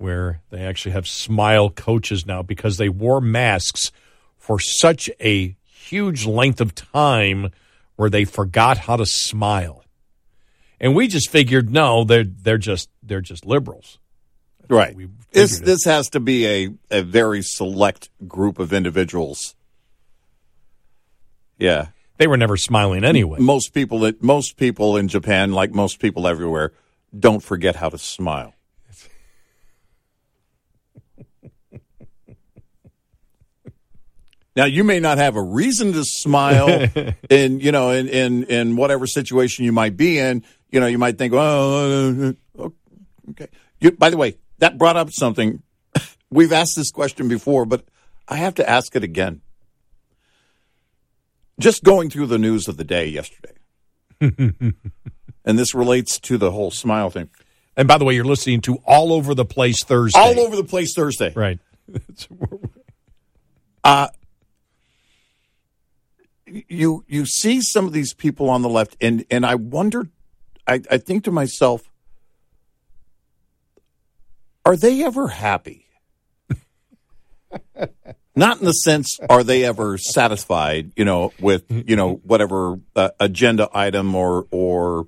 where 0.03 0.41
they 0.49 0.59
actually 0.59 0.91
have 0.91 1.07
smile 1.07 1.69
coaches 1.69 2.25
now 2.25 2.41
because 2.41 2.75
they 2.75 2.89
wore 2.89 3.21
masks 3.21 3.89
for 4.37 4.59
such 4.59 5.09
a 5.21 5.55
huge 5.63 6.25
length 6.25 6.59
of 6.59 6.75
time, 6.75 7.49
where 7.95 8.09
they 8.09 8.25
forgot 8.25 8.79
how 8.79 8.97
to 8.97 9.05
smile, 9.05 9.85
and 10.81 10.93
we 10.93 11.07
just 11.07 11.29
figured 11.29 11.69
no, 11.69 12.03
they're 12.03 12.25
they're 12.25 12.57
just 12.57 12.89
they're 13.01 13.21
just 13.21 13.45
liberals. 13.45 13.97
Right. 14.67 14.93
We 14.93 15.07
This 15.31 15.59
it. 15.59 15.65
this 15.65 15.85
has 15.85 16.09
to 16.09 16.19
be 16.19 16.47
a, 16.47 16.69
a 16.91 17.01
very 17.01 17.41
select 17.41 18.09
group 18.27 18.59
of 18.59 18.73
individuals. 18.73 19.55
Yeah. 21.57 21.87
They 22.17 22.27
were 22.27 22.37
never 22.37 22.57
smiling 22.57 23.05
anyway. 23.05 23.39
Most 23.39 23.73
people 23.73 23.99
that 23.99 24.21
most 24.21 24.57
people 24.57 24.97
in 24.97 25.07
Japan, 25.07 25.53
like 25.53 25.71
most 25.71 25.99
people 25.99 26.27
everywhere, 26.27 26.73
don't 27.17 27.41
forget 27.41 27.77
how 27.77 27.87
to 27.87 27.97
smile. 27.97 28.53
Now 34.55 34.65
you 34.65 34.83
may 34.83 34.99
not 34.99 35.17
have 35.17 35.35
a 35.35 35.41
reason 35.41 35.93
to 35.93 36.03
smile 36.03 36.87
in 37.29 37.59
you 37.59 37.71
know 37.71 37.89
in, 37.89 38.07
in 38.07 38.43
in 38.43 38.75
whatever 38.75 39.07
situation 39.07 39.65
you 39.65 39.71
might 39.71 39.97
be 39.97 40.19
in. 40.19 40.43
You 40.71 40.79
know 40.79 40.87
you 40.87 40.97
might 40.97 41.17
think, 41.17 41.33
oh, 41.35 42.35
uh, 42.59 42.69
okay. 43.31 43.47
You, 43.79 43.91
by 43.91 44.09
the 44.09 44.17
way, 44.17 44.37
that 44.59 44.77
brought 44.77 44.97
up 44.97 45.11
something. 45.11 45.61
We've 46.29 46.53
asked 46.53 46.75
this 46.75 46.91
question 46.91 47.27
before, 47.27 47.65
but 47.65 47.85
I 48.27 48.37
have 48.37 48.55
to 48.55 48.69
ask 48.69 48.95
it 48.95 49.03
again. 49.03 49.41
Just 51.59 51.83
going 51.83 52.09
through 52.09 52.27
the 52.27 52.39
news 52.39 52.67
of 52.67 52.77
the 52.77 52.83
day 52.83 53.07
yesterday, 53.07 53.53
and 54.21 55.59
this 55.59 55.75
relates 55.75 56.19
to 56.21 56.37
the 56.37 56.51
whole 56.51 56.71
smile 56.71 57.11
thing. 57.11 57.29
And 57.75 57.87
by 57.87 57.97
the 57.97 58.05
way, 58.05 58.15
you're 58.15 58.25
listening 58.25 58.61
to 58.61 58.77
all 58.85 59.13
over 59.13 59.35
the 59.35 59.45
place 59.45 59.83
Thursday. 59.83 60.19
All 60.19 60.39
over 60.39 60.55
the 60.55 60.63
place 60.63 60.93
Thursday. 60.93 61.31
right. 61.35 61.59
Uh, 63.83 64.07
you 66.67 67.03
you 67.07 67.25
see 67.25 67.61
some 67.61 67.85
of 67.85 67.93
these 67.93 68.13
people 68.13 68.49
on 68.49 68.61
the 68.61 68.69
left, 68.69 68.95
and 69.01 69.25
and 69.31 69.45
I 69.45 69.55
wonder, 69.55 70.07
I, 70.67 70.81
I 70.89 70.97
think 70.97 71.23
to 71.25 71.31
myself, 71.31 71.89
are 74.65 74.75
they 74.75 75.03
ever 75.03 75.27
happy? 75.27 75.87
Not 78.35 78.59
in 78.59 78.65
the 78.65 78.73
sense, 78.73 79.19
are 79.29 79.43
they 79.43 79.63
ever 79.63 79.97
satisfied? 79.97 80.91
You 80.95 81.05
know, 81.05 81.33
with 81.39 81.65
you 81.69 81.95
know 81.95 82.15
whatever 82.23 82.79
uh, 82.95 83.09
agenda 83.19 83.69
item 83.73 84.15
or 84.15 84.47
or 84.51 85.07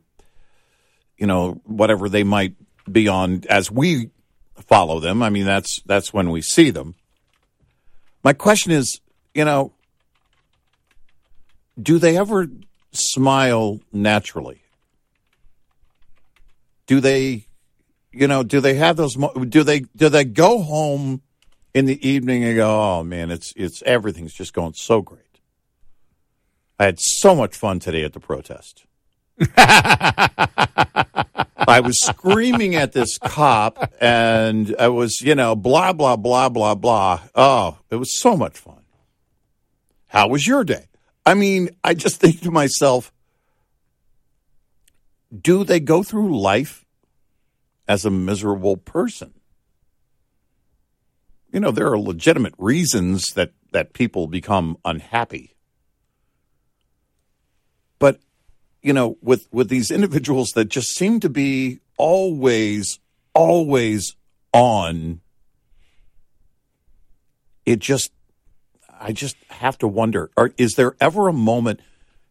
you 1.17 1.27
know 1.27 1.61
whatever 1.65 2.09
they 2.09 2.23
might 2.23 2.55
be 2.91 3.07
on 3.07 3.43
as 3.49 3.71
we 3.71 4.09
follow 4.67 4.99
them. 4.99 5.21
I 5.23 5.29
mean, 5.29 5.45
that's 5.45 5.81
that's 5.85 6.13
when 6.13 6.29
we 6.31 6.41
see 6.41 6.69
them. 6.69 6.95
My 8.23 8.33
question 8.33 8.71
is, 8.71 9.01
you 9.33 9.45
know, 9.45 9.74
do 11.81 11.99
they 11.99 12.17
ever 12.17 12.47
smile 12.91 13.79
naturally? 13.91 14.61
Do 16.87 16.99
they, 16.99 17.47
you 18.11 18.27
know, 18.27 18.43
do 18.43 18.59
they 18.61 18.75
have 18.75 18.95
those? 18.95 19.15
Do 19.15 19.63
they 19.63 19.81
do 19.95 20.09
they 20.09 20.23
go 20.23 20.61
home 20.61 21.21
in 21.73 21.85
the 21.85 22.07
evening 22.07 22.43
and 22.43 22.55
go, 22.55 22.99
oh 22.99 23.03
man, 23.03 23.31
it's 23.31 23.53
it's 23.55 23.81
everything's 23.85 24.33
just 24.33 24.53
going 24.53 24.73
so 24.73 25.01
great. 25.01 25.21
I 26.79 26.85
had 26.85 26.99
so 26.99 27.35
much 27.35 27.55
fun 27.55 27.79
today 27.79 28.03
at 28.03 28.13
the 28.13 28.19
protest. 28.19 28.85
I 31.67 31.79
was 31.81 31.99
screaming 31.99 32.75
at 32.75 32.93
this 32.93 33.17
cop, 33.17 33.91
and 33.99 34.75
I 34.77 34.89
was, 34.89 35.21
you 35.21 35.35
know, 35.35 35.55
blah 35.55 35.93
blah 35.93 36.15
blah 36.15 36.49
blah 36.49 36.75
blah. 36.75 37.21
Oh, 37.33 37.79
it 37.89 37.95
was 37.95 38.17
so 38.17 38.37
much 38.37 38.57
fun. 38.57 38.83
How 40.07 40.27
was 40.27 40.47
your 40.47 40.63
day? 40.63 40.85
I 41.25 41.33
mean, 41.33 41.69
I 41.83 41.93
just 41.93 42.17
think 42.21 42.41
to 42.41 42.51
myself, 42.51 43.11
do 45.35 45.63
they 45.63 45.79
go 45.79 46.03
through 46.03 46.39
life 46.39 46.85
as 47.87 48.05
a 48.05 48.11
miserable 48.11 48.77
person? 48.77 49.33
You 51.51 51.59
know, 51.59 51.71
there 51.71 51.91
are 51.91 51.99
legitimate 51.99 52.53
reasons 52.57 53.33
that, 53.33 53.51
that 53.71 53.93
people 53.93 54.27
become 54.27 54.77
unhappy. 54.83 55.55
But, 57.97 58.19
you 58.81 58.93
know, 58.93 59.17
with, 59.21 59.47
with 59.51 59.69
these 59.69 59.89
individuals 59.89 60.51
that 60.51 60.65
just 60.65 60.95
seem 60.95 61.21
to 61.21 61.29
be 61.29 61.79
always, 61.97 62.99
always 63.33 64.15
on, 64.53 65.21
it 67.65 67.79
just 67.79 68.11
I 68.99 69.11
just 69.11 69.35
have 69.49 69.77
to 69.79 69.87
wonder: 69.87 70.31
are, 70.37 70.51
is 70.57 70.75
there 70.75 70.95
ever 70.99 71.27
a 71.27 71.33
moment? 71.33 71.79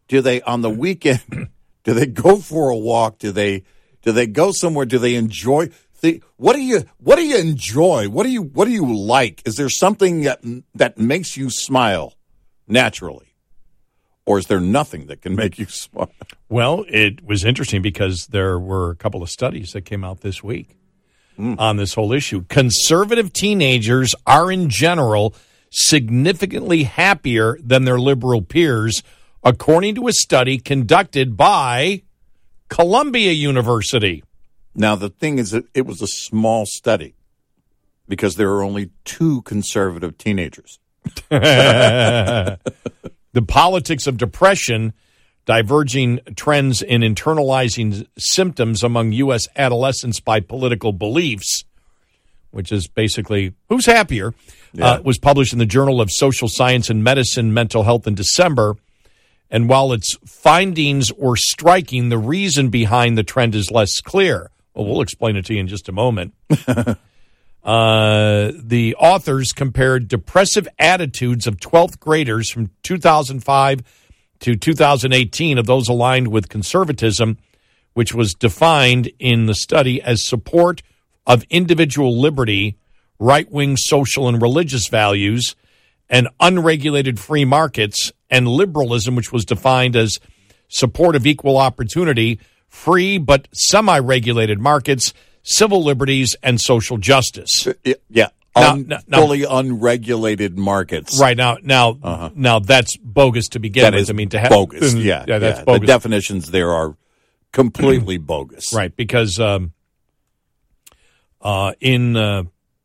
Do 0.07 0.21
they 0.21 0.41
on 0.41 0.61
the 0.61 0.69
weekend? 0.69 1.49
do 1.83 1.93
they 1.93 2.05
go 2.05 2.37
for 2.37 2.69
a 2.69 2.77
walk? 2.77 3.19
Do 3.19 3.31
they 3.31 3.63
do 4.01 4.11
they 4.11 4.27
go 4.27 4.51
somewhere? 4.51 4.85
Do 4.85 4.99
they 4.99 5.15
enjoy? 5.15 5.69
The, 6.01 6.21
what 6.37 6.53
do 6.53 6.61
you 6.61 6.83
What 6.99 7.15
do 7.15 7.25
you 7.25 7.37
enjoy? 7.37 8.09
What 8.09 8.23
do 8.23 8.29
you 8.29 8.43
What 8.43 8.65
do 8.65 8.71
you 8.71 8.95
like? 8.95 9.41
Is 9.45 9.55
there 9.55 9.69
something 9.69 10.21
that 10.21 10.41
that 10.75 10.97
makes 10.97 11.35
you 11.35 11.49
smile 11.49 12.13
naturally, 12.67 13.33
or 14.25 14.37
is 14.37 14.47
there 14.47 14.59
nothing 14.59 15.07
that 15.07 15.21
can 15.21 15.35
make 15.35 15.57
you 15.57 15.65
smile? 15.69 16.11
Well, 16.49 16.85
it 16.87 17.25
was 17.25 17.43
interesting 17.43 17.81
because 17.81 18.27
there 18.27 18.59
were 18.59 18.91
a 18.91 18.95
couple 18.95 19.23
of 19.23 19.29
studies 19.29 19.73
that 19.73 19.81
came 19.81 20.03
out 20.03 20.21
this 20.21 20.43
week 20.43 20.77
hmm. 21.35 21.55
on 21.57 21.77
this 21.77 21.93
whole 21.93 22.11
issue. 22.11 22.43
Conservative 22.43 23.33
teenagers 23.33 24.13
are, 24.27 24.51
in 24.51 24.69
general, 24.69 25.33
significantly 25.75 26.83
happier 26.83 27.57
than 27.61 27.83
their 27.83 27.99
liberal 27.99 28.41
peers, 28.41 29.03
according 29.43 29.93
to 29.95 30.07
a 30.07 30.13
study 30.13 30.57
conducted 30.57 31.35
by 31.35 32.01
Columbia 32.69 33.33
University. 33.33 34.23
Now 34.73 34.95
the 34.95 35.09
thing 35.09 35.37
is, 35.37 35.51
that 35.51 35.65
it 35.73 35.85
was 35.85 36.01
a 36.01 36.07
small 36.07 36.65
study 36.65 37.15
because 38.07 38.37
there 38.37 38.51
are 38.51 38.63
only 38.63 38.91
two 39.03 39.41
conservative 39.41 40.17
teenagers. 40.17 40.79
the 41.29 42.57
politics 43.47 44.07
of 44.07 44.17
depression, 44.17 44.93
diverging 45.45 46.21
trends 46.37 46.81
in 46.81 47.01
internalizing 47.01 48.07
symptoms 48.17 48.81
among 48.81 49.11
U.S. 49.11 49.47
adolescents 49.57 50.21
by 50.21 50.39
political 50.39 50.93
beliefs, 50.93 51.64
which 52.55 52.71
is 52.71 52.87
basically 52.87 53.53
who's 53.67 53.85
happier, 53.85 54.33
uh, 54.79 54.99
was 55.03 55.17
published 55.17 55.51
in 55.51 55.59
the 55.59 55.65
Journal 55.65 55.99
of 55.99 56.09
Social 56.09 56.47
Science 56.47 56.89
and 56.89 57.03
Medicine 57.03 57.53
Mental 57.53 57.83
Health 57.83 58.07
in 58.07 58.15
December. 58.15 58.77
And 59.51 59.67
while 59.67 59.91
its 59.91 60.17
findings 60.25 61.11
were 61.11 61.35
striking, 61.35 62.07
the 62.07 62.17
reason 62.17 62.69
behind 62.69 63.17
the 63.17 63.23
trend 63.23 63.55
is 63.55 63.71
less 63.71 63.99
clear. 63.99 64.51
Well, 64.73 64.85
we'll 64.85 65.01
explain 65.01 65.35
it 65.35 65.45
to 65.47 65.53
you 65.53 65.59
in 65.59 65.67
just 65.67 65.89
a 65.89 65.91
moment. 65.91 66.33
Uh, 67.65 68.51
the 68.59 68.93
authors 68.99 69.51
compared 69.51 70.07
depressive 70.07 70.67
attitudes 70.77 71.47
of 71.47 71.57
12th 71.57 71.99
graders 71.99 72.47
from 72.47 72.69
2005 72.83 73.81
to 74.41 74.55
2018 74.55 75.57
of 75.57 75.65
those 75.65 75.89
aligned 75.89 76.27
with 76.27 76.47
conservatism, 76.47 77.39
which 77.95 78.13
was 78.13 78.35
defined 78.35 79.11
in 79.17 79.47
the 79.47 79.55
study 79.55 79.99
as 79.99 80.23
support 80.23 80.83
of 81.27 81.43
individual 81.49 82.19
liberty, 82.19 82.77
right 83.19 83.49
wing 83.51 83.77
social 83.77 84.27
and 84.27 84.41
religious 84.41 84.87
values, 84.87 85.55
and 86.09 86.27
unregulated 86.39 87.19
free 87.19 87.45
markets, 87.45 88.11
and 88.29 88.47
liberalism, 88.47 89.15
which 89.15 89.31
was 89.31 89.45
defined 89.45 89.95
as 89.95 90.19
support 90.67 91.15
of 91.15 91.25
equal 91.25 91.57
opportunity, 91.57 92.39
free 92.67 93.17
but 93.17 93.47
semi 93.53 93.97
regulated 93.99 94.59
markets 94.59 95.13
civil 95.47 95.83
liberties 95.83 96.35
and 96.41 96.59
social 96.59 96.97
justice. 96.97 97.67
Yeah. 98.09 98.29
Now- 98.55 98.71
Un- 98.73 98.87
now- 98.87 98.99
now- 99.07 99.17
fully 99.19 99.43
unregulated 99.43 100.57
markets. 100.57 101.19
Right 101.19 101.37
now, 101.37 101.57
now, 101.61 102.31
now 102.35 102.59
that's 102.59 102.97
bogus 102.97 103.49
to 103.49 103.59
begin 103.59 103.83
That 103.83 103.93
with. 103.93 104.09
I 104.09 104.13
mean, 104.13 104.29
to 104.29 104.39
have 104.39 104.49
bogus. 104.49 104.93
Yeah, 104.95 105.23
yeah, 105.27 105.37
that's 105.39 105.59
yeah. 105.59 105.63
bogus. 105.65 105.81
The 105.81 105.87
definitions 105.87 106.51
there 106.51 106.71
are 106.71 106.95
completely 107.51 108.17
bogus. 108.17 108.73
right? 108.73 108.95
Because 108.95 109.39
um, 109.39 109.73
uh, 111.45 111.73
in 111.79 112.17
uh, 112.17 112.41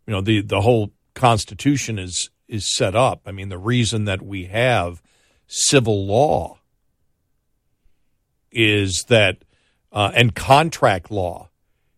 you 0.07 0.13
know 0.13 0.21
the 0.21 0.43
the 0.43 0.61
whole 0.61 0.93
Constitution 1.15 1.99
is 1.99 2.31
is 2.47 2.73
set 2.73 2.95
up. 2.95 3.23
I 3.27 3.33
mean, 3.33 3.49
the 3.49 3.59
reason 3.59 4.05
that 4.05 4.23
we 4.23 4.45
have 4.47 5.03
civil 5.47 6.07
law 6.07 6.59
is 8.53 9.05
that 9.09 9.39
uh, 9.93 10.13
and 10.15 10.35
contract 10.35 11.11
law 11.11 11.49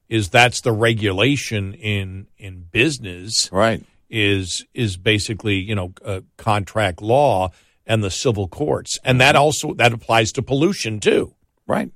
is 0.09 0.29
that's 0.29 0.61
the 0.61 0.73
regulation 0.73 1.75
in 1.75 2.27
in 2.39 2.67
business 2.71 3.51
Right. 3.53 3.83
is 4.09 4.65
is 4.75 4.97
basically 4.97 5.57
you 5.57 5.75
know 5.75 5.93
uh, 6.05 6.21
contract 6.37 7.03
law 7.03 7.51
and 7.87 8.05
the 8.05 8.11
civil 8.11 8.47
courts 8.49 8.99
and 9.05 9.21
that 9.21 9.35
also 9.37 9.75
that 9.75 9.93
applies 9.93 10.33
to 10.33 10.43
pollution 10.43 11.01
too 11.01 11.35
Right. 11.67 11.91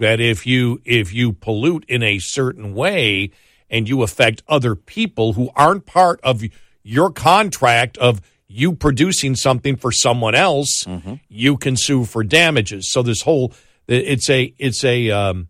That 0.00 0.18
if 0.18 0.46
you 0.46 0.80
if 0.84 1.12
you 1.14 1.32
pollute 1.32 1.84
in 1.86 2.02
a 2.02 2.18
certain 2.18 2.74
way 2.74 3.30
and 3.70 3.88
you 3.88 4.02
affect 4.02 4.42
other 4.48 4.74
people 4.74 5.34
who 5.34 5.50
aren't 5.54 5.86
part 5.86 6.18
of 6.22 6.42
your 6.82 7.12
contract 7.12 7.96
of 7.98 8.20
you 8.48 8.72
producing 8.72 9.36
something 9.36 9.76
for 9.76 9.92
someone 9.92 10.34
else 10.34 10.84
you 11.28 11.56
can 11.56 11.76
sue 11.76 12.04
for 12.04 12.24
damages. 12.24 12.90
So 12.90 13.02
this 13.02 13.22
whole 13.22 13.52
it's 13.86 14.28
a 14.28 14.52
it's 14.58 14.82
a 14.84 15.10
um, 15.10 15.48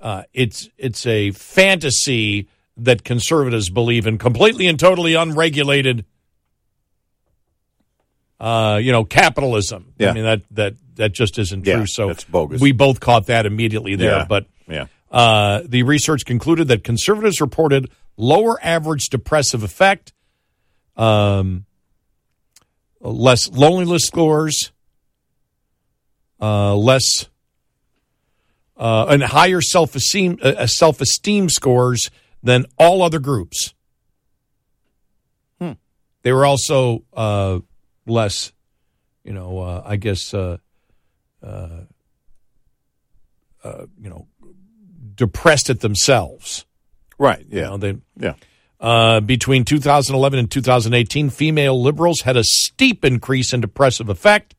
uh, 0.00 0.22
it's 0.32 0.68
it's 0.78 1.06
a 1.06 1.30
fantasy 1.32 2.48
that 2.78 3.04
conservatives 3.04 3.70
believe 3.70 4.06
in 4.06 4.18
completely 4.18 4.66
and 4.66 4.78
totally 4.80 5.14
unregulated 5.14 6.04
uh, 8.40 8.78
you 8.82 8.92
know 8.92 9.04
capitalism. 9.04 9.92
Yeah. 9.98 10.10
i 10.10 10.12
mean 10.14 10.24
that 10.24 10.42
that 10.52 10.74
that 10.98 11.12
just 11.12 11.38
isn't 11.38 11.66
Yeah, 11.66 11.76
true 11.78 11.86
so 11.86 12.06
that's 12.08 12.24
bogus. 12.24 12.60
we 12.60 12.70
both 12.72 13.00
caught 13.00 13.26
that 13.26 13.46
immediately 13.46 13.96
there 13.96 14.18
Yeah. 14.18 14.26
but 14.28 14.46
Yeah. 14.68 14.86
uh, 15.10 15.62
the 15.64 15.82
research 15.82 16.24
concluded 16.26 16.68
that 16.68 16.84
conservatives 16.84 17.40
reported 17.40 17.90
lower 18.16 18.58
average 18.62 19.06
depressive 19.10 19.62
effect, 19.62 20.12
um, 20.96 21.64
less 23.00 23.48
loneliness 23.50 24.04
scores, 24.04 24.72
uh, 26.40 26.74
less 26.76 27.28
uh, 28.76 29.06
and 29.08 29.22
higher 29.22 29.60
self 29.60 29.94
esteem 29.96 30.38
uh, 30.42 30.66
self 30.66 31.00
esteem 31.00 31.48
scores 31.48 32.10
than 32.42 32.64
all 32.78 33.02
other 33.02 33.18
groups. 33.18 33.74
Hmm. 35.60 35.72
They 36.22 36.32
were 36.32 36.46
also 36.46 37.02
uh, 37.12 37.58
less, 38.06 38.52
you 39.24 39.32
know, 39.32 39.58
uh, 39.58 39.82
I 39.84 39.96
guess, 39.96 40.32
uh, 41.48 41.84
uh, 43.64 43.86
you 44.00 44.08
know, 44.10 44.26
depressed 45.14 45.68
at 45.70 45.80
themselves. 45.80 46.64
Right. 47.18 47.44
You 47.50 47.58
Yeah. 47.60 47.68
know, 47.70 47.76
they, 47.78 47.96
Yeah. 48.20 48.34
uh, 48.80 49.20
between 49.20 49.64
2011 49.64 50.38
and 50.38 50.50
2018, 50.50 51.30
female 51.30 51.80
liberals 51.82 52.20
had 52.20 52.36
a 52.36 52.44
steep 52.44 53.04
increase 53.04 53.52
in 53.52 53.60
depressive 53.60 54.08
effect, 54.08 54.54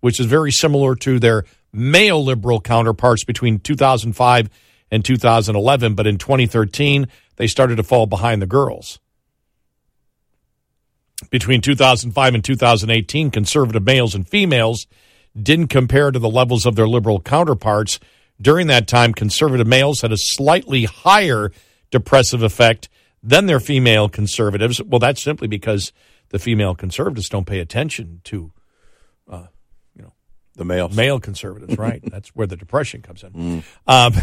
which 0.00 0.18
is 0.18 0.26
very 0.26 0.50
similar 0.50 0.94
to 0.96 1.18
their 1.18 1.44
male 1.72 2.24
liberal 2.24 2.60
counterparts 2.60 3.24
between 3.24 3.58
2005 3.58 4.48
and 4.90 5.04
2011. 5.04 5.94
But 5.94 6.06
in 6.06 6.16
2013, 6.18 7.06
they 7.36 7.46
started 7.46 7.76
to 7.76 7.82
fall 7.82 8.06
behind 8.06 8.40
the 8.40 8.46
girls. 8.46 8.98
Between 11.30 11.60
2005 11.60 12.34
and 12.34 12.42
2018, 12.44 13.30
conservative 13.30 13.84
males 13.84 14.14
and 14.14 14.26
females 14.28 14.86
didn't 15.40 15.68
compare 15.68 16.10
to 16.10 16.18
the 16.18 16.28
levels 16.30 16.66
of 16.66 16.76
their 16.76 16.88
liberal 16.88 17.20
counterparts. 17.20 17.98
During 18.40 18.66
that 18.68 18.88
time, 18.88 19.12
conservative 19.14 19.66
males 19.66 20.00
had 20.00 20.12
a 20.12 20.16
slightly 20.18 20.84
higher 20.84 21.52
depressive 21.90 22.42
effect 22.42 22.88
than 23.22 23.46
their 23.46 23.60
female 23.60 24.08
conservatives. 24.08 24.82
Well, 24.82 24.98
that's 24.98 25.22
simply 25.22 25.46
because 25.48 25.92
the 26.30 26.38
female 26.38 26.74
conservatives 26.74 27.28
don't 27.28 27.46
pay 27.46 27.60
attention 27.60 28.20
to 28.24 28.52
you 29.30 30.02
know, 30.02 30.12
The 30.56 30.64
males. 30.64 30.96
male 30.96 31.20
conservatives, 31.20 31.78
right? 31.78 32.02
that's 32.10 32.30
where 32.30 32.46
the 32.46 32.56
depression 32.56 33.02
comes 33.02 33.22
in. 33.22 33.62
Um, 33.86 34.14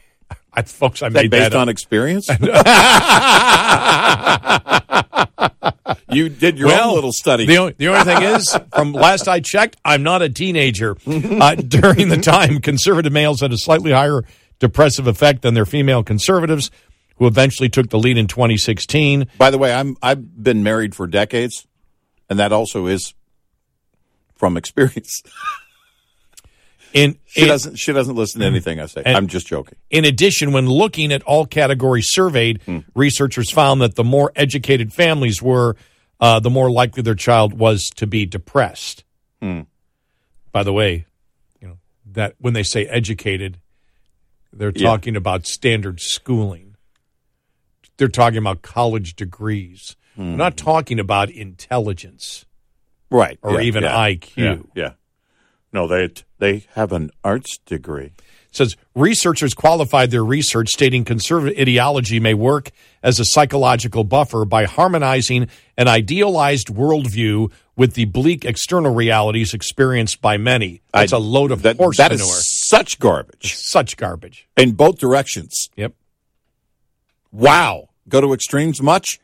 I, 0.52 0.62
folks, 0.62 1.02
I 1.02 1.08
Is 1.08 1.12
that 1.12 1.22
made 1.24 1.30
based 1.30 1.50
that 1.52 1.58
on 1.58 1.68
experience? 1.68 2.28
you 6.10 6.28
did 6.28 6.58
your 6.58 6.68
well, 6.68 6.90
own 6.90 6.94
little 6.94 7.12
study. 7.12 7.46
The 7.46 7.58
only, 7.58 7.74
the 7.78 7.88
only 7.88 8.04
thing 8.04 8.22
is, 8.22 8.56
from 8.74 8.92
last 8.92 9.28
I 9.28 9.40
checked, 9.40 9.76
I'm 9.84 10.02
not 10.02 10.22
a 10.22 10.28
teenager. 10.28 10.96
Uh, 11.06 11.54
during 11.56 12.08
the 12.08 12.18
time, 12.18 12.60
conservative 12.60 13.12
males 13.12 13.40
had 13.40 13.52
a 13.52 13.58
slightly 13.58 13.92
higher 13.92 14.22
depressive 14.58 15.06
effect 15.06 15.42
than 15.42 15.54
their 15.54 15.66
female 15.66 16.02
conservatives, 16.02 16.70
who 17.16 17.26
eventually 17.26 17.68
took 17.68 17.90
the 17.90 17.98
lead 17.98 18.18
in 18.18 18.26
2016. 18.26 19.26
By 19.38 19.50
the 19.50 19.58
way, 19.58 19.72
I'm 19.72 19.96
I've 20.02 20.42
been 20.42 20.62
married 20.62 20.94
for 20.94 21.06
decades, 21.06 21.66
and 22.30 22.38
that 22.38 22.52
also 22.52 22.86
is 22.86 23.14
from 24.36 24.56
experience. 24.56 25.22
In, 26.92 27.18
She 27.26 27.42
in- 27.42 27.48
doesn't 27.48 27.76
she 27.76 27.92
doesn't 27.92 28.14
listen 28.14 28.40
to 28.40 28.46
anything 28.46 28.80
I 28.80 28.86
say. 28.86 29.02
I'm 29.04 29.26
just 29.26 29.46
joking. 29.46 29.76
In 29.90 30.06
addition, 30.06 30.52
when 30.52 30.66
looking 30.66 31.12
at 31.12 31.22
all 31.24 31.44
categories 31.44 32.06
surveyed, 32.10 32.62
researchers 32.94 33.50
found 33.50 33.82
that 33.82 33.96
the 33.96 34.04
more 34.04 34.32
educated 34.34 34.94
families 34.94 35.42
were, 35.42 35.76
uh, 36.20 36.40
the 36.40 36.50
more 36.50 36.70
likely 36.70 37.02
their 37.02 37.14
child 37.14 37.58
was 37.58 37.90
to 37.96 38.06
be 38.06 38.26
depressed. 38.26 39.04
By 39.40 40.62
the 40.62 40.72
way, 40.72 41.06
you 41.60 41.68
know 41.68 41.78
that 42.12 42.34
when 42.38 42.54
they 42.54 42.62
say 42.62 42.86
educated, 42.86 43.58
they're 44.52 44.72
Yeah. 44.74 44.88
talking 44.88 45.14
about 45.16 45.46
standard 45.46 46.00
schooling. 46.00 46.76
They're 47.98 48.08
talking 48.08 48.38
about 48.38 48.62
college 48.62 49.14
degrees. 49.14 49.96
They're 50.16 50.24
not 50.24 50.56
talking 50.56 50.98
about 50.98 51.30
intelligence. 51.30 52.46
Right. 53.10 53.38
Or 53.42 53.54
yeah, 53.60 53.60
even 53.66 53.82
yeah, 53.84 53.92
IQ. 53.96 54.66
Yeah. 54.74 54.92
No, 55.72 55.86
they 55.86 56.08
they 56.38 56.64
have 56.74 56.90
an 56.92 57.10
arts 57.22 57.58
degree. 57.58 58.12
Says 58.56 58.76
researchers 58.94 59.54
qualified 59.54 60.10
their 60.10 60.24
research 60.24 60.70
stating 60.70 61.04
conservative 61.04 61.58
ideology 61.58 62.18
may 62.18 62.34
work 62.34 62.70
as 63.02 63.20
a 63.20 63.24
psychological 63.24 64.02
buffer 64.02 64.44
by 64.44 64.64
harmonizing 64.64 65.48
an 65.76 65.86
idealized 65.88 66.68
worldview 66.68 67.52
with 67.76 67.94
the 67.94 68.06
bleak 68.06 68.44
external 68.44 68.94
realities 68.94 69.52
experienced 69.52 70.20
by 70.22 70.36
many. 70.38 70.80
That's 70.92 71.12
a 71.12 71.16
I- 71.16 71.20
load 71.20 71.50
of 71.52 71.62
that, 71.62 71.76
horse 71.76 71.98
that 71.98 72.10
manure. 72.10 72.26
is 72.26 72.68
such 72.68 72.98
garbage 72.98 73.54
Such 73.54 73.96
garbage. 73.96 74.48
in 74.56 74.72
both 74.72 74.98
directions. 74.98 75.68
Yep. 75.76 75.92
Wow. 77.32 77.90
Go 78.08 78.20
to 78.22 78.32
extremes 78.32 78.80
much? 78.80 79.20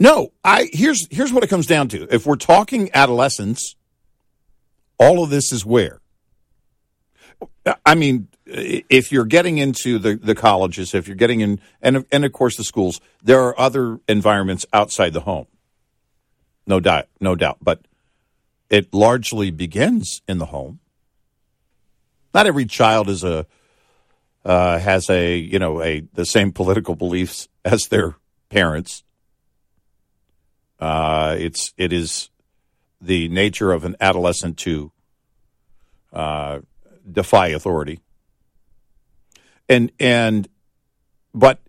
No, 0.00 0.32
I 0.44 0.68
here's 0.72 1.08
here's 1.10 1.32
what 1.32 1.42
it 1.42 1.48
comes 1.48 1.66
down 1.66 1.88
to. 1.88 2.06
If 2.14 2.24
we're 2.26 2.36
talking 2.36 2.88
adolescence, 2.94 3.74
all 4.98 5.22
of 5.22 5.30
this 5.30 5.52
is 5.52 5.64
where. 5.64 6.00
I 7.84 7.94
mean, 7.94 8.28
if 8.46 9.12
you're 9.12 9.24
getting 9.24 9.58
into 9.58 9.98
the, 9.98 10.16
the 10.16 10.34
colleges, 10.34 10.94
if 10.94 11.06
you're 11.06 11.16
getting 11.16 11.40
in, 11.40 11.60
and 11.82 12.04
and 12.10 12.24
of 12.24 12.32
course 12.32 12.56
the 12.56 12.64
schools, 12.64 13.00
there 13.22 13.42
are 13.42 13.58
other 13.58 14.00
environments 14.08 14.66
outside 14.72 15.12
the 15.12 15.20
home. 15.20 15.46
No 16.66 16.80
doubt, 16.80 17.08
no 17.20 17.34
doubt, 17.34 17.58
but 17.62 17.80
it 18.70 18.92
largely 18.92 19.50
begins 19.50 20.22
in 20.28 20.38
the 20.38 20.46
home. 20.46 20.80
Not 22.34 22.46
every 22.46 22.66
child 22.66 23.08
is 23.08 23.24
a 23.24 23.46
uh, 24.44 24.78
has 24.78 25.10
a 25.10 25.36
you 25.36 25.58
know 25.58 25.82
a 25.82 26.00
the 26.14 26.26
same 26.26 26.52
political 26.52 26.94
beliefs 26.94 27.48
as 27.64 27.88
their 27.88 28.16
parents. 28.48 29.04
Uh, 30.80 31.36
it's 31.38 31.72
it 31.76 31.92
is 31.92 32.30
the 33.00 33.28
nature 33.28 33.72
of 33.72 33.84
an 33.84 33.96
adolescent 34.00 34.58
to 34.58 34.92
uh, 36.12 36.60
defy 37.10 37.48
authority, 37.48 38.00
and 39.68 39.92
and 40.00 40.48
but 41.34 41.60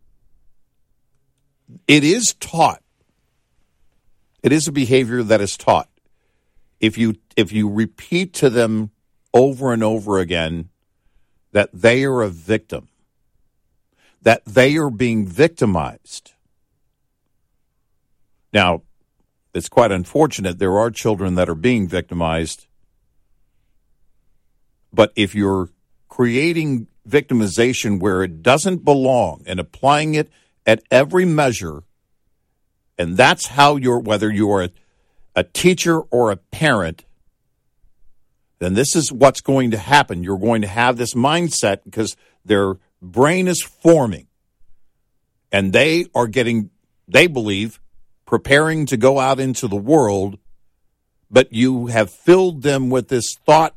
it 1.87 2.03
is 2.03 2.35
taught. 2.39 2.81
It 4.41 4.51
is 4.51 4.67
a 4.67 4.71
behavior 4.71 5.21
that 5.23 5.41
is 5.41 5.57
taught. 5.57 5.89
If 6.79 6.97
you 6.97 7.15
if 7.35 7.51
you 7.51 7.69
repeat 7.69 8.33
to 8.35 8.49
them 8.49 8.91
over 9.33 9.73
and 9.73 9.83
over 9.83 10.19
again 10.19 10.69
that 11.51 11.69
they 11.73 12.03
are 12.05 12.21
a 12.21 12.29
victim, 12.29 12.87
that 14.21 14.43
they 14.45 14.77
are 14.77 14.89
being 14.89 15.25
victimized. 15.25 16.33
Now, 18.51 18.83
it's 19.53 19.69
quite 19.69 19.91
unfortunate 19.91 20.59
there 20.59 20.77
are 20.77 20.91
children 20.91 21.35
that 21.35 21.49
are 21.49 21.55
being 21.55 21.87
victimized. 21.87 22.67
But 24.93 25.11
if 25.15 25.35
you're 25.35 25.69
creating 26.07 26.87
victimization 27.07 27.99
where 27.99 28.23
it 28.23 28.43
doesn't 28.43 28.85
belong 28.85 29.43
and 29.45 29.59
applying 29.59 30.13
it 30.13 30.29
at 30.65 30.83
every 30.91 31.25
measure, 31.25 31.83
and 32.97 33.17
that's 33.17 33.47
how 33.47 33.75
you're, 33.75 33.99
whether 33.99 34.31
you're 34.31 34.63
a, 34.63 34.69
a 35.35 35.43
teacher 35.43 35.99
or 35.99 36.31
a 36.31 36.37
parent, 36.37 37.05
then 38.59 38.73
this 38.73 38.95
is 38.95 39.11
what's 39.11 39.41
going 39.41 39.71
to 39.71 39.77
happen. 39.77 40.23
You're 40.23 40.37
going 40.37 40.61
to 40.61 40.67
have 40.67 40.97
this 40.97 41.13
mindset 41.13 41.83
because 41.85 42.15
their 42.43 42.75
brain 43.01 43.47
is 43.47 43.61
forming 43.61 44.27
and 45.51 45.71
they 45.71 46.05
are 46.13 46.27
getting, 46.27 46.69
they 47.07 47.27
believe, 47.27 47.79
preparing 48.29 48.85
to 48.85 48.95
go 48.95 49.19
out 49.19 49.39
into 49.39 49.67
the 49.67 49.75
world, 49.75 50.37
but 51.31 51.51
you 51.51 51.87
have 51.87 52.11
filled 52.11 52.61
them 52.61 52.91
with 52.91 53.07
this 53.07 53.35
thought 53.43 53.75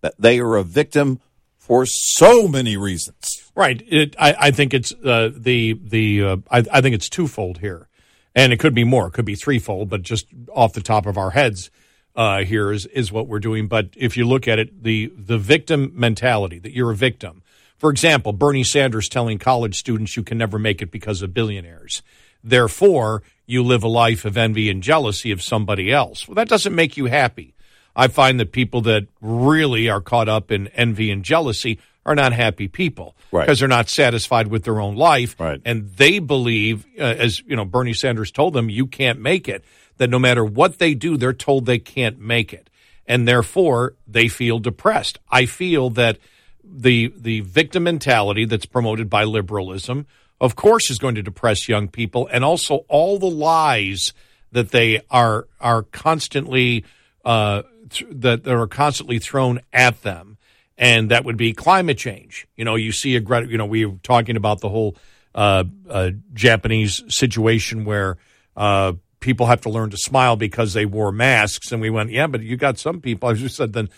that 0.00 0.14
they 0.18 0.40
are 0.40 0.56
a 0.56 0.64
victim 0.64 1.20
for 1.58 1.84
so 1.84 2.48
many 2.48 2.78
reasons. 2.78 3.42
Right. 3.54 3.82
It, 3.86 4.16
I, 4.18 4.34
I 4.38 4.50
think 4.52 4.72
it's 4.72 4.94
uh, 5.04 5.28
the 5.36 5.78
the 5.84 6.24
uh, 6.24 6.36
I, 6.50 6.64
I 6.72 6.80
think 6.80 6.94
it's 6.94 7.10
twofold 7.10 7.58
here, 7.58 7.88
and 8.34 8.54
it 8.54 8.58
could 8.58 8.74
be 8.74 8.84
more. 8.84 9.08
It 9.08 9.12
could 9.12 9.26
be 9.26 9.34
threefold, 9.34 9.90
but 9.90 10.00
just 10.00 10.28
off 10.50 10.72
the 10.72 10.80
top 10.80 11.04
of 11.04 11.18
our 11.18 11.32
heads, 11.32 11.70
uh, 12.16 12.44
here 12.44 12.72
is 12.72 12.86
is 12.86 13.12
what 13.12 13.28
we're 13.28 13.38
doing. 13.38 13.68
But 13.68 13.90
if 13.96 14.16
you 14.16 14.26
look 14.26 14.48
at 14.48 14.58
it, 14.58 14.82
the 14.82 15.12
the 15.14 15.36
victim 15.36 15.92
mentality 15.94 16.58
that 16.60 16.72
you're 16.72 16.92
a 16.92 16.96
victim. 16.96 17.42
For 17.76 17.90
example, 17.90 18.32
Bernie 18.32 18.64
Sanders 18.64 19.10
telling 19.10 19.38
college 19.38 19.78
students 19.78 20.16
you 20.16 20.22
can 20.22 20.38
never 20.38 20.58
make 20.58 20.80
it 20.80 20.90
because 20.90 21.20
of 21.20 21.34
billionaires. 21.34 22.02
Therefore, 22.42 23.22
you 23.48 23.62
live 23.64 23.82
a 23.82 23.88
life 23.88 24.24
of 24.24 24.36
envy 24.36 24.68
and 24.70 24.82
jealousy 24.82 25.30
of 25.32 25.42
somebody 25.42 25.90
else. 25.90 26.28
Well, 26.28 26.34
that 26.36 26.48
doesn't 26.48 26.74
make 26.74 26.96
you 26.96 27.06
happy. 27.06 27.54
I 27.96 28.06
find 28.08 28.38
that 28.38 28.52
people 28.52 28.82
that 28.82 29.08
really 29.20 29.88
are 29.88 30.00
caught 30.02 30.28
up 30.28 30.52
in 30.52 30.68
envy 30.68 31.10
and 31.10 31.24
jealousy 31.24 31.80
are 32.06 32.14
not 32.14 32.32
happy 32.32 32.68
people 32.68 33.16
Right. 33.32 33.44
because 33.46 33.58
they're 33.58 33.68
not 33.68 33.88
satisfied 33.88 34.48
with 34.48 34.64
their 34.64 34.80
own 34.80 34.94
life, 34.96 35.34
Right. 35.40 35.60
and 35.64 35.90
they 35.96 36.18
believe, 36.20 36.86
uh, 36.98 37.02
as 37.02 37.40
you 37.40 37.56
know, 37.56 37.64
Bernie 37.64 37.94
Sanders 37.94 38.30
told 38.30 38.52
them, 38.52 38.68
you 38.70 38.86
can't 38.86 39.18
make 39.20 39.48
it. 39.48 39.64
That 39.96 40.10
no 40.10 40.18
matter 40.18 40.44
what 40.44 40.78
they 40.78 40.94
do, 40.94 41.16
they're 41.16 41.32
told 41.32 41.64
they 41.66 41.78
can't 41.80 42.20
make 42.20 42.52
it, 42.52 42.70
and 43.06 43.26
therefore 43.26 43.94
they 44.06 44.28
feel 44.28 44.58
depressed. 44.58 45.18
I 45.30 45.46
feel 45.46 45.90
that 45.90 46.18
the 46.62 47.12
the 47.16 47.40
victim 47.40 47.84
mentality 47.84 48.44
that's 48.44 48.66
promoted 48.66 49.08
by 49.10 49.24
liberalism, 49.24 50.06
of 50.40 50.56
course, 50.56 50.90
is 50.90 50.98
going 50.98 51.14
to 51.16 51.22
depress 51.22 51.68
young 51.68 51.88
people, 51.88 52.28
and 52.32 52.44
also 52.44 52.84
all 52.88 53.18
the 53.18 53.30
lies 53.30 54.12
that 54.52 54.70
they 54.70 55.00
are 55.10 55.46
are 55.60 55.82
constantly 55.82 56.84
uh, 57.24 57.62
th- 57.90 58.10
that 58.10 58.44
that 58.44 58.54
are 58.54 58.66
constantly 58.66 59.18
thrown 59.18 59.60
at 59.72 60.02
them, 60.02 60.38
and 60.76 61.10
that 61.10 61.24
would 61.24 61.36
be 61.36 61.52
climate 61.52 61.98
change. 61.98 62.46
You 62.56 62.64
know, 62.64 62.74
you 62.76 62.92
see 62.92 63.16
a 63.16 63.20
Greta. 63.20 63.46
You 63.48 63.58
know, 63.58 63.66
we 63.66 63.84
were 63.84 63.98
talking 64.02 64.36
about 64.36 64.60
the 64.60 64.68
whole 64.68 64.96
uh, 65.34 65.64
uh, 65.88 66.10
Japanese 66.34 67.02
situation 67.08 67.84
where. 67.84 68.16
Uh, 68.56 68.94
People 69.20 69.46
have 69.46 69.62
to 69.62 69.68
learn 69.68 69.90
to 69.90 69.96
smile 69.96 70.36
because 70.36 70.74
they 70.74 70.86
wore 70.86 71.10
masks, 71.10 71.72
and 71.72 71.82
we 71.82 71.90
went, 71.90 72.12
yeah, 72.12 72.28
but 72.28 72.40
you 72.40 72.56
got 72.56 72.78
some 72.78 73.00
people. 73.00 73.28
I 73.28 73.32
just 73.32 73.56
said 73.56 73.72
then 73.72 73.88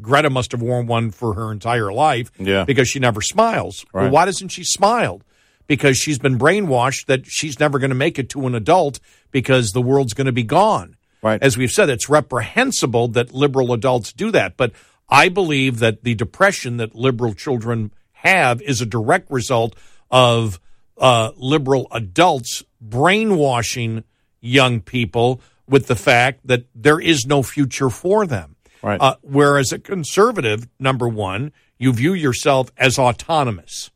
Greta 0.00 0.30
must 0.30 0.52
have 0.52 0.62
worn 0.62 0.86
one 0.86 1.10
for 1.10 1.34
her 1.34 1.52
entire 1.52 1.92
life, 1.92 2.32
Yeah. 2.38 2.64
because 2.64 2.88
she 2.88 2.98
never 2.98 3.20
smiles. 3.20 3.84
Well, 3.92 4.08
why 4.08 4.24
doesn't 4.24 4.48
she 4.48 4.64
smile? 4.64 5.20
Because 5.66 5.96
she's 5.96 6.18
been 6.18 6.38
brainwashed 6.38 7.06
that 7.06 7.26
she's 7.26 7.58
never 7.58 7.78
going 7.78 7.90
to 7.90 7.96
make 7.96 8.18
it 8.18 8.28
to 8.30 8.46
an 8.46 8.54
adult 8.54 9.00
because 9.30 9.72
the 9.72 9.82
world's 9.82 10.14
going 10.14 10.26
to 10.26 10.32
be 10.32 10.44
gone. 10.44 10.96
Right. 11.22 11.42
As 11.42 11.56
we've 11.56 11.72
said, 11.72 11.90
it's 11.90 12.08
reprehensible 12.08 13.08
that 13.08 13.32
liberal 13.32 13.72
adults 13.72 14.12
do 14.12 14.30
that. 14.30 14.56
But 14.56 14.72
I 15.08 15.28
believe 15.28 15.80
that 15.80 16.04
the 16.04 16.14
depression 16.14 16.76
that 16.76 16.94
liberal 16.94 17.34
children 17.34 17.92
have 18.12 18.62
is 18.62 18.80
a 18.80 18.86
direct 18.86 19.30
result 19.30 19.74
of 20.10 20.60
uh, 20.98 21.32
liberal 21.36 21.88
adults 21.90 22.62
brainwashing 22.80 24.04
young 24.40 24.80
people 24.80 25.40
with 25.68 25.86
the 25.86 25.96
fact 25.96 26.46
that 26.46 26.66
there 26.74 27.00
is 27.00 27.26
no 27.26 27.42
future 27.42 27.90
for 27.90 28.26
them. 28.26 28.56
Right. 28.82 29.00
Uh, 29.00 29.16
whereas 29.22 29.72
a 29.72 29.78
conservative, 29.78 30.68
number 30.78 31.08
one, 31.08 31.52
you 31.78 31.92
view 31.92 32.14
yourself 32.14 32.70
as 32.76 32.98
autonomous. 32.98 33.90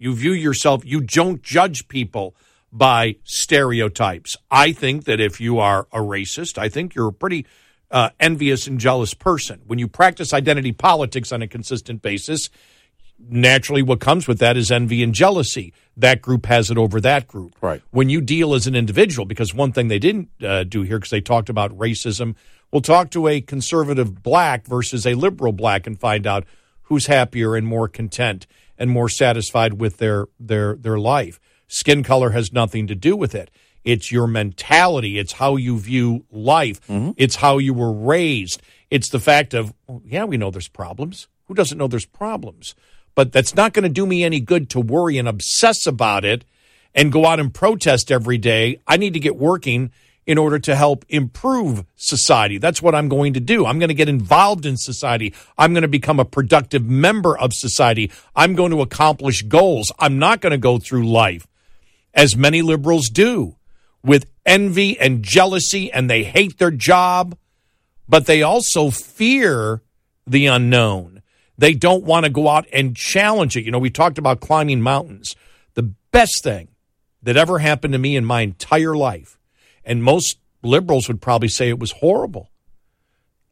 You 0.00 0.14
view 0.14 0.32
yourself, 0.32 0.82
you 0.84 1.02
don't 1.02 1.42
judge 1.42 1.86
people 1.86 2.34
by 2.72 3.16
stereotypes. 3.22 4.34
I 4.50 4.72
think 4.72 5.04
that 5.04 5.20
if 5.20 5.42
you 5.42 5.58
are 5.58 5.86
a 5.92 5.98
racist, 5.98 6.56
I 6.56 6.70
think 6.70 6.94
you're 6.94 7.08
a 7.08 7.12
pretty 7.12 7.46
uh, 7.90 8.08
envious 8.18 8.66
and 8.66 8.80
jealous 8.80 9.12
person. 9.12 9.60
When 9.66 9.78
you 9.78 9.88
practice 9.88 10.32
identity 10.32 10.72
politics 10.72 11.32
on 11.32 11.42
a 11.42 11.46
consistent 11.46 12.00
basis, 12.00 12.48
naturally 13.18 13.82
what 13.82 14.00
comes 14.00 14.26
with 14.26 14.38
that 14.38 14.56
is 14.56 14.70
envy 14.70 15.02
and 15.02 15.14
jealousy. 15.14 15.74
That 15.98 16.22
group 16.22 16.46
has 16.46 16.70
it 16.70 16.78
over 16.78 16.98
that 17.02 17.28
group. 17.28 17.54
Right. 17.60 17.82
When 17.90 18.08
you 18.08 18.22
deal 18.22 18.54
as 18.54 18.66
an 18.66 18.74
individual, 18.74 19.26
because 19.26 19.52
one 19.52 19.72
thing 19.72 19.88
they 19.88 19.98
didn't 19.98 20.30
uh, 20.42 20.64
do 20.64 20.80
here, 20.80 20.98
because 20.98 21.10
they 21.10 21.20
talked 21.20 21.50
about 21.50 21.76
racism, 21.76 22.36
we'll 22.72 22.80
talk 22.80 23.10
to 23.10 23.28
a 23.28 23.42
conservative 23.42 24.22
black 24.22 24.66
versus 24.66 25.06
a 25.06 25.12
liberal 25.12 25.52
black 25.52 25.86
and 25.86 26.00
find 26.00 26.26
out 26.26 26.46
who's 26.84 27.06
happier 27.06 27.54
and 27.54 27.66
more 27.66 27.86
content 27.86 28.46
and 28.80 28.90
more 28.90 29.08
satisfied 29.08 29.74
with 29.74 29.98
their 29.98 30.26
their 30.40 30.74
their 30.74 30.98
life. 30.98 31.38
Skin 31.68 32.02
color 32.02 32.30
has 32.30 32.52
nothing 32.52 32.88
to 32.88 32.96
do 32.96 33.14
with 33.14 33.34
it. 33.36 33.50
It's 33.84 34.10
your 34.10 34.26
mentality. 34.26 35.18
It's 35.18 35.34
how 35.34 35.56
you 35.56 35.78
view 35.78 36.24
life. 36.32 36.84
Mm-hmm. 36.88 37.12
It's 37.16 37.36
how 37.36 37.58
you 37.58 37.72
were 37.72 37.92
raised. 37.92 38.60
It's 38.90 39.10
the 39.10 39.20
fact 39.20 39.54
of, 39.54 39.72
well, 39.86 40.02
yeah, 40.04 40.24
we 40.24 40.36
know 40.36 40.50
there's 40.50 40.68
problems. 40.68 41.28
Who 41.46 41.54
doesn't 41.54 41.78
know 41.78 41.86
there's 41.86 42.06
problems? 42.06 42.74
But 43.14 43.32
that's 43.32 43.54
not 43.54 43.72
going 43.72 43.84
to 43.84 43.88
do 43.88 44.06
me 44.06 44.24
any 44.24 44.40
good 44.40 44.68
to 44.70 44.80
worry 44.80 45.16
and 45.16 45.28
obsess 45.28 45.86
about 45.86 46.24
it 46.24 46.44
and 46.94 47.12
go 47.12 47.24
out 47.24 47.40
and 47.40 47.54
protest 47.54 48.10
every 48.10 48.38
day. 48.38 48.80
I 48.86 48.96
need 48.96 49.14
to 49.14 49.20
get 49.20 49.36
working 49.36 49.92
in 50.30 50.38
order 50.38 50.60
to 50.60 50.76
help 50.76 51.04
improve 51.08 51.84
society. 51.96 52.56
That's 52.56 52.80
what 52.80 52.94
I'm 52.94 53.08
going 53.08 53.32
to 53.32 53.40
do. 53.40 53.66
I'm 53.66 53.80
going 53.80 53.88
to 53.88 53.94
get 53.94 54.08
involved 54.08 54.64
in 54.64 54.76
society. 54.76 55.34
I'm 55.58 55.72
going 55.72 55.82
to 55.82 55.88
become 55.88 56.20
a 56.20 56.24
productive 56.24 56.84
member 56.84 57.36
of 57.36 57.52
society. 57.52 58.12
I'm 58.36 58.54
going 58.54 58.70
to 58.70 58.80
accomplish 58.80 59.42
goals. 59.42 59.90
I'm 59.98 60.20
not 60.20 60.40
going 60.40 60.52
to 60.52 60.56
go 60.56 60.78
through 60.78 61.10
life 61.10 61.48
as 62.14 62.36
many 62.36 62.62
liberals 62.62 63.08
do 63.08 63.56
with 64.04 64.30
envy 64.46 64.96
and 65.00 65.24
jealousy 65.24 65.90
and 65.90 66.08
they 66.08 66.22
hate 66.22 66.58
their 66.58 66.70
job, 66.70 67.36
but 68.08 68.26
they 68.26 68.40
also 68.40 68.90
fear 68.90 69.82
the 70.28 70.46
unknown. 70.46 71.22
They 71.58 71.74
don't 71.74 72.04
want 72.04 72.24
to 72.24 72.30
go 72.30 72.46
out 72.46 72.68
and 72.72 72.94
challenge 72.94 73.56
it. 73.56 73.64
You 73.64 73.72
know, 73.72 73.80
we 73.80 73.90
talked 73.90 74.16
about 74.16 74.38
climbing 74.38 74.80
mountains. 74.80 75.34
The 75.74 75.92
best 76.12 76.44
thing 76.44 76.68
that 77.20 77.36
ever 77.36 77.58
happened 77.58 77.94
to 77.94 77.98
me 77.98 78.14
in 78.14 78.24
my 78.24 78.42
entire 78.42 78.94
life, 78.94 79.39
and 79.84 80.02
most 80.02 80.38
liberals 80.62 81.08
would 81.08 81.20
probably 81.20 81.48
say 81.48 81.68
it 81.68 81.78
was 81.78 81.92
horrible. 81.92 82.50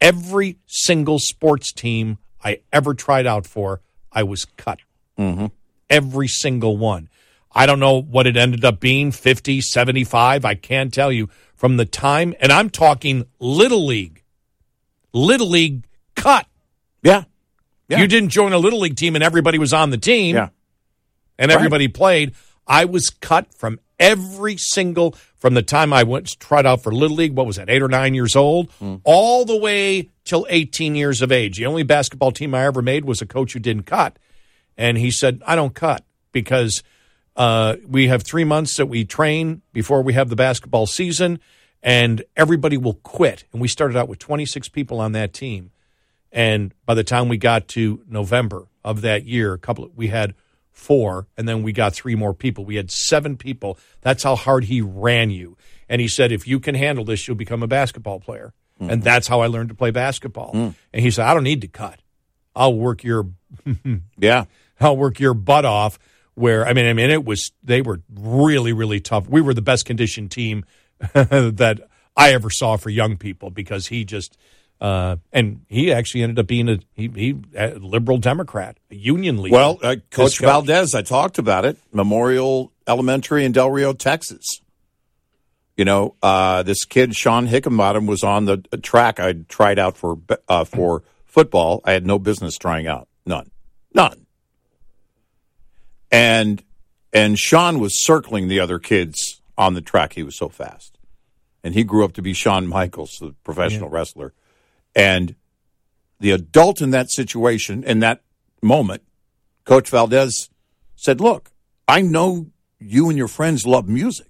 Every 0.01 0.57
single 0.65 1.19
sports 1.19 1.71
team 1.71 2.17
I 2.43 2.61
ever 2.71 2.93
tried 2.93 3.27
out 3.27 3.45
for, 3.45 3.81
I 4.11 4.23
was 4.23 4.45
cut. 4.45 4.79
Mm-hmm. 5.17 5.47
Every 5.89 6.27
single 6.27 6.77
one. 6.77 7.09
I 7.51 7.65
don't 7.65 7.79
know 7.79 8.01
what 8.01 8.27
it 8.27 8.37
ended 8.37 8.63
up 8.63 8.79
being 8.79 9.11
50, 9.11 9.61
75. 9.61 10.45
I 10.45 10.55
can't 10.55 10.93
tell 10.93 11.11
you 11.11 11.29
from 11.55 11.77
the 11.77 11.85
time, 11.85 12.35
and 12.39 12.51
I'm 12.51 12.69
talking 12.69 13.25
Little 13.39 13.85
League. 13.85 14.23
Little 15.11 15.49
League 15.49 15.87
cut. 16.15 16.45
Yeah. 17.01 17.23
Yeah. 17.87 17.99
You 17.99 18.07
didn't 18.07 18.29
join 18.29 18.53
a 18.53 18.57
little 18.57 18.79
league 18.79 18.95
team 18.95 19.15
and 19.15 19.23
everybody 19.23 19.57
was 19.57 19.73
on 19.73 19.89
the 19.89 19.97
team. 19.97 20.35
Yeah. 20.35 20.49
And 21.39 21.51
everybody 21.51 21.87
played. 21.87 22.35
I 22.67 22.85
was 22.85 23.09
cut 23.09 23.53
from 23.55 23.79
every 23.99 24.57
single 24.57 25.15
from 25.39 25.53
the 25.53 25.63
time 25.63 25.91
I 25.93 26.03
went 26.03 26.39
tried 26.39 26.65
out 26.65 26.83
for 26.83 26.93
little 26.93 27.17
league. 27.17 27.33
What 27.33 27.47
was 27.47 27.55
that? 27.55 27.69
Eight 27.69 27.81
or 27.81 27.87
nine 27.87 28.13
years 28.13 28.35
old, 28.35 28.71
all 29.03 29.45
the 29.45 29.57
way 29.57 30.09
till 30.25 30.45
18 30.49 30.95
years 30.95 31.21
of 31.21 31.31
age. 31.31 31.57
The 31.57 31.65
only 31.65 31.83
basketball 31.83 32.31
team 32.31 32.53
I 32.53 32.65
ever 32.65 32.81
made 32.81 33.05
was 33.05 33.21
a 33.21 33.25
coach 33.25 33.53
who 33.53 33.59
didn't 33.59 33.83
cut, 33.83 34.19
and 34.77 34.97
he 34.97 35.09
said, 35.09 35.41
"I 35.47 35.55
don't 35.55 35.73
cut 35.73 36.03
because 36.31 36.83
uh, 37.35 37.77
we 37.87 38.07
have 38.09 38.23
three 38.23 38.43
months 38.43 38.75
that 38.77 38.87
we 38.87 39.05
train 39.05 39.61
before 39.73 40.01
we 40.01 40.13
have 40.13 40.29
the 40.29 40.35
basketball 40.35 40.85
season, 40.85 41.39
and 41.81 42.21
everybody 42.35 42.77
will 42.77 42.95
quit." 42.95 43.45
And 43.53 43.61
we 43.61 43.67
started 43.67 43.97
out 43.97 44.09
with 44.09 44.19
26 44.19 44.69
people 44.69 44.99
on 44.99 45.13
that 45.13 45.33
team, 45.33 45.71
and 46.31 46.73
by 46.85 46.93
the 46.93 47.03
time 47.03 47.29
we 47.29 47.37
got 47.37 47.67
to 47.69 48.03
November 48.07 48.67
of 48.83 49.01
that 49.01 49.25
year, 49.25 49.53
a 49.53 49.57
couple 49.57 49.85
of, 49.85 49.95
we 49.95 50.07
had 50.07 50.33
four, 50.79 51.27
and 51.37 51.47
then 51.47 51.61
we 51.61 51.71
got 51.71 51.93
three 51.93 52.15
more 52.15 52.33
people. 52.33 52.65
We 52.65 52.75
had 52.75 52.89
seven 52.89 53.37
people. 53.37 53.77
That's 54.01 54.23
how 54.23 54.35
hard 54.35 54.63
he 54.63 54.81
ran 54.81 55.29
you. 55.29 55.57
And 55.87 56.01
he 56.01 56.07
said, 56.07 56.31
if 56.31 56.47
you 56.47 56.59
can 56.59 56.75
handle 56.75 57.03
this, 57.03 57.27
you'll 57.27 57.37
become 57.37 57.63
a 57.63 57.67
basketball 57.67 58.19
player. 58.19 58.53
And 58.79 58.89
mm-hmm. 58.89 59.01
that's 59.01 59.27
how 59.27 59.41
I 59.41 59.47
learned 59.47 59.69
to 59.69 59.75
play 59.75 59.91
basketball. 59.91 60.53
Mm. 60.53 60.75
And 60.93 61.01
he 61.01 61.11
said, 61.11 61.25
I 61.25 61.33
don't 61.33 61.43
need 61.43 61.61
to 61.61 61.67
cut. 61.67 61.99
I'll 62.55 62.75
work 62.75 63.03
your 63.03 63.27
Yeah. 64.17 64.45
I'll 64.79 64.97
work 64.97 65.19
your 65.19 65.33
butt 65.33 65.65
off. 65.65 65.99
Where 66.35 66.65
I 66.65 66.71
mean, 66.71 66.85
I 66.85 66.93
mean, 66.93 67.09
it 67.09 67.25
was 67.25 67.51
they 67.63 67.81
were 67.81 67.99
really, 68.09 68.71
really 68.71 69.01
tough. 69.01 69.27
We 69.27 69.41
were 69.41 69.53
the 69.53 69.61
best 69.61 69.85
conditioned 69.85 70.31
team 70.31 70.63
that 71.13 71.81
I 72.15 72.31
ever 72.31 72.49
saw 72.49 72.77
for 72.77 72.89
young 72.89 73.17
people 73.17 73.49
because 73.49 73.87
he 73.87 74.05
just 74.05 74.37
uh, 74.81 75.17
and 75.33 75.65
he 75.67 75.91
actually 75.91 76.23
ended 76.23 76.39
up 76.39 76.47
being 76.47 76.69
a 76.69 76.79
he, 76.93 77.09
he 77.09 77.35
a 77.55 77.75
liberal 77.75 78.17
Democrat, 78.17 78.77
a 78.89 78.95
union 78.95 79.41
leader. 79.41 79.55
Well, 79.55 79.79
uh, 79.83 79.97
Coach 80.09 80.37
This 80.37 80.37
Valdez, 80.37 80.95
I 80.95 81.01
talked 81.01 81.37
about 81.37 81.65
it. 81.65 81.77
Memorial 81.91 82.71
Elementary 82.87 83.43
in 83.43 83.51
Del 83.51 83.69
Rio, 83.69 83.93
Texas. 83.93 84.61
You 85.75 85.85
know, 85.85 86.15
uh, 86.21 86.63
this 86.63 86.85
kid 86.85 87.15
Shawn 87.15 87.47
Hickenbottom 87.47 88.07
was 88.07 88.23
on 88.23 88.45
the 88.45 88.57
track. 88.81 89.19
I 89.19 89.33
tried 89.47 89.79
out 89.79 89.97
for 89.97 90.17
uh, 90.47 90.63
for 90.63 91.03
football. 91.25 91.81
I 91.83 91.91
had 91.91 92.05
no 92.05 92.17
business 92.17 92.57
trying 92.57 92.87
out, 92.87 93.07
none, 93.25 93.51
none. 93.93 94.25
And 96.11 96.63
and 97.11 97.37
Shawn 97.37 97.79
was 97.79 98.01
circling 98.01 98.47
the 98.47 98.59
other 98.61 98.79
kids 98.79 99.41
on 99.57 99.73
the 99.73 99.81
track. 99.81 100.13
He 100.13 100.23
was 100.23 100.37
so 100.37 100.47
fast, 100.47 100.97
and 101.65 101.73
he 101.73 101.83
grew 101.83 102.05
up 102.05 102.13
to 102.13 102.21
be 102.21 102.33
Shawn 102.33 102.65
Michaels, 102.65 103.17
the 103.19 103.35
professional 103.43 103.89
wrestler. 103.89 104.33
And 104.95 105.35
the 106.19 106.31
adult 106.31 106.81
in 106.81 106.91
that 106.91 107.09
situation, 107.11 107.83
in 107.83 107.99
that 107.99 108.21
moment, 108.61 109.03
Coach 109.65 109.89
Valdez 109.89 110.49
said, 110.95 111.21
Look, 111.21 111.51
I 111.87 112.01
know 112.01 112.47
you 112.79 113.09
and 113.09 113.17
your 113.17 113.27
friends 113.27 113.65
love 113.65 113.87
music. 113.87 114.27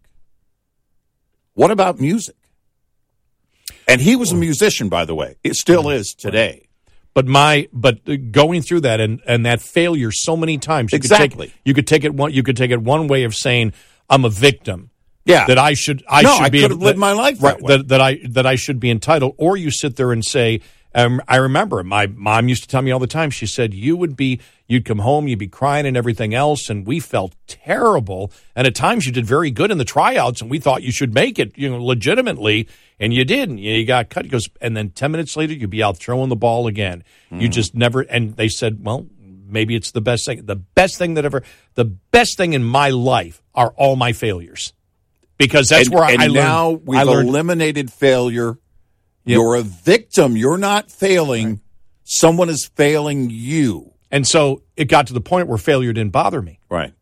What 1.53 1.71
about 1.71 1.99
music? 1.99 2.35
And 3.87 3.99
he 4.01 4.15
was 4.15 4.31
a 4.31 4.35
musician, 4.35 4.87
by 4.89 5.05
the 5.05 5.15
way. 5.15 5.37
It 5.43 5.55
still 5.55 5.89
is 5.89 6.13
today. 6.13 6.67
But 7.13 7.25
my 7.25 7.67
but 7.73 8.31
going 8.31 8.61
through 8.61 8.81
that 8.81 8.99
and 8.99 9.19
and 9.25 9.45
that 9.45 9.61
failure 9.61 10.11
so 10.11 10.37
many 10.37 10.57
times 10.57 10.91
you 10.91 10.97
Exactly. 10.97 11.47
could 11.47 11.53
take 11.53 11.61
you 11.65 11.73
could 11.73 11.87
take 11.87 12.03
it 12.03 12.13
one 12.13 12.31
you 12.31 12.43
could 12.43 12.55
take 12.55 12.71
it 12.71 12.81
one 12.81 13.07
way 13.07 13.23
of 13.23 13.35
saying 13.35 13.73
I'm 14.09 14.25
a 14.25 14.29
victim. 14.29 14.91
Yeah. 15.25 15.45
That 15.45 15.57
I 15.59 15.73
should 15.73 16.03
I 16.09 16.21
No, 16.23 16.35
should 16.35 16.43
I 16.45 16.49
be 16.49 16.61
could 16.61 16.71
have 16.71 16.79
lived 16.81 16.97
my 16.97 17.11
life 17.11 17.39
that 17.39 17.61
right, 17.61 17.67
that, 17.67 17.87
that 17.89 18.01
I 18.01 18.19
that 18.29 18.45
I 18.45 18.55
should 18.55 18.79
be 18.79 18.89
entitled. 18.89 19.35
Or 19.37 19.57
you 19.57 19.69
sit 19.71 19.95
there 19.95 20.11
and 20.11 20.23
say 20.25 20.61
um, 20.95 21.21
I 21.27 21.35
remember 21.35 21.83
my 21.83 22.07
mom 22.07 22.47
used 22.49 22.63
to 22.63 22.67
tell 22.67 22.81
me 22.81 22.89
all 22.89 22.97
the 22.99 23.05
time 23.05 23.29
she 23.29 23.45
said 23.45 23.73
you 23.75 23.95
would 23.95 24.15
be 24.15 24.39
you'd 24.67 24.85
come 24.85 24.99
home 24.99 25.27
you'd 25.27 25.37
be 25.37 25.47
crying 25.47 25.85
and 25.85 25.95
everything 25.95 26.33
else 26.33 26.67
and 26.69 26.87
we 26.87 26.99
felt 26.99 27.35
terrible. 27.45 28.31
And 28.55 28.65
at 28.65 28.73
times 28.75 29.05
you 29.05 29.11
did 29.11 29.25
very 29.25 29.51
good 29.51 29.69
in 29.71 29.77
the 29.77 29.85
tryouts 29.85 30.41
and 30.41 30.49
we 30.49 30.57
thought 30.57 30.81
you 30.81 30.91
should 30.91 31.13
make 31.13 31.37
it 31.37 31.55
you 31.57 31.69
know 31.69 31.83
legitimately 31.83 32.67
and 32.99 33.13
you 33.13 33.23
didn't. 33.23 33.59
You 33.59 33.85
got 33.85 34.09
cut. 34.09 34.27
Goes 34.29 34.49
and 34.61 34.75
then 34.75 34.89
10 34.89 35.11
minutes 35.11 35.37
later 35.37 35.53
you'd 35.53 35.69
be 35.69 35.83
out 35.83 35.97
throwing 35.97 36.29
the 36.29 36.35
ball 36.35 36.65
again. 36.65 37.03
You 37.29 37.49
Mm. 37.49 37.51
just 37.51 37.75
never 37.75 38.01
and 38.01 38.35
they 38.35 38.47
said 38.49 38.83
well 38.83 39.05
maybe 39.21 39.75
it's 39.75 39.91
the 39.91 40.01
best 40.01 40.25
thing 40.25 40.45
the 40.45 40.55
best 40.55 40.97
thing 40.97 41.13
that 41.15 41.25
ever 41.25 41.43
the 41.75 41.85
best 41.85 42.35
thing 42.37 42.53
in 42.53 42.63
my 42.63 42.89
life 42.89 43.43
are 43.53 43.73
all 43.77 43.95
my 43.95 44.13
failures 44.13 44.73
because 45.39 45.69
that's 45.69 45.87
and, 45.87 45.95
where 45.95 46.03
I, 46.03 46.11
and 46.11 46.21
I 46.21 46.25
learned 46.25 46.35
now 46.35 46.69
we've 46.69 46.99
I 46.99 47.03
learned 47.03 47.29
eliminated 47.29 47.91
failure. 47.91 48.59
You're 49.25 49.55
a 49.55 49.61
victim. 49.61 50.37
You're 50.37 50.57
not 50.57 50.91
failing. 50.91 51.61
Someone 52.03 52.49
is 52.49 52.65
failing 52.75 53.29
you. 53.29 53.93
And 54.11 54.27
so 54.27 54.63
it 54.75 54.85
got 54.85 55.07
to 55.07 55.13
the 55.13 55.21
point 55.21 55.47
where 55.47 55.57
failure 55.57 55.93
didn't 55.93 56.11
bother 56.11 56.41
me. 56.41 56.59
Right. 56.69 56.93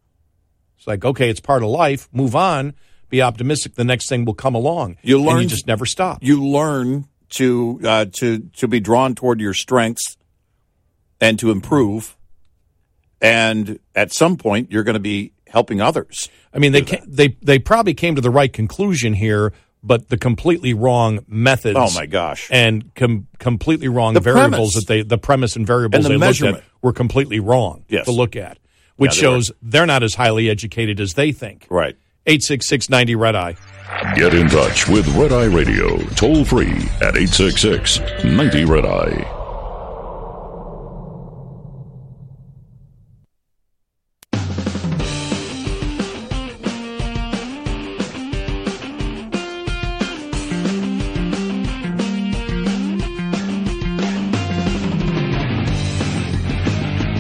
It's 0.77 0.87
like, 0.87 1.05
okay, 1.05 1.29
it's 1.29 1.39
part 1.39 1.63
of 1.63 1.69
life. 1.69 2.09
Move 2.11 2.35
on. 2.35 2.73
Be 3.09 3.21
optimistic. 3.21 3.75
The 3.75 3.85
next 3.85 4.09
thing 4.09 4.25
will 4.25 4.33
come 4.33 4.55
along. 4.55 4.97
You 5.01 5.17
And 5.17 5.25
learn 5.25 5.41
you 5.43 5.47
just 5.47 5.67
never 5.67 5.85
stop. 5.85 6.21
You 6.21 6.45
learn 6.45 7.07
to 7.29 7.79
uh, 7.83 8.05
to 8.13 8.39
to 8.39 8.67
be 8.67 8.81
drawn 8.81 9.15
toward 9.15 9.39
your 9.39 9.53
strengths 9.53 10.17
and 11.21 11.39
to 11.39 11.51
improve. 11.51 12.17
And 13.21 13.79
at 13.95 14.11
some 14.11 14.35
point, 14.35 14.71
you're 14.71 14.83
going 14.83 14.95
to 14.95 14.99
be 14.99 15.31
helping 15.49 15.81
others. 15.81 16.29
I 16.53 16.59
mean, 16.59 16.71
they 16.71 16.81
ca 16.81 17.01
they 17.05 17.37
they 17.41 17.59
probably 17.59 17.93
came 17.93 18.15
to 18.15 18.21
the 18.21 18.29
right 18.29 18.51
conclusion 18.51 19.13
here, 19.13 19.53
but 19.83 20.09
the 20.09 20.17
completely 20.17 20.73
wrong 20.73 21.19
methods. 21.27 21.77
Oh, 21.79 21.89
my 21.93 22.05
gosh. 22.05 22.47
And 22.51 22.93
com- 22.95 23.27
completely 23.39 23.87
wrong 23.87 24.13
The 24.13 24.19
variables 24.19 24.73
premise. 24.73 24.73
that 24.75 24.87
they 24.87 25.01
the 25.03 25.17
premise 25.17 25.55
and 25.55 25.65
variables 25.67 26.05
And 26.05 26.15
the 26.15 26.19
they 26.19 26.27
looked 26.27 26.41
at 26.41 26.63
were 26.81 26.93
completely 26.93 27.39
wrong 27.39 27.83
Yes. 27.89 28.05
to 28.05 28.11
look 28.11 28.35
at, 28.35 28.57
which 28.95 29.15
Yeah, 29.17 29.21
they 29.21 29.27
were. 29.27 29.33
shows 29.35 29.51
they're 29.61 29.85
not 29.85 30.03
as 30.03 30.15
highly 30.15 30.49
educated 30.49 30.99
as 30.99 31.13
they 31.13 31.31
think. 31.31 31.67
Right. 31.69 31.95
Eight 32.25 32.43
six 32.43 32.67
six 32.67 32.89
ninety 32.89 33.15
red 33.15 33.35
eye. 33.35 33.55
Get 34.15 34.33
in 34.33 34.49
touch 34.49 34.89
with 34.89 35.07
Red 35.15 35.31
Eye 35.31 35.45
Radio 35.45 35.97
toll 36.15 36.43
free 36.43 36.73
at 37.01 37.15
866 37.15 38.01
90 38.25 38.65
Red 38.65 38.85
Eye. 38.85 39.36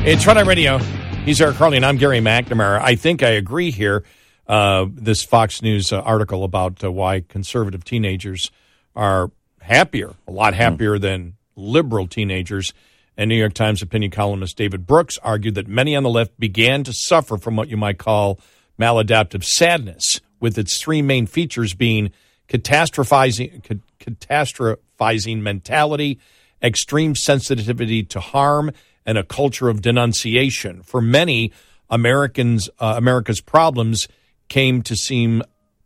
It's 0.09 0.25
Eye 0.25 0.39
Radio. 0.39 0.77
He's 1.25 1.41
Eric 1.41 1.57
Harley, 1.57 1.75
and 1.75 1.85
I'm 1.85 1.97
Gary 1.97 2.21
McNamara. 2.21 2.79
I 2.81 2.95
think 2.95 3.23
I 3.23 3.31
agree 3.31 3.71
here. 3.71 4.05
Uh, 4.47 4.85
this 4.89 5.21
Fox 5.21 5.61
News 5.61 5.91
uh, 5.91 5.99
article 5.99 6.45
about 6.45 6.81
uh, 6.81 6.89
why 6.89 7.25
conservative 7.27 7.83
teenagers 7.83 8.49
are 8.95 9.31
happier, 9.59 10.13
a 10.25 10.31
lot 10.31 10.53
happier 10.53 10.97
than 10.97 11.33
liberal 11.57 12.07
teenagers. 12.07 12.73
And 13.17 13.27
New 13.27 13.35
York 13.35 13.51
Times 13.51 13.81
opinion 13.81 14.11
columnist 14.11 14.55
David 14.55 14.87
Brooks 14.87 15.17
argued 15.23 15.55
that 15.55 15.67
many 15.67 15.93
on 15.93 16.03
the 16.03 16.09
left 16.09 16.39
began 16.39 16.85
to 16.85 16.93
suffer 16.93 17.37
from 17.37 17.57
what 17.57 17.67
you 17.67 17.75
might 17.75 17.97
call 17.97 18.39
maladaptive 18.79 19.43
sadness, 19.43 20.21
with 20.39 20.57
its 20.57 20.81
three 20.81 21.01
main 21.01 21.27
features 21.27 21.73
being 21.73 22.11
catastrophizing, 22.47 23.61
ca- 23.61 23.81
catastrophizing 23.99 25.41
mentality, 25.41 26.17
extreme 26.63 27.13
sensitivity 27.13 28.03
to 28.03 28.21
harm, 28.21 28.71
and 29.07 29.17
a 29.17 29.23
culture 29.23 29.69
of 29.69 29.81
denunciation. 29.81 30.83
For 30.83 31.01
many 31.01 31.51
Americans, 31.89 32.69
uh, 32.77 32.93
America's 32.97 33.41
problems 33.41 34.07
came 34.49 34.83
to 34.83 34.95
seem 34.95 35.41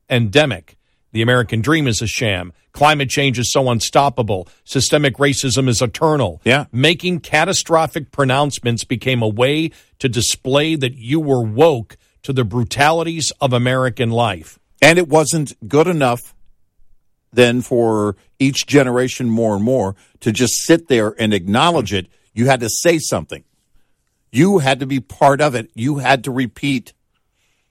endemic. 0.09 0.75
The 1.13 1.21
American 1.21 1.61
dream 1.61 1.87
is 1.87 2.01
a 2.01 2.07
sham. 2.07 2.51
Climate 2.71 3.09
change 3.09 3.37
is 3.37 3.51
so 3.51 3.69
unstoppable. 3.69 4.47
Systemic 4.63 5.17
racism 5.17 5.67
is 5.67 5.81
eternal. 5.81 6.41
Yeah. 6.43 6.65
Making 6.71 7.19
catastrophic 7.19 8.11
pronouncements 8.11 8.83
became 8.83 9.21
a 9.21 9.27
way 9.27 9.71
to 9.99 10.09
display 10.09 10.75
that 10.75 10.95
you 10.95 11.19
were 11.19 11.43
woke 11.43 11.97
to 12.23 12.33
the 12.33 12.45
brutalities 12.45 13.31
of 13.41 13.53
American 13.53 14.09
life. 14.09 14.57
And 14.81 14.97
it 14.97 15.07
wasn't 15.07 15.53
good 15.67 15.87
enough 15.87 16.33
then 17.33 17.61
for 17.61 18.15
each 18.39 18.67
generation 18.67 19.29
more 19.29 19.55
and 19.55 19.63
more 19.63 19.95
to 20.21 20.31
just 20.31 20.53
sit 20.65 20.87
there 20.87 21.15
and 21.19 21.33
acknowledge 21.33 21.93
it. 21.93 22.07
You 22.33 22.45
had 22.47 22.59
to 22.61 22.69
say 22.69 22.99
something. 22.99 23.43
You 24.31 24.59
had 24.59 24.79
to 24.79 24.85
be 24.85 24.99
part 24.99 25.41
of 25.41 25.55
it. 25.55 25.69
You 25.75 25.97
had 25.97 26.23
to 26.23 26.31
repeat 26.31 26.93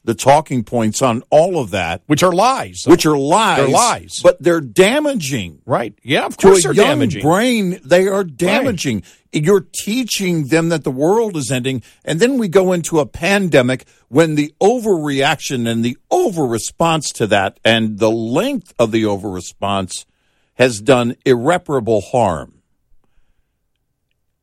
the 0.04 0.14
talking 0.14 0.64
points 0.64 1.02
on 1.02 1.22
all 1.30 1.58
of 1.60 1.70
that, 1.72 2.02
which 2.06 2.22
are 2.22 2.32
lies. 2.32 2.84
which 2.86 3.04
are 3.04 3.18
lies. 3.18 3.58
They're 3.58 3.68
lies. 3.68 4.20
but 4.22 4.42
they're 4.42 4.60
damaging. 4.62 5.60
Right. 5.66 5.94
Yeah, 6.02 6.24
of 6.24 6.36
To 6.38 6.46
course 6.48 6.60
a 6.60 6.68
they're 6.68 6.72
young 6.74 6.86
damaging. 7.00 7.22
brain, 7.22 7.80
they 7.84 8.08
are 8.08 8.24
damaging. 8.24 9.02
You're 9.32 9.60
teaching 9.72 10.46
them 10.48 10.70
that 10.70 10.84
the 10.84 10.90
world 10.90 11.36
is 11.36 11.50
ending, 11.52 11.82
and 12.04 12.18
then 12.18 12.38
we 12.38 12.48
go 12.48 12.72
into 12.72 12.98
a 12.98 13.06
pandemic 13.06 13.84
when 14.08 14.36
the 14.36 14.54
overreaction 14.60 15.68
and 15.70 15.84
the 15.84 15.96
over 16.10 16.44
response 16.44 17.12
to 17.12 17.26
that, 17.28 17.60
and 17.64 17.98
the 17.98 18.10
length 18.10 18.72
of 18.78 18.92
the 18.92 19.04
over 19.04 19.28
response, 19.30 20.06
has 20.54 20.80
done 20.80 21.14
irreparable 21.26 22.00
harm. 22.00 22.54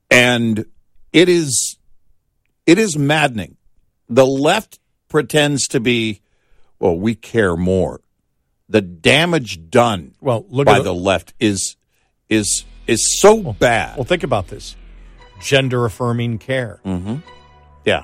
And 0.09 0.65
it 1.13 1.29
is 1.29 1.77
it 2.65 2.77
is 2.79 2.97
maddening. 2.97 3.57
The 4.09 4.25
left 4.25 4.79
pretends 5.09 5.67
to 5.69 5.79
be, 5.79 6.21
well, 6.79 6.97
we 6.97 7.15
care 7.15 7.55
more. 7.55 8.01
The 8.69 8.81
damage 8.81 9.69
done 9.69 10.13
Well, 10.21 10.45
look 10.49 10.65
by 10.65 10.77
at 10.77 10.83
the 10.83 10.93
left 10.93 11.33
is 11.39 11.75
is 12.29 12.65
is 12.87 13.19
so 13.21 13.53
bad. 13.53 13.97
Well, 13.97 14.03
think 14.05 14.23
about 14.23 14.47
this: 14.47 14.75
gender 15.41 15.85
affirming 15.85 16.39
care. 16.39 16.79
Mm-hmm. 16.85 17.17
Yeah, 17.85 18.03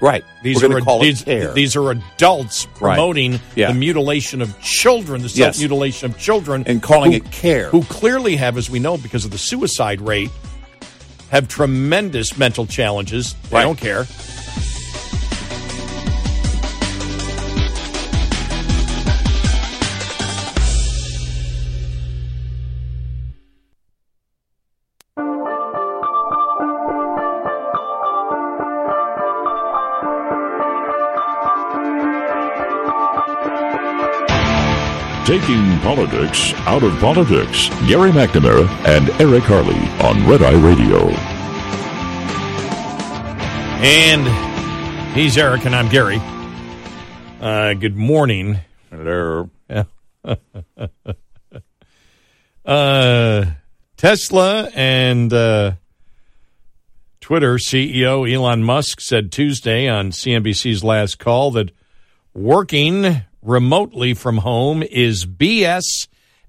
right. 0.00 0.24
These 0.44 0.62
We're 0.62 0.78
are 0.78 1.00
these, 1.00 1.24
these 1.24 1.74
are 1.76 1.90
adults 1.90 2.66
Right. 2.80 2.94
promoting 2.94 3.40
Yeah. 3.56 3.68
the 3.68 3.74
mutilation 3.74 4.40
of 4.42 4.60
children, 4.60 5.22
the 5.22 5.28
self 5.28 5.58
mutilation 5.58 6.10
of 6.10 6.18
children, 6.18 6.62
and 6.66 6.80
calling 6.82 7.10
who- 7.12 7.16
it 7.18 7.30
care. 7.32 7.68
who 7.70 7.82
clearly 7.84 8.36
have, 8.36 8.56
as 8.56 8.70
we 8.70 8.78
know, 8.78 8.96
because 8.96 9.24
of 9.24 9.32
the 9.32 9.38
suicide 9.38 10.00
rate, 10.00 10.30
have 11.30 11.48
tremendous 11.48 12.36
mental 12.38 12.66
challenges. 12.66 13.34
They 13.50 13.56
Right. 13.56 13.62
don't 13.62 13.78
care. 13.78 14.06
Taking 35.26 35.78
politics 35.80 36.54
out 36.68 36.84
of 36.84 36.96
politics. 37.00 37.68
Gary 37.88 38.12
McNamara 38.12 38.68
and 38.86 39.10
Eric 39.20 39.42
Harley 39.42 39.74
on 40.06 40.24
Red 40.24 40.40
Eye 40.40 40.52
Radio. 40.52 41.08
And 43.82 45.16
he's 45.16 45.36
Eric, 45.36 45.66
and 45.66 45.74
I'm 45.74 45.88
Gary. 45.88 46.20
Uh, 47.40 47.74
good 47.74 47.96
morning. 47.96 48.60
Hello. 48.88 49.50
Yeah. 49.68 49.86
uh, 52.64 53.46
Tesla 53.96 54.70
and 54.76 55.32
uh, 55.32 55.72
Twitter 57.20 57.54
CEO 57.54 58.32
Elon 58.32 58.62
Musk 58.62 59.00
said 59.00 59.32
Tuesday 59.32 59.88
on 59.88 60.12
CNBC's 60.12 60.84
last 60.84 61.18
call 61.18 61.50
that 61.50 61.72
working 62.32 63.24
remotely 63.46 64.12
from 64.14 64.38
home 64.38 64.82
is 64.82 65.24
BS 65.24 66.08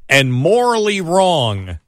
and 0.09 0.33
morally 0.33 0.99
wrong. 0.99 1.69
I 1.69 1.79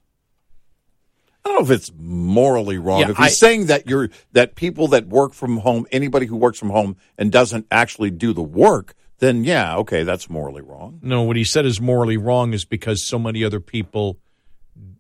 don't 1.44 1.56
know 1.56 1.65
if 1.65 1.72
it's 1.72 1.91
morally 1.98 2.77
wrong. 2.77 3.02
Yeah, 3.02 3.10
if 3.11 3.18
he's 3.18 3.26
I- 3.26 3.30
saying 3.30 3.65
that 3.68 3.88
you're 3.90 4.10
that 4.34 4.56
people 4.56 4.88
that 4.90 5.07
work 5.07 5.34
from 5.34 5.57
home, 5.57 5.88
anybody 5.91 6.26
who 6.27 6.36
works 6.36 6.60
from 6.60 6.69
home 6.69 6.95
and 7.18 7.31
doesn't 7.31 7.65
actually 7.72 8.11
do 8.11 8.34
the 8.34 8.44
work, 8.44 8.94
then 9.19 9.44
yeah, 9.44 9.76
okay, 9.77 10.03
that's 10.03 10.30
morally 10.30 10.61
wrong. 10.61 10.99
No, 11.02 11.23
what 11.23 11.38
he 11.38 11.44
said 11.44 11.65
is 11.65 11.81
morally 11.81 12.18
wrong 12.18 12.53
is 12.53 12.65
because 12.65 13.03
so 13.03 13.18
many 13.18 13.44
other 13.44 13.60
people 13.60 14.19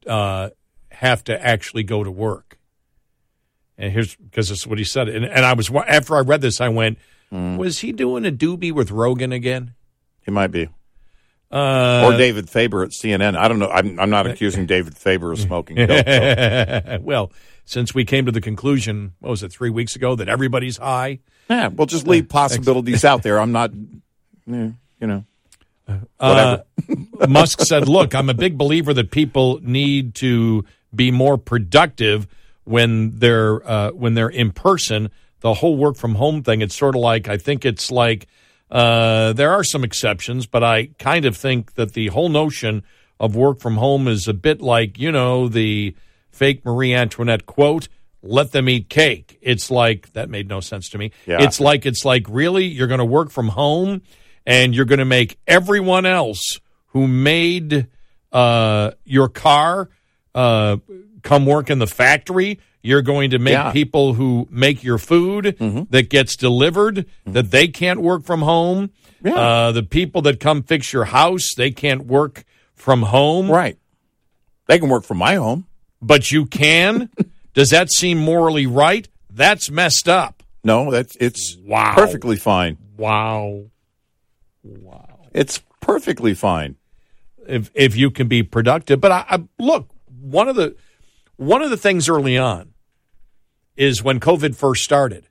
uh, 0.07 0.49
have 0.91 1.23
to 1.25 1.45
actually 1.45 1.83
go 1.83 2.03
to 2.03 2.11
work. 2.11 2.57
And 3.77 3.93
here's 3.93 4.15
because 4.15 4.49
it's 4.51 4.65
what 4.67 4.77
he 4.77 4.83
said. 4.83 5.07
And, 5.07 5.23
and 5.25 5.45
I 5.45 5.53
was 5.53 5.69
after 5.69 6.15
I 6.15 6.21
read 6.21 6.41
this, 6.41 6.59
I 6.59 6.67
went, 6.69 6.97
was 7.31 7.79
he 7.79 7.91
doing 7.91 8.25
a 8.25 8.31
doobie 8.31 8.71
with 8.73 8.91
Rogan 8.91 9.31
again? 9.31 9.73
He 10.25 10.31
might 10.31 10.47
be. 10.47 10.69
Uh, 11.51 12.03
or 12.05 12.17
David 12.17 12.47
Faber 12.49 12.83
at 12.83 12.89
CNN. 12.91 13.35
I 13.35 13.47
don't 13.47 13.57
know. 13.57 13.69
I'm, 13.69 13.99
I'm 13.99 14.09
not 14.11 14.27
accusing 14.31 14.65
David 14.67 14.95
Faber 14.95 15.31
of 15.31 15.39
smoking 15.39 15.75
dope. 15.87 16.05
so- 16.05 16.99
well, 17.01 17.31
since 17.65 17.93
we 17.93 18.05
came 18.05 18.25
to 18.25 18.31
the 18.31 18.41
conclusion, 18.41 19.13
what 19.19 19.29
was 19.29 19.43
it, 19.43 19.51
three 19.51 19.69
weeks 19.69 19.95
ago, 19.95 20.15
that 20.15 20.29
everybody's 20.29 20.77
high? 20.77 21.19
Yeah, 21.49 21.67
well, 21.69 21.87
just 21.87 22.07
leave 22.07 22.29
possibilities 22.29 23.03
out 23.03 23.23
there. 23.23 23.39
I'm 23.39 23.51
not, 23.51 23.71
you 24.45 24.75
know, 25.01 25.23
Uh, 25.87 25.97
whatever. 26.19 26.63
Musk 27.27 27.61
said, 27.61 27.87
"Look, 27.89 28.13
I'm 28.13 28.29
a 28.29 28.33
big 28.35 28.55
believer 28.57 28.93
that 28.93 29.09
people 29.09 29.59
need 29.63 30.13
to 30.15 30.65
be 30.93 31.09
more 31.09 31.37
productive 31.39 32.27
when 32.63 33.17
they're 33.17 33.67
uh, 33.67 33.91
when 33.91 34.13
they're 34.13 34.29
in 34.29 34.51
person. 34.51 35.09
The 35.41 35.55
whole 35.55 35.75
work 35.77 35.95
from 35.95 36.15
home 36.15 36.43
thing. 36.43 36.61
It's 36.61 36.75
sort 36.75 36.95
of 36.95 37.01
like 37.01 37.27
I 37.27 37.37
think 37.37 37.65
it's 37.65 37.89
like 37.91 38.27
uh, 38.69 39.33
there 39.33 39.51
are 39.51 39.63
some 39.63 39.83
exceptions, 39.83 40.45
but 40.45 40.63
I 40.63 40.87
kind 40.99 41.25
of 41.25 41.35
think 41.35 41.75
that 41.75 41.93
the 41.93 42.07
whole 42.07 42.29
notion 42.29 42.83
of 43.19 43.35
work 43.35 43.59
from 43.59 43.77
home 43.77 44.07
is 44.07 44.27
a 44.27 44.33
bit 44.33 44.61
like 44.61 44.97
you 44.99 45.11
know 45.11 45.47
the 45.47 45.95
fake 46.29 46.65
Marie 46.65 46.93
Antoinette 46.93 47.45
quote." 47.45 47.87
Let 48.21 48.51
them 48.51 48.67
eat 48.67 48.89
cake. 48.89 49.37
It's 49.41 49.71
like 49.71 50.11
that 50.11 50.29
made 50.29 50.49
no 50.49 50.59
sense 50.59 50.89
to 50.89 50.97
me. 50.97 51.13
Yeah. 51.25 51.37
It's 51.39 51.61
like 51.61 51.85
it's 51.85 52.03
like 52.03 52.25
really 52.27 52.65
you're 52.65 52.87
going 52.87 52.99
to 52.99 53.05
work 53.05 53.31
from 53.31 53.47
home 53.47 54.01
and 54.45 54.75
you're 54.75 54.83
going 54.83 54.99
to 54.99 55.05
make 55.05 55.39
everyone 55.47 56.05
else 56.05 56.59
who 56.87 57.07
made 57.07 57.87
uh, 58.33 58.91
your 59.05 59.29
car 59.29 59.89
uh, 60.35 60.77
come 61.21 61.45
work 61.45 61.69
in 61.69 61.79
the 61.79 61.87
factory. 61.87 62.59
You're 62.81 63.01
going 63.01 63.31
to 63.31 63.39
make 63.39 63.53
Yeah. 63.53 63.71
people 63.71 64.13
who 64.13 64.47
make 64.49 64.83
your 64.83 64.97
food 64.97 65.57
that 65.91 66.09
gets 66.09 66.35
delivered 66.37 67.05
that 67.25 67.51
they 67.51 67.67
can't 67.67 68.01
work 68.01 68.23
from 68.23 68.41
home. 68.41 68.91
Yeah. 69.23 69.35
Uh, 69.35 69.71
the 69.73 69.83
people 69.83 70.21
that 70.23 70.39
come 70.39 70.63
fix 70.63 70.93
your 70.93 71.05
house 71.05 71.53
they 71.55 71.71
can't 71.71 72.05
work 72.05 72.45
from 72.75 73.01
home. 73.03 73.51
right. 73.51 73.77
They 74.67 74.79
can 74.79 74.87
work 74.89 75.03
from 75.03 75.17
my 75.17 75.35
home. 75.35 75.65
But 76.01 76.31
you 76.31 76.45
can. 76.45 77.09
Does 77.53 77.71
that 77.71 77.91
seem 77.91 78.17
morally 78.19 78.65
right? 78.67 79.07
That's 79.29 79.69
messed 79.69 80.07
up. 80.07 80.43
No, 80.63 80.89
that's 80.91 81.15
it's 81.17 81.57
Wow. 81.65 81.95
perfectly 81.95 82.37
fine. 82.37 82.77
Wow. 82.97 83.63
Wow. 84.63 85.27
It's 85.33 85.61
perfectly 85.81 86.33
fine. 86.33 86.75
if 87.47 87.71
if 87.73 87.95
you 87.95 88.11
can 88.11 88.27
be 88.27 88.43
productive. 88.43 89.01
But 89.01 89.11
I, 89.11 89.25
I 89.29 89.43
look 89.57 89.89
one 90.21 90.47
of 90.47 90.55
the 90.55 90.75
one 91.37 91.61
of 91.61 91.69
the 91.69 91.77
things 91.77 92.07
early 92.09 92.37
on 92.37 92.68
is 93.79 94.03
when 94.03 94.19
COVID 94.19 94.55
first 94.55 94.83
started. 94.83 95.25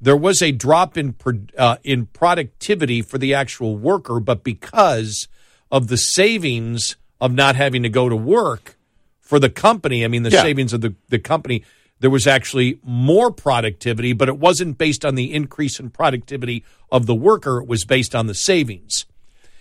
There 0.00 0.16
was 0.16 0.42
a 0.42 0.52
drop 0.52 0.98
in 0.98 1.14
uh, 1.56 1.76
in 1.82 2.06
productivity 2.06 3.00
for 3.00 3.16
the 3.16 3.32
actual 3.32 3.78
worker, 3.78 4.20
but 4.20 4.44
because 4.44 5.28
of 5.72 5.86
the 5.88 5.96
savings 5.96 6.96
of 7.20 7.32
not 7.32 7.56
having 7.56 7.82
to 7.84 7.88
go 7.88 8.08
to 8.10 8.16
work 8.16 8.76
for 9.20 9.38
the 9.38 9.48
company, 9.48 10.04
I 10.04 10.08
mean 10.08 10.22
the 10.24 10.30
Yeah. 10.30 10.42
savings 10.42 10.72
of 10.74 10.82
the, 10.82 10.94
the 11.08 11.18
company, 11.18 11.64
there 12.00 12.10
was 12.10 12.26
actually 12.26 12.78
more 12.84 13.30
productivity, 13.30 14.12
but 14.12 14.28
it 14.28 14.36
wasn't 14.38 14.76
based 14.76 15.04
on 15.04 15.14
the 15.14 15.32
increase 15.32 15.80
in 15.80 15.88
productivity 15.90 16.62
of 16.92 17.06
the 17.06 17.14
worker. 17.14 17.58
It 17.58 17.66
was 17.66 17.84
based 17.86 18.14
on 18.14 18.26
the 18.26 18.34
savings. 18.34 19.06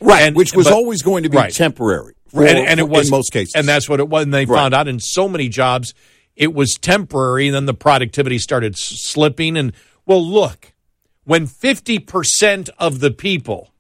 Right, 0.02 0.24
And- 0.24 0.36
which 0.36 0.54
was 0.54 0.66
but- 0.66 0.74
always 0.74 1.02
going 1.02 1.24
to 1.24 1.30
be 1.30 1.38
right. 1.38 1.54
temporary. 1.54 2.14
for- 2.28 2.46
and, 2.46 2.58
and 2.68 2.80
it 2.82 2.90
was 2.90 3.08
in 3.08 3.12
most 3.12 3.32
cases. 3.32 3.56
and 3.56 3.66
that's 3.66 3.88
what 3.88 4.02
it 4.02 4.10
was. 4.10 4.24
And 4.24 4.34
they 4.34 4.44
Right. 4.46 4.58
found 4.60 4.74
out 4.74 4.90
in 4.90 5.00
so 5.00 5.30
many 5.30 5.48
jobs 5.48 5.94
it 6.36 6.54
was 6.54 6.74
temporary. 6.76 7.48
And 7.48 7.56
then 7.56 7.66
the 7.66 7.74
productivity 7.74 8.38
started 8.40 8.74
s- 8.74 8.80
slipping. 8.82 9.58
And 9.58 9.74
well, 10.06 10.26
look, 10.26 10.74
when 11.24 11.48
fifty 11.48 12.00
percent 12.00 12.70
of 12.80 13.00
the 13.00 13.12
people 13.12 13.72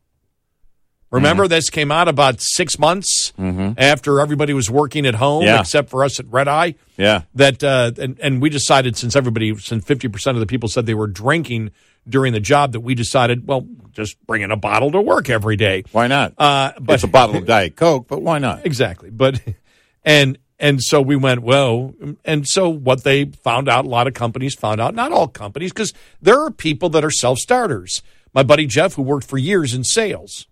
remember 1.11 1.43
Mm-hmm. 1.45 1.49
this 1.51 1.69
came 1.69 1.91
out 1.91 2.07
about 2.07 2.41
six 2.41 2.77
months 2.79 3.31
after 3.37 4.19
everybody 4.19 4.53
was 4.53 4.69
working 4.69 5.05
at 5.05 5.15
home, 5.15 5.43
Yeah. 5.43 5.61
except 5.61 5.89
for 5.89 6.03
us 6.03 6.19
at 6.19 6.25
Red 6.27 6.47
Eye. 6.47 6.75
yeah, 6.97 7.21
That 7.35 7.63
uh, 7.63 7.91
and 7.97 8.19
and 8.19 8.41
we 8.41 8.49
decided 8.49 8.97
since 8.97 9.15
everybody 9.15 9.55
since 9.57 9.85
fifty 9.85 10.07
percent 10.07 10.35
of 10.35 10.39
the 10.39 10.47
people 10.47 10.67
said 10.69 10.85
they 10.85 10.93
were 10.93 11.07
drinking 11.07 11.71
during 12.07 12.33
the 12.33 12.39
job 12.39 12.73
that 12.73 12.81
we 12.81 12.93
decided 12.95 13.47
well 13.47 13.65
just 13.91 14.17
bring 14.27 14.41
in 14.43 14.51
a 14.51 14.57
bottle 14.57 14.91
to 14.91 15.01
work 15.01 15.29
every 15.29 15.55
day. 15.55 15.83
why 15.91 16.07
not? 16.07 16.33
Uh, 16.37 16.71
but 16.79 16.93
it's 16.95 17.03
a 17.03 17.07
bottle 17.07 17.37
of 17.37 17.45
Diet 17.45 17.75
Coke, 17.75 18.07
but 18.07 18.21
why 18.21 18.39
not? 18.39 18.65
exactly 18.65 19.09
but 19.09 19.41
and 20.03 20.37
and 20.59 20.81
so 20.81 21.01
we 21.01 21.15
went 21.15 21.41
well 21.41 21.93
and 22.23 22.47
so 22.47 22.69
what 22.69 23.03
they 23.03 23.25
found 23.25 23.67
out 23.67 23.85
a 23.85 23.89
lot 23.89 24.07
of 24.07 24.13
companies 24.13 24.53
found 24.55 24.79
out 24.79 24.95
not 24.95 25.11
all 25.11 25.27
companies 25.27 25.71
because 25.71 25.93
there 26.21 26.39
are 26.41 26.51
people 26.51 26.89
that 26.89 27.03
are 27.03 27.11
self-starters. 27.11 28.01
My 28.33 28.43
buddy 28.43 28.65
jeff 28.65 28.93
who 28.95 29.01
worked 29.01 29.27
for 29.27 29.37
years 29.37 29.73
in 29.73 29.83
sales 29.83 30.47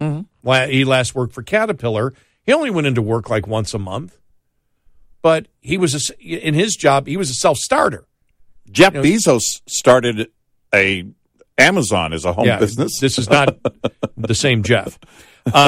mm-hmm. 0.00 0.22
La- 0.42 0.66
he 0.66 0.84
last 0.84 1.14
worked 1.14 1.32
for 1.32 1.42
caterpillar. 1.42 2.14
He 2.44 2.52
only 2.52 2.70
went 2.70 2.86
into 2.86 3.02
work 3.02 3.30
like 3.30 3.46
once 3.46 3.72
a 3.74 3.78
month. 3.78 4.18
But 5.22 5.48
he 5.60 5.78
was 5.78 5.94
a 5.94 5.96
s 5.96 6.10
in 6.20 6.54
his 6.54 6.76
job 6.76 7.06
he 7.06 7.16
was 7.16 7.30
a 7.30 7.34
self-starter. 7.34 8.06
Jeff 8.70 8.92
Bezos 8.92 9.62
started 9.66 10.30
a 10.74 11.06
Amazon 11.58 12.12
is 12.12 12.24
a 12.24 12.32
home 12.32 12.46
yeah 12.46 12.58
business. 12.58 12.98
this 12.98 13.18
is 13.18 13.30
not 13.30 13.56
the 14.16 14.34
same 14.34 14.62
jeff 14.62 14.98
no, 15.54 15.60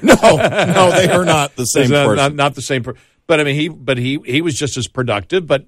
no, 0.00 0.90
they 0.92 1.10
are 1.10 1.24
not 1.24 1.56
the 1.56 1.64
same 1.64 1.90
not, 1.90 2.06
person. 2.06 2.16
Not, 2.16 2.34
not 2.34 2.54
the 2.54 2.62
same. 2.62 2.84
But 3.26 3.40
I 3.40 3.44
mean, 3.44 3.56
he 3.56 3.68
but 3.68 3.98
he 3.98 4.20
he 4.24 4.40
was 4.40 4.54
just 4.54 4.76
as 4.76 4.86
productive. 4.86 5.48
But 5.48 5.66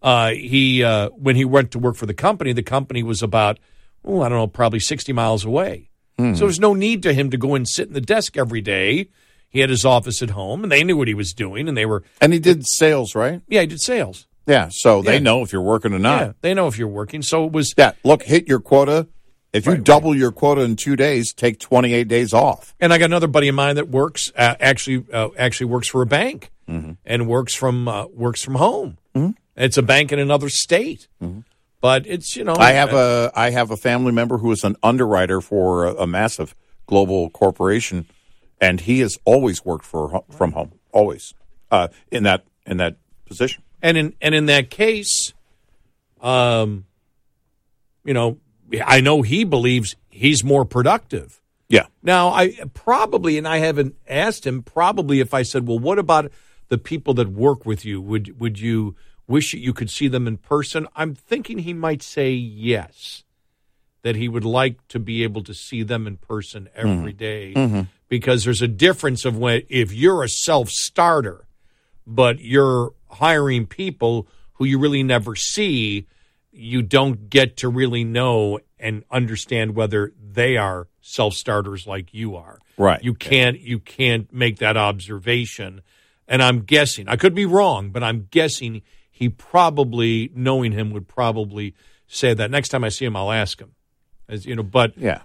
uh, 0.00 0.30
he 0.30 0.84
uh, 0.84 1.08
when 1.10 1.34
he 1.34 1.44
went 1.44 1.72
to 1.72 1.80
work 1.80 1.96
for 1.96 2.06
the 2.06 2.14
company, 2.14 2.52
the 2.52 2.62
company 2.62 3.02
was 3.02 3.20
about 3.20 3.58
oh 4.04 4.22
I 4.22 4.28
don't 4.28 4.38
know 4.38 4.46
probably 4.46 4.78
sixty 4.78 5.12
miles 5.12 5.44
away. 5.44 5.90
Hmm. 6.18 6.34
So 6.34 6.40
there 6.40 6.46
was 6.46 6.60
no 6.60 6.72
need 6.72 7.02
to 7.02 7.12
him 7.12 7.30
to 7.30 7.36
go 7.36 7.56
and 7.56 7.68
sit 7.68 7.88
in 7.88 7.94
the 7.94 8.00
desk 8.00 8.36
every 8.36 8.60
day. 8.60 9.08
He 9.48 9.58
had 9.58 9.70
his 9.70 9.84
office 9.84 10.22
at 10.22 10.30
home, 10.30 10.62
and 10.62 10.70
they 10.70 10.84
knew 10.84 10.96
what 10.96 11.08
he 11.08 11.14
was 11.14 11.32
doing, 11.32 11.66
and 11.66 11.76
they 11.76 11.86
were 11.86 12.04
and 12.20 12.32
he 12.32 12.38
did 12.38 12.64
sales, 12.64 13.16
right? 13.16 13.42
yeah 13.48 13.62
he 13.62 13.66
did 13.66 13.80
sales. 13.80 14.28
Yeah, 14.46 14.68
so 14.70 15.02
they 15.02 15.14
Yeah. 15.14 15.20
know 15.20 15.42
if 15.42 15.52
you're 15.52 15.62
working 15.62 15.92
or 15.92 15.98
not. 15.98 16.20
Yeah, 16.20 16.32
they 16.40 16.54
know 16.54 16.68
if 16.68 16.78
you're 16.78 16.88
working. 16.88 17.22
So 17.22 17.46
it 17.46 17.52
was 17.52 17.74
Yeah, 17.76 17.92
look, 18.04 18.22
hit 18.22 18.46
your 18.46 18.60
quota. 18.60 19.08
If 19.52 19.64
you 19.64 19.76
double 19.78 20.14
your 20.14 20.32
quota 20.32 20.60
in 20.60 20.76
two 20.76 20.96
days, 20.96 21.32
take 21.32 21.58
28 21.58 22.08
days 22.08 22.34
off. 22.34 22.74
And 22.78 22.92
I 22.92 22.98
got 22.98 23.06
another 23.06 23.26
buddy 23.26 23.48
of 23.48 23.54
mine 23.54 23.76
that 23.76 23.88
works 23.88 24.30
uh, 24.36 24.54
actually 24.60 25.06
uh, 25.12 25.28
actually 25.38 25.66
works 25.66 25.88
for 25.88 26.02
a 26.02 26.06
bank 26.06 26.50
and 26.68 27.26
works 27.28 27.54
from 27.54 27.88
uh, 27.88 28.06
works 28.06 28.42
from 28.42 28.56
home. 28.56 28.98
It's 29.56 29.78
a 29.78 29.82
bank 29.82 30.12
in 30.12 30.18
another 30.18 30.50
state, 30.50 31.08
but 31.80 32.06
it's 32.06 32.36
you 32.36 32.44
know 32.44 32.54
I 32.58 32.72
have 32.72 32.92
a 32.92 33.32
I 33.34 33.50
have 33.50 33.70
a 33.70 33.76
family 33.78 34.12
member 34.12 34.38
who 34.38 34.52
is 34.52 34.62
an 34.64 34.76
underwriter 34.82 35.40
for 35.40 35.86
a, 35.86 35.94
a 36.02 36.06
massive 36.06 36.54
global 36.86 37.30
corporation, 37.30 38.04
and 38.60 38.82
he 38.82 39.00
has 39.00 39.18
always 39.24 39.64
worked 39.64 39.86
for 39.86 40.22
from 40.30 40.52
home, 40.52 40.72
always 40.92 41.32
uh, 41.70 41.88
in 42.10 42.24
that 42.24 42.44
in 42.66 42.76
that 42.76 42.96
position. 43.24 43.62
And 43.82 43.96
in 43.96 44.14
and 44.20 44.34
in 44.34 44.46
that 44.46 44.70
case, 44.70 45.32
um, 46.20 46.86
you 48.04 48.14
know, 48.14 48.38
I 48.84 49.00
know 49.00 49.22
he 49.22 49.44
believes 49.44 49.96
he's 50.10 50.42
more 50.42 50.64
productive. 50.64 51.40
Yeah, 51.68 51.86
Now, 52.00 52.28
I 52.28 52.54
probably, 52.74 53.38
and 53.38 53.48
I 53.48 53.58
haven't 53.58 53.96
asked 54.08 54.46
him, 54.46 54.62
probably 54.62 55.18
if 55.18 55.34
I 55.34 55.42
said, 55.42 55.66
well, 55.66 55.80
what 55.80 55.98
about 55.98 56.30
the 56.68 56.78
people 56.78 57.12
that 57.14 57.28
work 57.28 57.66
with 57.66 57.84
you? 57.84 58.00
Would 58.00 58.38
would 58.40 58.60
you 58.60 58.94
wish 59.26 59.50
that 59.50 59.58
you 59.58 59.72
could 59.72 59.90
see 59.90 60.06
them 60.06 60.28
in 60.28 60.36
person? 60.36 60.86
I'm 60.94 61.16
thinking 61.16 61.58
he 61.58 61.74
might 61.74 62.02
say 62.02 62.30
yes, 62.30 63.24
that 64.02 64.14
he 64.14 64.28
would 64.28 64.44
like 64.44 64.86
to 64.88 65.00
be 65.00 65.24
able 65.24 65.42
to 65.42 65.52
see 65.54 65.82
them 65.82 66.06
in 66.06 66.18
person 66.18 66.68
every 66.76 67.12
day, 67.12 67.52
because 68.08 68.44
there's 68.44 68.62
a 68.62 68.68
difference 68.68 69.24
of 69.24 69.36
when 69.36 69.62
if 69.68 69.92
you're 69.92 70.22
a 70.22 70.28
self 70.28 70.70
starter, 70.70 71.48
but 72.06 72.38
you're 72.38 72.92
hiring 73.16 73.66
people 73.66 74.28
who 74.54 74.64
you 74.64 74.78
really 74.78 75.02
never 75.02 75.34
see, 75.36 76.06
you 76.52 76.82
don't 76.82 77.28
get 77.28 77.58
to 77.58 77.68
really 77.68 78.04
know 78.04 78.60
and 78.78 79.04
understand 79.10 79.74
whether 79.74 80.12
they 80.20 80.56
are 80.56 80.88
self 81.00 81.34
starters 81.34 81.86
like 81.86 82.12
you 82.12 82.36
are. 82.36 82.58
Right. 82.76 83.02
You 83.02 83.14
can't 83.14 83.58
you 83.60 83.78
can't 83.78 84.32
make 84.32 84.58
that 84.58 84.76
observation. 84.76 85.82
And 86.28 86.42
I'm 86.42 86.60
guessing 86.60 87.08
I 87.08 87.16
could 87.16 87.34
be 87.34 87.46
wrong, 87.46 87.90
but 87.90 88.02
I'm 88.02 88.28
guessing 88.30 88.82
he 89.10 89.28
probably 89.28 90.30
knowing 90.34 90.72
him 90.72 90.90
would 90.90 91.08
probably 91.08 91.74
say 92.06 92.34
that. 92.34 92.50
Next 92.50 92.68
time 92.68 92.84
I 92.84 92.90
see 92.90 93.04
him, 93.04 93.16
I'll 93.16 93.32
ask 93.32 93.60
him. 93.60 93.72
As 94.28 94.44
you 94.44 94.56
know, 94.56 94.62
but 94.64 94.98
yeah. 94.98 95.20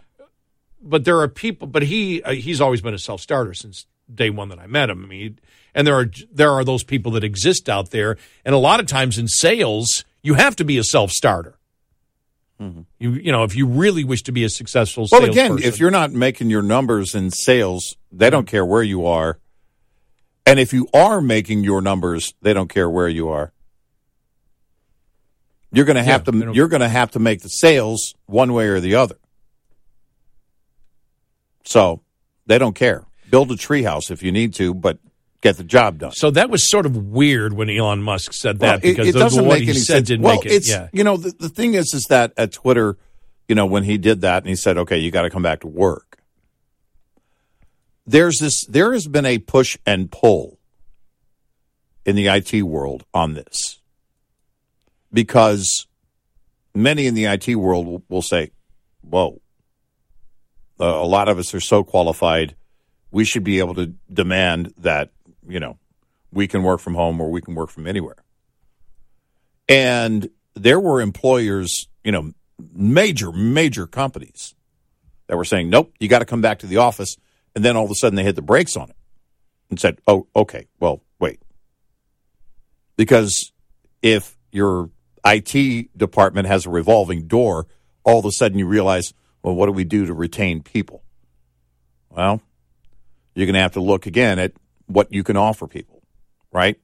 but 0.82 1.06
there 1.06 1.20
are 1.20 1.28
people. 1.28 1.68
But 1.68 1.82
he 1.82 2.22
uh, 2.22 2.34
he's 2.34 2.62
always 2.62 2.82
been 2.82 2.94
a 2.94 3.00
self 3.00 3.20
starter 3.20 3.54
since 3.54 3.88
day 4.14 4.30
one 4.30 4.50
that 4.50 4.60
I 4.60 4.68
met 4.68 4.90
him. 4.90 5.04
I 5.04 5.08
mean, 5.08 5.40
and 5.74 5.88
there 5.88 5.96
are 5.96 6.12
there 6.32 6.52
are 6.52 6.64
those 6.64 6.84
people 6.84 7.12
that 7.14 7.24
exist 7.24 7.70
out 7.70 7.92
there, 7.92 8.18
and 8.46 8.54
a 8.54 8.58
lot 8.58 8.80
of 8.80 8.86
times 8.86 9.18
in 9.18 9.28
sales, 9.28 10.04
you 10.22 10.36
have 10.36 10.56
to 10.58 10.64
be 10.66 10.78
a 10.78 10.84
self 10.84 11.12
starter. 11.12 11.58
Mm-hmm. 12.62 12.82
You 13.00 13.12
you 13.14 13.32
know, 13.32 13.44
if 13.44 13.56
you 13.56 13.66
really 13.66 14.04
wish 14.04 14.24
to 14.24 14.32
be 14.32 14.44
a 14.44 14.50
successful 14.50 15.08
Well, 15.12 15.26
again, 15.26 15.58
if 15.60 15.80
you're 15.80 15.92
not 15.92 16.12
making 16.12 16.50
your 16.50 16.62
numbers 16.62 17.16
in 17.16 17.32
sales, 17.32 17.96
they 18.12 18.30
don't 18.30 18.46
care 18.46 18.66
where 18.66 18.84
you 18.84 19.06
are. 19.06 19.40
And 20.46 20.60
if 20.60 20.74
you 20.74 20.88
are 20.94 21.22
making 21.22 21.64
your 21.64 21.82
numbers, 21.82 22.34
they 22.42 22.54
don't 22.54 22.68
care 22.68 22.90
where 22.90 23.08
you 23.08 23.30
are. 23.30 23.54
You're 25.72 25.86
going 25.86 25.96
to 25.96 26.04
have 26.04 26.28
Yeah, 26.28 26.44
to 26.44 26.54
you're 26.54 26.68
going 26.68 26.82
to 26.82 26.90
have 26.90 27.12
to 27.12 27.20
make 27.20 27.42
the 27.42 27.50
sales 27.50 28.14
one 28.26 28.54
way 28.54 28.68
or 28.68 28.80
the 28.80 28.96
other. 28.96 29.18
So, 31.64 32.02
they 32.46 32.58
don't 32.58 32.76
care. 32.76 33.06
Build 33.30 33.52
a 33.52 33.56
treehouse 33.56 34.12
if 34.12 34.24
you 34.24 34.32
need 34.32 34.54
to, 34.56 34.74
but 34.74 34.98
get 35.42 35.58
the 35.58 35.64
job 35.64 35.98
done. 35.98 36.12
so 36.12 36.30
that 36.32 36.50
was 36.50 36.70
sort 36.70 36.86
of 36.86 36.96
weird 36.96 37.54
when 37.54 37.70
Elon 37.70 38.02
Musk 38.02 38.32
said 38.34 38.60
Well, 38.60 38.72
that 38.78 38.86
it- 38.86 38.96
because 38.96 39.08
it, 39.08 39.14
doesn't 39.14 39.48
make 39.48 39.64
he 39.64 39.70
any 39.72 39.80
said 39.80 39.96
sense. 39.98 40.08
didn't 40.08 40.24
well, 40.24 40.36
make 40.36 40.46
it. 40.46 40.52
it's 40.54 40.70
yeah, 40.70 40.88
you 40.94 41.04
know 41.04 41.18
the, 41.18 41.32
the 41.32 41.50
thing 41.50 41.74
is 41.74 41.94
is 41.94 42.06
that 42.10 42.32
at 42.38 42.52
Twitter, 42.52 42.98
you 43.48 43.56
know 43.56 43.66
when 43.66 43.84
he 43.84 43.98
did 43.98 44.22
that 44.22 44.44
and 44.44 44.50
he 44.50 44.56
said, 44.56 44.78
"Okay, 44.78 44.98
you 45.00 45.12
got 45.12 45.24
to 45.24 45.30
come 45.30 45.44
back 45.44 45.62
to 45.62 45.68
work." 45.68 46.20
There's 48.08 48.40
this. 48.40 48.66
There 48.66 48.94
has 48.94 49.08
been 49.08 49.26
a 49.26 49.38
push 49.38 49.78
and 49.86 50.12
pull 50.12 50.58
in 52.06 52.16
the 52.16 52.28
IT 52.28 52.64
world 52.64 53.04
on 53.14 53.34
this 53.36 53.80
because 55.14 55.86
many 56.74 57.06
in 57.08 57.14
the 57.14 57.26
IT 57.26 57.56
world 57.56 57.86
will, 57.88 58.04
will 58.10 58.22
say, 58.22 58.52
"Whoa, 59.02 59.40
uh, 60.80 60.86
a 60.86 61.06
lot 61.06 61.30
of 61.30 61.38
us 61.38 61.54
are 61.54 61.60
so 61.60 61.84
qualified, 61.84 62.56
we 63.12 63.24
should 63.24 63.44
be 63.44 63.60
able 63.60 63.76
to 63.76 63.94
demand 64.12 64.74
that 64.78 65.12
you 65.48 65.60
know 65.60 65.78
we 66.32 66.48
can 66.48 66.64
work 66.64 66.80
from 66.80 66.96
home 66.96 67.20
or 67.20 67.30
we 67.30 67.42
can 67.42 67.56
work 67.56 67.70
from 67.70 67.88
anywhere." 67.88 68.18
And 69.68 70.30
there 70.54 70.80
were 70.80 71.02
employers, 71.02 71.88
you 72.04 72.12
know, 72.12 72.34
major, 72.74 73.32
major 73.32 73.88
companies 73.88 74.56
that 75.28 75.38
were 75.38 75.46
saying, 75.46 75.70
nope, 75.70 75.94
you 76.00 76.08
got 76.08 76.20
to 76.20 76.26
come 76.26 76.42
back 76.42 76.60
to 76.60 76.68
the 76.68 76.78
office. 76.78 77.16
And 77.56 77.64
then 77.64 77.78
all 77.78 77.86
of 77.86 77.92
a 77.92 77.96
sudden 77.96 78.16
they 78.16 78.24
hit 78.24 78.36
the 78.36 78.42
brakes 78.42 78.76
on 78.76 78.90
it 78.90 78.96
and 79.70 79.80
said, 79.80 80.00
oh, 80.08 80.28
okay, 80.36 80.68
well, 80.80 81.02
wait. 81.20 81.42
Because 82.98 83.52
if 84.02 84.38
your 84.52 84.90
IT 85.26 85.98
department 85.98 86.48
has 86.48 86.66
a 86.66 86.70
revolving 86.70 87.28
door, 87.28 87.68
all 88.04 88.20
of 88.20 88.26
a 88.26 88.32
sudden 88.32 88.60
you 88.60 88.68
realize, 88.68 89.14
well, 89.42 89.56
what 89.56 89.68
do 89.68 89.72
we 89.72 89.84
do 89.84 90.06
to 90.06 90.14
retain 90.14 90.62
people? 90.62 91.04
Well, 92.10 92.42
you're 93.34 93.46
going 93.46 93.54
to 93.54 93.62
have 93.62 93.74
to 93.74 93.82
look 93.82 94.06
again 94.06 94.38
at 94.38 94.52
what 94.94 95.12
you 95.12 95.24
can 95.24 95.38
offer 95.38 95.68
people, 95.68 96.02
right? 96.52 96.80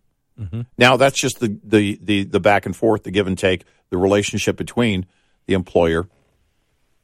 Now 0.78 0.98
that's 0.98 1.20
just 1.20 1.40
the, 1.40 1.58
the 1.64 2.00
the 2.02 2.24
the 2.24 2.40
back 2.40 2.66
and 2.66 2.76
forth, 2.76 3.04
the 3.04 3.12
give 3.12 3.28
and 3.28 3.38
take, 3.38 3.64
the 3.90 3.98
relationship 3.98 4.56
between 4.56 5.06
the 5.48 5.54
employer 5.54 6.08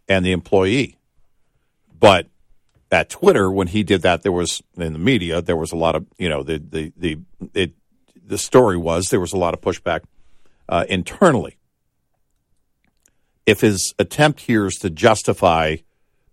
and 0.07 0.23
the 0.25 0.31
employee. 0.31 0.97
But 1.99 2.27
at 2.91 3.09
Twitter, 3.09 3.49
when 3.49 3.67
he 3.67 3.81
did 3.81 4.03
that, 4.03 4.21
there 4.21 4.31
was 4.31 4.61
in 4.77 4.93
the 4.93 4.99
media 4.99 5.41
there 5.41 5.57
was 5.57 5.71
a 5.71 5.75
lot 5.75 5.95
of 5.95 6.05
you 6.17 6.29
know 6.29 6.43
the 6.43 6.59
the 6.59 6.93
the 6.95 7.19
it 7.53 7.73
the 8.25 8.37
story 8.37 8.77
was 8.77 9.09
there 9.09 9.19
was 9.19 9.33
a 9.33 9.37
lot 9.37 9.53
of 9.53 9.61
pushback 9.61 10.01
uh, 10.69 10.85
internally. 10.87 11.57
If 13.45 13.61
his 13.61 13.93
attempt 13.99 14.41
here 14.41 14.67
is 14.67 14.75
to 14.75 14.89
justify 14.89 15.77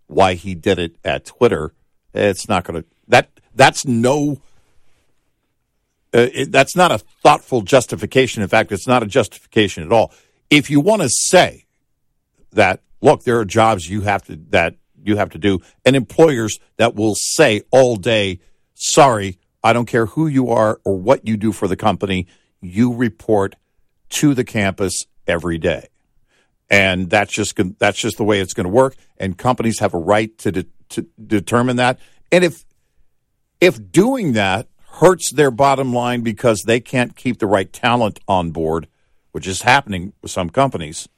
why 0.06 0.34
he 0.34 0.54
did 0.54 0.78
it 0.78 0.96
at 1.04 1.24
Twitter, 1.24 1.72
it's 2.12 2.48
not 2.48 2.64
going 2.64 2.82
to 2.82 2.88
that 3.08 3.30
that's 3.54 3.86
no 3.86 4.40
uh, 6.12 6.28
it, 6.32 6.52
that's 6.52 6.74
not 6.74 6.90
a 6.90 6.98
thoughtful 6.98 7.62
justification. 7.62 8.42
In 8.42 8.48
fact, 8.48 8.72
it's 8.72 8.86
not 8.86 9.02
a 9.02 9.06
justification 9.06 9.84
at 9.84 9.92
all. 9.92 10.12
If 10.50 10.70
you 10.70 10.80
want 10.80 11.02
to 11.02 11.08
say 11.08 11.66
that, 12.52 12.82
look, 13.00 13.22
there 13.22 13.38
are 13.38 13.44
jobs 13.44 13.88
you 13.88 14.02
have 14.02 14.24
to 14.24 14.36
that 14.50 14.74
you 15.02 15.16
have 15.16 15.30
to 15.30 15.38
do, 15.38 15.60
and 15.84 15.94
employers 15.96 16.58
that 16.76 16.94
will 16.94 17.14
say 17.14 17.62
all 17.70 17.96
day, 17.96 18.40
"Sorry, 18.74 19.38
I 19.62 19.72
don't 19.72 19.86
care 19.86 20.06
who 20.06 20.26
you 20.26 20.48
are 20.48 20.80
or 20.84 20.96
what 20.96 21.26
you 21.26 21.36
do 21.36 21.52
for 21.52 21.68
the 21.68 21.76
company, 21.76 22.26
you 22.60 22.92
report 22.92 23.54
to 24.10 24.34
the 24.34 24.44
campus 24.44 25.06
every 25.26 25.58
day." 25.58 25.88
And 26.68 27.08
that's 27.08 27.32
just 27.32 27.54
that's 27.78 27.98
just 27.98 28.16
the 28.16 28.24
way 28.24 28.40
it's 28.40 28.54
going 28.54 28.64
to 28.64 28.70
work. 28.70 28.96
And 29.16 29.38
companies 29.38 29.78
have 29.78 29.94
a 29.94 29.98
right 29.98 30.36
to, 30.38 30.52
de- 30.52 30.66
to 30.90 31.06
determine 31.24 31.76
that. 31.76 31.98
And 32.32 32.44
if 32.44 32.64
if 33.60 33.90
doing 33.92 34.32
that 34.32 34.68
hurts 35.00 35.32
their 35.32 35.50
bottom 35.50 35.94
line 35.94 36.20
because 36.20 36.62
they 36.64 36.78
can't 36.78 37.16
keep 37.16 37.38
the 37.38 37.46
right 37.46 37.72
talent 37.72 38.20
on 38.28 38.50
board, 38.50 38.86
which 39.32 39.46
is 39.46 39.62
happening 39.62 40.12
with 40.20 40.30
some 40.30 40.50
companies, 40.50 41.08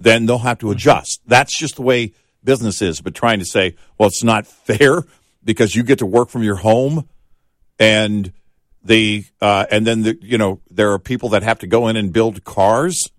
then 0.00 0.26
they'll 0.26 0.38
have 0.38 0.58
to 0.58 0.72
adjust. 0.72 1.20
That's 1.26 1.56
just 1.56 1.76
the 1.76 1.82
way 1.82 2.12
business 2.42 2.82
is. 2.82 3.00
But 3.00 3.14
trying 3.14 3.38
to 3.38 3.44
say, 3.44 3.76
well, 3.96 4.08
it's 4.08 4.24
not 4.24 4.46
fair 4.66 5.04
because 5.44 5.76
you 5.76 5.84
get 5.84 6.00
to 6.00 6.06
work 6.06 6.28
from 6.28 6.42
your 6.42 6.56
home 6.56 7.08
and 7.78 8.32
the 8.82 9.24
uh, 9.40 9.66
and 9.70 9.86
then 9.86 10.02
the, 10.02 10.18
you 10.20 10.38
know 10.38 10.60
there 10.70 10.92
are 10.92 10.98
people 10.98 11.30
that 11.30 11.42
have 11.42 11.60
to 11.60 11.66
go 11.66 11.88
in 11.88 11.96
and 11.96 12.12
build 12.12 12.44
cars. 12.44 13.10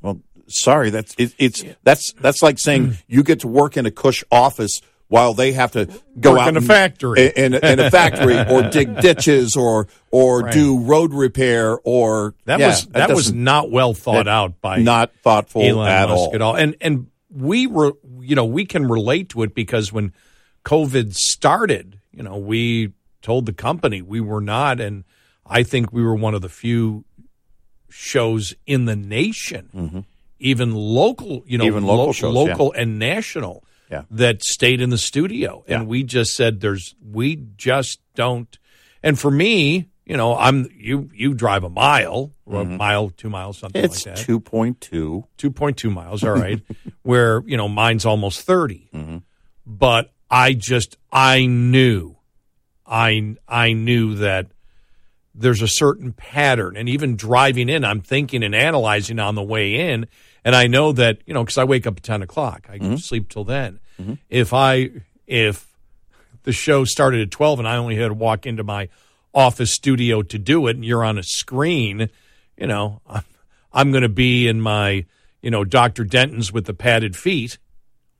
Well, 0.00 0.20
sorry, 0.46 0.90
that's 0.90 1.14
it, 1.16 1.34
it's 1.38 1.64
that's 1.82 2.12
that's 2.14 2.42
like 2.42 2.58
saying 2.58 2.98
you 3.06 3.22
get 3.22 3.40
to 3.40 3.48
work 3.48 3.76
in 3.76 3.86
a 3.86 3.90
Cush 3.90 4.24
office 4.30 4.80
while 5.12 5.34
they 5.34 5.52
have 5.52 5.72
to 5.72 5.86
go 6.18 6.32
Work 6.32 6.40
out 6.40 6.48
in 6.48 6.56
a 6.56 6.60
factory. 6.62 7.30
in, 7.36 7.52
in 7.52 7.78
a 7.80 7.90
factory 7.90 8.38
or 8.50 8.62
dig 8.70 9.00
ditches 9.00 9.56
or 9.56 9.86
or 10.10 10.40
Right. 10.40 10.52
do 10.54 10.78
road 10.80 11.12
repair 11.12 11.78
or 11.84 12.34
that 12.46 12.58
yeah, 12.60 12.68
was 12.68 12.86
that, 12.86 13.10
was 13.10 13.30
doesn't- 13.30 13.70
well 13.70 13.92
thought 13.92 14.24
that- 14.24 14.28
out 14.28 14.60
by 14.62 14.78
not 14.78 15.12
thoughtful 15.22 15.60
Elon 15.62 15.86
at 15.88 16.08
Musk 16.08 16.18
all. 16.18 16.34
at 16.34 16.40
all. 16.42 16.54
And 16.56 16.76
and 16.80 17.08
we 17.30 17.66
were 17.66 17.92
you 18.20 18.34
know 18.34 18.46
we 18.46 18.64
can 18.64 18.86
relate 18.88 19.28
to 19.30 19.42
it 19.42 19.54
because 19.54 19.92
when 19.92 20.12
COVID 20.64 21.14
started, 21.14 21.98
you 22.10 22.22
know, 22.22 22.38
we 22.38 22.92
told 23.20 23.44
the 23.46 23.52
company 23.52 24.00
we 24.00 24.20
were 24.20 24.40
not, 24.40 24.80
and 24.80 25.04
I 25.44 25.62
think 25.62 25.92
we 25.92 26.02
were 26.02 26.14
one 26.14 26.34
of 26.34 26.40
the 26.40 26.48
few 26.48 27.04
shows 27.90 28.54
in 28.66 28.84
the 28.86 28.96
nation, 28.96 30.06
even 30.38 30.74
local, 30.74 31.42
you 31.46 31.58
know, 31.58 31.64
Mm-hmm. 31.64 31.72
Even 31.76 31.84
local 31.86 32.06
lo- 32.06 32.12
shows, 32.12 32.34
local 32.34 32.72
and 32.72 32.98
national, 32.98 33.64
Yeah. 33.92 34.02
that 34.10 34.42
stayed 34.42 34.80
in 34.80 34.90
the 34.90 34.98
studio, 34.98 35.62
and 35.68 35.82
Yeah. 35.82 35.86
we 35.86 36.02
just 36.02 36.34
said, 36.34 36.60
"There's 36.60 36.94
we 37.00 37.36
just 37.56 38.00
don't." 38.14 38.58
And 39.02 39.18
for 39.18 39.30
me, 39.30 39.88
you 40.04 40.16
know, 40.16 40.36
I'm 40.36 40.68
you 40.76 41.10
you 41.14 41.34
drive 41.34 41.62
a 41.62 41.68
mile 41.68 42.32
or 42.46 42.60
a 42.60 42.64
mm-hmm. 42.64 42.76
mile, 42.76 43.10
two 43.10 43.30
miles, 43.30 43.58
something 43.58 43.82
It's 43.84 44.04
like 44.04 44.16
that. 44.16 44.24
two 44.24 44.40
point 44.40 44.80
two. 44.80 45.24
2.2 45.38 45.92
miles, 45.92 46.22
all 46.22 46.32
right, 46.32 46.60
where, 47.02 47.42
you 47.46 47.56
know, 47.56 47.68
mine's 47.68 48.04
almost 48.04 48.42
30. 48.42 48.90
Mm-hmm. 48.94 49.16
But 49.66 50.12
I 50.30 50.52
just, 50.54 50.96
I 51.10 51.46
knew, 51.46 52.16
I, 52.86 53.36
I 53.48 53.72
knew 53.72 54.16
that 54.16 54.48
there's 55.34 55.62
a 55.62 55.68
certain 55.68 56.12
pattern. 56.12 56.76
And 56.76 56.88
even 56.88 57.16
driving 57.16 57.68
in, 57.68 57.84
I'm 57.84 58.00
thinking 58.00 58.42
and 58.42 58.54
analyzing 58.54 59.18
on 59.18 59.34
the 59.34 59.42
way 59.42 59.92
in. 59.92 60.06
And 60.44 60.56
I 60.56 60.66
know 60.66 60.92
that, 60.92 61.18
you 61.26 61.34
know, 61.34 61.44
because 61.44 61.58
I 61.58 61.64
wake 61.64 61.86
up 61.86 61.98
at 61.98 62.02
10 62.02 62.22
o'clock, 62.22 62.66
I 62.68 62.78
mm-hmm. 62.78 62.96
sleep 62.96 63.28
till 63.28 63.44
then. 63.44 63.78
Mm-hmm. 64.00 64.14
If 64.28 64.52
I, 64.52 64.90
if 65.26 65.72
the 66.42 66.52
show 66.52 66.84
started 66.84 67.20
at 67.20 67.30
12 67.30 67.60
and 67.60 67.68
I 67.68 67.76
only 67.76 67.96
had 67.96 68.08
to 68.08 68.14
walk 68.14 68.46
into 68.46 68.64
my 68.64 68.88
office 69.34 69.72
studio 69.72 70.22
to 70.22 70.38
do 70.38 70.66
it 70.66 70.76
and 70.76 70.84
you're 70.84 71.04
on 71.04 71.18
a 71.18 71.22
screen, 71.22 72.08
you 72.56 72.66
know, 72.66 73.00
I'm, 73.06 73.24
I'm 73.72 73.90
going 73.92 74.02
to 74.02 74.08
be 74.08 74.48
in 74.48 74.60
my, 74.60 75.04
you 75.40 75.50
know, 75.50 75.64
Dr. 75.64 76.04
Denton's 76.04 76.52
with 76.52 76.66
the 76.66 76.74
padded 76.74 77.16
feet, 77.16 77.58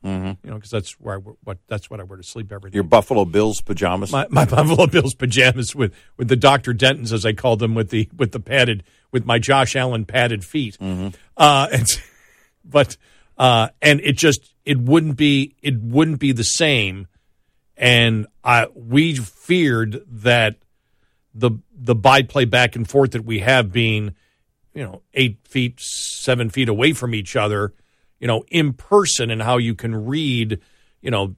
mm-hmm. 0.04 0.26
you 0.44 0.50
know, 0.50 0.54
because 0.54 0.70
that's 0.70 0.92
where 1.00 1.16
I, 1.16 1.18
what, 1.18 1.58
that's 1.66 1.90
what 1.90 1.98
I 1.98 2.04
wear 2.04 2.16
to 2.16 2.22
sleep 2.22 2.52
every 2.52 2.70
day. 2.70 2.76
Your 2.76 2.84
Buffalo 2.84 3.24
Bills 3.24 3.60
pajamas. 3.60 4.12
my, 4.12 4.26
my 4.30 4.44
Buffalo 4.46 4.86
Bills 4.86 5.14
pajamas 5.14 5.74
with, 5.74 5.92
with 6.16 6.28
the 6.28 6.36
Dr. 6.36 6.72
Denton's, 6.72 7.12
as 7.12 7.26
I 7.26 7.32
call 7.32 7.56
them, 7.56 7.74
with 7.74 7.90
the, 7.90 8.08
with 8.16 8.30
the 8.30 8.40
padded, 8.40 8.84
with 9.10 9.26
my 9.26 9.40
Josh 9.40 9.74
Allen 9.74 10.04
padded 10.04 10.44
feet. 10.44 10.78
Uh, 10.80 11.68
and, 11.72 11.88
but, 12.64 12.96
uh, 13.38 13.68
and 13.80 14.00
it 14.00 14.16
just, 14.16 14.54
it 14.64 14.78
wouldn't 14.78 15.16
be, 15.16 15.56
it 15.62 15.80
wouldn't 15.80 16.20
be 16.20 16.32
the 16.32 16.44
same. 16.44 17.06
And 17.76 18.26
I, 18.44 18.66
we 18.74 19.16
feared 19.16 20.04
that 20.06 20.56
the, 21.34 21.52
the 21.74 21.94
byplay 21.94 22.44
back 22.44 22.76
and 22.76 22.88
forth 22.88 23.12
that 23.12 23.24
we 23.24 23.40
have 23.40 23.72
being, 23.72 24.14
you 24.74 24.84
know, 24.84 25.02
eight 25.14 25.38
feet, 25.46 25.80
seven 25.80 26.50
feet 26.50 26.68
away 26.68 26.92
from 26.92 27.14
each 27.14 27.36
other, 27.36 27.72
you 28.20 28.26
know, 28.26 28.44
in 28.48 28.72
person 28.72 29.30
and 29.30 29.42
how 29.42 29.58
you 29.58 29.74
can 29.74 30.06
read, 30.06 30.60
you 31.00 31.10
know, 31.10 31.34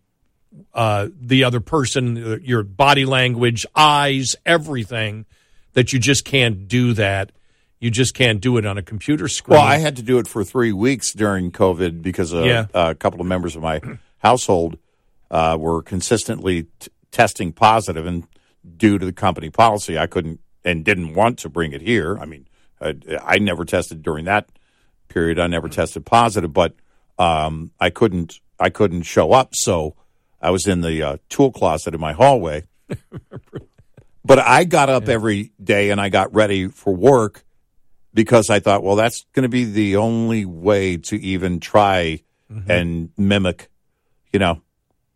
uh, 0.72 1.08
the 1.18 1.44
other 1.44 1.60
person, 1.60 2.40
your 2.44 2.62
body 2.62 3.04
language, 3.04 3.66
eyes, 3.74 4.36
everything, 4.44 5.24
that 5.72 5.92
you 5.92 5.98
just 5.98 6.24
can't 6.24 6.68
do 6.68 6.92
that. 6.92 7.32
You 7.84 7.90
just 7.90 8.14
can't 8.14 8.40
do 8.40 8.56
it 8.56 8.64
on 8.64 8.78
a 8.78 8.82
computer 8.82 9.28
screen. 9.28 9.58
Well, 9.58 9.66
I 9.66 9.76
had 9.76 9.96
to 9.96 10.02
do 10.02 10.18
it 10.18 10.26
for 10.26 10.42
three 10.42 10.72
weeks 10.72 11.12
during 11.12 11.52
COVID 11.52 12.00
because 12.00 12.32
uh, 12.32 12.42
Yeah. 12.42 12.66
a 12.72 12.94
couple 12.94 13.20
of 13.20 13.26
members 13.26 13.56
of 13.56 13.62
my 13.62 13.82
household 14.20 14.78
uh, 15.30 15.58
were 15.60 15.82
consistently 15.82 16.62
t- 16.80 16.90
testing 17.10 17.52
positive, 17.52 18.06
and 18.06 18.26
due 18.78 18.96
to 18.96 19.04
the 19.04 19.12
company 19.12 19.50
policy, 19.50 19.98
I 19.98 20.06
couldn't 20.06 20.40
and 20.64 20.82
didn't 20.82 21.12
want 21.12 21.38
to 21.40 21.50
bring 21.50 21.72
it 21.74 21.82
here. 21.82 22.16
I 22.18 22.24
mean, 22.24 22.48
I, 22.80 22.94
I 23.22 23.38
never 23.38 23.66
tested 23.66 24.02
during 24.02 24.24
that 24.24 24.48
period. 25.08 25.38
I 25.38 25.46
never 25.46 25.68
tested 25.68 26.06
positive, 26.06 26.54
but 26.54 26.72
um, 27.18 27.70
I 27.78 27.90
couldn't. 27.90 28.40
I 28.58 28.70
couldn't 28.70 29.02
show 29.02 29.32
up, 29.32 29.54
so 29.54 29.94
I 30.40 30.48
was 30.52 30.66
in 30.66 30.80
the 30.80 31.02
uh, 31.02 31.16
tool 31.28 31.52
closet 31.52 31.92
in 31.92 32.00
my 32.00 32.14
hallway. 32.14 32.64
but 34.24 34.38
I 34.38 34.64
got 34.64 34.88
up 34.88 35.06
every 35.06 35.52
day 35.62 35.90
and 35.90 36.00
I 36.00 36.08
got 36.08 36.34
ready 36.34 36.68
for 36.68 36.94
work 36.96 37.44
because 38.14 38.48
I 38.48 38.60
thought, 38.60 38.82
well, 38.82 38.96
that's 38.96 39.26
going 39.34 39.42
to 39.42 39.48
be 39.48 39.64
the 39.64 39.96
only 39.96 40.44
way 40.44 40.96
to 40.96 41.20
even 41.20 41.60
try 41.60 42.22
Mm-hmm. 42.52 42.70
and 42.70 43.10
mimic, 43.16 43.68
you 44.30 44.38
know, 44.38 44.60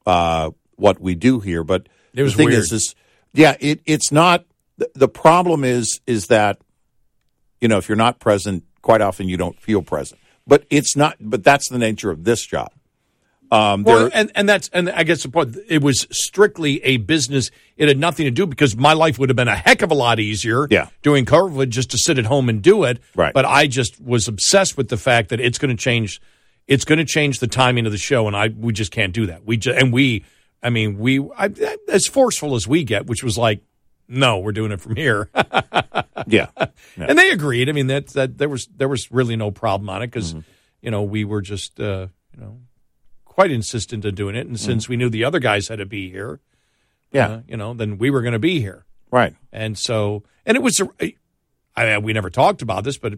uh, 0.07 0.51
what 0.77 0.99
we 0.99 1.15
do 1.15 1.41
here. 1.41 1.63
But 1.63 1.87
It 2.15 2.23
was 2.23 2.33
the 2.33 2.39
thing 2.39 2.47
weird. 2.49 2.61
is, 2.61 2.73
is 2.73 2.95
yeah, 3.35 3.55
it, 3.61 3.81
it's 3.85 4.11
not. 4.11 4.47
The, 4.79 4.91
the 4.95 5.09
problem 5.09 5.63
is, 5.63 6.01
is 6.07 6.29
that 6.29 6.59
you 7.61 7.69
know, 7.69 7.77
if 7.77 7.87
you're 7.89 7.97
not 7.97 8.19
present, 8.19 8.65
quite 8.81 9.03
often 9.03 9.29
you 9.29 9.37
don't 9.37 9.61
feel 9.61 9.83
present. 9.83 10.19
But 10.47 10.65
it's 10.71 10.97
not. 10.97 11.17
But 11.21 11.45
that's 11.45 11.69
the 11.69 11.79
nature 11.79 12.11
of 12.11 12.25
this 12.25 12.45
job. 12.45 12.73
Um, 13.51 13.83
Well, 13.83 14.11
and, 14.13 14.31
and 14.35 14.49
that's 14.49 14.69
and 14.75 14.91
I 14.91 15.05
guess 15.05 15.23
the 15.23 15.31
point 15.31 15.57
it 15.69 15.83
was 15.83 16.07
strictly 16.11 16.85
a 16.85 16.99
business. 16.99 17.51
It 17.77 17.89
had 17.89 17.99
nothing 17.99 18.25
to 18.27 18.31
do 18.31 18.47
because 18.47 18.77
my 18.77 18.93
life 18.93 19.19
would 19.19 19.29
have 19.31 19.37
been 19.37 19.49
a 19.49 19.57
heck 19.57 19.83
of 19.83 19.91
a 19.91 19.95
lot 19.95 20.21
easier. 20.21 20.67
Yeah. 20.71 20.89
doing 21.03 21.25
COVID 21.25 21.71
just 21.71 21.91
to 21.93 21.99
sit 21.99 22.19
at 22.19 22.27
home 22.27 22.49
and 22.49 22.61
do 22.61 22.85
it. 22.85 23.01
Right. 23.17 23.33
But 23.33 23.45
I 23.47 23.67
just 23.67 24.01
was 24.01 24.29
obsessed 24.29 24.77
with 24.77 24.89
the 24.89 24.97
fact 24.99 25.31
that 25.31 25.41
it's 25.41 25.59
going 25.59 25.75
to 25.75 25.83
change. 25.83 26.21
It's 26.67 26.85
going 26.85 26.99
to 26.99 27.05
change 27.07 27.39
the 27.39 27.47
timing 27.47 27.87
of 27.87 27.93
the 27.93 27.99
show, 27.99 28.27
and 28.27 28.37
I 28.37 28.49
we 28.49 28.73
just 28.75 28.93
can't 28.93 29.15
do 29.15 29.27
that. 29.27 29.45
We 29.47 29.57
just 29.57 29.79
and 29.81 29.93
we. 29.93 30.25
I 30.63 30.71
mean, 30.71 30.99
we 30.99 31.21
I, 31.39 31.51
as 31.89 32.07
forceful 32.07 32.55
as 32.57 32.67
we 32.69 32.83
get, 32.85 33.07
which 33.07 33.23
was 33.23 33.39
like, 33.39 33.63
no, 34.09 34.41
we're 34.41 34.53
doing 34.53 34.73
it 34.73 34.81
from 34.81 34.97
here. 34.97 35.31
yeah, 36.27 36.49
and 36.97 37.19
they 37.19 37.31
agreed. 37.31 37.69
I 37.69 37.73
mean, 37.73 37.87
that 37.87 38.09
that 38.09 38.39
there 38.39 38.49
was 38.49 38.67
there 38.77 38.89
was 38.89 39.11
really 39.11 39.37
no 39.37 39.51
problem 39.51 39.89
on 39.89 40.03
it 40.03 40.09
because 40.09 40.35
Mm-hmm. 40.35 40.41
you 40.83 40.91
know 40.91 41.03
we 41.05 41.25
were 41.25 41.41
just 41.41 41.79
uh, 41.81 42.09
you 42.35 42.41
know 42.43 42.59
quite 43.39 43.53
insistent 43.53 44.05
on 44.05 44.15
doing 44.17 44.35
it, 44.35 44.49
and 44.49 44.59
since 44.59 44.89
we 44.89 44.97
knew 44.97 45.09
the 45.09 45.23
other 45.23 45.39
guys 45.39 45.69
had 45.69 45.79
to 45.79 45.87
be 45.87 46.11
here, 46.11 46.41
Mm-hmm. 47.15 47.17
yeah, 47.17 47.29
uh, 47.37 47.41
you 47.47 47.57
know, 47.57 47.73
then 47.73 47.97
we 47.99 48.11
were 48.11 48.21
going 48.21 48.33
to 48.33 48.39
be 48.41 48.61
here, 48.61 48.85
right. 49.13 49.35
and 49.53 49.79
so 49.79 50.25
and 50.45 50.57
it 50.57 50.63
was 50.63 50.83
I 51.01 51.85
mean, 51.87 52.03
we 52.03 52.13
never 52.13 52.31
talked 52.31 52.63
about 52.63 52.83
this, 52.85 52.99
but 52.99 53.15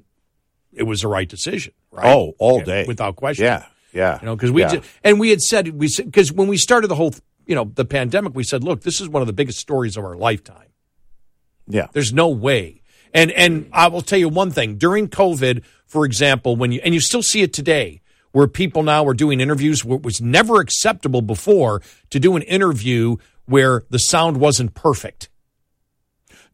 it 0.72 0.82
was 0.84 1.00
the 1.00 1.08
right 1.08 1.26
decision, 1.28 1.72
right? 1.90 2.06
Oh, 2.14 2.34
all 2.38 2.58
Yeah, 2.58 2.64
day. 2.64 2.84
without 2.86 3.16
question. 3.16 3.46
Yeah, 3.46 3.64
yeah. 3.94 4.18
You 4.20 4.26
know, 4.26 4.36
because 4.36 4.52
we 4.52 4.60
Yeah. 4.60 4.68
did, 4.72 4.82
and 5.02 5.18
we 5.18 5.30
had 5.30 5.40
said 5.40 5.68
we 5.68 5.88
said, 5.88 6.04
because 6.04 6.30
when 6.30 6.46
we 6.48 6.56
started 6.58 6.88
the 6.88 6.94
whole 6.94 7.14
you 7.46 7.54
know 7.56 7.64
the 7.74 7.84
pandemic, 7.86 8.34
we 8.36 8.44
said, 8.44 8.62
look, 8.62 8.82
this 8.82 9.00
is 9.00 9.08
one 9.08 9.22
of 9.22 9.26
the 9.26 9.32
biggest 9.32 9.58
stories 9.58 9.96
of 9.96 10.04
our 10.04 10.16
lifetime. 10.16 10.68
yeah. 11.66 11.86
There's 11.94 12.12
no 12.12 12.28
way. 12.28 12.82
And 13.12 13.32
and 13.32 13.68
I 13.72 13.88
will 13.88 14.02
tell 14.02 14.18
you 14.20 14.28
one 14.28 14.50
thing. 14.52 14.76
During 14.76 15.08
COVID, 15.08 15.64
for 15.86 16.04
example, 16.04 16.54
when 16.54 16.70
you 16.72 16.80
and 16.84 16.94
you 16.94 17.00
still 17.00 17.22
see 17.24 17.40
it 17.42 17.52
today, 17.52 18.02
where 18.32 18.46
people 18.46 18.82
now 18.82 19.06
are 19.06 19.14
doing 19.14 19.40
interviews 19.40 19.84
where 19.84 19.96
it 19.96 20.04
was 20.04 20.20
never 20.20 20.60
acceptable 20.60 21.22
before 21.22 21.82
to 22.10 22.20
do 22.20 22.36
an 22.36 22.42
interview 22.42 23.16
where 23.46 23.82
the 23.90 23.98
sound 23.98 24.36
wasn't 24.36 24.74
perfect. 24.74 25.28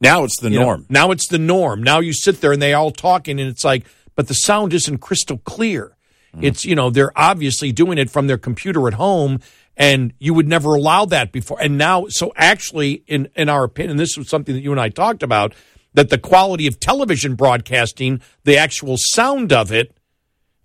Now 0.00 0.24
it's 0.24 0.38
the 0.38 0.50
You 0.50 0.58
know, 0.58 0.64
norm. 0.64 0.86
now 0.88 1.10
it's 1.10 1.28
the 1.28 1.38
norm. 1.38 1.82
Now 1.82 2.00
you 2.00 2.12
sit 2.12 2.40
there 2.40 2.52
and 2.52 2.60
they 2.60 2.74
all 2.74 2.90
talking 2.90 3.40
and 3.40 3.48
it's 3.48 3.64
like, 3.64 3.86
but 4.14 4.28
the 4.28 4.34
sound 4.34 4.72
isn't 4.74 4.98
crystal 4.98 5.38
clear. 5.38 5.96
Mm-hmm. 6.34 6.44
It's, 6.44 6.64
you 6.64 6.74
know, 6.74 6.90
they're 6.90 7.16
obviously 7.18 7.72
doing 7.72 7.98
it 7.98 8.10
from 8.10 8.26
their 8.26 8.38
computer 8.38 8.88
at 8.88 8.94
home 8.94 9.40
and 9.76 10.14
you 10.18 10.32
would 10.32 10.48
never 10.48 10.74
allow 10.74 11.04
that 11.06 11.32
before. 11.32 11.60
And 11.60 11.76
now, 11.76 12.06
so 12.08 12.32
actually, 12.36 13.04
in, 13.06 13.28
in 13.36 13.48
our 13.48 13.64
opinion, 13.64 13.98
this 13.98 14.16
was 14.16 14.28
something 14.28 14.54
that 14.54 14.62
you 14.62 14.72
and 14.72 14.80
I 14.80 14.88
talked 14.88 15.22
about, 15.22 15.54
that 15.92 16.08
the 16.08 16.18
quality 16.18 16.66
of 16.66 16.80
television 16.80 17.34
broadcasting, 17.34 18.20
the 18.44 18.56
actual 18.56 18.96
sound 18.98 19.52
of 19.52 19.72
it, 19.72 19.94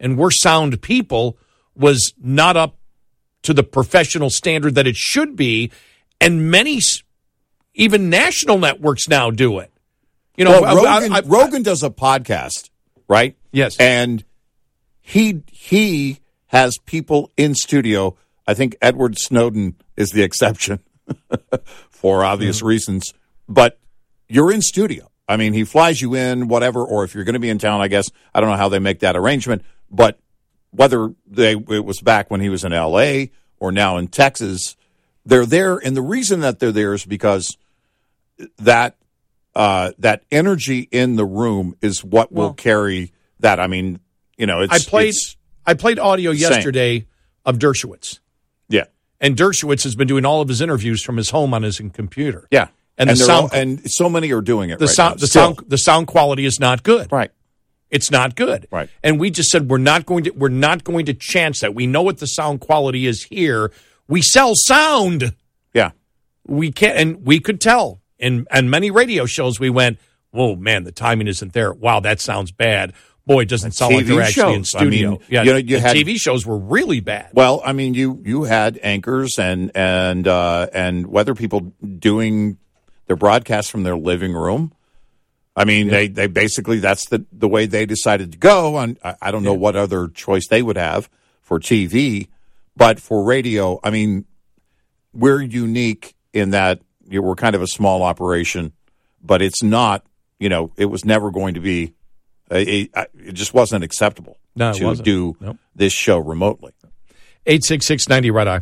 and 0.02 0.18
we're 0.18 0.32
sound 0.32 0.82
people, 0.82 1.38
was 1.76 2.14
not 2.22 2.58
up 2.58 2.76
to 3.44 3.54
the 3.54 3.64
professional 3.64 4.30
standard 4.30 4.76
that 4.76 4.86
it 4.88 4.96
should 4.98 5.36
be. 5.38 5.72
And 6.20 6.52
many, 6.52 6.82
even 7.74 8.10
national 8.10 8.58
networks 8.58 9.08
now 9.08 9.32
do 9.32 9.60
it. 9.60 9.72
You 10.36 10.46
know, 10.46 10.62
well, 10.62 10.66
I- 10.88 10.94
Rogan, 11.00 11.14
I- 11.14 11.18
I- 11.18 11.22
Rogan 11.26 11.64
does 11.64 11.84
a 11.84 11.90
podcast, 11.90 12.70
right? 13.08 13.36
Yes. 13.54 13.78
and 13.80 14.24
he 15.02 15.42
he 15.52 16.20
has 16.48 16.78
people 16.80 17.32
in 17.38 17.56
studio. 17.56 18.16
I 18.48 18.54
think 18.54 18.76
Edward 18.82 19.18
Snowden 19.18 19.76
is 19.98 20.10
the 20.10 20.24
exception 20.24 20.80
for 21.90 22.24
obvious 22.24 22.58
Mm-hmm. 22.58 22.68
reasons, 22.68 23.14
but 23.48 23.80
you're 24.30 24.52
in 24.52 24.62
studio. 24.62 25.10
I 25.28 25.38
mean, 25.38 25.54
he 25.54 25.64
flies 25.64 26.02
you 26.02 26.14
in, 26.16 26.48
whatever, 26.48 26.84
or 26.84 27.04
if 27.04 27.14
you're 27.16 27.24
going 27.24 27.34
to 27.34 27.40
be 27.40 27.50
in 27.50 27.58
town, 27.58 27.80
I 27.82 27.88
guess 27.88 28.10
I 28.34 28.42
don't 28.42 28.50
know 28.50 28.58
how 28.58 28.70
they 28.70 28.80
make 28.80 29.00
that 29.00 29.16
arrangement, 29.16 29.64
but 29.92 30.18
whether 30.72 31.14
they 31.28 31.52
it 31.52 31.86
was 31.86 32.00
back 32.02 32.32
when 32.32 32.40
he 32.42 32.50
was 32.50 32.64
in 32.64 32.72
L.A. 32.74 33.32
or 33.60 33.72
now 33.72 33.98
in 33.98 34.08
Texas, 34.08 34.76
they're 35.26 35.46
there, 35.46 35.78
and 35.78 35.96
the 35.96 36.02
reason 36.02 36.40
that 36.40 36.60
they're 36.60 36.72
there 36.72 36.94
is 36.94 37.06
because 37.06 37.58
that 38.58 38.96
uh, 39.56 39.92
that 40.00 40.24
energy 40.32 40.88
in 40.92 41.16
the 41.18 41.26
room 41.26 41.76
is 41.82 42.04
what 42.04 42.32
will 42.32 42.46
Well- 42.46 42.54
carry 42.54 43.12
that. 43.42 43.60
I 43.60 43.68
mean, 43.68 44.00
you 44.38 44.46
know, 44.46 44.62
it's 44.62 44.74
I 44.74 44.80
played 44.90 45.16
I 45.66 45.74
played 45.74 46.00
audio 46.00 46.32
Same. 46.34 46.52
yesterday 46.52 47.06
of 47.46 47.58
Dershowitz, 47.60 48.20
yeah, 48.70 48.86
and 49.20 49.36
Dershowitz 49.36 49.84
has 49.84 49.96
been 49.96 50.08
doing 50.08 50.26
all 50.26 50.42
of 50.42 50.48
his 50.48 50.62
interviews 50.62 51.04
from 51.04 51.18
his 51.18 51.30
home 51.32 51.54
on 51.54 51.64
his 51.64 51.80
computer. 51.94 52.48
yeah, 52.50 52.70
And 52.98 53.10
the 53.10 53.16
sound- 53.16 53.52
all- 53.52 53.60
and 53.60 53.92
so 53.92 54.10
many 54.10 54.32
are 54.32 54.42
doing 54.42 54.70
it. 54.70 54.80
The 54.80 54.86
right 54.86 54.96
sound 54.96 55.16
now, 55.16 55.20
the 55.20 55.28
sound 55.28 55.60
the 55.68 55.78
sound 55.78 56.08
quality 56.08 56.46
is 56.46 56.60
not 56.60 56.82
good. 56.84 57.12
right. 57.12 57.32
It's 57.92 58.10
not 58.10 58.36
good. 58.36 58.68
Right. 58.72 58.90
And 59.04 59.20
we 59.20 59.30
just 59.30 59.52
said 59.52 59.70
we're 59.70 59.78
not 59.78 60.06
going 60.06 60.24
to 60.24 60.32
we're 60.32 60.50
not 60.50 60.84
going 60.84 61.06
to 61.08 61.14
chance 61.14 61.60
that. 61.60 61.76
We 61.76 61.86
know 61.86 62.02
what 62.02 62.18
the 62.20 62.26
sound 62.28 62.62
quality 62.62 63.06
is 63.06 63.24
here. 63.24 63.72
We 64.08 64.22
sell 64.22 64.54
sound. 64.56 65.36
Yeah, 65.74 65.92
we 66.48 66.72
can't 66.72 66.98
and 66.98 67.26
we 67.26 67.40
could 67.40 67.62
tell 67.62 68.02
in 68.18 68.48
and 68.50 68.72
many 68.72 68.92
radio 68.92 69.26
shows 69.26 69.60
we 69.60 69.70
went 69.70 70.00
whoa 70.32 70.56
man 70.56 70.84
the 70.84 70.92
timing 70.92 71.28
isn't 71.28 71.54
there 71.54 71.74
wow 71.74 72.00
that 72.00 72.20
sounds 72.20 72.52
bad 72.52 72.94
boy 73.26 73.42
it 73.42 73.50
doesn't 73.50 73.72
sound 73.72 73.96
like 73.96 74.06
they're 74.06 74.22
actually 74.22 74.54
in 74.56 74.64
shows, 74.64 74.76
I 74.76 74.84
mean, 74.84 74.92
studio 74.92 75.20
yeah 75.28 75.44
you 75.44 75.52
know, 75.52 75.58
you 75.58 75.80
had- 75.80 75.96
tv 75.96 76.20
shows 76.20 76.46
were 76.46 76.58
really 76.58 77.00
bad 77.00 77.30
Well, 77.34 77.62
I 77.66 77.74
mean, 77.74 77.94
you 77.94 78.22
you 78.26 78.44
had 78.44 78.80
anchors 78.84 79.38
and 79.40 79.72
and 79.76 80.28
uh, 80.28 80.68
and 80.74 81.08
weather 81.08 81.36
people 81.36 81.74
doing 82.00 82.58
their 83.08 83.16
broadcasts 83.16 83.70
from 83.70 83.84
their 83.84 83.98
living 83.98 84.34
room. 84.34 84.72
I 85.56 85.66
mean, 85.66 85.88
they, 85.90 86.08
they 86.08 86.28
basically 86.28 86.80
that's 86.80 87.08
the 87.08 87.26
the 87.32 87.48
way 87.48 87.66
they 87.66 87.86
decided 87.86 88.32
to 88.34 88.38
go. 88.38 88.78
And 88.78 88.98
I, 89.04 89.16
I 89.22 89.32
don't 89.32 89.44
know 89.44 89.54
what 89.54 89.76
other 89.76 90.08
choice 90.08 90.48
they 90.48 90.62
would 90.62 90.78
have 90.78 91.10
for 91.42 91.60
TV, 91.60 92.30
but 92.78 93.00
for 93.00 93.24
radio, 93.24 93.80
I 93.84 93.90
mean, 93.90 94.26
we're 95.14 95.42
unique 95.42 96.16
in 96.34 96.52
that 96.52 96.82
you 97.10 97.20
know, 97.22 97.28
we're 97.28 97.36
kind 97.36 97.56
of 97.56 97.62
a 97.62 97.68
small 97.68 98.02
operation, 98.04 98.72
but 99.22 99.42
it's 99.42 99.62
not. 99.62 100.06
You 100.40 100.50
know, 100.50 100.72
it 100.78 100.86
was 100.86 101.04
never 101.06 101.30
going 101.32 101.54
to 101.56 101.60
be. 101.60 101.94
a- 102.50 102.90
a- 102.96 103.08
it 103.20 103.34
just 103.34 103.54
wasn't 103.54 103.84
acceptable 103.84 104.38
No, 104.56 104.72
it 104.72 104.76
to 104.76 104.86
wasn't. 104.86 105.06
do 105.06 105.36
Nope. 105.40 105.58
this 105.76 105.94
show 105.94 106.18
remotely. 106.18 106.72
866 107.46 108.08
90 108.10 108.32
Red 108.32 108.48
Eye. 108.48 108.60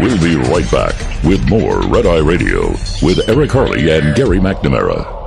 We'll 0.00 0.20
be 0.20 0.36
right 0.36 0.70
back 0.70 0.94
with 1.24 1.46
more 1.48 1.80
Red 1.88 2.06
Eye 2.06 2.18
Radio 2.18 2.68
with 3.02 3.28
Eric 3.28 3.50
Harley 3.50 3.90
and 3.90 4.14
Gary 4.14 4.38
McNamara. 4.38 5.19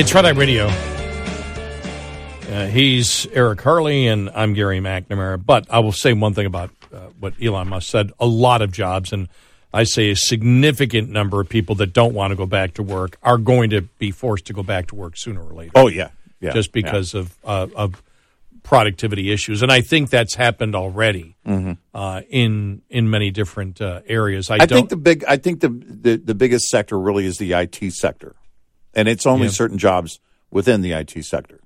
It's 0.00 0.14
Red 0.14 0.24
Eye 0.24 0.30
Radio. 0.30 0.66
Uh, 2.48 2.66
he's 2.68 3.26
Eric 3.34 3.60
Harley, 3.60 4.06
and 4.06 4.30
I'm 4.30 4.54
Gary 4.54 4.80
McNamara. 4.80 5.44
But 5.44 5.66
I 5.68 5.80
will 5.80 5.92
say 5.92 6.14
one 6.14 6.32
thing 6.32 6.46
about 6.46 6.70
uh, 6.90 7.10
what 7.18 7.34
Elon 7.38 7.68
Musk 7.68 7.90
said: 7.90 8.10
a 8.18 8.24
lot 8.24 8.62
of 8.62 8.72
jobs, 8.72 9.12
and 9.12 9.28
I 9.74 9.84
say 9.84 10.08
a 10.08 10.16
significant 10.16 11.10
number 11.10 11.38
of 11.38 11.50
people 11.50 11.74
that 11.74 11.92
don't 11.92 12.14
want 12.14 12.30
to 12.30 12.34
go 12.34 12.46
back 12.46 12.72
to 12.74 12.82
work 12.82 13.18
are 13.22 13.36
going 13.36 13.68
to 13.70 13.82
be 13.82 14.10
forced 14.10 14.46
to 14.46 14.54
go 14.54 14.62
back 14.62 14.86
to 14.86 14.94
work 14.94 15.18
sooner 15.18 15.42
or 15.42 15.52
later. 15.52 15.72
Oh 15.74 15.88
yeah, 15.88 16.12
yeah, 16.40 16.52
just 16.52 16.72
because 16.72 17.12
of 17.12 17.36
uh, 17.44 17.66
of 17.76 18.02
productivity 18.62 19.30
issues, 19.30 19.60
and 19.60 19.70
I 19.70 19.82
think 19.82 20.08
that's 20.08 20.34
happened 20.34 20.74
already 20.74 21.36
uh, 21.92 22.22
in 22.30 22.80
in 22.88 23.10
many 23.10 23.30
different 23.30 23.82
uh, 23.82 24.00
areas. 24.06 24.50
I, 24.50 24.60
I, 24.60 24.66
think 24.66 24.88
the 24.88 24.96
big, 24.96 25.24
I 25.28 25.36
think 25.36 25.60
the, 25.60 25.68
the 25.68 26.16
the 26.16 26.34
biggest 26.34 26.70
sector 26.70 26.98
really 26.98 27.26
is 27.26 27.36
the 27.36 27.52
IT 27.52 27.92
sector, 27.92 28.34
and 28.94 29.08
it's 29.08 29.26
only 29.26 29.46
Yeah. 29.46 29.52
certain 29.52 29.78
jobs 29.78 30.20
within 30.50 30.82
the 30.82 30.92
IT 30.92 31.22
sector. 31.24 31.60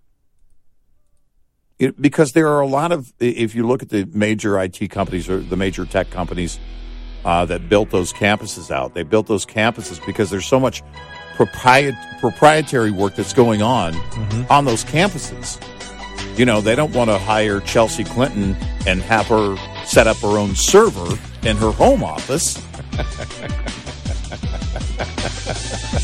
It, 1.78 2.00
because 2.00 2.32
there 2.32 2.48
are 2.48 2.60
a 2.60 2.66
lot 2.66 2.92
of, 2.92 3.12
if 3.18 3.54
you 3.54 3.66
look 3.66 3.82
at 3.82 3.88
the 3.88 4.04
major 4.12 4.60
IT 4.60 4.88
companies 4.90 5.28
or 5.28 5.38
the 5.40 5.56
major 5.56 5.84
tech 5.84 6.10
companies 6.10 6.58
uh, 7.24 7.44
that 7.46 7.68
built 7.68 7.90
those 7.90 8.12
campuses 8.12 8.70
out, 8.70 8.94
they 8.94 9.02
built 9.02 9.26
those 9.26 9.44
campuses 9.44 10.04
because 10.06 10.30
there's 10.30 10.46
so 10.46 10.60
much 10.60 10.82
propriet, 11.36 11.96
proprietary 12.20 12.92
work 12.92 13.16
that's 13.16 13.32
going 13.32 13.60
on 13.60 13.96
on 14.50 14.66
those 14.66 14.84
campuses. 14.84 15.58
You 16.38 16.44
know, 16.44 16.60
they 16.60 16.76
don't 16.76 16.94
want 16.94 17.10
to 17.10 17.18
hire 17.18 17.60
Chelsea 17.60 18.04
Clinton 18.04 18.54
and 18.86 19.02
have 19.02 19.26
her 19.26 19.56
set 19.84 20.06
up 20.06 20.18
her 20.18 20.38
own 20.38 20.54
server 20.54 21.18
in 21.42 21.56
her 21.56 21.72
home 21.72 22.04
office. 22.04 22.62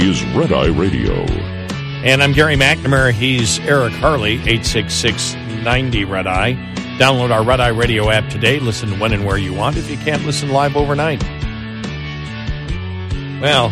is 0.00 0.24
Red 0.34 0.52
Eye 0.52 0.68
Radio. 0.68 1.12
And 2.02 2.22
I'm 2.22 2.32
Gary 2.32 2.56
McNamara. 2.56 3.12
He's 3.12 3.58
Eric 3.60 3.92
Harley, 3.94 4.34
866 4.34 5.34
90 5.62 6.04
Red 6.04 6.26
Eye. 6.26 6.54
Download 6.98 7.30
our 7.30 7.44
Red 7.44 7.60
Eye 7.60 7.68
Radio 7.68 8.08
app 8.10 8.30
today. 8.30 8.58
Listen 8.60 8.98
when 8.98 9.12
and 9.12 9.26
where 9.26 9.36
you 9.36 9.52
want 9.52 9.76
if 9.76 9.90
you 9.90 9.98
can't 9.98 10.24
listen 10.24 10.50
live 10.50 10.74
overnight. 10.76 11.22
Well, 13.40 13.68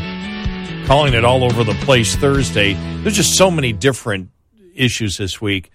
calling 0.86 1.14
it 1.14 1.24
all 1.24 1.44
over 1.44 1.64
the 1.64 1.74
place 1.84 2.14
Thursday. 2.16 2.74
There's 3.02 3.16
just 3.16 3.34
so 3.34 3.50
many 3.50 3.72
different 3.72 4.30
issues 4.74 5.16
this 5.16 5.40
week. 5.40 5.70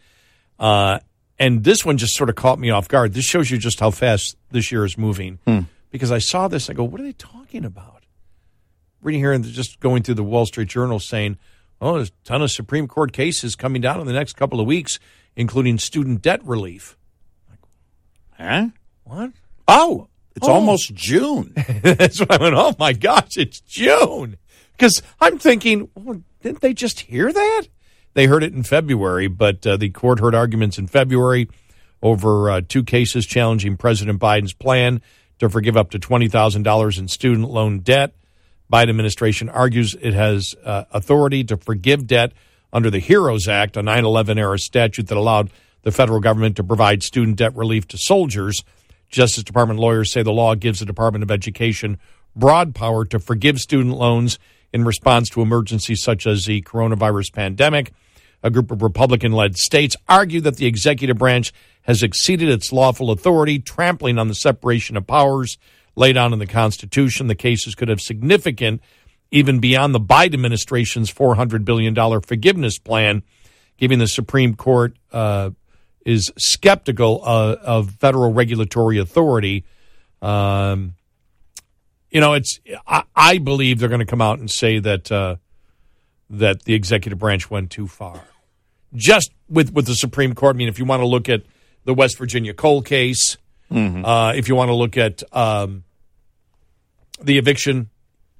Uh, 0.59 0.99
and 1.39 1.63
this 1.63 1.83
one 1.83 1.97
just 1.97 2.15
sort 2.15 2.29
of 2.29 2.35
caught 2.35 2.59
me 2.59 2.69
off 2.69 2.87
guard. 2.87 3.13
This 3.13 3.25
shows 3.25 3.49
you 3.49 3.57
just 3.57 3.79
how 3.79 3.89
fast 3.91 4.37
this 4.51 4.71
year 4.71 4.85
is 4.85 4.97
moving. 4.97 5.39
Because 5.89 6.11
I 6.11 6.19
saw 6.19 6.47
this, 6.47 6.69
I 6.69 6.73
go, 6.73 6.83
what 6.83 7.01
are 7.01 7.03
they 7.03 7.13
talking 7.13 7.65
about? 7.65 7.92
Reading 9.03 9.21
here 9.21 9.33
and 9.33 9.43
just 9.43 9.79
going 9.79 10.03
through 10.03 10.15
the 10.15 10.23
Wall 10.23 10.45
Street 10.45 10.69
Journal 10.69 10.99
saying, 10.99 11.37
oh, 11.81 11.95
there's 11.95 12.09
a 12.09 12.27
ton 12.27 12.41
of 12.41 12.51
Supreme 12.51 12.87
Court 12.87 13.11
cases 13.13 13.55
coming 13.55 13.81
down 13.81 13.99
in 13.99 14.07
the 14.07 14.13
next 14.13 14.33
couple 14.35 14.59
of 14.59 14.65
weeks, 14.65 14.99
including 15.35 15.77
student 15.77 16.21
debt 16.21 16.43
relief. 16.45 16.97
Huh? 18.37 18.67
What? 19.03 19.31
Oh, 19.67 20.07
it's 20.35 20.47
Oh. 20.47 20.53
almost 20.53 20.93
June. 20.93 21.53
That's 21.83 22.19
when 22.19 22.31
I 22.31 22.37
went, 22.37 22.55
oh 22.55 22.75
my 22.79 22.93
gosh, 22.93 23.37
it's 23.37 23.59
June. 23.61 24.37
Because 24.71 25.01
I'm 25.21 25.37
thinking, 25.37 25.89
well, 25.95 26.21
didn't 26.41 26.61
they 26.61 26.73
just 26.73 27.01
hear 27.01 27.31
that? 27.31 27.63
They 28.15 28.25
heard 28.27 28.43
it 28.43 28.53
in 28.53 28.63
February, 28.63 29.27
but 29.27 29.65
uh, 29.65 29.77
the 29.77 29.89
court 29.89 30.19
heard 30.19 30.35
arguments 30.35 30.77
in 30.77 30.87
February 30.87 31.49
over 32.01 32.49
uh, 32.49 32.61
two 32.67 32.83
cases 32.83 33.25
challenging 33.25 33.77
President 33.77 34.19
Biden's 34.19 34.53
plan 34.53 35.01
to 35.39 35.49
forgive 35.49 35.77
up 35.77 35.89
to 35.91 35.99
$20,000 35.99 36.99
in 36.99 37.07
student 37.07 37.49
loan 37.49 37.79
debt. 37.79 38.13
Biden 38.73 38.89
administration 38.89 39.49
argues 39.49 39.95
it 40.01 40.15
has 40.15 40.55
uh, 40.65 40.85
authority 40.89 41.43
to 41.43 41.57
forgive 41.57 42.07
debt 42.07 42.31
under 42.73 42.89
the 42.89 42.97
HEROES 42.97 43.47
Act, 43.47 43.77
a 43.77 43.83
9 43.83 44.03
11 44.03 44.39
era 44.39 44.57
statute 44.57 45.09
that 45.09 45.17
allowed 45.17 45.51
the 45.83 45.91
federal 45.91 46.19
government 46.19 46.55
to 46.55 46.63
provide 46.63 47.03
student 47.03 47.37
debt 47.37 47.55
relief 47.55 47.87
to 47.89 47.99
soldiers. 47.99 48.63
Justice 49.11 49.43
Department 49.43 49.79
lawyers 49.79 50.11
say 50.11 50.23
the 50.23 50.31
law 50.31 50.55
gives 50.55 50.79
the 50.79 50.87
Department 50.87 51.21
of 51.21 51.29
Education 51.29 51.99
broad 52.35 52.73
power 52.73 53.05
to 53.05 53.19
forgive 53.19 53.59
student 53.59 53.95
loans 53.95 54.39
in 54.73 54.83
response 54.83 55.29
to 55.29 55.41
emergencies 55.41 56.01
such 56.01 56.25
as 56.25 56.45
the 56.45 56.63
coronavirus 56.63 57.31
pandemic. 57.31 57.93
A 58.41 58.49
group 58.49 58.71
of 58.71 58.81
Republican 58.81 59.33
led 59.33 59.55
states 59.55 59.95
argue 60.09 60.41
that 60.41 60.57
the 60.57 60.65
executive 60.65 61.19
branch 61.19 61.53
has 61.83 62.01
exceeded 62.01 62.49
its 62.49 62.73
lawful 62.73 63.11
authority, 63.11 63.59
trampling 63.59 64.17
on 64.17 64.29
the 64.29 64.33
separation 64.33 64.97
of 64.97 65.05
powers 65.05 65.59
laid 65.95 66.13
down 66.13 66.33
in 66.33 66.39
the 66.39 66.47
Constitution. 66.47 67.27
The 67.27 67.35
cases 67.35 67.75
could 67.75 67.89
have 67.89 68.01
significant, 68.01 68.81
even 69.31 69.59
beyond 69.59 69.93
the 69.93 69.99
Biden 69.99 70.33
administration's 70.33 71.11
$400 71.11 71.65
billion 71.65 71.95
forgiveness 72.21 72.79
plan, 72.79 73.23
giving 73.77 73.99
the 73.99 74.07
Supreme 74.07 74.55
Court 74.55 74.95
uh, 75.11 75.51
is 76.05 76.31
skeptical 76.37 77.21
uh, 77.23 77.55
of 77.61 77.91
federal 77.91 78.33
regulatory 78.33 78.97
authority. 78.97 79.65
Um, 80.21 80.95
you 82.09 82.21
know, 82.21 82.33
it's 82.33 82.59
I, 82.87 83.03
I 83.15 83.37
believe 83.39 83.79
they're 83.79 83.89
going 83.89 83.99
to 83.99 84.05
come 84.05 84.21
out 84.21 84.39
and 84.39 84.49
say 84.49 84.79
that 84.79 85.11
uh, 85.11 85.37
that 86.29 86.63
the 86.63 86.73
executive 86.73 87.19
branch 87.19 87.49
went 87.49 87.71
too 87.71 87.87
far. 87.87 88.23
Just 88.93 89.31
with 89.49 89.73
with 89.73 89.87
the 89.87 89.95
Supreme 89.95 90.35
Court. 90.35 90.55
I 90.55 90.57
mean, 90.57 90.67
if 90.67 90.77
you 90.77 90.85
want 90.85 91.01
to 91.01 91.07
look 91.07 91.27
at 91.27 91.43
the 91.85 91.93
West 91.93 92.17
Virginia 92.17 92.53
coal 92.53 92.81
case, 92.81 93.37
uh, 93.71 94.33
if 94.35 94.47
you 94.47 94.55
want 94.55 94.69
to 94.69 94.75
look 94.75 94.97
at 94.97 95.23
um, 95.35 95.83
the 97.21 97.37
eviction 97.37 97.89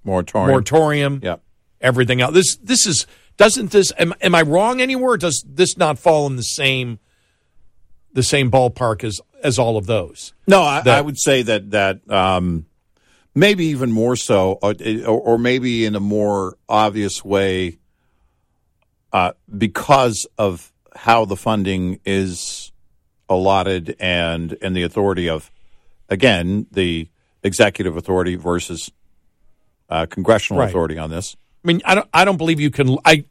Moratorium. 0.03 0.49
moratorium, 0.51 1.19
Yep. 1.23 1.41
everything 1.81 2.21
else. 2.21 2.33
This 2.33 2.55
this 2.57 2.85
is 2.85 3.07
doesn't 3.37 3.71
this 3.71 3.91
am, 3.97 4.13
am 4.21 4.35
I 4.35 4.41
wrong 4.41 4.81
anywhere? 4.81 5.17
Does 5.17 5.43
this 5.47 5.77
not 5.77 5.97
fall 5.97 6.27
in 6.27 6.35
the 6.35 6.43
same 6.43 6.99
the 8.11 8.23
same 8.23 8.51
ballpark 8.51 9.03
as 9.03 9.21
as 9.41 9.57
all 9.57 9.77
of 9.77 9.85
those? 9.85 10.33
No, 10.47 10.61
I, 10.61 10.81
That- 10.81 10.97
I 10.97 11.01
would 11.01 11.17
say 11.19 11.41
that 11.43 11.71
that 11.71 12.09
um, 12.11 12.65
maybe 13.33 13.65
even 13.67 13.91
more 13.91 14.15
so, 14.17 14.59
or, 14.61 14.75
or 15.07 15.19
or 15.21 15.37
maybe 15.37 15.85
in 15.85 15.95
a 15.95 15.99
more 16.01 16.57
obvious 16.67 17.23
way, 17.23 17.79
uh, 19.13 19.31
because 19.57 20.27
of 20.37 20.71
how 20.95 21.23
the 21.25 21.37
funding 21.37 21.99
is 22.05 22.72
allotted 23.29 23.95
and 23.99 24.57
and 24.61 24.75
the 24.75 24.83
authority 24.83 25.29
of, 25.29 25.49
again, 26.09 26.67
the 26.71 27.07
executive 27.43 27.97
authority 27.97 28.35
versus 28.35 28.91
uh, 29.89 30.05
congressional 30.05 30.61
Right. 30.61 30.69
authority 30.69 30.97
on 30.97 31.09
this. 31.09 31.35
I 31.63 31.67
mean, 31.67 31.81
I 31.85 31.95
don't 31.95 32.09
I 32.13 32.25
don't 32.25 32.37
believe 32.37 32.59
you 32.59 32.71
can 32.71 32.97
I 33.05 33.25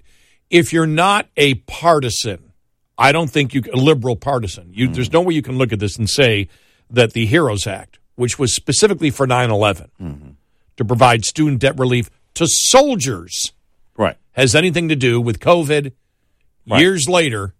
if 0.51 0.73
you're 0.73 0.87
not 0.87 1.29
a 1.37 1.55
partisan, 1.55 2.53
I 2.99 3.13
don't 3.13 3.31
think 3.31 3.55
you 3.55 3.63
a 3.73 3.77
liberal 3.77 4.17
partisan. 4.17 4.71
You, 4.73 4.87
Mm-hmm. 4.87 4.95
There's 4.95 5.13
no 5.13 5.21
way 5.23 5.35
you 5.35 5.43
can 5.43 5.57
look 5.59 5.73
at 5.73 5.79
this 5.79 5.97
and 5.97 6.09
say 6.09 6.49
that 6.91 7.13
the 7.15 7.25
Heroes 7.27 7.67
Act, 7.67 7.99
which 8.17 8.39
was 8.39 8.55
specifically 8.55 9.11
for 9.11 9.27
9/11 9.27 9.89
Mm-hmm. 10.01 10.29
to 10.77 10.85
provide 10.85 11.25
student 11.25 11.61
debt 11.61 11.79
relief 11.79 12.11
to 12.35 12.47
soldiers, 12.47 13.53
Right. 13.97 14.17
has 14.33 14.55
anything 14.55 14.89
to 14.89 14.97
do 14.97 15.21
with 15.21 15.39
COVID. 15.41 15.93
Right. 16.69 16.81
Years 16.81 17.09
later, 17.09 17.55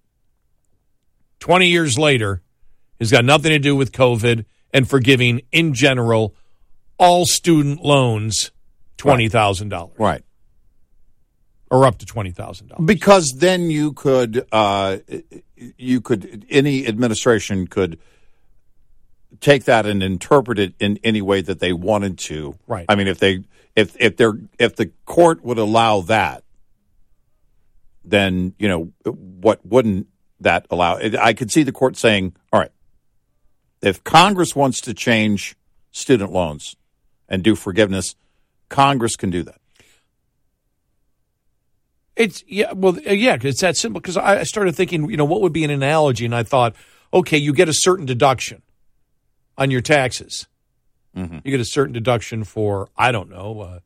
20 1.43 1.67
years 1.67 1.99
later, 1.99 2.41
has 3.01 3.11
got 3.11 3.25
nothing 3.25 3.51
to 3.51 3.59
do 3.59 3.75
with 3.75 3.91
COVID 3.91 4.45
and 4.73 4.89
forgiving 4.89 5.43
in 5.51 5.75
general 5.75 6.37
all 6.99 7.27
student 7.27 7.83
loans 7.83 8.53
$20,000 8.99 9.91
Right. 9.99 10.23
or 11.69 11.85
up 11.85 11.99
to 11.99 12.07
$20,000. 12.07 12.87
Because 12.87 13.33
then 13.39 13.71
you 13.71 13.93
could, 13.93 14.47
uh, 14.53 14.99
you 15.77 16.01
could, 16.01 16.47
any 16.49 16.87
administration 16.87 17.67
could 17.67 17.99
take 19.41 19.65
that 19.65 19.85
and 19.85 20.01
interpret 20.01 20.61
it 20.61 20.75
in 20.79 21.01
any 21.03 21.21
way 21.23 21.41
that 21.41 21.59
they 21.59 21.73
wanted 21.73 22.19
to. 22.19 22.57
Right. 22.69 22.87
I 22.89 22.95
mean, 22.95 23.09
if 23.09 23.19
they, 23.19 23.43
if 23.75 23.97
if 23.99 24.17
they're, 24.17 24.35
if 24.61 24.77
the 24.77 24.93
court 25.07 25.43
would 25.43 25.59
allow 25.59 26.03
that, 26.03 26.45
then 28.05 28.55
you 28.59 28.69
know 28.69 28.93
what 29.05 29.65
wouldn't 29.67 30.07
that 30.43 30.67
allow? 30.71 30.99
I 30.99 31.33
could 31.33 31.51
see 31.51 31.63
the 31.63 31.73
court 31.73 31.97
saying, 31.97 32.35
"All 32.53 32.61
right, 32.61 32.73
if 33.81 34.03
Congress 34.05 34.55
wants 34.55 34.81
to 34.83 34.95
change 34.95 35.57
student 35.91 36.33
loans 36.33 36.77
and 37.29 37.43
do 37.43 37.55
forgiveness, 37.55 38.15
Congress 38.69 39.17
can 39.17 39.31
do 39.31 39.43
that." 39.43 39.61
It's 42.15 42.45
yeah, 42.47 42.73
well, 42.73 42.99
yeah, 43.01 43.39
it's 43.41 43.61
that 43.63 43.77
simple. 43.77 44.01
Because 44.01 44.17
I 44.17 44.41
I 44.41 44.43
started 44.43 44.77
thinking, 44.77 45.11
you 45.11 45.17
know, 45.17 45.25
what 45.25 45.41
would 45.41 45.53
be 45.53 45.65
an 45.65 45.71
analogy, 45.71 46.25
and 46.25 46.35
I 46.35 46.43
thought, 46.43 46.75
okay, 47.13 47.39
you 47.39 47.53
get 47.53 47.69
a 47.69 47.75
certain 47.75 48.05
deduction 48.07 48.63
on 49.57 49.71
your 49.71 49.81
taxes. 49.81 50.47
Mm-hmm. 51.17 51.39
You 51.45 51.51
get 51.51 51.61
a 51.61 51.65
certain 51.65 51.93
deduction 51.93 52.45
for 52.45 52.89
I 52.97 53.13
don't 53.13 53.31
know, 53.31 53.81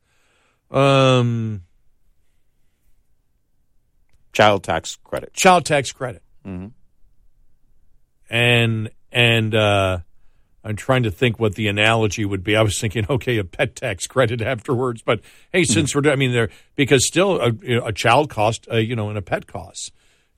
uh, 0.71 0.77
um, 0.77 1.63
Child 4.33 4.63
tax 4.63 4.97
credit. 5.03 5.33
child 5.33 5.65
tax 5.65 5.91
credit, 5.91 6.21
Mhm. 6.47 6.71
and 8.29 8.89
and 9.11 9.55
uh, 9.55 9.99
I'm 10.63 10.75
trying 10.75 11.03
to 11.03 11.11
think 11.11 11.39
what 11.39 11.55
the 11.55 11.67
analogy 11.67 12.25
would 12.25 12.43
be. 12.43 12.55
I 12.55 12.61
was 12.61 12.79
thinking, 12.79 13.05
okay, 13.09 13.37
a 13.37 13.43
pet 13.43 13.75
tax 13.75 14.07
credit 14.07 14.41
afterwards, 14.41 15.01
but 15.01 15.21
hey, 15.51 15.63
since 15.63 15.95
we're, 15.95 16.09
I 16.09 16.15
mean, 16.15 16.31
there 16.31 16.49
because 16.75 17.05
still 17.05 17.39
a, 17.39 17.51
you 17.51 17.79
know, 17.79 17.85
a 17.85 17.93
child 17.93 18.29
cost, 18.29 18.67
uh, 18.71 18.77
you 18.77 18.95
know, 18.95 19.09
and 19.09 19.17
a 19.17 19.21
pet 19.21 19.47
cost, 19.47 19.91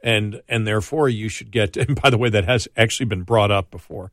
and 0.04 0.42
and 0.48 0.66
therefore 0.68 1.10
you 1.10 1.30
should 1.30 1.52
get. 1.52 1.78
And 1.90 2.00
by 2.02 2.10
the 2.10 2.18
way, 2.18 2.30
that 2.30 2.46
has 2.46 2.68
actually 2.76 3.06
been 3.08 3.24
brought 3.24 3.52
up 3.52 3.70
before. 3.72 4.12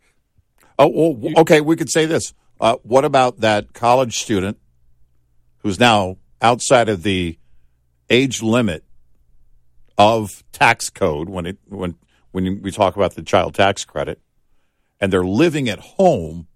Oh, 0.79 0.89
well, 0.89 1.33
okay. 1.39 1.61
We 1.63 1.77
could 1.77 1.91
say 1.91 2.05
this. 2.07 2.35
Uh, 2.61 2.77
what 2.83 3.05
about 3.05 3.41
that 3.41 3.73
college 3.73 4.19
student 4.19 4.59
who's 5.59 5.79
now 5.81 6.17
outside 6.43 6.89
of 6.89 7.03
the 7.03 7.39
age 8.09 8.43
limit 8.43 8.85
of 9.99 10.43
tax 10.53 10.91
code 10.91 11.29
when 11.29 11.47
it 11.47 11.59
when 11.69 11.97
when 12.33 12.61
we 12.63 12.71
talk 12.71 12.97
about 12.97 13.15
the 13.15 13.23
child 13.23 13.55
tax 13.55 13.85
credit, 13.85 14.21
and 15.01 15.13
they're 15.13 15.25
living 15.25 15.69
at 15.69 15.79
home? 15.79 16.47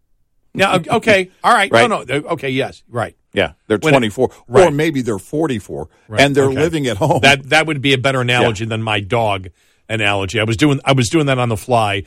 Now, 0.52 0.74
okay, 0.76 1.30
all 1.44 1.52
right, 1.54 1.70
Right. 1.70 1.88
no, 1.88 2.02
no, 2.02 2.14
okay, 2.30 2.50
yes, 2.50 2.82
right. 2.88 3.16
Yeah, 3.32 3.52
they're 3.68 3.78
When- 3.78 3.92
24, 3.92 4.24
or 4.28 4.32
right. 4.48 4.72
maybe 4.72 5.00
they're 5.02 5.18
44, 5.20 5.88
Right, 6.08 6.20
and 6.20 6.34
they're 6.34 6.46
okay. 6.46 6.58
living 6.58 6.86
at 6.88 6.96
home. 6.96 7.20
That 7.22 7.48
that 7.50 7.66
would 7.66 7.80
be 7.80 7.92
a 7.92 7.98
better 7.98 8.20
analogy 8.20 8.64
than 8.64 8.82
my 8.82 8.98
dog 9.00 9.48
analogy. 9.88 10.40
I 10.40 10.44
was 10.44 10.56
doing 10.56 10.80
I 10.84 10.92
was 10.92 11.08
doing 11.08 11.26
that 11.26 11.38
on 11.38 11.48
the 11.48 11.56
fly. 11.56 12.02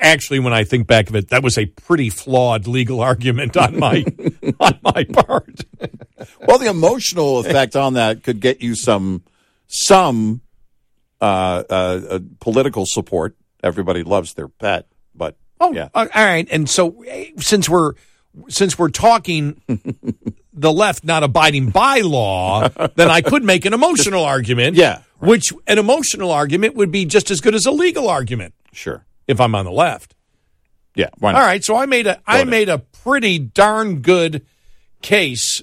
Actually, 0.00 0.40
when 0.40 0.52
I 0.52 0.64
think 0.64 0.86
back 0.88 1.08
of 1.08 1.14
it, 1.16 1.28
that 1.28 1.42
was 1.44 1.56
a 1.56 1.66
pretty 1.66 2.10
flawed 2.10 2.66
legal 2.66 3.00
argument 3.10 3.56
on 3.56 3.78
my 3.78 4.04
on 4.60 4.78
my 4.82 5.04
part. 5.04 5.60
well, 6.46 6.58
the 6.58 6.68
emotional 6.68 7.38
effect 7.38 7.74
on 7.76 7.94
that 7.94 8.22
could 8.22 8.40
get 8.40 8.60
you 8.60 8.74
some 8.74 9.22
some 9.68 10.42
uh, 11.20 11.24
uh, 11.68 12.00
uh, 12.10 12.18
political 12.40 12.86
support. 12.86 13.36
Everybody 13.62 14.02
loves 14.02 14.34
their 14.34 14.48
pet, 14.48 14.86
but 15.14 15.36
Oh, 15.60 15.72
yeah, 15.72 15.88
all 15.94 16.06
right. 16.14 16.46
And 16.50 16.68
so, 16.68 17.02
eh, 17.04 17.30
since 17.38 17.68
we're 17.68 17.94
since 18.48 18.78
we're 18.78 18.90
talking 18.90 19.60
the 20.52 20.70
left 20.72 21.02
not 21.04 21.22
abiding 21.22 21.70
by 21.70 22.00
law, 22.00 22.68
then 22.94 23.10
I 23.10 23.22
could 23.22 23.42
make 23.42 23.64
an 23.64 23.72
emotional 23.72 24.24
argument. 24.34 24.76
Yeah, 24.76 25.00
which 25.18 25.54
an 25.66 25.78
emotional 25.78 26.30
argument 26.30 26.74
would 26.74 26.90
be 26.90 27.06
just 27.06 27.30
as 27.30 27.40
good 27.40 27.54
as 27.54 27.64
a 27.64 27.70
legal 27.70 28.08
argument 28.10 28.52
sure, 28.72 29.06
if 29.26 29.40
I'm 29.40 29.54
on 29.54 29.64
the 29.64 29.72
left. 29.72 30.14
yeah. 30.94 31.08
Why 31.18 31.32
not? 31.32 31.40
All 31.40 31.46
right, 31.46 31.64
so 31.64 31.74
I 31.74 31.86
made 31.86 32.06
a 32.06 32.20
I 32.26 32.36
ahead. 32.36 32.48
made 32.48 32.68
a 32.68 32.78
pretty 32.78 33.38
darn 33.38 34.00
good 34.02 34.44
case 35.00 35.62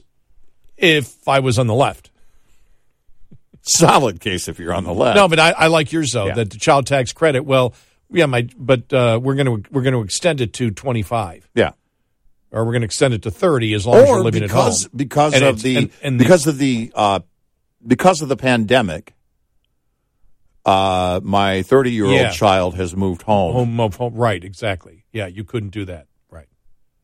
if 0.75 1.27
I 1.27 1.39
was 1.39 1.59
on 1.59 1.67
the 1.67 1.75
left. 1.75 2.09
Solid 3.63 4.19
case 4.19 4.47
if 4.47 4.59
you're 4.59 4.73
on 4.73 4.83
the 4.83 4.93
left. 4.93 5.15
No, 5.15 5.27
but 5.27 5.39
I, 5.39 5.51
I 5.51 5.67
like 5.67 5.91
yours 5.91 6.11
though. 6.11 6.27
Yeah. 6.27 6.35
That 6.35 6.49
the 6.51 6.57
child 6.59 6.85
tax 6.85 7.13
credit. 7.13 7.41
Well, 7.45 7.73
yeah, 8.11 8.25
my 8.25 8.47
but 8.57 8.91
uh, 8.93 9.19
we're 9.23 9.35
gonna 9.35 9.57
we're 9.71 9.81
gonna 9.83 10.01
extend 10.01 10.41
it 10.41 10.53
to 10.53 10.69
twenty 10.71 11.01
five, 11.01 11.49
yeah, 11.55 11.71
or 12.51 12.65
we're 12.65 12.73
gonna 12.73 12.85
extend 12.85 13.13
it 13.13 13.21
to 13.23 13.31
thirty 13.31 13.73
as 13.73 13.85
long 13.87 13.97
as 13.97 14.07
you're 14.09 14.21
living 14.23 14.41
because 14.43 14.85
at 14.85 14.91
home. 14.91 14.97
because 14.97 15.33
And 15.33 15.43
of 15.45 15.61
the 15.61 15.75
and- 15.77 15.89
and 16.03 16.19
the- 16.19 16.23
because 16.25 16.45
of 16.45 16.57
the 16.57 16.91
uh, 16.93 17.19
because 17.85 18.21
of 18.21 18.29
the 18.29 18.37
pandemic. 18.37 19.13
Uh, 20.65 21.19
my 21.23 21.61
30 21.61 21.91
year 21.91 22.05
old 22.05 22.13
Yeah. 22.15 22.29
child 22.31 22.75
has 22.75 22.95
moved 22.95 23.23
home, 23.23 23.51
home, 23.53 23.75
home, 23.75 23.91
home. 23.91 24.13
Right, 24.15 24.41
exactly. 24.41 25.03
Yeah, 25.11 25.27
you 25.27 25.43
couldn't 25.43 25.71
do 25.71 25.83
that. 25.85 26.07
Right. 26.31 26.47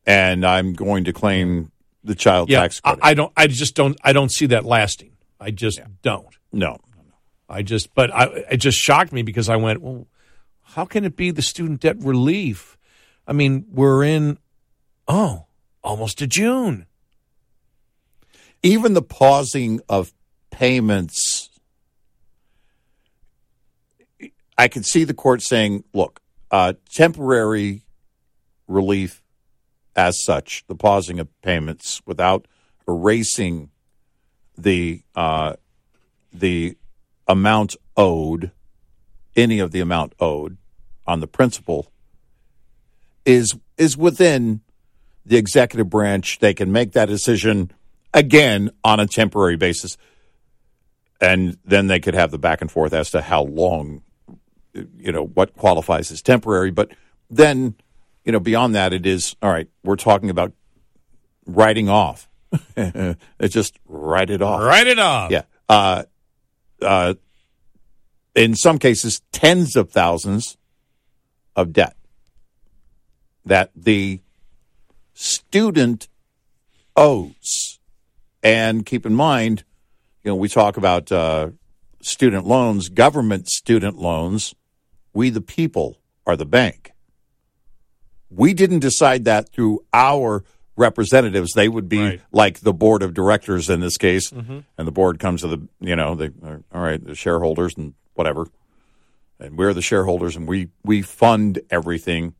and 0.06 0.46
I'm 0.46 0.72
going 0.72 1.04
to 1.04 1.12
claim 1.12 1.70
the 2.02 2.14
child 2.14 2.48
Yeah, 2.48 2.60
tax 2.62 2.80
credit. 2.80 3.00
I 3.02 3.12
don't. 3.12 3.30
I 3.36 3.48
just 3.48 3.74
don't. 3.74 3.98
I 4.02 4.14
don't 4.14 4.30
see 4.30 4.46
that 4.46 4.64
lasting. 4.64 5.12
I 5.38 5.50
just 5.50 5.78
don't. 6.00 6.34
No, 6.52 6.78
I 7.48 7.62
just, 7.62 7.94
but 7.94 8.12
I, 8.12 8.24
it 8.50 8.56
just 8.58 8.78
shocked 8.78 9.12
me 9.12 9.22
because 9.22 9.48
I 9.48 9.56
went, 9.56 9.80
well, 9.82 10.06
how 10.62 10.84
can 10.84 11.04
it 11.04 11.16
be 11.16 11.30
the 11.30 11.42
student 11.42 11.80
debt 11.80 11.96
relief? 12.00 12.76
I 13.26 13.32
mean, 13.32 13.66
we're 13.70 14.04
in, 14.04 14.38
oh, 15.08 15.46
almost 15.82 16.18
to 16.18 16.26
June. 16.26 16.86
even 18.62 18.92
the 18.92 19.02
pausing 19.02 19.80
of 19.88 20.12
payments 20.50 21.48
i 24.58 24.68
could 24.68 24.84
see 24.84 25.04
the 25.04 25.14
court 25.14 25.40
saying 25.42 25.84
look 25.94 26.20
uh, 26.50 26.72
temporary 26.92 27.82
relief 28.66 29.22
as 29.94 30.22
such 30.22 30.64
the 30.66 30.74
pausing 30.74 31.20
of 31.20 31.28
payments 31.42 32.02
without 32.04 32.46
erasing 32.88 33.70
the 34.58 35.02
uh, 35.14 35.54
the 36.32 36.76
amount 37.26 37.76
owed 37.96 38.50
any 39.36 39.58
of 39.58 39.70
the 39.70 39.80
amount 39.80 40.14
owed 40.18 40.56
on 41.06 41.20
the 41.20 41.26
principal 41.26 41.90
is 43.24 43.54
is 43.76 43.96
within 43.96 44.60
the 45.24 45.36
executive 45.36 45.88
branch. 45.88 46.38
They 46.38 46.54
can 46.54 46.72
make 46.72 46.92
that 46.92 47.06
decision 47.06 47.70
again 48.12 48.70
on 48.82 49.00
a 49.00 49.06
temporary 49.06 49.56
basis, 49.56 49.96
and 51.20 51.58
then 51.64 51.86
they 51.86 52.00
could 52.00 52.14
have 52.14 52.30
the 52.30 52.38
back 52.38 52.60
and 52.60 52.70
forth 52.70 52.92
as 52.92 53.10
to 53.10 53.20
how 53.20 53.42
long, 53.42 54.02
you 54.74 55.12
know, 55.12 55.26
what 55.26 55.56
qualifies 55.56 56.10
as 56.10 56.22
temporary. 56.22 56.70
But 56.70 56.92
then, 57.28 57.74
you 58.24 58.32
know, 58.32 58.40
beyond 58.40 58.74
that, 58.74 58.92
it 58.92 59.06
is 59.06 59.36
all 59.42 59.50
right. 59.50 59.68
We're 59.84 59.96
talking 59.96 60.30
about 60.30 60.52
writing 61.46 61.88
off. 61.88 62.28
it's 62.76 63.54
just 63.54 63.78
write 63.86 64.30
it 64.30 64.42
off. 64.42 64.60
Write 64.62 64.86
it 64.86 64.98
off. 64.98 65.30
Yeah. 65.30 65.42
Uh, 65.68 66.04
uh, 66.82 67.14
in 68.34 68.54
some 68.54 68.78
cases, 68.78 69.20
tens 69.32 69.76
of 69.76 69.90
thousands 69.90 70.56
of 71.56 71.72
debt 71.72 71.96
that 73.44 73.70
the 73.74 74.20
student 75.14 76.08
owes. 76.96 77.78
And 78.42 78.86
keep 78.86 79.04
in 79.04 79.14
mind, 79.14 79.64
you 80.22 80.30
know, 80.30 80.36
we 80.36 80.48
talk 80.48 80.76
about 80.76 81.10
uh, 81.12 81.50
student 82.00 82.46
loans, 82.46 82.88
government 82.88 83.48
student 83.48 83.98
loans. 83.98 84.54
We, 85.12 85.30
the 85.30 85.40
people, 85.40 86.00
are 86.26 86.36
the 86.36 86.46
bank. 86.46 86.92
We 88.30 88.54
didn't 88.54 88.78
decide 88.78 89.24
that 89.24 89.52
through 89.52 89.84
our 89.92 90.44
representatives. 90.80 91.52
They 91.52 91.68
would 91.68 91.88
be 91.88 91.98
Right. 92.00 92.20
like 92.32 92.60
the 92.60 92.72
board 92.72 93.02
of 93.02 93.14
directors 93.14 93.70
in 93.70 93.80
this 93.80 93.96
case, 93.96 94.30
Mhm. 94.30 94.64
and 94.76 94.88
the 94.88 94.92
board 94.92 95.18
comes 95.20 95.42
to 95.42 95.48
the, 95.48 95.68
you 95.80 95.94
know, 95.94 96.14
they, 96.16 96.30
all 96.72 96.80
right, 96.82 97.04
the 97.04 97.14
shareholders 97.14 97.76
and 97.76 97.94
whatever, 98.14 98.48
and 99.38 99.56
we're 99.56 99.74
the 99.74 99.82
shareholders, 99.82 100.34
and 100.36 100.48
we 100.48 100.68
we 100.84 101.02
fund 101.02 101.60
everything. 101.70 102.34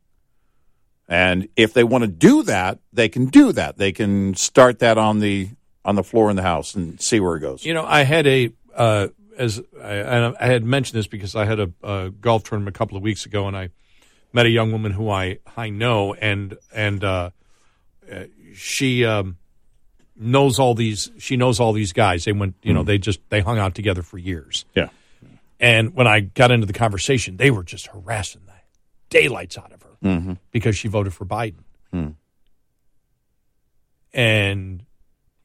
And 1.07 1.47
if 1.55 1.73
they 1.73 1.83
want 1.83 2.03
to 2.03 2.07
do 2.07 2.43
that, 2.43 2.79
they 2.93 3.09
can 3.09 3.25
do 3.25 3.51
that. 3.51 3.77
They 3.77 3.91
can 3.91 4.33
start 4.35 4.79
that 4.79 4.97
on 4.97 5.19
the 5.19 5.49
on 5.83 5.95
the 5.95 6.03
floor 6.03 6.29
in 6.29 6.35
the 6.35 6.43
house 6.43 6.75
and 6.75 7.01
see 7.01 7.19
where 7.19 7.35
it 7.35 7.39
goes. 7.41 7.65
You 7.65 7.73
know, 7.73 7.85
I 7.85 8.03
had 8.03 8.27
a 8.27 8.51
uh, 8.75 9.07
as 9.37 9.61
I, 9.81 10.33
I 10.39 10.45
had 10.47 10.63
mentioned 10.63 10.97
this 10.99 11.07
because 11.07 11.35
I 11.35 11.45
had 11.45 11.59
a, 11.59 11.71
a, 11.83 12.11
golf 12.11 12.43
tournament 12.43 12.75
a 12.75 12.77
couple 12.77 12.95
of 12.97 13.03
weeks 13.03 13.25
ago, 13.25 13.47
and 13.47 13.57
I 13.57 13.69
met 14.31 14.45
a 14.45 14.49
young 14.49 14.71
woman 14.71 14.91
who 14.93 15.09
I 15.09 15.39
I 15.57 15.69
know, 15.69 16.13
and 16.13 16.57
and 16.73 17.03
uh, 17.03 17.31
uh, 18.09 18.23
she 18.53 19.03
um, 19.05 19.37
knows 20.15 20.59
all 20.59 20.73
these. 20.75 21.11
She 21.17 21.35
knows 21.35 21.59
all 21.59 21.73
these 21.73 21.91
guys. 21.93 22.23
They 22.25 22.31
went, 22.31 22.55
you 22.63 22.73
know, 22.73 22.83
they 22.83 22.97
just 22.97 23.19
they 23.29 23.41
hung 23.41 23.57
out 23.59 23.75
together 23.75 24.01
for 24.01 24.17
years. 24.17 24.65
Yeah. 24.75 24.89
And 25.59 25.93
when 25.93 26.07
I 26.07 26.21
got 26.21 26.51
into 26.51 26.65
the 26.65 26.73
conversation, 26.73 27.37
they 27.37 27.51
were 27.51 27.63
just 27.63 27.87
harassing 27.87 28.41
the 28.45 28.53
daylights 29.09 29.57
out 29.57 29.71
of 29.71 29.81
her 29.83 29.87
Mm-hmm. 30.03 30.33
because 30.51 30.75
she 30.75 30.87
voted 30.87 31.13
for 31.13 31.25
Biden. 31.25 31.63
Hmm. 31.91 32.07
And 34.13 34.83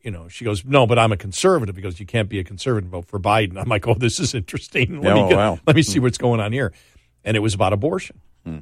you 0.02 0.10
know, 0.10 0.28
she 0.28 0.44
goes, 0.44 0.64
"No, 0.64 0.86
but 0.86 0.98
I'm 0.98 1.12
a 1.12 1.16
conservative." 1.16 1.74
Because 1.74 1.98
you 2.00 2.06
can't 2.06 2.28
be 2.28 2.38
a 2.38 2.44
conservative 2.44 2.84
and 2.84 2.92
vote 2.92 3.06
for 3.06 3.18
Biden. 3.20 3.60
I'm 3.60 3.68
like, 3.68 3.86
"Oh, 3.86 3.94
this 3.94 4.18
is 4.20 4.34
interesting. 4.34 5.00
Let, 5.02 5.12
Oh, 5.16 5.28
me, 5.28 5.34
wow. 5.34 5.58
let 5.66 5.76
me 5.76 5.82
see 5.82 5.98
what's 5.98 6.18
going 6.18 6.40
on 6.40 6.52
here." 6.52 6.72
And 7.24 7.36
it 7.36 7.40
was 7.40 7.54
about 7.54 7.72
abortion. 7.72 8.20
Hmm. 8.44 8.58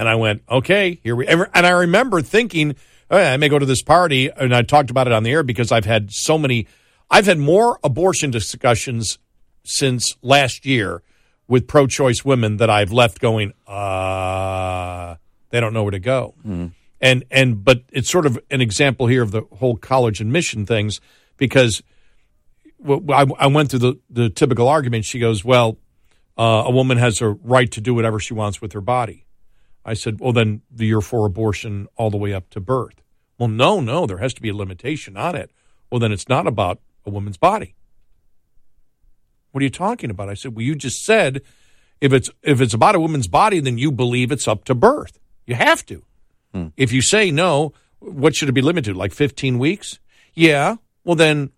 And 0.00 0.08
I 0.08 0.14
went, 0.14 0.42
"Okay, 0.50 0.98
here 1.04 1.14
we." 1.14 1.26
And 1.26 1.46
I 1.54 1.70
remember 1.70 2.22
thinking, 2.22 2.74
oh, 3.10 3.18
yeah, 3.18 3.34
"I 3.34 3.36
may 3.36 3.50
go 3.50 3.58
to 3.58 3.66
this 3.66 3.82
party," 3.82 4.30
and 4.30 4.54
I 4.54 4.62
talked 4.62 4.88
about 4.90 5.06
it 5.06 5.12
on 5.12 5.24
the 5.24 5.30
air 5.30 5.42
because 5.42 5.70
I've 5.70 5.84
had 5.84 6.10
so 6.10 6.38
many. 6.38 6.66
I've 7.10 7.26
had 7.26 7.38
more 7.38 7.78
abortion 7.84 8.30
discussions 8.30 9.18
since 9.62 10.16
last 10.22 10.64
year 10.64 11.02
with 11.48 11.66
pro-choice 11.66 12.24
women 12.24 12.56
that 12.56 12.70
I've 12.70 12.92
left 12.92 13.20
going, 13.20 13.52
uh, 13.66 15.16
they 15.50 15.60
don't 15.60 15.74
know 15.74 15.82
where 15.82 15.90
to 15.90 15.98
go. 15.98 16.34
And 17.00 17.24
and 17.30 17.62
but 17.62 17.82
it's 17.92 18.08
sort 18.08 18.24
of 18.24 18.38
an 18.50 18.60
example 18.62 19.06
here 19.06 19.22
of 19.22 19.32
the 19.32 19.42
whole 19.58 19.76
college 19.76 20.20
admission 20.22 20.64
things 20.64 21.00
because 21.36 21.82
I, 22.88 23.26
I 23.38 23.46
went 23.48 23.70
through 23.70 23.80
the 23.80 23.98
the 24.08 24.30
typical 24.30 24.66
argument. 24.66 25.04
She 25.04 25.18
goes, 25.18 25.44
"Well, 25.44 25.76
uh, 26.38 26.64
a 26.66 26.70
woman 26.70 26.96
has 26.96 27.20
a 27.20 27.28
right 27.28 27.70
to 27.72 27.80
do 27.82 27.94
whatever 27.94 28.18
she 28.18 28.32
wants 28.32 28.62
with 28.62 28.72
her 28.72 28.80
body." 28.80 29.26
I 29.84 29.94
said, 29.94 30.20
"Well, 30.20 30.32
then 30.32 30.62
you're 30.76 31.00
for 31.00 31.26
abortion 31.26 31.88
all 31.96 32.10
the 32.10 32.16
way 32.16 32.32
up 32.32 32.50
to 32.50 32.60
birth." 32.60 33.02
Well, 33.38 33.48
no, 33.48 33.80
no, 33.80 34.06
there 34.06 34.18
has 34.18 34.34
to 34.34 34.42
be 34.42 34.50
a 34.50 34.54
limitation 34.54 35.16
on 35.16 35.34
it. 35.34 35.50
Well, 35.90 35.98
then 35.98 36.12
it's 36.12 36.28
not 36.28 36.46
about 36.46 36.80
a 37.06 37.10
woman's 37.10 37.38
body. 37.38 37.74
What 39.52 39.62
are 39.62 39.64
you 39.64 39.70
talking 39.70 40.10
about? 40.10 40.28
I 40.28 40.34
said, 40.34 40.54
"Well, 40.54 40.64
you 40.64 40.74
just 40.74 41.04
said 41.04 41.42
if 42.00 42.12
it's 42.12 42.30
if 42.42 42.60
it's 42.60 42.74
about 42.74 42.94
a 42.94 43.00
woman's 43.00 43.28
body, 43.28 43.60
then 43.60 43.78
you 43.78 43.90
believe 43.90 44.30
it's 44.30 44.48
up 44.48 44.64
to 44.64 44.74
birth. 44.74 45.18
You 45.46 45.54
have 45.54 45.84
to." 45.86 46.04
Hmm. 46.52 46.68
If 46.76 46.92
you 46.92 47.02
say 47.02 47.30
no, 47.30 47.72
what 48.00 48.34
should 48.34 48.48
it 48.48 48.52
be 48.52 48.62
limited 48.62 48.92
to? 48.92 48.98
Like 48.98 49.12
15 49.12 49.58
weeks? 49.58 49.98
Yeah. 50.34 50.76
Well, 51.04 51.16
then 51.16 51.50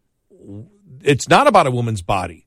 it's 1.02 1.28
not 1.28 1.46
about 1.46 1.66
a 1.66 1.70
woman's 1.70 2.02
body. 2.02 2.46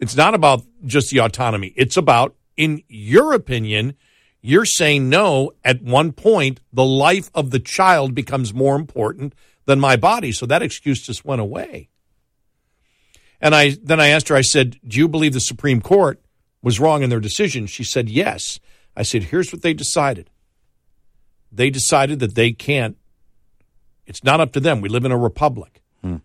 It's 0.00 0.16
not 0.16 0.34
about 0.34 0.64
just 0.84 1.10
the 1.10 1.20
autonomy. 1.20 1.72
It's 1.76 1.96
about, 1.96 2.34
in 2.56 2.82
your 2.88 3.34
opinion, 3.34 3.94
you're 4.42 4.64
saying 4.64 5.08
no. 5.08 5.52
At 5.64 5.82
one 5.82 6.12
point, 6.12 6.60
the 6.72 6.84
life 6.84 7.30
of 7.34 7.50
the 7.50 7.60
child 7.60 8.14
becomes 8.14 8.52
more 8.52 8.76
important 8.76 9.34
than 9.66 9.80
my 9.80 9.96
body. 9.96 10.32
So 10.32 10.46
that 10.46 10.62
excuse 10.62 11.00
just 11.02 11.24
went 11.24 11.40
away. 11.40 11.88
And 13.40 13.54
I 13.54 13.76
then 13.82 14.00
I 14.00 14.08
asked 14.08 14.28
her, 14.28 14.36
I 14.36 14.42
said, 14.42 14.78
Do 14.86 14.98
you 14.98 15.08
believe 15.08 15.32
the 15.32 15.40
Supreme 15.40 15.80
Court 15.80 16.20
was 16.62 16.80
wrong 16.80 17.02
in 17.02 17.10
their 17.10 17.20
decision? 17.20 17.66
She 17.66 17.84
said, 17.84 18.08
Yes. 18.08 18.60
I 18.96 19.02
said, 19.02 19.24
Here's 19.24 19.52
what 19.52 19.62
they 19.62 19.74
decided 19.74 20.28
they 21.52 21.70
decided 21.70 22.18
that 22.20 22.34
they 22.34 22.52
can't 22.52 22.96
it's 24.06 24.24
not 24.24 24.40
up 24.40 24.52
to 24.52 24.60
them 24.60 24.80
we 24.80 24.88
live 24.88 25.04
in 25.04 25.12
a 25.12 25.18
republic 25.18 25.82
hmm. 26.02 26.16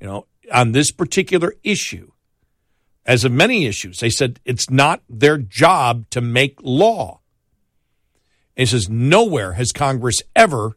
you 0.00 0.06
know 0.06 0.26
on 0.52 0.72
this 0.72 0.90
particular 0.90 1.54
issue 1.62 2.10
as 3.04 3.24
of 3.24 3.30
many 3.30 3.66
issues 3.66 4.00
they 4.00 4.10
said 4.10 4.40
it's 4.44 4.70
not 4.70 5.02
their 5.08 5.36
job 5.36 6.08
to 6.10 6.20
make 6.20 6.58
law 6.62 7.20
and 8.56 8.62
he 8.62 8.66
says 8.66 8.88
nowhere 8.88 9.52
has 9.52 9.72
congress 9.72 10.22
ever 10.34 10.76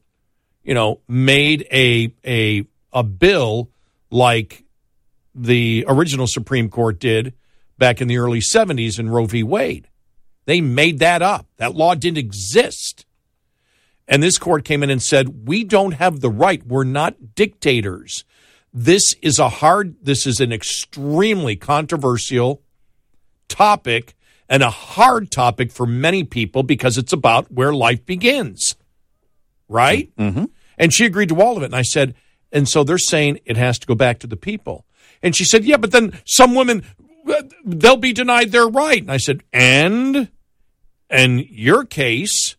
you 0.64 0.74
know 0.74 1.00
made 1.08 1.68
a 1.72 2.14
a 2.26 2.66
a 2.94 3.04
bill 3.04 3.70
like 4.10 4.64
the 5.36 5.86
original 5.88 6.28
supreme 6.28 6.70
court 6.70 7.00
did 7.00 7.34
back 7.78 8.02
in 8.02 8.08
the 8.08 8.18
early 8.18 8.40
70s 8.40 9.00
in 9.00 9.10
roe 9.10 9.26
v 9.26 9.44
wade 9.44 9.88
they 10.46 10.62
made 10.62 11.00
that 11.00 11.22
up 11.22 11.48
that 11.58 11.76
law 11.76 11.94
didn't 11.94 12.18
exist 12.18 13.06
and 14.08 14.24
this 14.24 14.38
court 14.38 14.64
came 14.64 14.84
in 14.84 14.90
and 14.90 15.04
said, 15.04 15.48
We 15.48 15.64
don't 15.64 15.94
have 15.94 16.22
the 16.22 16.30
right. 16.30 16.66
We're 16.66 16.86
not 16.86 17.36
dictators. 17.36 18.24
This 18.74 19.14
is 19.22 19.40
a 19.40 19.50
hard, 19.50 19.96
this 20.02 20.26
is 20.26 20.40
an 20.40 20.54
extremely 20.54 21.56
controversial 21.56 22.62
topic 23.48 24.16
and 24.50 24.64
a 24.64 24.70
hard 24.70 25.32
topic 25.32 25.72
for 25.72 25.86
many 25.86 26.24
people 26.24 26.64
because 26.64 26.98
it's 26.98 27.14
about 27.14 27.52
where 27.52 27.74
life 27.74 28.06
begins. 28.06 28.76
Right? 29.68 30.16
Mm-hmm. 30.18 30.46
And 30.78 30.94
she 30.94 31.06
agreed 31.06 31.30
to 31.30 31.42
all 31.42 31.58
of 31.58 31.64
it. 31.64 31.68
And 31.68 31.76
I 31.76 31.82
said, 31.82 32.16
And 32.52 32.68
so 32.70 32.84
they're 32.84 32.98
saying 32.98 33.40
it 33.46 33.58
has 33.58 33.80
to 33.80 33.88
go 33.88 33.96
back 33.96 34.20
to 34.20 34.28
the 34.28 34.38
people. 34.38 34.86
And 35.22 35.36
she 35.36 35.44
said, 35.44 35.66
Yeah, 35.66 35.78
but 35.78 35.92
then 35.92 36.18
some 36.26 36.56
women, 36.56 36.84
they'll 37.66 37.98
be 37.98 38.14
denied 38.14 38.52
their 38.52 38.68
right. 38.68 39.02
And 39.02 39.12
I 39.12 39.18
said, 39.18 39.44
And 39.52 40.30
in 41.10 41.46
your 41.50 41.84
case, 41.84 42.56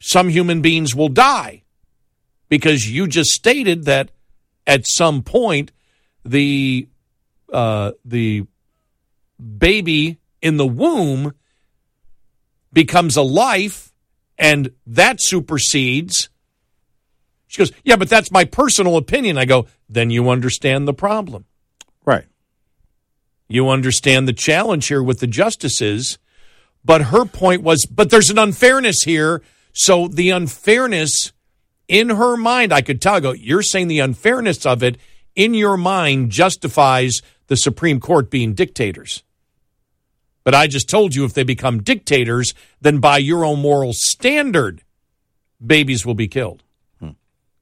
some 0.00 0.28
human 0.28 0.60
beings 0.60 0.94
will 0.94 1.08
die 1.08 1.62
because 2.48 2.90
you 2.90 3.06
just 3.06 3.30
stated 3.30 3.84
that 3.84 4.10
at 4.66 4.86
some 4.86 5.22
point 5.22 5.72
the 6.24 6.88
uh, 7.52 7.92
the 8.04 8.46
baby 9.58 10.18
in 10.44 10.58
the 10.58 10.66
womb 10.66 11.34
becomes 12.72 13.16
a 13.16 13.22
life 13.22 13.92
and 14.38 14.70
that 14.86 15.16
supersedes. 15.20 16.28
She 17.48 17.58
goes 17.58 17.72
yeah 17.82 17.96
but 17.96 18.08
that's 18.08 18.30
my 18.30 18.44
personal 18.44 18.96
opinion. 18.96 19.38
I 19.38 19.46
go 19.46 19.66
then 19.88 20.10
you 20.10 20.28
understand 20.28 20.86
the 20.86 20.94
problem. 20.94 21.46
Right. 22.04 22.26
you 23.48 23.70
understand 23.70 24.28
the 24.28 24.34
challenge 24.34 24.88
here 24.88 25.02
with 25.02 25.20
the 25.20 25.26
justices 25.26 26.18
but 26.84 27.00
her 27.02 27.24
point 27.24 27.62
was 27.62 27.86
but 27.86 28.10
there's 28.10 28.30
an 28.30 28.38
unfairness 28.38 29.02
here. 29.04 29.42
So 29.72 30.06
the 30.06 30.30
unfairness 30.30 31.32
in 31.88 32.08
her 32.10 32.36
mind 32.36 32.72
i 32.72 32.80
could 32.80 33.00
tell 33.00 33.14
I 33.14 33.20
go 33.20 33.32
you're 33.32 33.62
saying 33.62 33.88
the 33.88 34.00
unfairness 34.00 34.64
of 34.64 34.82
it 34.82 34.96
in 35.34 35.54
your 35.54 35.76
mind 35.76 36.30
justifies 36.30 37.20
the 37.48 37.56
supreme 37.56 38.00
court 38.00 38.30
being 38.30 38.54
dictators 38.54 39.22
but 40.44 40.54
i 40.54 40.66
just 40.66 40.88
told 40.88 41.14
you 41.14 41.24
if 41.24 41.34
they 41.34 41.42
become 41.42 41.82
dictators 41.82 42.54
then 42.80 42.98
by 42.98 43.18
your 43.18 43.44
own 43.44 43.60
moral 43.60 43.92
standard 43.92 44.84
babies 45.64 46.04
will 46.04 46.14
be 46.14 46.28
killed. 46.28 46.62
Hmm. 47.00 47.10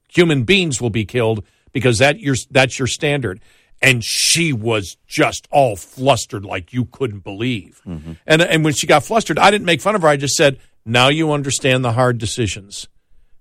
Human 0.09 0.45
beings 0.45 0.81
will 0.81 0.91
be 0.91 1.05
killed 1.05 1.45
because 1.73 1.99
that 1.99 2.21
your 2.21 2.37
that's 2.51 2.79
your 2.79 2.89
standard. 2.89 3.41
And 3.81 4.05
she 4.05 4.53
was 4.53 4.97
just 5.09 5.49
all 5.51 5.75
flustered 5.75 6.45
like 6.45 6.73
you 6.73 6.85
couldn't 6.85 7.25
believe. 7.25 7.81
Mm-hmm. 7.87 8.13
And 8.27 8.43
and 8.43 8.65
when 8.65 8.75
she 8.75 8.87
got 8.87 9.05
flustered 9.05 9.39
i 9.39 9.51
didn't 9.51 9.67
make 9.67 9.81
fun 9.81 9.95
of 9.95 10.03
her. 10.03 10.09
I 10.09 10.17
just 10.17 10.37
said 10.37 10.59
now 10.85 11.09
you 11.09 11.33
understand 11.33 11.85
the 11.85 11.93
hard 11.93 12.19
decisions. 12.19 12.89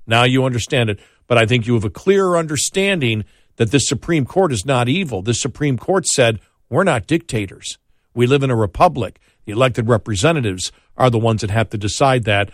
Now 0.07 0.23
you 0.23 0.45
understand 0.45 0.89
it. 0.89 0.99
But 1.27 1.37
i 1.37 1.45
think 1.45 1.67
you 1.67 1.73
have 1.75 1.85
a 1.85 1.89
clearer 1.89 2.37
understanding 2.37 3.23
that 3.57 3.71
the 3.71 3.79
supreme 3.79 4.25
court 4.25 4.51
is 4.51 4.65
not 4.65 4.89
evil. 4.89 5.21
The 5.21 5.33
supreme 5.33 5.77
court 5.77 6.07
said 6.07 6.39
we're 6.69 6.83
not 6.83 7.07
dictators. 7.07 7.77
We 8.13 8.27
live 8.27 8.43
in 8.43 8.49
a 8.49 8.55
republic 8.55 9.19
the 9.45 9.51
elected 9.51 9.87
representatives 9.87 10.71
are 10.97 11.09
the 11.09 11.19
ones 11.19 11.41
that 11.41 11.49
have 11.49 11.69
to 11.69 11.77
decide 11.77 12.23
that 12.25 12.51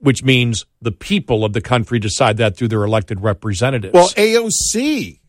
which 0.00 0.24
means 0.24 0.64
the 0.80 0.92
people 0.92 1.44
of 1.44 1.52
the 1.52 1.60
country 1.60 1.98
decide 1.98 2.38
that 2.38 2.56
through 2.56 2.68
their 2.68 2.84
elected 2.84 3.20
representatives 3.20 3.92
Well, 3.92 4.08
AOC, 4.08 5.20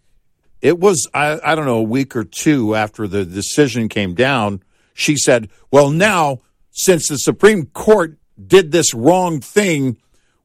it 0.62 0.80
was, 0.80 1.08
I, 1.14 1.40
I 1.44 1.56
don't 1.56 1.66
know, 1.66 1.78
a 1.78 1.84
week 1.84 2.16
or 2.16 2.24
two 2.24 2.76
after 2.76 3.08
the 3.08 3.26
decision 3.26 3.90
came 3.90 4.16
down, 4.16 4.64
she 4.94 5.18
said, 5.18 5.50
well, 5.72 5.90
now, 5.90 6.40
since 6.72 7.08
the 7.10 7.18
Supreme 7.18 7.66
Court 7.68 8.18
did 8.48 8.72
this 8.72 8.94
wrong 8.94 9.42
thing, 9.42 9.98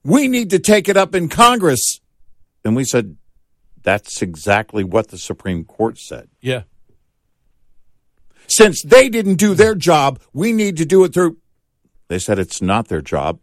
we 0.03 0.29
need 0.29 0.51
to 0.51 0.59
take 0.59 0.89
it 0.89 0.97
up 0.97 1.15
in 1.15 1.29
Congress. 1.29 2.01
And 2.65 2.75
we 2.75 2.85
said, 2.85 3.17
that's 3.83 4.23
exactly 4.23 4.83
what 4.83 5.09
the 5.09 5.19
Supreme 5.19 5.65
Court 5.65 5.99
said. 5.99 6.29
yeah 6.41 6.63
Since 8.57 8.81
they 8.81 9.11
didn't 9.11 9.35
do 9.35 9.53
their 9.53 9.75
job, 9.75 10.19
we 10.33 10.51
need 10.51 10.79
to 10.79 10.87
do 10.87 11.05
it 11.05 11.13
through. 11.13 11.37
They 12.09 12.19
said 12.19 12.39
it's 12.39 12.63
not 12.63 12.89
their 12.89 13.03
job. 13.03 13.39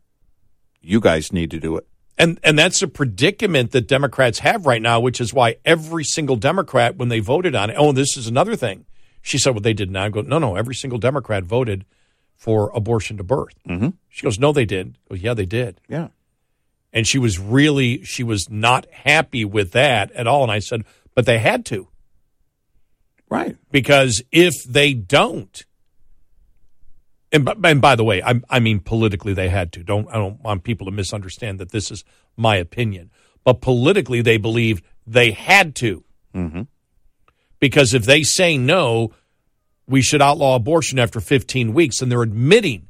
You 0.82 1.00
guys 1.00 1.32
need 1.32 1.52
to 1.52 1.60
do 1.60 1.78
it. 1.78 1.86
And 2.18 2.40
and 2.44 2.58
that's 2.58 2.82
a 2.82 2.88
predicament 2.88 3.74
that 3.74 3.88
Democrats 3.88 4.40
have 4.40 4.66
right 4.66 4.82
now, 4.82 5.00
which 5.00 5.22
is 5.22 5.32
why 5.32 5.58
every 5.66 6.04
single 6.04 6.36
Democrat, 6.36 6.96
when 6.96 7.10
they 7.10 7.20
voted 7.20 7.54
on 7.54 7.70
it, 7.70 7.76
oh, 7.78 7.92
this 7.92 8.18
is 8.18 8.26
another 8.26 8.56
thing. 8.56 8.86
She 9.22 9.38
said 9.38 9.54
what 9.54 9.62
they 9.62 9.74
did 9.74 9.92
now. 9.92 10.06
I 10.06 10.10
go, 10.10 10.22
no, 10.22 10.40
no, 10.40 10.56
every 10.56 10.74
single 10.74 10.98
Democrat 10.98 11.44
voted 11.44 11.86
for 12.36 12.72
abortion 12.74 13.18
to 13.18 13.24
birth. 13.24 13.54
Mm-hmm. 13.70 13.90
She 14.10 14.24
goes, 14.24 14.40
no, 14.40 14.52
they 14.52 14.66
did. 14.66 14.98
I 15.06 15.14
go, 15.14 15.16
yeah, 15.16 15.36
they 15.36 15.46
did. 15.46 15.80
Yeah. 15.88 16.08
And 16.92 17.08
she 17.08 17.20
was 17.20 17.38
really, 17.38 18.04
she 18.04 18.24
was 18.24 18.50
not 18.50 18.88
happy 18.92 19.46
with 19.46 19.74
that 19.74 20.12
at 20.14 20.26
all. 20.26 20.42
And 20.42 20.52
I 20.52 20.58
said, 20.58 20.86
but 21.14 21.28
they 21.28 21.38
had 21.38 21.66
to. 21.68 21.88
Right. 23.34 23.58
Because 23.72 24.22
if 24.32 24.64
they 24.64 24.94
don't, 24.94 25.66
and, 27.32 27.44
b- 27.44 27.54
and 27.64 27.82
by 27.82 27.96
the 27.96 28.04
way, 28.04 28.22
I, 28.22 28.40
I 28.48 28.60
mean 28.60 28.80
politically 28.80 29.34
they 29.34 29.50
had 29.50 29.72
to. 29.72 29.84
Don't 29.84 30.08
I 30.10 30.14
don't 30.14 30.40
want 30.42 30.64
people 30.64 30.86
to 30.86 30.92
misunderstand 30.92 31.60
that 31.60 31.72
this 31.72 31.90
is 31.90 32.04
my 32.38 32.58
opinion, 32.58 33.10
but 33.44 33.60
politically 33.60 34.22
they 34.22 34.38
believe 34.38 34.84
they 35.08 35.32
had 35.32 35.74
to. 35.78 36.04
Mm-hmm. 36.36 36.62
Because 37.60 37.96
if 37.96 38.04
they 38.04 38.22
say 38.22 38.56
no, 38.56 39.14
we 39.88 40.04
should 40.04 40.22
outlaw 40.22 40.56
abortion 40.56 41.00
after 41.00 41.20
15 41.20 41.74
weeks, 41.74 42.04
and 42.04 42.12
they're 42.12 42.22
admitting 42.22 42.88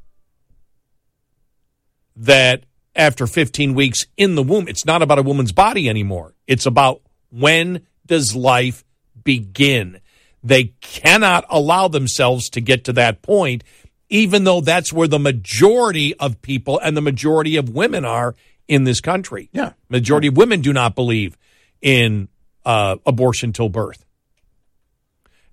that 2.16 2.64
after 2.94 3.26
15 3.26 3.72
weeks 3.72 4.04
in 4.18 4.34
the 4.34 4.42
womb, 4.42 4.68
it's 4.68 4.84
not 4.84 5.00
about 5.00 5.18
a 5.18 5.22
woman's 5.22 5.52
body 5.52 5.88
anymore. 5.88 6.34
It's 6.46 6.66
about 6.66 7.00
when 7.30 7.86
does 8.04 8.36
life 8.36 8.84
begin. 9.24 10.00
They 10.44 10.74
cannot 10.82 11.46
allow 11.48 11.88
themselves 11.88 12.50
to 12.50 12.60
get 12.60 12.84
to 12.84 12.92
that 12.92 13.22
point, 13.22 13.64
even 14.10 14.44
though 14.44 14.60
that's 14.60 14.92
where 14.92 15.08
the 15.08 15.18
majority 15.18 16.14
of 16.16 16.42
people 16.42 16.78
and 16.78 16.94
the 16.94 17.00
majority 17.00 17.56
of 17.56 17.70
women 17.70 18.04
are 18.04 18.36
in 18.68 18.84
this 18.84 19.00
country. 19.00 19.48
Yeah. 19.52 19.72
Majority 19.88 20.28
of 20.28 20.36
women 20.36 20.60
do 20.60 20.72
not 20.72 20.94
believe 20.94 21.38
in 21.80 22.28
uh, 22.64 22.96
abortion 23.06 23.52
till 23.54 23.70
birth. 23.70 24.04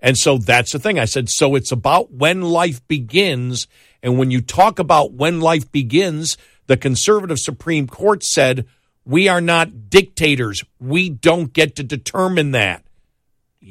And 0.02 0.18
so 0.18 0.38
that's 0.38 0.72
the 0.72 0.80
thing. 0.80 1.00
I 1.00 1.06
said, 1.06 1.30
so 1.30 1.56
it's 1.56 1.72
about 1.72 2.12
when 2.12 2.42
life 2.42 2.86
begins. 2.88 3.68
And 4.04 4.18
when 4.18 4.32
you 4.32 4.42
talk 4.42 4.80
about 4.80 5.14
when 5.14 5.40
life 5.40 5.72
begins, 5.72 6.38
the 6.68 6.76
conservative 6.76 7.40
Supreme 7.40 7.88
Court 7.88 8.24
said, 8.24 8.66
we 9.06 9.28
are 9.30 9.42
not 9.42 9.90
dictators. 9.90 10.64
We 10.80 11.10
don't 11.10 11.54
get 11.54 11.76
to 11.78 11.84
determine 11.84 12.52
that. 12.52 12.84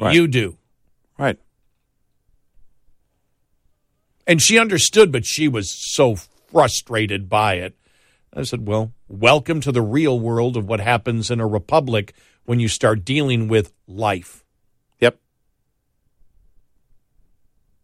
Right. 0.00 0.14
You 0.14 0.28
do. 0.28 0.56
Right. 1.20 1.38
And 4.26 4.40
she 4.40 4.58
understood, 4.58 5.12
but 5.12 5.26
she 5.26 5.48
was 5.48 5.70
so 5.70 6.16
frustrated 6.50 7.28
by 7.28 7.56
it. 7.56 7.76
I 8.32 8.44
said, 8.44 8.66
well, 8.66 8.94
welcome 9.06 9.60
to 9.60 9.70
the 9.70 9.82
real 9.82 10.18
world 10.18 10.56
of 10.56 10.66
what 10.66 10.80
happens 10.80 11.30
in 11.30 11.38
a 11.38 11.46
republic 11.46 12.14
when 12.46 12.58
you 12.58 12.68
start 12.68 13.04
dealing 13.04 13.48
with 13.48 13.70
life. 13.86 14.46
Yep. 15.00 15.20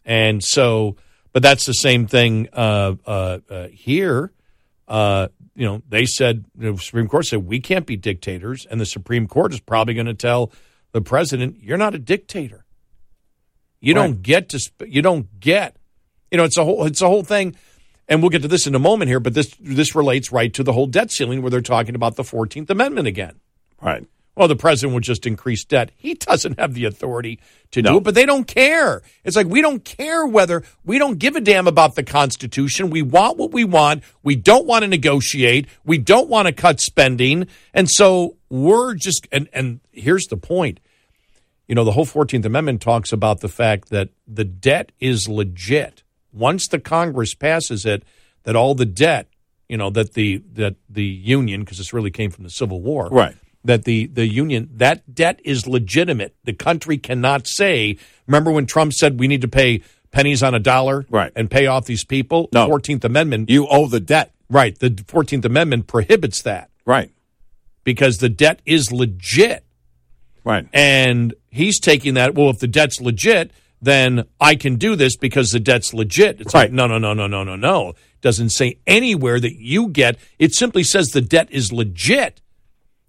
And 0.07 0.43
so, 0.43 0.97
but 1.35 1.43
that's 1.43 1.67
the 1.67 1.75
same 1.75 2.07
thing 2.07 2.49
uh, 2.55 2.95
uh, 3.05 3.39
uh, 3.51 3.69
here. 3.69 4.33
Uh, 4.89 5.29
you 5.55 5.67
know, 5.67 5.83
they 5.87 6.07
said 6.07 6.47
the 6.55 6.79
Supreme 6.79 7.09
Court 7.09 7.27
said 7.27 7.45
we 7.45 7.61
can't 7.61 7.85
be 7.85 7.97
dictators, 7.97 8.65
and 8.65 8.81
the 8.81 8.87
Supreme 8.87 9.27
Court 9.27 9.53
is 9.53 9.61
probably 9.61 9.93
going 9.93 10.07
to 10.07 10.15
tell 10.15 10.53
the 10.93 11.01
president, 11.03 11.59
"You're 11.61 11.77
not 11.77 11.95
a 11.95 11.99
dictator. 11.99 12.66
You 13.81 13.95
Right. 13.95 14.03
don't 14.07 14.23
get 14.23 14.49
to. 14.51 14.61
You 14.87 15.03
don't 15.03 15.41
get. 15.41 15.77
You 16.31 16.39
know, 16.39 16.45
it's 16.45 16.57
a 16.57 16.65
whole. 16.65 16.85
It's 16.87 17.03
a 17.03 17.09
whole 17.09 17.23
thing." 17.25 17.57
And 18.09 18.23
we'll 18.23 18.31
get 18.31 18.43
to 18.43 18.49
this 18.49 18.67
in 18.69 18.75
a 18.77 18.79
moment 18.79 19.09
here, 19.09 19.19
but 19.21 19.35
this 19.35 19.53
this 19.61 19.95
relates 19.95 20.31
right 20.31 20.53
to 20.55 20.63
the 20.63 20.73
whole 20.73 20.87
debt 20.87 21.11
ceiling 21.11 21.43
where 21.43 21.51
they're 21.51 21.61
talking 21.61 21.95
about 21.95 22.17
the 22.17 22.25
Fourteenth 22.25 22.71
Amendment 22.71 23.09
again. 23.09 23.35
Right. 23.83 24.05
Well, 24.37 24.49
the 24.49 24.55
president 24.57 24.93
would 24.93 25.03
just 25.03 25.27
increase 25.27 25.65
debt. 25.65 25.91
He 25.97 26.13
doesn't 26.13 26.61
have 26.61 26.75
the 26.75 26.85
authority 26.85 27.41
to 27.71 27.81
do 27.81 27.97
it, 27.97 28.05
but 28.05 28.15
they 28.15 28.27
don't 28.27 28.47
care. 28.47 29.01
It's 29.25 29.35
like 29.35 29.47
we 29.47 29.63
don't 29.63 29.83
care 29.83 30.27
whether 30.27 30.63
we 30.85 30.99
don't 30.99 31.19
give 31.19 31.37
a 31.37 31.41
damn 31.41 31.67
about 31.67 31.95
the 31.95 32.03
Constitution. 32.03 32.91
We 32.91 33.01
want 33.01 33.39
what 33.39 33.53
we 33.53 33.65
want. 33.65 34.03
We 34.23 34.37
don't 34.37 34.67
want 34.67 34.83
to 34.83 34.89
negotiate. 34.89 35.67
We 35.87 35.97
don't 35.97 36.29
want 36.29 36.49
to 36.49 36.53
cut 36.53 36.81
spending. 36.83 37.47
And 37.73 37.89
so 37.91 38.37
we're 38.51 38.95
just 38.95 39.27
and 39.33 39.49
and 39.55 39.81
here's 39.91 40.27
the 40.27 40.37
point. 40.37 40.81
You 41.69 41.75
know, 41.75 41.85
the 41.85 41.93
whole 41.93 42.07
14th 42.07 42.45
Amendment 42.45 42.81
talks 42.81 43.13
about 43.13 43.41
the 43.41 43.49
fact 43.49 43.89
that 43.91 44.11
the 44.27 44.45
debt 44.45 44.93
is 45.01 45.29
legit. 45.29 46.03
Once 46.33 46.69
the 46.69 46.79
Congress 46.79 47.35
passes 47.35 47.85
it, 47.85 48.05
that 48.45 48.55
all 48.55 48.75
the 48.75 48.87
debt, 48.87 49.29
you 49.69 49.77
know, 49.77 49.91
that 49.91 50.15
the 50.15 50.43
that 50.53 50.77
the 50.89 51.05
union 51.05 51.61
because 51.63 51.79
this 51.79 51.93
really 51.93 52.11
came 52.11 52.31
from 52.31 52.45
the 52.45 52.51
Civil 52.51 52.81
War 52.81 53.09
Right. 53.11 53.35
that 53.65 53.85
the 53.85 54.07
the 54.07 54.29
union 54.29 54.69
that 54.75 55.13
debt 55.13 55.41
is 55.45 55.67
legitimate. 55.67 56.37
The 56.45 56.53
country 56.53 56.99
cannot 56.99 57.49
say. 57.49 57.97
Remember 58.29 58.53
when 58.53 58.67
Trump 58.67 58.93
said 58.93 59.19
we 59.19 59.27
need 59.27 59.41
to 59.41 59.49
pay 59.49 59.83
pennies 60.13 60.43
on 60.45 60.55
a 60.55 60.61
dollar, 60.61 61.05
Right. 61.11 61.33
and 61.35 61.51
pay 61.51 61.67
off 61.67 61.87
these 61.87 62.05
people? 62.05 62.49
No. 62.53 62.67
Fourteenth 62.69 63.05
Amendment, 63.05 63.51
You 63.51 63.67
owe 63.67 63.89
the 63.89 63.99
debt. 64.01 64.33
right? 64.49 64.79
The 64.79 65.03
Fourteenth 65.09 65.45
Amendment 65.45 65.89
prohibits 65.89 66.43
that 66.43 66.71
Right. 66.85 67.11
because 67.83 68.19
the 68.19 68.29
debt 68.29 68.61
is 68.65 68.93
legit, 68.93 69.65
Right. 70.45 70.69
and 70.73 71.35
he's 71.57 71.81
taking 71.81 72.15
that. 72.15 72.35
Well, 72.35 72.51
if 72.51 72.59
the 72.59 72.69
debt's 72.69 73.01
legit, 73.01 73.51
then 73.83 74.25
I 74.41 74.55
can 74.55 74.77
do 74.77 74.97
this 74.97 75.17
because 75.17 75.51
the 75.51 75.61
debt's 75.61 75.93
legit. 75.93 76.41
It's 76.41 76.55
like 76.55 76.67
Right. 76.69 76.73
no, 76.73 76.87
no, 76.87 76.99
no, 76.99 77.13
no, 77.15 77.27
no, 77.27 77.45
no, 77.45 77.57
no. 77.57 77.95
Doesn't 78.21 78.51
say 78.51 78.79
anywhere 78.87 79.39
that 79.41 79.57
you 79.61 79.89
get. 79.89 80.19
It 80.39 80.55
simply 80.55 80.83
says 80.83 81.09
the 81.11 81.21
debt 81.21 81.49
is 81.51 81.73
legit. 81.73 82.41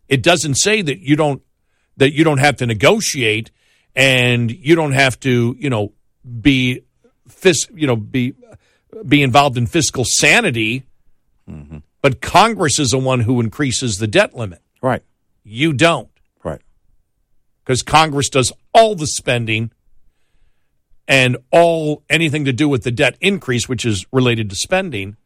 It 0.08 0.22
doesn't 0.24 0.56
say 0.56 0.82
that 0.82 1.00
you 1.00 1.16
don't 1.16 1.42
that 1.98 2.14
you 2.14 2.24
don't 2.24 2.38
have 2.40 2.58
to 2.58 2.66
negotiate 2.66 3.50
and 3.96 4.52
you 4.52 4.76
don't 4.76 4.92
have 4.92 5.20
to, 5.22 5.56
you 5.58 5.70
know, 5.70 5.94
be 6.42 6.82
fis, 7.28 7.68
you 7.74 7.88
know, 7.88 7.96
be 7.96 8.34
be 9.08 9.24
involved 9.24 9.58
in 9.58 9.66
fiscal 9.68 10.06
sanity. 10.06 10.84
Mm-hmm. 11.50 11.78
But 12.02 12.22
Congress 12.22 12.78
is 12.80 12.92
the 12.92 13.00
one 13.00 13.22
who 13.22 13.40
increases 13.40 13.98
the 13.98 14.08
debt 14.08 14.36
limit. 14.36 14.62
Right. 14.82 15.04
You 15.44 15.74
don't. 15.74 16.10
Because 17.68 17.84
Congress 17.84 18.30
does 18.30 18.54
all 18.74 18.96
the 18.96 19.06
spending 19.06 19.72
and 21.06 21.36
all 21.52 22.02
anything 22.10 22.46
to 22.46 22.54
do 22.54 22.70
with 22.70 22.84
the 22.84 22.92
debt 22.92 23.18
increase, 23.20 23.68
which 23.68 23.84
is 23.84 24.06
related 24.14 24.50
to 24.50 24.56
spending. 24.56 25.18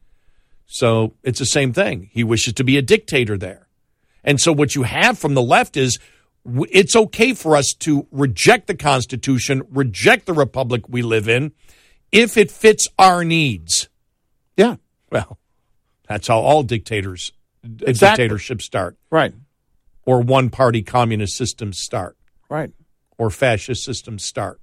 So 0.65 1.13
it's 1.21 1.37
the 1.37 1.45
same 1.45 1.71
thing. 1.71 2.09
He 2.11 2.23
wishes 2.23 2.53
to 2.53 2.63
be 2.63 2.77
a 2.77 2.81
dictator 2.81 3.37
there. 3.37 3.67
And 4.23 4.41
so 4.41 4.51
what 4.51 4.73
you 4.73 4.81
have 4.83 5.19
from 5.19 5.35
the 5.35 5.41
left 5.43 5.77
is 5.77 5.99
it's 6.71 6.95
okay 6.95 7.35
for 7.35 7.55
us 7.55 7.73
to 7.75 8.07
reject 8.09 8.65
the 8.65 8.75
Constitution, 8.75 9.61
reject 9.69 10.25
the 10.25 10.33
republic 10.33 10.89
we 10.89 11.03
live 11.03 11.29
in, 11.29 11.51
if 12.11 12.37
it 12.37 12.49
fits 12.49 12.87
our 12.97 13.23
needs. 13.23 13.87
Yeah. 14.57 14.77
Well, 15.11 15.37
that's 16.07 16.27
how 16.27 16.39
all 16.39 16.63
dictators, 16.63 17.33
Exactly. 17.63 18.23
dictatorships 18.23 18.65
start, 18.65 18.97
Right. 19.11 19.35
or 20.07 20.21
one 20.21 20.49
party 20.49 20.81
communist 20.81 21.37
systems 21.37 21.77
start. 21.77 22.17
Right. 22.51 22.71
or 23.17 23.29
fascist 23.29 23.85
systems 23.85 24.25
start. 24.25 24.59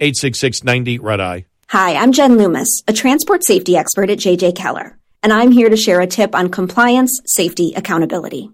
86690 0.00 0.98
Red 0.98 1.20
Eye. 1.20 1.46
Hi, 1.68 1.94
I'm 1.94 2.10
Jen 2.10 2.36
Loomis, 2.36 2.82
a 2.88 2.92
transport 2.92 3.44
safety 3.44 3.76
expert 3.76 4.10
at 4.10 4.18
JJ 4.18 4.56
Keller, 4.56 4.98
and 5.22 5.32
I'm 5.32 5.52
here 5.52 5.68
to 5.68 5.76
share 5.76 6.00
a 6.00 6.08
tip 6.08 6.34
on 6.34 6.48
compliance, 6.48 7.20
safety, 7.24 7.72
accountability. 7.76 8.50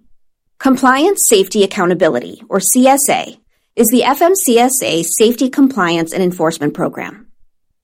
Compliance, 0.59 1.27
Safety, 1.27 1.65
Accountability, 1.65 2.41
or 2.49 2.61
CSA, 2.61 3.37
is 3.75 3.89
the 3.89 4.03
FMCSA 4.03 5.05
Safety 5.05 5.51
Compliance 5.51 6.13
and 6.13 6.23
Enforcement 6.23 6.73
Program. 6.73 7.27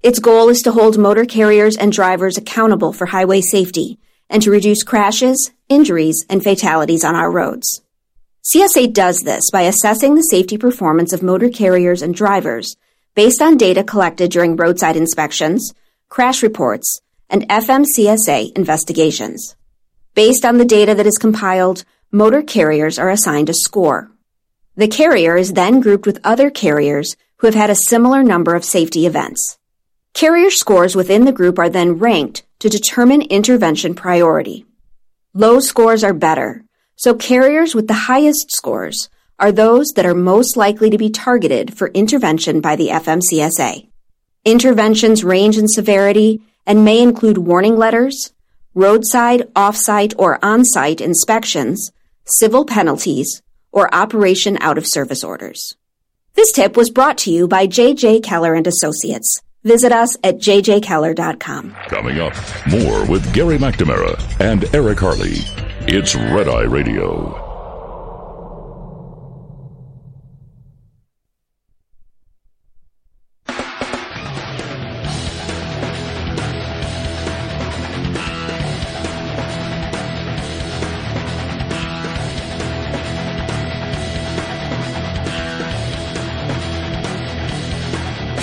Its 0.02 0.20
goal 0.20 0.48
is 0.48 0.62
to 0.62 0.70
hold 0.70 0.96
motor 0.96 1.24
carriers 1.24 1.76
and 1.76 1.90
drivers 1.90 2.36
accountable 2.36 2.92
for 2.92 3.06
highway 3.06 3.40
safety 3.40 3.98
and 4.30 4.42
to 4.42 4.52
reduce 4.52 4.84
crashes, 4.84 5.50
injuries, 5.68 6.24
and 6.30 6.44
fatalities 6.44 7.02
on 7.02 7.16
our 7.16 7.32
roads. 7.32 7.82
CSA 8.48 8.94
does 8.94 9.24
this 9.24 9.50
by 9.50 9.62
assessing 9.62 10.14
the 10.14 10.22
safety 10.22 10.56
performance 10.56 11.12
of 11.12 11.22
motor 11.22 11.50
carriers 11.50 12.00
and 12.00 12.14
drivers 12.14 12.76
based 13.14 13.42
on 13.42 13.58
data 13.58 13.84
collected 13.84 14.30
during 14.30 14.56
roadside 14.56 14.96
inspections, 14.96 15.74
crash 16.08 16.42
reports, 16.42 17.02
and 17.28 17.46
FMCSA 17.50 18.56
investigations. 18.56 19.54
Based 20.14 20.46
on 20.46 20.56
the 20.56 20.64
data 20.64 20.94
that 20.94 21.06
is 21.06 21.18
compiled, 21.18 21.84
motor 22.10 22.40
carriers 22.40 22.98
are 22.98 23.10
assigned 23.10 23.50
a 23.50 23.54
score. 23.54 24.10
The 24.76 24.88
carrier 24.88 25.36
is 25.36 25.52
then 25.52 25.80
grouped 25.80 26.06
with 26.06 26.20
other 26.24 26.48
carriers 26.48 27.16
who 27.38 27.48
have 27.48 27.54
had 27.54 27.68
a 27.68 27.74
similar 27.74 28.22
number 28.22 28.54
of 28.54 28.64
safety 28.64 29.04
events. 29.04 29.58
Carrier 30.14 30.50
scores 30.50 30.96
within 30.96 31.26
the 31.26 31.32
group 31.32 31.58
are 31.58 31.68
then 31.68 31.98
ranked 31.98 32.46
to 32.60 32.70
determine 32.70 33.20
intervention 33.20 33.94
priority. 33.94 34.64
Low 35.34 35.60
scores 35.60 36.02
are 36.02 36.14
better, 36.14 36.64
so 36.98 37.14
carriers 37.14 37.76
with 37.76 37.86
the 37.86 37.94
highest 37.94 38.50
scores 38.50 39.08
are 39.38 39.52
those 39.52 39.92
that 39.94 40.04
are 40.04 40.16
most 40.16 40.56
likely 40.56 40.90
to 40.90 40.98
be 40.98 41.08
targeted 41.08 41.78
for 41.78 41.88
intervention 41.88 42.60
by 42.60 42.74
the 42.74 42.88
FMCSA. 42.88 43.88
Interventions 44.44 45.22
range 45.22 45.56
in 45.56 45.68
severity 45.68 46.42
and 46.66 46.84
may 46.84 47.00
include 47.00 47.38
warning 47.38 47.76
letters, 47.76 48.32
roadside, 48.74 49.48
off-site, 49.54 50.12
or 50.18 50.44
on-site 50.44 51.00
inspections, 51.00 51.92
civil 52.24 52.64
penalties, 52.64 53.42
or 53.70 53.94
operation 53.94 54.58
out 54.60 54.76
of 54.76 54.84
service 54.84 55.22
orders. 55.22 55.76
This 56.34 56.50
tip 56.50 56.76
was 56.76 56.90
brought 56.90 57.18
to 57.18 57.30
you 57.30 57.46
by 57.46 57.68
J.J. 57.68 58.20
Keller 58.20 58.54
and 58.54 58.66
Associates. 58.66 59.40
Visit 59.62 59.92
us 59.92 60.16
at 60.24 60.38
jjkeller.com. 60.38 61.76
Coming 61.86 62.18
up, 62.18 62.34
more 62.68 63.06
with 63.06 63.32
Gary 63.32 63.58
McNamara 63.58 64.18
and 64.40 64.64
Eric 64.74 64.98
Harley. 64.98 65.67
It's 65.90 66.14
Red 66.14 66.48
Eye 66.48 66.64
Radio. 66.64 67.32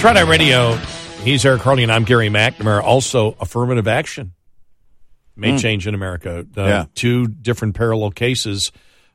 Red 0.03 0.17
Eye 0.17 0.21
Radio. 0.21 0.73
He's 1.23 1.45
Eric 1.45 1.61
Harley, 1.61 1.83
and 1.83 1.91
I'm 1.91 2.05
Gary 2.05 2.29
McNamara. 2.29 2.81
Also, 2.81 3.35
affirmative 3.39 3.87
action 3.87 4.34
may 5.35 5.51
Mm. 5.53 5.59
change 5.61 5.87
in 5.87 5.93
America. 5.93 6.45
Uh, 6.57 6.61
Yeah. 6.63 6.85
Two 6.95 7.27
different 7.27 7.75
parallel 7.75 8.11
cases 8.11 8.71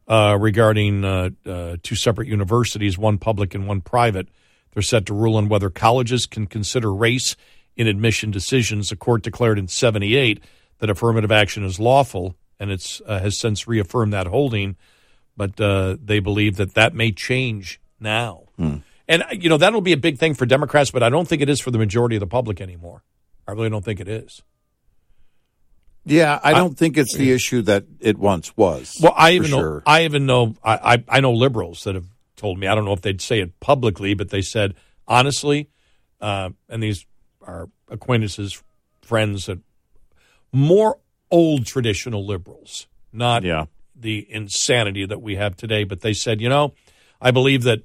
uh, 0.08 0.36
regarding 0.40 1.04
uh, 1.04 1.30
uh, 1.46 1.76
two 1.82 1.94
separate 1.94 2.28
universities, 2.28 2.98
one 2.98 3.18
public 3.18 3.54
and 3.54 3.66
one 3.66 3.80
private. 3.80 4.28
They're 4.72 4.82
set 4.82 5.06
to 5.06 5.14
rule 5.14 5.36
on 5.36 5.48
whether 5.48 5.70
colleges 5.70 6.26
can 6.26 6.46
consider 6.46 6.92
race 6.92 7.36
in 7.76 7.86
admission 7.86 8.30
decisions. 8.30 8.88
The 8.90 8.96
court 8.96 9.22
declared 9.22 9.58
in 9.58 9.68
78 9.68 10.42
that 10.78 10.90
affirmative 10.90 11.30
action 11.32 11.64
is 11.64 11.78
lawful, 11.80 12.36
and 12.58 12.70
it's 12.70 13.00
uh, 13.06 13.20
has 13.20 13.38
since 13.38 13.66
reaffirmed 13.68 14.12
that 14.12 14.26
holding. 14.26 14.76
But 15.36 15.60
uh, 15.60 15.96
they 16.04 16.18
believe 16.20 16.56
that 16.56 16.74
that 16.74 16.94
may 16.94 17.12
change 17.12 17.80
now. 17.98 18.44
And, 18.58 19.22
uh, 19.22 19.26
you 19.32 19.48
know, 19.48 19.56
that'll 19.56 19.80
be 19.80 19.92
a 19.92 19.96
big 19.96 20.18
thing 20.18 20.34
for 20.34 20.44
Democrats, 20.46 20.90
but 20.90 21.02
I 21.02 21.08
don't 21.08 21.26
think 21.26 21.40
it 21.42 21.48
is 21.48 21.60
for 21.60 21.70
the 21.70 21.78
majority 21.78 22.16
of 22.16 22.20
the 22.20 22.26
public 22.26 22.60
anymore. 22.60 23.02
I 23.48 23.52
really 23.52 23.70
don't 23.70 23.84
think 23.84 24.00
it 24.00 24.08
is. 24.08 24.42
Yeah, 26.10 26.40
I 26.42 26.52
don't 26.54 26.76
think 26.76 26.98
it's 26.98 27.14
the 27.16 27.30
issue 27.30 27.62
that 27.62 27.84
it 28.00 28.18
once 28.18 28.56
was. 28.56 28.98
Well, 29.00 29.14
I 29.16 29.32
even 29.32 29.50
know. 29.52 29.80
I 29.86 30.04
even 30.04 30.26
know, 30.26 30.56
I, 30.62 30.94
I, 30.94 31.04
I 31.08 31.20
know 31.20 31.32
liberals 31.32 31.84
that 31.84 31.94
have 31.94 32.06
told 32.36 32.58
me, 32.58 32.66
I 32.66 32.74
don't 32.74 32.84
know 32.84 32.92
if 32.92 33.02
they'd 33.02 33.20
say 33.20 33.40
it 33.40 33.58
publicly, 33.60 34.14
but 34.14 34.30
they 34.30 34.42
said, 34.42 34.74
honestly, 35.06 35.68
uh, 36.20 36.50
and 36.68 36.82
these 36.82 37.06
are 37.42 37.68
acquaintances, 37.88 38.60
friends 39.02 39.46
that 39.46 39.58
more 40.52 40.98
old 41.30 41.64
traditional 41.66 42.26
liberals, 42.26 42.88
not 43.12 43.44
Yeah. 43.44 43.66
the 43.94 44.26
insanity 44.30 45.06
that 45.06 45.22
we 45.22 45.36
have 45.36 45.56
today, 45.56 45.84
but 45.84 46.00
they 46.00 46.12
said, 46.12 46.40
you 46.40 46.48
know, 46.48 46.74
I 47.20 47.30
believe 47.30 47.62
that, 47.64 47.82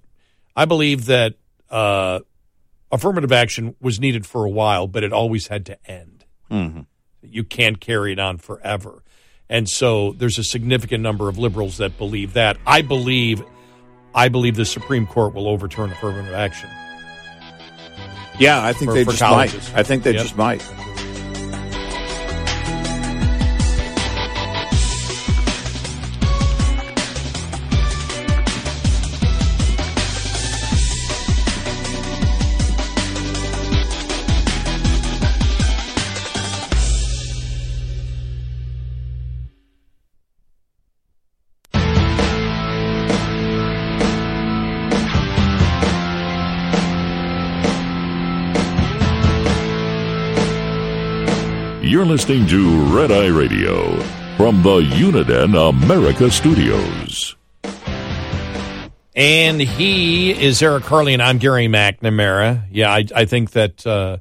I 0.55 0.65
believe 0.65 1.05
that, 1.05 1.35
uh, 1.69 2.21
affirmative 2.91 3.31
action 3.31 3.75
was 3.81 3.99
needed 3.99 4.25
for 4.25 4.45
a 4.45 4.49
while, 4.49 4.87
but 4.87 5.03
it 5.03 5.13
always 5.13 5.47
had 5.47 5.65
to 5.67 5.77
end. 5.91 6.25
Mhm. 6.49 6.85
You 7.31 7.43
can't 7.43 7.79
carry 7.79 8.11
it 8.13 8.19
on 8.19 8.37
forever. 8.37 9.01
And 9.49 9.69
so 9.69 10.13
there's 10.13 10.37
a 10.39 10.43
significant 10.43 11.03
number 11.03 11.29
of 11.29 11.37
liberals 11.37 11.77
that 11.77 11.97
believe 11.97 12.33
that. 12.33 12.57
I 12.65 12.81
believe 12.81 13.43
I 14.13 14.29
believe 14.29 14.55
the 14.55 14.65
Supreme 14.65 15.05
Court 15.05 15.33
will 15.33 15.47
overturn 15.47 15.91
affirmative 15.91 16.33
action. 16.33 16.69
Yeah, 18.39 18.63
I 18.63 18.73
think 18.73 18.91
For- 18.91 18.95
they 18.95 19.03
for 19.03 19.11
just 19.11 19.21
colleges. 19.21 19.69
might. 19.71 19.79
I 19.79 19.83
think 19.83 20.03
they 20.03 20.13
Yep. 20.13 20.21
just 20.23 20.37
might. 20.37 20.61
You're 52.05 52.11
listening 52.11 52.45
to 52.49 52.95
Red 52.95 53.11
Eye 53.11 53.29
Radio 53.29 53.99
from 54.37 54.61
the 54.61 54.81
Uniden 54.81 55.57
America 55.69 56.29
Studios. 56.29 57.35
And 59.15 59.59
he 59.59 60.29
is 60.31 60.61
Eric 60.61 60.83
Harley, 60.83 61.13
and 61.13 61.21
I'm 61.23 61.39
Gary 61.39 61.65
McNamara. 61.65 62.67
Yeah, 62.69 62.91
I, 62.91 63.05
I 63.15 63.25
think 63.25 63.53
that 63.53 63.87
uh, 63.87 64.17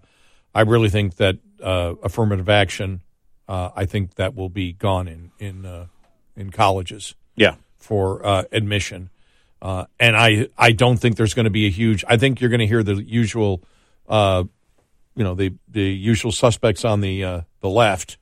I 0.54 0.62
really 0.62 0.88
think 0.88 1.16
that 1.16 1.36
uh, 1.62 1.96
affirmative 2.02 2.48
action. 2.48 3.02
Uh, 3.46 3.68
I 3.76 3.84
think 3.84 4.14
that 4.14 4.34
will 4.34 4.48
be 4.48 4.72
gone 4.72 5.06
in 5.06 5.30
in 5.38 5.66
uh, 5.66 5.88
in 6.36 6.48
colleges. 6.52 7.14
Yeah. 7.36 7.56
for 7.76 8.24
uh, 8.24 8.44
admission, 8.50 9.10
uh, 9.60 9.84
and 10.00 10.16
I 10.16 10.48
I 10.56 10.72
don't 10.72 10.96
think 10.96 11.18
there's 11.18 11.34
going 11.34 11.44
to 11.44 11.50
be 11.50 11.66
a 11.66 11.70
huge. 11.70 12.02
I 12.08 12.16
think 12.16 12.40
you're 12.40 12.48
going 12.48 12.60
to 12.60 12.66
hear 12.66 12.82
the 12.82 12.94
usual, 12.94 13.62
uh, 14.08 14.44
you 15.16 15.24
know, 15.24 15.34
the 15.34 15.54
the 15.68 15.82
usual 15.82 16.32
suspects 16.32 16.84
on 16.84 17.00
the 17.00 17.24
uh, 17.24 17.40
the 17.60 17.68
left 17.68 18.18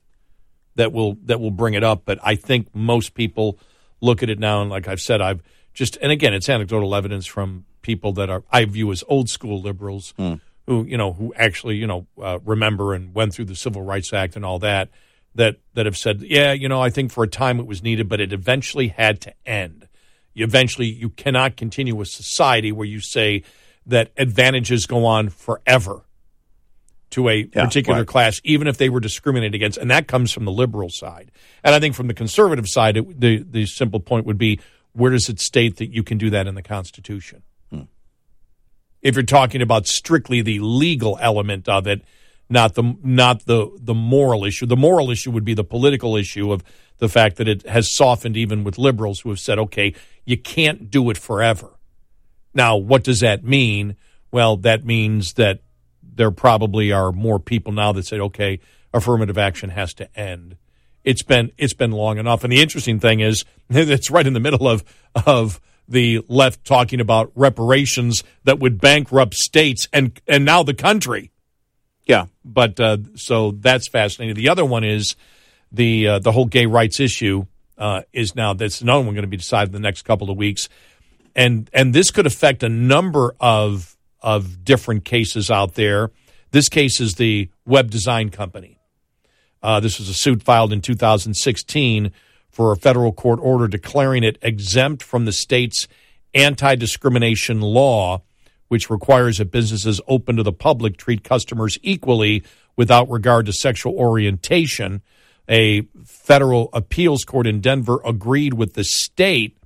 that 0.75 0.91
will 0.91 1.17
that 1.25 1.39
will 1.39 1.51
bring 1.51 1.73
it 1.73 1.83
up. 1.83 2.03
But 2.05 2.19
I 2.23 2.35
think 2.35 2.73
most 2.73 3.13
people 3.13 3.59
look 4.01 4.23
at 4.23 4.29
it 4.29 4.39
now, 4.39 4.61
and 4.61 4.69
like 4.69 4.87
I've 4.87 5.01
said, 5.01 5.21
I've 5.21 5.41
just 5.73 5.97
and 6.01 6.11
again, 6.11 6.33
it's 6.33 6.49
anecdotal 6.49 6.93
evidence 6.95 7.25
from 7.25 7.65
people 7.81 8.13
that 8.13 8.29
are 8.29 8.43
I 8.51 8.65
view 8.65 8.91
as 8.91 9.03
old 9.07 9.29
school 9.29 9.61
liberals 9.61 10.13
who 10.67 10.85
you 10.85 10.97
know 10.97 11.13
who 11.13 11.33
actually 11.35 11.75
you 11.77 11.87
know 11.87 12.07
uh, 12.21 12.39
remember 12.45 12.93
and 12.93 13.13
went 13.13 13.33
through 13.33 13.45
the 13.45 13.55
Civil 13.55 13.81
Rights 13.81 14.13
Act 14.13 14.35
and 14.35 14.45
all 14.45 14.59
that 14.59 14.89
that 15.35 15.57
that 15.73 15.85
have 15.85 15.97
said, 15.97 16.21
yeah, 16.21 16.53
you 16.53 16.69
know, 16.69 16.81
I 16.81 16.89
think 16.89 17.11
for 17.11 17.23
a 17.23 17.27
time 17.27 17.59
it 17.59 17.65
was 17.65 17.81
needed, 17.81 18.07
but 18.07 18.21
it 18.21 18.31
eventually 18.31 18.89
had 18.89 19.21
to 19.21 19.33
end. 19.45 19.87
You 20.33 20.43
eventually 20.45 20.87
you 20.87 21.09
cannot 21.09 21.57
continue 21.57 21.99
a 22.01 22.05
society 22.05 22.71
where 22.71 22.87
you 22.87 22.99
say 22.99 23.43
that 23.85 24.11
advantages 24.17 24.85
go 24.85 25.05
on 25.05 25.29
forever 25.29 26.05
to 27.13 27.29
a 27.29 27.49
Yeah, 27.53 27.65
particular 27.65 27.99
right. 27.99 28.07
class, 28.07 28.41
even 28.43 28.67
if 28.67 28.77
they 28.77 28.89
were 28.89 28.99
discriminated 28.99 29.55
against, 29.55 29.77
and 29.77 29.89
that 29.89 30.07
comes 30.07 30.31
from 30.31 30.45
the 30.45 30.51
liberal 30.51 30.89
side. 30.89 31.31
And 31.63 31.73
I 31.73 31.79
think 31.79 31.95
from 31.95 32.07
the 32.07 32.13
conservative 32.13 32.67
side, 32.67 32.97
it, 32.97 33.19
the 33.19 33.43
the 33.43 33.65
simple 33.65 33.99
point 33.99 34.25
would 34.25 34.37
be, 34.37 34.59
where 34.93 35.11
does 35.11 35.29
it 35.29 35.39
state 35.39 35.77
that 35.77 35.91
you 35.91 36.03
can 36.03 36.17
do 36.17 36.29
that 36.29 36.47
in 36.47 36.55
the 36.55 36.61
Constitution? 36.61 37.43
Hmm. 37.69 37.83
If 39.01 39.15
you're 39.15 39.23
talking 39.23 39.61
about 39.61 39.87
strictly 39.87 40.41
the 40.41 40.59
legal 40.59 41.17
element 41.21 41.67
of 41.67 41.87
it, 41.87 42.03
not 42.49 42.75
the 42.75 42.95
not 43.03 43.45
the 43.45 43.69
the 43.79 43.93
moral 43.93 44.45
issue. 44.45 44.65
The 44.65 44.77
moral 44.77 45.09
issue 45.09 45.31
would 45.31 45.45
be 45.45 45.53
the 45.53 45.63
political 45.63 46.15
issue 46.15 46.51
of 46.51 46.63
the 46.97 47.09
fact 47.09 47.37
that 47.37 47.47
it 47.47 47.67
has 47.67 47.89
softened 47.89 48.37
even 48.37 48.63
with 48.63 48.77
liberals 48.77 49.21
who 49.21 49.29
have 49.29 49.39
said, 49.39 49.57
okay, 49.59 49.93
you 50.25 50.37
can't 50.37 50.89
do 50.91 51.09
it 51.09 51.17
forever. 51.17 51.71
Now, 52.53 52.77
what 52.77 53.03
does 53.03 53.21
that 53.21 53.43
mean? 53.43 53.95
Well, 54.31 54.57
that 54.57 54.85
means 54.85 55.33
that 55.33 55.61
there 56.15 56.31
probably 56.31 56.91
are 56.91 57.11
more 57.11 57.39
people 57.39 57.71
now 57.71 57.91
that 57.93 58.05
say, 58.05 58.19
okay, 58.19 58.59
affirmative 58.93 59.37
action 59.37 59.69
has 59.69 59.93
to 59.95 60.19
end. 60.19 60.57
It's 61.03 61.23
been 61.23 61.51
it's 61.57 61.73
been 61.73 61.91
long 61.91 62.17
enough. 62.17 62.43
And 62.43 62.53
the 62.53 62.61
interesting 62.61 62.99
thing 62.99 63.19
is, 63.19 63.45
it's 63.69 64.09
right 64.11 64.25
in 64.25 64.33
the 64.33 64.39
middle 64.39 64.67
of 64.67 64.83
of 65.25 65.59
the 65.87 66.23
left 66.29 66.63
talking 66.63 67.01
about 67.01 67.31
reparations 67.35 68.23
that 68.45 68.59
would 68.59 68.79
bankrupt 68.79 69.33
states 69.35 69.87
and 69.91 70.19
and 70.27 70.45
now 70.45 70.63
the 70.63 70.73
country. 70.73 71.31
Yeah. 72.05 72.25
But 72.43 72.79
uh, 72.79 72.97
so 73.15 73.51
that's 73.51 73.87
fascinating. 73.87 74.35
The 74.35 74.49
other 74.49 74.65
one 74.65 74.83
is 74.83 75.15
the 75.71 76.07
uh, 76.07 76.19
the 76.19 76.31
whole 76.31 76.45
gay 76.45 76.65
rights 76.65 76.99
issue 76.99 77.45
uh, 77.77 78.03
is 78.13 78.35
now 78.35 78.53
that's 78.53 78.81
another 78.81 79.03
one 79.03 79.13
going 79.13 79.23
to 79.23 79.27
be 79.27 79.37
decided 79.37 79.69
in 79.69 79.73
the 79.73 79.79
next 79.79 80.03
couple 80.03 80.29
of 80.29 80.37
weeks, 80.37 80.69
and 81.35 81.69
and 81.73 81.93
this 81.93 82.11
could 82.11 82.25
affect 82.25 82.63
a 82.63 82.69
number 82.69 83.35
of 83.39 83.92
of 84.23 84.63
different 84.63 85.05
cases 85.05 85.51
out 85.51 85.75
there. 85.75 86.09
This 86.51 86.69
case 86.69 86.99
is 86.99 87.15
the 87.15 87.49
web 87.65 87.91
design 87.91 88.29
company. 88.29 88.79
Uh, 89.61 89.79
this 89.79 89.99
was 89.99 90.09
a 90.09 90.13
suit 90.13 90.41
filed 90.43 90.73
in 90.73 90.81
2016 90.81 92.11
for 92.49 92.71
a 92.71 92.77
federal 92.77 93.11
court 93.11 93.39
order 93.41 93.67
declaring 93.67 94.23
it 94.23 94.37
exempt 94.41 95.01
from 95.03 95.25
the 95.25 95.31
state's 95.31 95.87
anti 96.33 96.75
discrimination 96.75 97.61
law, 97.61 98.21
which 98.67 98.89
requires 98.89 99.37
that 99.37 99.51
businesses 99.51 100.01
open 100.07 100.35
to 100.35 100.43
the 100.43 100.51
public 100.51 100.97
treat 100.97 101.23
customers 101.23 101.77
equally 101.81 102.43
without 102.75 103.09
regard 103.09 103.45
to 103.45 103.53
sexual 103.53 103.93
orientation. 103.93 105.01
A 105.49 105.81
federal 106.05 106.69
appeals 106.71 107.25
court 107.25 107.47
in 107.47 107.59
Denver 107.59 107.99
agreed 108.05 108.53
with 108.53 108.73
the 108.73 108.83
state 108.83 109.57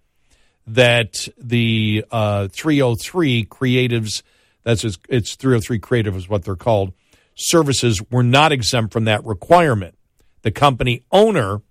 that 0.66 1.28
the 1.38 2.04
uh, 2.12 2.48
303 2.50 3.46
creatives, 3.46 4.22
that's 4.68 4.84
it's, 4.84 5.00
it's 5.08 5.36
303 5.36 5.80
creative 5.80 6.16
is 6.18 6.28
what 6.28 6.44
they're 6.44 6.58
called, 6.58 6.92
services 7.36 8.02
were 8.12 8.22
not 8.22 8.52
exempt 8.52 8.92
from 8.92 9.06
that 9.06 9.24
requirement. 9.24 9.98
The 10.42 10.52
company 10.52 11.06
owner, 11.10 11.62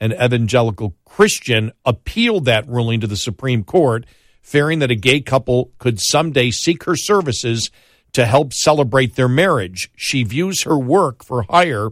an 0.00 0.12
evangelical 0.12 0.96
Christian, 1.04 1.70
appealed 1.84 2.46
that 2.46 2.66
ruling 2.66 3.00
to 3.00 3.06
the 3.06 3.16
Supreme 3.16 3.62
Court, 3.62 4.06
fearing 4.40 4.80
that 4.80 4.90
a 4.90 4.96
gay 4.96 5.20
couple 5.20 5.70
could 5.78 6.00
someday 6.00 6.50
seek 6.50 6.82
her 6.82 6.96
services 6.96 7.70
to 8.12 8.26
help 8.26 8.52
celebrate 8.52 9.14
their 9.14 9.28
marriage. 9.28 9.88
She 9.94 10.24
views 10.24 10.64
her 10.64 10.76
work 10.76 11.24
for 11.24 11.42
hire 11.42 11.90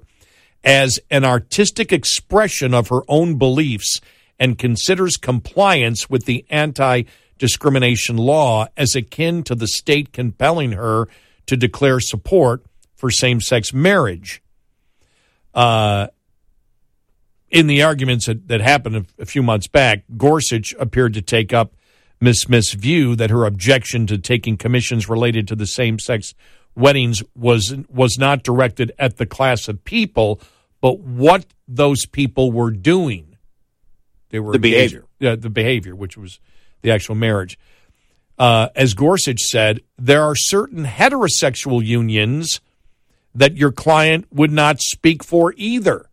as 0.65 0.99
an 1.13 1.25
artistic 1.25 1.93
expression 1.93 2.75
of 2.75 2.89
her 2.89 3.03
own 3.07 3.39
beliefs 3.39 4.01
and 4.37 4.59
considers 4.59 5.17
compliance 5.17 6.11
with 6.11 6.25
the 6.25 6.45
anti 6.51 7.05
discrimination 7.41 8.19
law 8.19 8.69
as 8.77 8.95
akin 8.95 9.43
to 9.43 9.57
the 9.57 9.67
state 9.67 10.13
compelling 10.13 10.73
her 10.73 11.09
to 11.47 11.57
declare 11.57 11.99
support 11.99 12.63
for 12.95 13.11
same 13.11 13.41
sex 13.41 13.73
marriage. 13.73 14.43
Uh, 15.53 16.07
in 17.49 17.67
the 17.67 17.83
arguments 17.83 18.27
that, 18.27 18.47
that 18.47 18.61
happened 18.61 18.97
a, 18.97 19.23
a 19.23 19.27
few 19.27 19.43
months 19.43 19.67
back, 19.67 20.05
Gorsuch 20.17 20.75
appeared 20.79 21.15
to 21.15 21.23
take 21.23 21.53
up 21.53 21.75
Miss 22.21 22.43
Smith's 22.43 22.75
view 22.75 23.17
that 23.17 23.31
her 23.31 23.47
objection 23.47 24.07
to 24.09 24.19
taking 24.19 24.57
commissions 24.57 25.09
related 25.09 25.49
to 25.49 25.57
the 25.57 25.67
same 25.67 25.99
sex 25.99 26.35
weddings 26.77 27.23
was 27.35 27.75
was 27.89 28.19
not 28.19 28.43
directed 28.43 28.93
at 28.99 29.17
the 29.17 29.27
class 29.27 29.67
of 29.67 29.83
people, 29.85 30.41
but 30.81 31.01
what 31.01 31.47
those 31.67 32.05
people 32.05 32.53
were 32.53 32.71
doing. 32.71 33.39
They 34.29 34.39
were 34.39 34.53
The 34.53 34.59
behavior. 34.59 35.07
Yeah, 35.19 35.35
the 35.37 35.51
behavior, 35.51 35.97
which 35.97 36.17
was 36.17 36.39
the 36.83 36.91
actual 36.91 37.15
marriage. 37.15 37.59
Uh, 38.39 38.69
as 38.75 38.95
Gorsuch 38.95 39.41
said, 39.41 39.81
there 39.99 40.23
are 40.23 40.35
certain 40.35 40.85
heterosexual 40.85 41.85
unions 41.85 42.61
that 43.35 43.57
your 43.57 43.71
client 43.71 44.27
would 44.33 44.51
not 44.51 44.81
speak 44.81 45.23
for 45.23 45.53
either. 45.57 46.07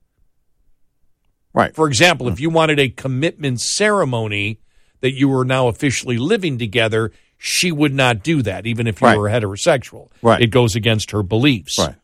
Right. 1.54 1.74
For 1.74 1.88
example, 1.88 2.28
if 2.28 2.40
you 2.40 2.50
wanted 2.50 2.80
a 2.80 2.90
commitment 2.90 3.62
ceremony 3.62 4.60
that 5.02 5.14
you 5.14 5.28
were 5.30 5.46
now 5.46 5.68
officially 5.68 6.18
living 6.18 6.58
together, 6.60 7.12
she 7.38 7.72
would 7.72 7.94
not 7.94 8.24
do 8.24 8.42
that, 8.44 8.66
even 8.68 8.88
if 8.88 9.02
you 9.02 9.08
Right. 9.08 9.18
were 9.18 9.30
heterosexual. 9.30 10.10
Right. 10.22 10.42
It 10.42 10.48
goes 10.48 10.76
against 10.76 11.12
her 11.12 11.24
beliefs. 11.24 11.80
Right. 11.80 11.96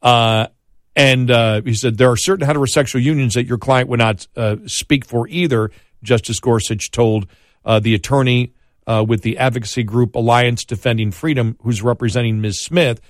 Uh, 0.00 0.46
and 0.94 1.30
uh, 1.30 1.62
he 1.62 1.74
said 1.74 1.96
there 1.96 2.10
are 2.10 2.16
certain 2.16 2.46
heterosexual 2.46 3.02
unions 3.02 3.34
that 3.34 3.46
your 3.46 3.58
client 3.58 3.88
would 3.88 3.98
not 3.98 4.26
uh, 4.36 4.56
speak 4.66 5.04
for 5.04 5.26
either. 5.28 5.70
Justice 6.02 6.40
Gorsuch 6.40 6.90
told 6.90 7.26
uh, 7.64 7.80
the 7.80 7.94
attorney 7.94 8.52
uh, 8.86 9.04
with 9.06 9.22
the 9.22 9.38
advocacy 9.38 9.82
group 9.84 10.14
Alliance 10.14 10.64
Defending 10.64 11.10
Freedom, 11.12 11.56
who's 11.62 11.82
representing 11.82 12.40
Ms. 12.40 12.60
Smith. 12.60 13.00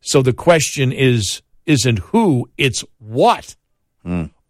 So 0.00 0.22
the 0.22 0.32
question 0.32 0.92
is, 0.92 1.42
isn't 1.66 1.98
who, 1.98 2.48
it's 2.56 2.84
what. 2.98 3.56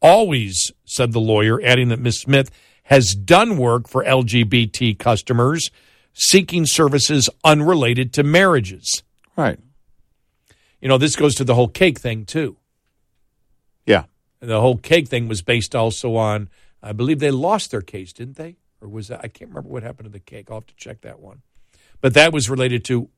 Always, 0.00 0.72
said 0.84 1.12
the 1.12 1.20
lawyer, 1.20 1.60
adding 1.62 1.88
that 1.88 2.00
Ms. 2.00 2.20
Smith 2.20 2.50
has 2.84 3.14
done 3.14 3.56
work 3.56 3.88
for 3.88 4.04
LGBT 4.04 4.98
customers 4.98 5.70
seeking 6.14 6.66
services 6.66 7.30
unrelated 7.44 8.12
to 8.14 8.22
marriages. 8.22 9.02
Right. 9.36 9.58
You 10.80 10.88
know, 10.88 10.98
this 10.98 11.16
goes 11.16 11.34
to 11.36 11.44
the 11.44 11.54
whole 11.54 11.68
cake 11.68 11.98
thing, 11.98 12.24
too. 12.24 12.56
Yeah. 13.86 14.04
The 14.40 14.60
whole 14.60 14.76
cake 14.76 15.08
thing 15.08 15.28
was 15.28 15.42
based 15.42 15.74
also 15.74 16.16
on, 16.16 16.48
I 16.82 16.92
believe 16.92 17.20
they 17.20 17.30
lost 17.30 17.70
their 17.70 17.80
case, 17.80 18.12
didn't 18.12 18.36
they? 18.36 18.56
Or 18.80 18.88
was 18.88 19.08
that, 19.08 19.20
I 19.22 19.28
can't 19.28 19.50
remember 19.50 19.68
what 19.68 19.82
happened 19.82 20.06
to 20.06 20.12
the 20.12 20.18
cake. 20.18 20.50
I'll 20.50 20.58
have 20.58 20.66
to 20.66 20.74
check 20.76 21.02
that 21.02 21.20
one. 21.20 21.42
But 22.00 22.14
that 22.14 22.32
was 22.32 22.50
related 22.50 22.84
to, 22.86 23.08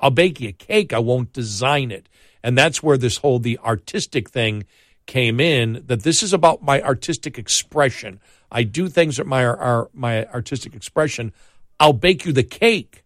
I'll 0.00 0.10
bake 0.10 0.40
you 0.40 0.50
a 0.50 0.52
cake, 0.52 0.92
I 0.92 1.00
won't 1.00 1.32
design 1.32 1.90
it. 1.90 2.08
And 2.42 2.56
that's 2.56 2.82
where 2.82 2.96
this 2.96 3.16
whole, 3.18 3.40
the 3.40 3.58
artistic 3.58 4.30
thing 4.30 4.64
came 5.06 5.40
in, 5.40 5.82
that 5.86 6.04
this 6.04 6.22
is 6.22 6.32
about 6.32 6.62
my 6.62 6.80
artistic 6.82 7.36
expression. 7.36 8.20
I 8.52 8.62
do 8.62 8.88
things 8.88 9.16
that 9.16 9.26
my, 9.26 9.44
are, 9.44 9.90
my 9.92 10.26
artistic 10.26 10.74
expression. 10.74 11.32
I'll 11.80 11.92
bake 11.92 12.24
you 12.24 12.32
the 12.32 12.44
cake. 12.44 13.04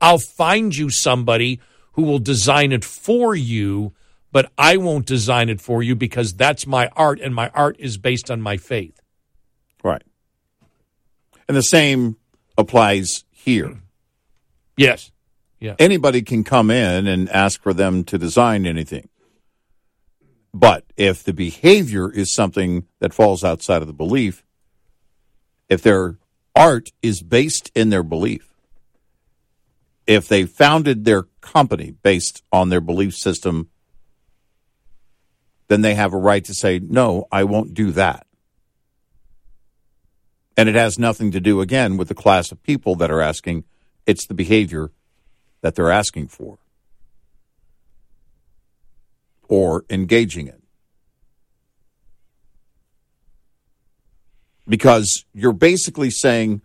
I'll 0.00 0.18
find 0.18 0.74
you 0.74 0.88
somebody 0.88 1.60
who 1.92 2.02
will 2.02 2.18
design 2.18 2.72
it 2.72 2.84
for 2.84 3.34
you, 3.34 3.92
but 4.32 4.50
I 4.56 4.76
won't 4.76 5.06
design 5.06 5.48
it 5.48 5.60
for 5.60 5.82
you 5.82 5.94
because 5.94 6.34
that's 6.34 6.66
my 6.66 6.88
art 6.96 7.20
and 7.20 7.34
my 7.34 7.50
art 7.50 7.76
is 7.78 7.98
based 7.98 8.30
on 8.30 8.40
my 8.40 8.56
faith. 8.56 9.00
And 11.48 11.56
the 11.56 11.62
same 11.62 12.16
applies 12.58 13.24
here. 13.30 13.78
Yes. 14.76 15.12
Yeah. 15.60 15.76
Anybody 15.78 16.22
can 16.22 16.44
come 16.44 16.70
in 16.70 17.06
and 17.06 17.28
ask 17.30 17.62
for 17.62 17.72
them 17.72 18.04
to 18.04 18.18
design 18.18 18.66
anything. 18.66 19.08
But 20.52 20.84
if 20.96 21.22
the 21.22 21.32
behavior 21.32 22.10
is 22.10 22.34
something 22.34 22.86
that 22.98 23.14
falls 23.14 23.44
outside 23.44 23.82
of 23.82 23.88
the 23.88 23.94
belief, 23.94 24.44
if 25.68 25.82
their 25.82 26.18
art 26.54 26.90
is 27.02 27.22
based 27.22 27.70
in 27.74 27.90
their 27.90 28.02
belief, 28.02 28.54
if 30.06 30.28
they 30.28 30.46
founded 30.46 31.04
their 31.04 31.24
company 31.40 31.90
based 32.02 32.42
on 32.52 32.68
their 32.68 32.80
belief 32.80 33.14
system, 33.14 33.68
then 35.68 35.82
they 35.82 35.94
have 35.94 36.12
a 36.12 36.18
right 36.18 36.44
to 36.44 36.54
say, 36.54 36.78
no, 36.78 37.26
I 37.32 37.44
won't 37.44 37.74
do 37.74 37.90
that. 37.92 38.25
And 40.56 40.68
it 40.68 40.74
has 40.74 40.98
nothing 40.98 41.30
to 41.32 41.40
do, 41.40 41.60
again, 41.60 41.96
with 41.96 42.08
the 42.08 42.14
class 42.14 42.50
of 42.50 42.62
people 42.62 42.96
that 42.96 43.10
are 43.10 43.20
asking. 43.20 43.64
It's 44.06 44.26
the 44.26 44.34
behavior 44.34 44.90
that 45.60 45.74
they're 45.74 45.90
asking 45.90 46.28
for 46.28 46.58
or 49.48 49.84
engaging 49.90 50.46
in. 50.48 50.62
Because 54.68 55.24
you're 55.32 55.52
basically 55.52 56.10
saying 56.10 56.62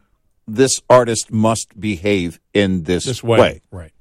this 0.48 0.82
artist 0.90 1.32
must 1.32 1.80
behave 1.80 2.40
in 2.54 2.84
this, 2.84 3.06
This 3.06 3.24
way. 3.24 3.40
way. 3.40 3.62
Right. 3.72 3.94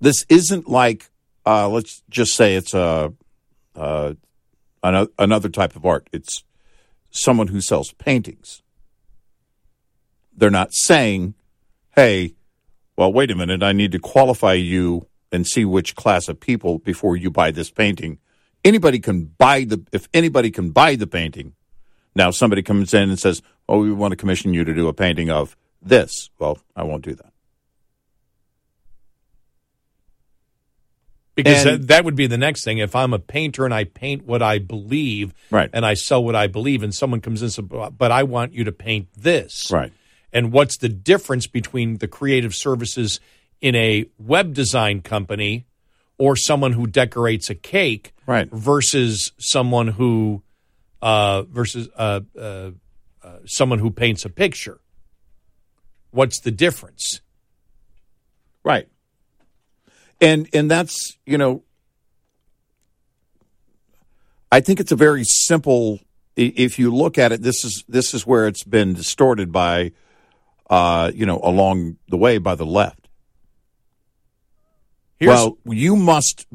This 0.00 0.24
isn't 0.28 0.68
like, 0.68 1.10
uh, 1.46 1.68
let's 1.68 2.02
just 2.08 2.34
say 2.34 2.56
it's 2.56 2.74
a, 2.74 3.12
uh, 3.76 4.14
another 4.82 5.48
type 5.48 5.76
of 5.76 5.84
art. 5.84 6.08
It's 6.12 6.42
someone 7.10 7.48
who 7.48 7.60
sells 7.60 7.92
paintings. 7.92 8.62
They're 10.36 10.50
not 10.50 10.72
saying, 10.72 11.34
hey, 11.96 12.34
well, 12.96 13.12
wait 13.12 13.30
a 13.30 13.34
minute, 13.34 13.62
I 13.62 13.72
need 13.72 13.92
to 13.92 13.98
qualify 13.98 14.54
you 14.54 15.06
and 15.32 15.46
see 15.46 15.64
which 15.64 15.94
class 15.94 16.28
of 16.28 16.40
people 16.40 16.78
before 16.78 17.16
you 17.16 17.30
buy 17.30 17.50
this 17.50 17.70
painting. 17.70 18.18
Anybody 18.64 18.98
can 18.98 19.24
buy 19.24 19.64
the, 19.64 19.82
if 19.92 20.08
anybody 20.12 20.50
can 20.50 20.70
buy 20.70 20.96
the 20.96 21.06
painting, 21.06 21.54
now 22.14 22.30
somebody 22.30 22.62
comes 22.62 22.92
in 22.92 23.08
and 23.08 23.18
says, 23.18 23.42
oh, 23.68 23.80
we 23.80 23.92
want 23.92 24.12
to 24.12 24.16
commission 24.16 24.52
you 24.52 24.64
to 24.64 24.74
do 24.74 24.88
a 24.88 24.92
painting 24.92 25.30
of 25.30 25.56
this. 25.80 26.30
Well, 26.38 26.58
I 26.74 26.82
won't 26.82 27.04
do 27.04 27.14
that. 27.14 27.29
Because 31.34 31.64
And- 31.64 31.82
that, 31.82 31.88
that 31.88 32.04
would 32.04 32.16
be 32.16 32.26
the 32.26 32.36
next 32.38 32.64
thing. 32.64 32.78
If 32.78 32.94
I'm 32.96 33.12
a 33.14 33.18
painter 33.18 33.64
and 33.64 33.72
I 33.72 33.84
paint 33.84 34.24
what 34.26 34.42
I 34.42 34.58
believe 34.58 35.32
Right. 35.50 35.70
and 35.72 35.86
I 35.86 35.94
sell 35.94 36.22
what 36.22 36.34
I 36.34 36.46
believe, 36.48 36.82
and 36.82 36.94
someone 36.94 37.20
comes 37.20 37.40
in 37.40 37.46
and 37.46 37.52
says, 37.52 37.64
but 37.96 38.10
I 38.12 38.24
want 38.24 38.52
you 38.52 38.64
to 38.64 38.72
paint 38.72 39.08
this. 39.16 39.70
Right. 39.70 39.92
And 40.32 40.52
what's 40.52 40.76
the 40.76 40.88
difference 40.88 41.46
between 41.46 41.98
the 41.98 42.08
creative 42.08 42.54
services 42.54 43.20
in 43.60 43.74
a 43.74 44.06
web 44.18 44.54
design 44.54 45.00
company 45.02 45.66
or 46.18 46.36
someone 46.36 46.72
who 46.72 46.86
decorates 46.86 47.48
a 47.50 47.54
cake 47.54 48.12
Right. 48.26 48.48
versus 48.50 49.32
someone 49.38 49.88
who 49.88 50.42
uh, 51.02 51.42
versus 51.44 51.88
uh, 51.96 52.20
uh, 52.38 52.70
uh, 53.22 53.30
someone 53.46 53.78
who 53.78 53.90
paints 53.90 54.24
a 54.26 54.28
picture? 54.28 54.78
What's 56.10 56.40
the 56.40 56.50
difference? 56.50 57.20
Right. 58.62 58.86
And 60.20 60.48
and 60.52 60.70
that's, 60.70 61.16
you 61.24 61.38
know, 61.38 61.62
I 64.52 64.60
think 64.60 64.80
it's 64.80 64.92
a 64.92 64.96
very 64.96 65.24
simple 65.24 66.00
if 66.36 66.78
you 66.78 66.94
look 66.94 67.18
at 67.18 67.32
it 67.32 67.42
this 67.42 67.64
is 67.64 67.84
this 67.88 68.14
is 68.14 68.26
where 68.26 68.46
it's 68.46 68.64
been 68.64 68.94
distorted 68.94 69.52
by 69.52 69.92
uh, 70.70 71.10
you 71.12 71.26
know, 71.26 71.40
along 71.42 71.96
the 72.08 72.16
way 72.16 72.38
by 72.38 72.54
the 72.54 72.64
left. 72.64 73.08
Here's- 75.18 75.36
well, 75.36 75.58
you 75.66 75.96
must 75.96 76.46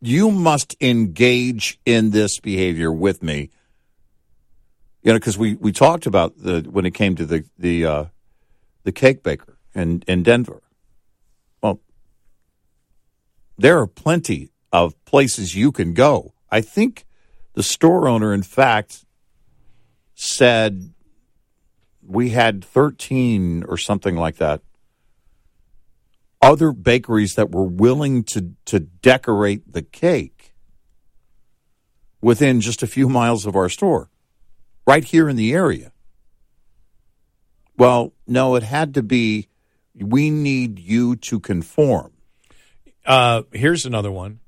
you 0.00 0.30
must 0.30 0.76
engage 0.80 1.78
in 1.86 2.10
this 2.10 2.40
behavior 2.40 2.92
with 2.92 3.22
me. 3.22 3.50
You 5.02 5.12
know, 5.12 5.18
because 5.18 5.38
we, 5.38 5.54
we 5.54 5.72
talked 5.72 6.06
about 6.06 6.36
the 6.36 6.66
when 6.70 6.84
it 6.84 6.92
came 6.92 7.14
to 7.16 7.24
the 7.24 7.44
the 7.58 7.86
uh, 7.86 8.04
the 8.82 8.92
cake 8.92 9.22
baker 9.22 9.56
in 9.74 10.02
in 10.06 10.22
Denver. 10.22 10.62
There 13.60 13.78
are 13.78 13.86
plenty 13.86 14.52
of 14.72 14.94
places 15.04 15.54
you 15.54 15.70
can 15.70 15.92
go. 15.92 16.32
I 16.50 16.62
think 16.62 17.04
the 17.52 17.62
store 17.62 18.08
owner, 18.08 18.32
in 18.32 18.42
fact, 18.42 19.04
said 20.14 20.94
we 22.02 22.30
had 22.30 22.64
13 22.64 23.64
or 23.68 23.76
something 23.76 24.16
like 24.16 24.36
that 24.36 24.62
other 26.40 26.72
bakeries 26.72 27.34
that 27.34 27.50
were 27.50 27.66
willing 27.66 28.24
to, 28.24 28.54
to 28.64 28.80
decorate 28.80 29.70
the 29.70 29.82
cake 29.82 30.54
within 32.22 32.62
just 32.62 32.82
a 32.82 32.86
few 32.86 33.10
miles 33.10 33.44
of 33.44 33.54
our 33.54 33.68
store, 33.68 34.08
right 34.86 35.04
here 35.04 35.28
in 35.28 35.36
the 35.36 35.52
area. 35.52 35.92
Well, 37.76 38.14
no, 38.26 38.54
it 38.54 38.62
had 38.62 38.94
to 38.94 39.02
be 39.02 39.48
we 39.94 40.30
need 40.30 40.78
you 40.78 41.14
to 41.16 41.38
conform. 41.38 42.12
Uh, 43.10 43.42
here's 43.52 43.86
another 43.86 44.10
one. 44.12 44.38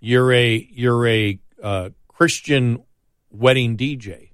You're 0.00 0.32
a 0.32 0.68
you're 0.72 1.06
a 1.06 1.38
uh, 1.62 1.90
Christian 2.08 2.82
wedding 3.30 3.76
DJ, 3.76 4.30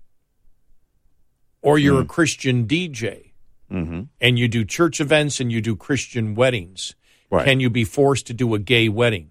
or 1.60 1.78
you're 1.78 2.00
a 2.00 2.06
Christian 2.06 2.66
DJ, 2.66 3.32
Mm-hmm. 3.70 4.04
and 4.22 4.38
you 4.38 4.48
do 4.48 4.64
church 4.64 4.98
events 4.98 5.40
and 5.40 5.52
you 5.52 5.60
do 5.60 5.76
Christian 5.76 6.34
weddings. 6.34 6.94
Right. 7.30 7.44
Can 7.44 7.60
you 7.60 7.68
be 7.68 7.84
forced 7.84 8.26
to 8.28 8.32
do 8.32 8.54
a 8.54 8.58
gay 8.58 8.88
wedding 8.88 9.30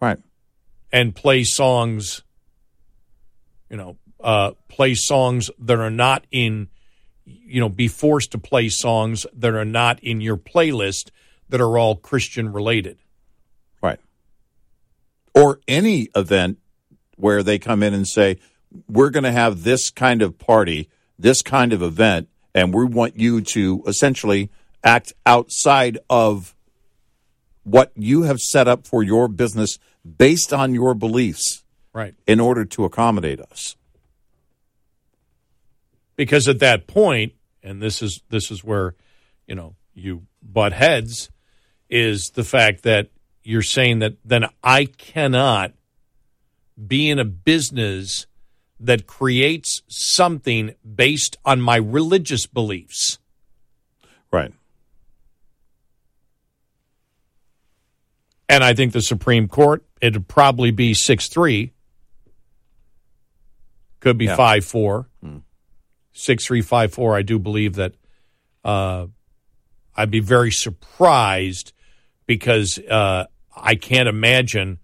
Right. 0.00 0.18
and 0.92 1.12
play 1.16 1.42
songs? 1.42 2.22
You 3.68 3.76
know, 3.76 3.96
uh, 4.22 4.52
play 4.68 4.94
songs 4.94 5.50
that 5.58 5.78
are 5.80 5.90
not 5.90 6.24
in 6.30 6.68
you 7.24 7.60
know, 7.60 7.68
be 7.68 7.88
forced 7.88 8.30
to 8.32 8.38
play 8.38 8.68
songs 8.68 9.26
that 9.32 9.54
are 9.54 9.64
not 9.64 9.98
in 10.04 10.20
your 10.20 10.36
playlist 10.36 11.10
that 11.52 11.60
are 11.60 11.76
all 11.78 11.96
Christian 11.96 12.50
related. 12.50 12.96
Right. 13.82 14.00
Or 15.34 15.60
any 15.68 16.08
event 16.16 16.58
where 17.16 17.42
they 17.42 17.58
come 17.58 17.82
in 17.82 17.92
and 17.92 18.08
say, 18.08 18.38
we're 18.88 19.10
going 19.10 19.24
to 19.24 19.32
have 19.32 19.62
this 19.64 19.90
kind 19.90 20.22
of 20.22 20.38
party, 20.38 20.88
this 21.18 21.42
kind 21.42 21.74
of 21.74 21.82
event, 21.82 22.30
and 22.54 22.72
we 22.72 22.86
want 22.86 23.18
you 23.18 23.42
to 23.42 23.84
essentially 23.86 24.50
act 24.82 25.12
outside 25.26 25.98
of 26.08 26.56
what 27.64 27.92
you 27.96 28.22
have 28.22 28.40
set 28.40 28.66
up 28.66 28.86
for 28.86 29.02
your 29.02 29.28
business 29.28 29.78
based 30.16 30.54
on 30.54 30.72
your 30.74 30.94
beliefs 30.94 31.64
Right. 31.92 32.14
in 32.26 32.40
order 32.40 32.64
to 32.64 32.84
accommodate 32.86 33.40
us. 33.40 33.76
because 36.16 36.48
at 36.48 36.60
that 36.60 36.86
point 36.86 37.32
and 37.62 37.80
this 37.82 38.00
is 38.02 38.22
this 38.30 38.50
is 38.50 38.62
where 38.64 38.94
you 39.46 39.54
know 39.54 39.74
you 39.94 40.22
butt 40.42 40.72
heads 40.72 41.30
is 41.92 42.30
the 42.30 42.42
fact 42.42 42.84
that 42.84 43.10
you're 43.44 43.62
saying 43.62 43.98
that 43.98 44.14
then 44.24 44.46
I 44.64 44.86
cannot 44.86 45.74
be 46.86 47.10
in 47.10 47.18
a 47.18 47.24
business 47.24 48.26
that 48.80 49.06
creates 49.06 49.82
something 49.88 50.74
based 50.94 51.36
on 51.44 51.60
my 51.60 51.76
religious 51.76 52.46
beliefs. 52.46 53.18
Right. 54.32 54.52
And 58.48 58.64
I 58.64 58.72
think 58.72 58.92
the 58.94 59.02
Supreme 59.02 59.46
Court, 59.46 59.84
it'd 60.00 60.26
probably 60.28 60.70
be 60.70 60.94
6 60.94 61.28
3, 61.28 61.72
could 64.00 64.16
be 64.16 64.24
Yeah. 64.26 64.36
5 64.36 64.64
4. 64.64 65.06
I 67.16 67.22
do 67.22 67.38
believe 67.38 67.74
that 67.74 67.94
uh, 68.64 69.06
I'd 69.94 70.10
be 70.10 70.20
very 70.20 70.50
surprised 70.50 71.72
because 72.36 72.78
uh, 72.78 73.26
I 73.54 73.74
can't 73.74 74.08
imagine 74.08 74.78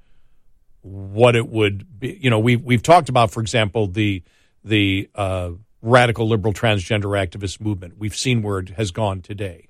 what 0.83 1.35
it 1.35 1.49
would 1.49 1.99
be. 1.99 2.19
You 2.21 2.29
know, 2.29 2.39
we, 2.39 2.57
we've 2.57 2.83
talked 2.83 3.09
about, 3.09 3.31
for 3.31 3.41
example, 3.41 3.87
the, 3.87 4.23
the 4.65 5.09
uh, 5.15 5.53
radical 5.81 6.29
liberal 6.29 6.53
transgender 6.53 7.17
activist 7.17 7.61
movement. 7.61 7.95
We've 7.99 8.15
seen 8.15 8.43
where 8.43 8.59
it 8.59 8.71
has 8.71 8.91
gone 8.91 9.23
today. 9.23 9.69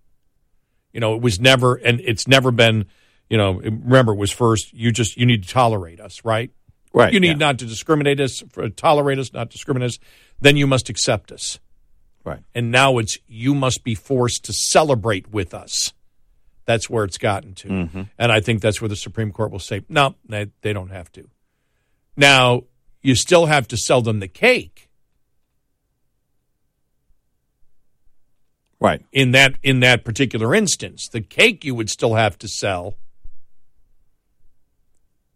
You 0.92 1.00
know, 1.00 1.14
it 1.14 1.22
was 1.22 1.38
never, 1.38 1.76
and 1.76 2.00
it's 2.00 2.26
never 2.26 2.50
been, 2.50 2.86
you 3.30 3.38
know, 3.38 3.60
remember, 3.60 4.12
it 4.12 4.18
was 4.18 4.32
first, 4.32 4.72
you 4.72 4.90
just, 4.90 5.16
you 5.16 5.26
need 5.26 5.44
to 5.44 5.48
tolerate 5.48 6.00
us, 6.00 6.24
right? 6.24 6.50
Right, 6.92 7.12
You 7.12 7.20
need 7.20 7.28
yeah. 7.28 7.46
not 7.46 7.58
to 7.60 7.66
discriminate 7.66 8.18
us, 8.18 8.42
tolerate 8.74 9.18
us, 9.18 9.32
not 9.32 9.50
discriminate 9.50 9.90
us. 9.90 9.98
Then 10.40 10.56
you 10.56 10.66
must 10.66 10.88
accept 10.88 11.30
us. 11.30 11.60
Right. 12.24 12.40
And 12.54 12.72
now 12.72 12.98
it's 12.98 13.18
you 13.28 13.54
must 13.54 13.84
be 13.84 13.94
forced 13.94 14.44
to 14.46 14.52
celebrate 14.52 15.30
with 15.30 15.54
us. 15.54 15.92
That's 16.68 16.90
where 16.90 17.04
it's 17.04 17.16
gotten 17.16 17.54
to. 17.54 17.68
Mm-hmm. 17.68 18.02
And 18.18 18.30
I 18.30 18.40
think 18.40 18.60
that's 18.60 18.78
where 18.78 18.90
the 18.90 18.94
Supreme 18.94 19.32
Court 19.32 19.50
will 19.50 19.58
say, 19.58 19.86
no, 19.88 20.16
they, 20.28 20.50
they 20.60 20.74
don't 20.74 20.90
have 20.90 21.10
to. 21.12 21.26
Now, 22.14 22.64
you 23.00 23.14
still 23.14 23.46
have 23.46 23.66
to 23.68 23.78
sell 23.78 24.02
them 24.02 24.20
the 24.20 24.28
cake 24.28 24.90
Right. 28.78 29.02
in 29.12 29.30
that 29.30 29.54
in 29.62 29.80
that 29.80 30.04
particular 30.04 30.54
instance. 30.54 31.08
The 31.08 31.22
cake 31.22 31.64
you 31.64 31.74
would 31.74 31.88
still 31.88 32.14
have 32.16 32.38
to 32.40 32.48
sell, 32.48 32.96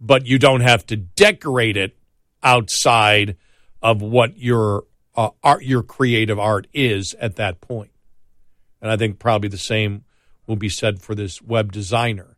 but 0.03 0.27
you 0.27 0.39
don't 0.39 0.61
have 0.61 0.85
to 0.87 0.97
decorate 0.97 1.79
it 1.79 1.97
outside 2.43 3.37
of 3.81 4.03
what 4.03 4.37
your 4.37 4.85
uh, 5.17 5.31
art, 5.43 5.65
your 5.65 5.83
creative 5.83 6.39
art 6.39 6.67
is 6.75 7.15
at 7.19 7.37
that 7.37 7.63
point. 7.63 7.91
And 8.83 8.91
I 8.91 8.99
think 8.99 9.19
probably 9.19 9.49
the 9.49 9.57
same 9.57 10.05
will 10.47 10.57
be 10.57 10.69
said 10.69 11.01
for 11.01 11.15
this 11.15 11.41
web 11.41 11.73
designer, 11.73 12.37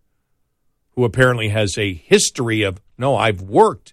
who 0.93 1.05
apparently 1.05 1.49
has 1.49 1.77
a 1.79 1.95
history 1.95 2.63
of 2.63 2.81
no, 2.97 3.17
I've 3.17 3.41
worked, 3.43 3.93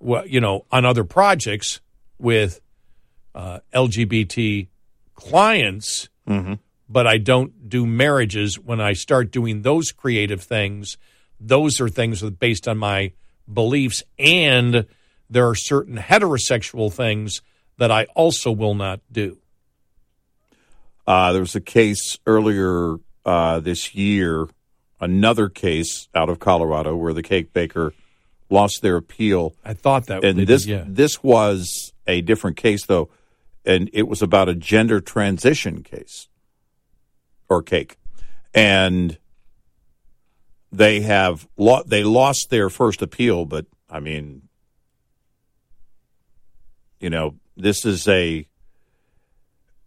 well, 0.00 0.26
you 0.26 0.40
know, 0.40 0.66
on 0.70 0.84
other 0.84 1.04
projects 1.04 1.80
with 2.18 2.60
uh, 3.34 3.60
LGBT 3.72 4.68
clients 5.14 6.08
but 6.92 7.06
I 7.06 7.16
don't 7.16 7.70
do 7.70 7.86
marriages. 7.86 8.58
When 8.58 8.80
I 8.80 8.92
start 8.92 9.30
doing 9.30 9.62
those 9.62 9.92
creative 9.92 10.42
things, 10.42 10.98
those 11.40 11.80
are 11.80 11.88
things 11.88 12.20
that 12.20 12.26
are 12.26 12.30
based 12.30 12.68
on 12.68 12.76
my 12.76 13.12
beliefs, 13.52 14.02
and 14.18 14.86
there 15.30 15.48
are 15.48 15.54
certain 15.54 15.96
heterosexual 15.96 16.92
things 16.92 17.40
that 17.78 17.90
I 17.90 18.04
also 18.14 18.52
will 18.52 18.74
not 18.74 19.00
do. 19.10 19.38
Uh, 21.06 21.32
there 21.32 21.40
was 21.40 21.56
a 21.56 21.60
case 21.60 22.18
earlier 22.26 22.96
uh, 23.24 23.60
this 23.60 23.94
year, 23.94 24.48
another 25.00 25.48
case 25.48 26.08
out 26.14 26.28
of 26.28 26.38
Colorado 26.38 26.96
where 26.96 27.12
the 27.12 27.22
cake 27.22 27.52
baker 27.52 27.92
lost 28.50 28.82
their 28.82 28.96
appeal. 28.96 29.54
I 29.64 29.74
thought 29.74 30.06
that 30.06 30.24
and 30.24 30.46
this 30.46 30.64
did, 30.64 30.70
yeah. 30.70 30.84
this 30.86 31.22
was 31.22 31.92
a 32.06 32.20
different 32.20 32.56
case 32.56 32.86
though, 32.86 33.08
and 33.64 33.90
it 33.92 34.08
was 34.08 34.22
about 34.22 34.48
a 34.48 34.54
gender 34.54 35.00
transition 35.00 35.82
case 35.82 36.28
or 37.48 37.62
cake, 37.62 37.98
and 38.54 39.18
they 40.70 41.00
have 41.00 41.48
lo- 41.56 41.82
they 41.86 42.04
lost 42.04 42.50
their 42.50 42.70
first 42.70 43.02
appeal, 43.02 43.44
but 43.44 43.66
I 43.90 44.00
mean, 44.00 44.48
you 47.00 47.10
know, 47.10 47.34
this 47.56 47.84
is 47.84 48.06
a 48.08 48.46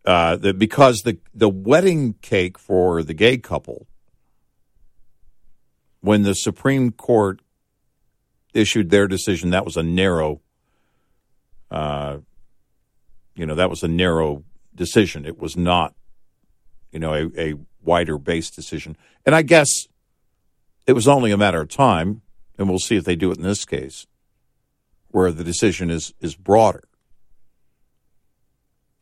uh, 0.05 0.35
the, 0.35 0.53
because 0.53 1.01
the 1.01 1.17
the 1.33 1.49
wedding 1.49 2.13
cake 2.21 2.59
for 2.59 3.01
the 3.01 3.13
gay 3.13 3.37
couple, 3.37 3.87
when 6.01 6.21
the 6.21 6.35
Supreme 6.35 6.91
Court 6.91 7.41
issued 8.53 8.89
their 8.89 9.07
decision, 9.07 9.49
that 9.49 9.65
was 9.65 9.75
a 9.75 9.83
narrow, 9.83 10.41
uh, 11.71 12.17
you 13.35 13.45
know, 13.45 13.55
that 13.55 13.69
was 13.69 13.83
a 13.83 13.87
narrow 13.87 14.43
decision. 14.73 15.25
It 15.25 15.39
was 15.39 15.57
not, 15.57 15.95
you 16.91 16.99
know, 16.99 17.13
a, 17.13 17.25
a 17.37 17.55
wider 17.83 18.17
based 18.17 18.55
decision. 18.55 18.95
And 19.25 19.33
I 19.33 19.41
guess 19.41 19.87
it 20.85 20.93
was 20.93 21.07
only 21.07 21.31
a 21.31 21.37
matter 21.37 21.61
of 21.61 21.69
time, 21.69 22.21
and 22.57 22.69
we'll 22.69 22.79
see 22.79 22.95
if 22.95 23.03
they 23.03 23.15
do 23.15 23.31
it 23.31 23.37
in 23.37 23.43
this 23.43 23.65
case, 23.65 24.05
where 25.07 25.31
the 25.31 25.43
decision 25.43 25.89
is 25.89 26.13
is 26.21 26.35
broader. 26.35 26.83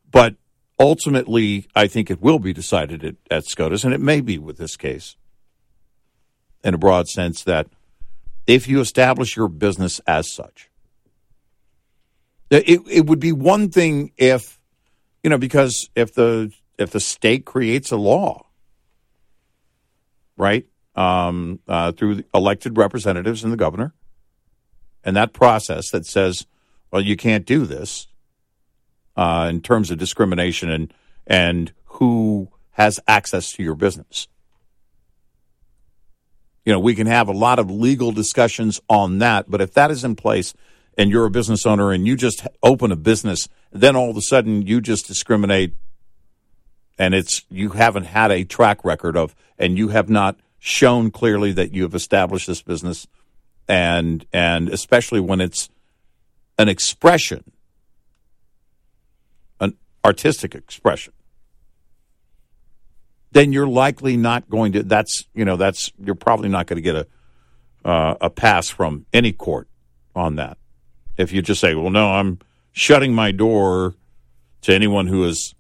But 0.10 0.36
ultimately, 0.84 1.66
I 1.74 1.88
think 1.88 2.12
it 2.12 2.22
will 2.22 2.40
be 2.40 2.52
decided 2.52 3.06
at, 3.06 3.16
at 3.32 3.46
SCOTUS, 3.46 3.86
and 3.86 3.94
it 3.94 4.02
may 4.02 4.20
be 4.20 4.38
with 4.38 4.58
this 4.58 4.76
case, 4.76 5.16
in 6.62 6.74
a 6.74 6.78
broad 6.78 7.08
sense, 7.08 7.42
that 7.44 7.68
if 8.46 8.68
you 8.68 8.82
establish 8.82 9.38
your 9.38 9.48
business 9.48 10.02
as 10.06 10.30
such, 10.30 10.70
it, 12.50 12.82
it 12.92 13.06
would 13.08 13.22
be 13.22 13.32
one 13.32 13.70
thing 13.70 14.12
if, 14.18 14.60
you 15.24 15.30
know, 15.30 15.38
because 15.38 15.90
if 15.96 16.14
the 16.14 16.52
if 16.78 16.92
the 16.92 17.00
state 17.00 17.46
creates 17.46 17.92
a 17.92 17.98
law, 17.98 18.46
right, 20.36 20.68
um, 20.96 21.60
uh, 21.68 21.94
through 21.94 22.24
elected 22.34 22.78
representatives 22.78 23.44
and 23.44 23.54
the 23.54 23.58
governor, 23.58 23.94
and 25.04 25.16
that 25.16 25.32
process 25.32 25.92
that 25.92 26.06
says, 26.06 26.46
well, 26.92 27.02
you 27.02 27.16
can't 27.16 27.46
do 27.46 27.66
this 27.66 28.08
uh, 29.16 29.48
in 29.50 29.62
terms 29.62 29.92
of 29.92 29.98
discrimination 29.98 30.70
and 30.70 30.94
and 31.26 31.72
who 31.86 32.50
has 32.72 33.00
access 33.08 33.52
to 33.54 33.64
your 33.64 33.76
business. 33.76 34.28
You 36.66 36.74
know, 36.74 36.80
we 36.80 36.96
can 36.96 37.08
have 37.08 37.28
a 37.28 37.34
lot 37.34 37.60
of 37.60 37.70
legal 37.70 38.12
discussions 38.12 38.82
on 38.90 39.20
that, 39.20 39.50
but 39.50 39.62
if 39.62 39.74
that 39.74 39.92
is 39.92 40.04
in 40.04 40.16
place 40.16 40.54
and 40.98 41.12
you're 41.12 41.26
a 41.26 41.32
business 41.32 41.66
owner 41.66 41.92
and 41.92 42.08
you 42.08 42.16
just 42.16 42.46
open 42.62 42.92
a 42.92 42.96
business, 42.96 43.48
then 43.72 43.96
all 43.96 44.10
of 44.10 44.18
a 44.18 44.22
sudden 44.22 44.62
you 44.64 44.82
just 44.82 45.08
discriminate 45.08 45.74
and 46.98 47.14
it's 47.14 47.44
you 47.50 47.70
haven't 47.70 48.06
had 48.06 48.32
a 48.32 48.44
track 48.44 48.86
record 48.86 49.18
of 49.18 49.36
and 49.58 49.78
you 49.78 49.90
have 49.90 50.10
not 50.10 50.38
shown 50.60 51.12
clearly 51.12 51.52
that 51.52 51.74
you 51.74 51.84
have 51.84 51.96
established 51.96 52.48
this 52.48 52.62
business 52.62 53.08
and 53.68 54.26
and 54.32 54.70
especially 54.70 55.20
when 55.20 55.42
it's 55.42 55.70
an 56.58 56.70
expression 56.70 57.44
artistic 60.06 60.56
expression 60.56 61.14
then 63.34 63.52
you're 63.52 63.68
likely 63.68 64.16
not 64.16 64.50
going 64.50 64.72
to 64.72 64.84
that's 64.84 65.26
you 65.34 65.44
know 65.44 65.58
that's 65.58 65.92
you're 66.00 66.16
probably 66.16 66.50
not 66.50 66.68
going 66.68 66.78
to 66.78 66.82
get 66.82 66.96
a 66.96 67.08
uh, 67.84 68.16
a 68.22 68.30
pass 68.30 68.70
from 68.70 69.06
any 69.12 69.34
court 69.34 69.68
on 70.16 70.38
that. 70.38 70.58
If 71.18 71.34
you 71.34 71.42
just 71.42 71.60
say 71.60 71.76
well 71.76 71.90
no 71.90 72.14
i'm 72.14 72.40
shutting 72.72 73.14
my 73.14 73.32
door 73.32 73.96
to 74.62 74.74
anyone 74.74 75.08
who 75.08 75.26
is 75.26 75.54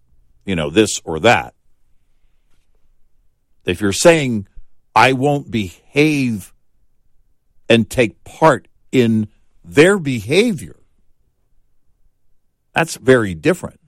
you 0.46 0.56
know 0.56 0.70
this 0.70 1.02
or 1.04 1.20
that. 1.20 1.54
If 3.66 3.82
you're 3.82 3.92
saying 3.92 4.48
i 4.96 5.14
won't 5.14 5.52
behave 5.52 6.54
and 7.70 7.90
take 7.90 8.24
part 8.24 8.68
in 8.92 9.28
their 9.66 9.98
behavior 9.98 10.76
that's 12.74 12.98
very 12.98 13.34
different 13.34 13.80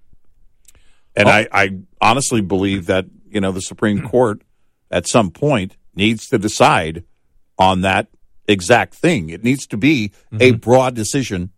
And 1.16 1.30
I, 1.30 1.48
I 1.52 1.80
honestly 2.02 2.42
believe 2.42 2.88
that, 2.88 3.06
you 3.30 3.40
know, 3.40 3.52
the 3.52 3.62
Supreme 3.62 4.08
Court 4.08 4.42
at 4.92 5.08
some 5.08 5.32
point 5.32 5.78
needs 5.96 6.28
to 6.28 6.38
decide 6.38 7.04
on 7.58 7.82
that 7.82 8.08
exact 8.48 8.94
thing. 8.94 9.30
It 9.30 9.44
needs 9.44 9.66
to 9.68 9.78
be 9.78 10.12
a 10.40 10.52
broad 10.52 10.96
decision 10.96 11.52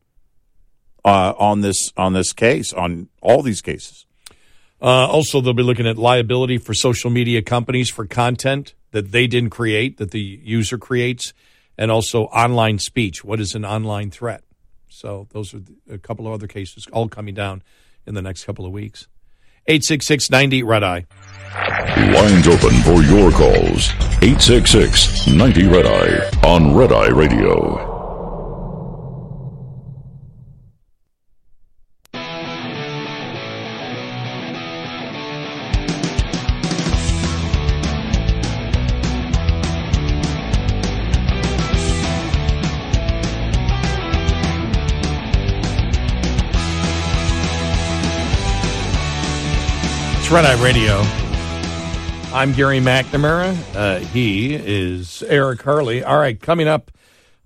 uh, 1.03 1.33
on 1.37 1.61
this 1.61 1.91
on 1.97 2.13
this 2.13 2.33
case, 2.33 2.73
on 2.73 3.09
all 3.21 3.41
these 3.41 3.61
cases. 3.61 4.05
Uh, 4.81 5.07
also, 5.07 5.41
they'll 5.41 5.53
be 5.53 5.63
looking 5.63 5.87
at 5.87 5.97
liability 5.97 6.57
for 6.57 6.73
social 6.73 7.09
media 7.09 7.41
companies 7.41 7.89
for 7.89 8.05
content 8.05 8.75
that 8.91 9.11
they 9.11 9.25
didn't 9.25 9.49
create, 9.49 9.97
that 9.97 10.11
the 10.11 10.39
user 10.43 10.77
creates, 10.77 11.33
and 11.77 11.89
also 11.89 12.25
online 12.25 12.77
speech. 12.77 13.23
What 13.23 13.39
is 13.39 13.55
an 13.55 13.65
online 13.65 14.11
threat? 14.11 14.43
So, 14.87 15.27
those 15.31 15.53
are 15.53 15.61
a 15.89 15.97
couple 15.97 16.27
of 16.27 16.33
other 16.33 16.47
cases 16.47 16.87
all 16.93 17.09
coming 17.09 17.33
down 17.33 17.63
in 18.05 18.13
the 18.13 18.21
next 18.21 18.43
couple 18.43 18.65
of 18.65 18.71
weeks. 18.71 19.07
866 19.69 20.29
90 20.31 20.63
Red 20.63 20.83
Eye. 20.83 21.05
Lines 22.13 22.47
open 22.47 22.71
for 22.83 23.03
your 23.03 23.31
calls. 23.31 23.89
866 24.23 25.27
90 25.27 25.67
Red 25.67 25.85
Eye 25.85 26.47
on 26.47 26.73
Red 26.73 26.93
Eye 26.93 27.09
Radio. 27.09 27.96
It's 50.27 50.33
Red 50.33 50.43
Eye 50.43 50.61
Radio. 50.61 50.99
I'm 52.35 52.51
Gary 52.51 52.81
McNamara. 52.81 53.55
Uh, 53.73 53.99
he 53.99 54.55
is 54.55 55.23
Eric 55.23 55.61
Harley. 55.61 56.03
All 56.03 56.17
right, 56.17 56.37
coming 56.37 56.67
up, 56.67 56.91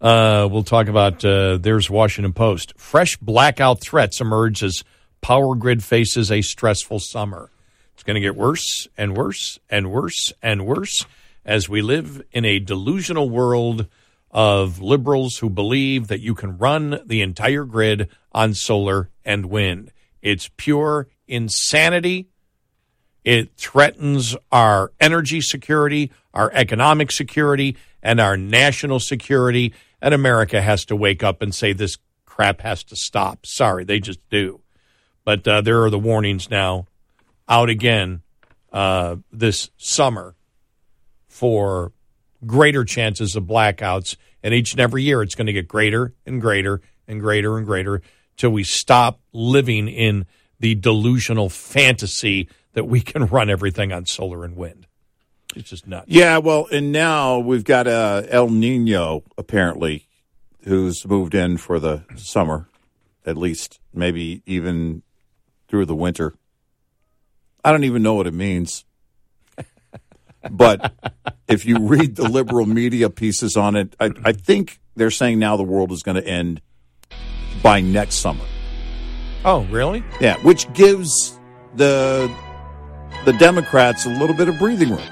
uh, 0.01 0.49
we'll 0.51 0.63
talk 0.63 0.87
about 0.87 1.23
uh, 1.23 1.57
there's 1.57 1.91
Washington 1.91 2.33
Post. 2.33 2.73
Fresh 2.79 3.17
blackout 3.17 3.81
threats 3.81 4.19
emerge 4.19 4.63
as 4.63 4.83
power 5.21 5.53
grid 5.53 5.83
faces 5.83 6.31
a 6.31 6.41
stressful 6.41 6.97
summer. 6.97 7.51
It's 7.93 8.01
going 8.01 8.15
to 8.15 8.19
get 8.19 8.35
worse 8.35 8.87
and 8.97 9.15
worse 9.15 9.59
and 9.69 9.91
worse 9.91 10.33
and 10.41 10.65
worse 10.65 11.05
as 11.45 11.69
we 11.69 11.83
live 11.83 12.23
in 12.31 12.45
a 12.45 12.57
delusional 12.57 13.29
world 13.29 13.85
of 14.31 14.81
liberals 14.81 15.37
who 15.37 15.51
believe 15.51 16.07
that 16.07 16.21
you 16.21 16.33
can 16.33 16.57
run 16.57 16.99
the 17.05 17.21
entire 17.21 17.63
grid 17.63 18.09
on 18.31 18.55
solar 18.55 19.11
and 19.23 19.45
wind. 19.45 19.91
It's 20.23 20.49
pure 20.57 21.09
insanity. 21.27 22.30
It 23.23 23.55
threatens 23.55 24.35
our 24.51 24.91
energy 24.99 25.41
security, 25.41 26.11
our 26.33 26.51
economic 26.53 27.11
security, 27.11 27.77
and 28.01 28.19
our 28.19 28.37
national 28.37 28.99
security. 28.99 29.73
And 30.01 30.13
America 30.13 30.61
has 30.61 30.85
to 30.85 30.95
wake 30.95 31.23
up 31.23 31.41
and 31.41 31.53
say 31.53 31.73
this 31.73 31.97
crap 32.25 32.61
has 32.61 32.83
to 32.85 32.95
stop. 32.95 33.45
Sorry, 33.45 33.83
they 33.83 33.99
just 33.99 34.19
do. 34.29 34.61
But 35.23 35.47
uh, 35.47 35.61
there 35.61 35.83
are 35.83 35.89
the 35.89 35.99
warnings 35.99 36.49
now 36.49 36.87
out 37.47 37.69
again 37.69 38.21
uh, 38.71 39.17
this 39.31 39.69
summer 39.77 40.35
for 41.27 41.91
greater 42.45 42.83
chances 42.83 43.35
of 43.35 43.43
blackouts. 43.43 44.15
And 44.41 44.53
each 44.53 44.71
and 44.71 44.81
every 44.81 45.03
year, 45.03 45.21
it's 45.21 45.35
going 45.35 45.47
to 45.47 45.53
get 45.53 45.67
greater 45.67 46.13
and 46.25 46.41
greater 46.41 46.81
and 47.07 47.19
greater 47.19 47.57
and 47.57 47.65
greater 47.65 48.01
till 48.37 48.49
we 48.49 48.63
stop 48.63 49.19
living 49.33 49.87
in 49.87 50.25
the 50.59 50.73
delusional 50.75 51.49
fantasy 51.49 52.47
that 52.73 52.85
we 52.85 53.01
can 53.01 53.25
run 53.25 53.49
everything 53.49 53.91
on 53.91 54.05
solar 54.05 54.43
and 54.43 54.55
wind. 54.55 54.87
It's 55.55 55.69
just 55.69 55.87
nuts. 55.87 56.07
Yeah, 56.07 56.37
well, 56.37 56.67
and 56.71 56.91
now 56.91 57.39
we've 57.39 57.63
got 57.63 57.87
uh, 57.87 58.23
El 58.29 58.49
Nino 58.49 59.23
apparently, 59.37 60.07
who's 60.63 61.05
moved 61.05 61.35
in 61.35 61.57
for 61.57 61.79
the 61.79 62.03
summer, 62.15 62.69
at 63.25 63.37
least 63.37 63.79
maybe 63.93 64.41
even 64.45 65.03
through 65.67 65.85
the 65.85 65.95
winter. 65.95 66.35
I 67.63 67.71
don't 67.71 67.83
even 67.83 68.01
know 68.01 68.13
what 68.13 68.27
it 68.27 68.33
means. 68.33 68.85
but 70.51 70.93
if 71.47 71.65
you 71.65 71.79
read 71.79 72.15
the 72.15 72.27
liberal 72.29 72.65
media 72.65 73.09
pieces 73.09 73.57
on 73.57 73.75
it, 73.75 73.95
I, 73.99 74.11
I 74.23 74.31
think 74.31 74.79
they're 74.95 75.11
saying 75.11 75.39
now 75.39 75.57
the 75.57 75.63
world 75.63 75.91
is 75.91 76.01
going 76.03 76.15
to 76.15 76.25
end 76.25 76.61
by 77.61 77.81
next 77.81 78.15
summer. 78.15 78.45
Oh, 79.43 79.63
really? 79.65 80.03
Yeah, 80.19 80.37
which 80.43 80.71
gives 80.73 81.39
the 81.75 82.33
the 83.25 83.33
Democrats 83.33 84.05
a 84.05 84.09
little 84.09 84.35
bit 84.35 84.47
of 84.49 84.57
breathing 84.57 84.89
room. 84.91 85.07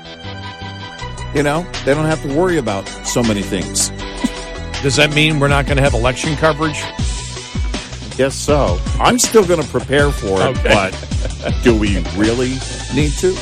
You 1.36 1.44
know, 1.44 1.64
they 1.86 1.94
don't 1.94 2.06
have 2.06 2.22
to 2.24 2.36
worry 2.36 2.58
about 2.58 2.88
so 3.06 3.22
many 3.22 3.42
things. 3.42 3.90
Does 4.82 4.96
that 4.96 5.14
mean 5.14 5.40
we're 5.40 5.48
not 5.48 5.66
going 5.66 5.78
to 5.78 5.84
have 5.84 5.94
election 5.94 6.36
coverage? 6.38 6.78
I 6.82 8.14
Guess 8.18 8.36
so. 8.36 8.80
I'm 9.00 9.20
still 9.20 9.46
going 9.46 9.62
to 9.62 9.68
prepare 9.68 10.12
for 10.12 10.42
it, 10.42 10.58
Okay. 10.58 10.74
but 10.74 11.64
do 11.64 11.78
we 11.78 12.00
really 12.18 12.50
need 12.94 13.12
to? 13.20 13.36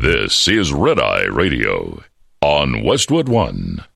This 0.00 0.48
is 0.48 0.72
Red 0.72 0.98
Eye 0.98 1.24
Radio 1.26 2.02
on 2.40 2.82
Westwood 2.82 3.28
One. 3.28 3.84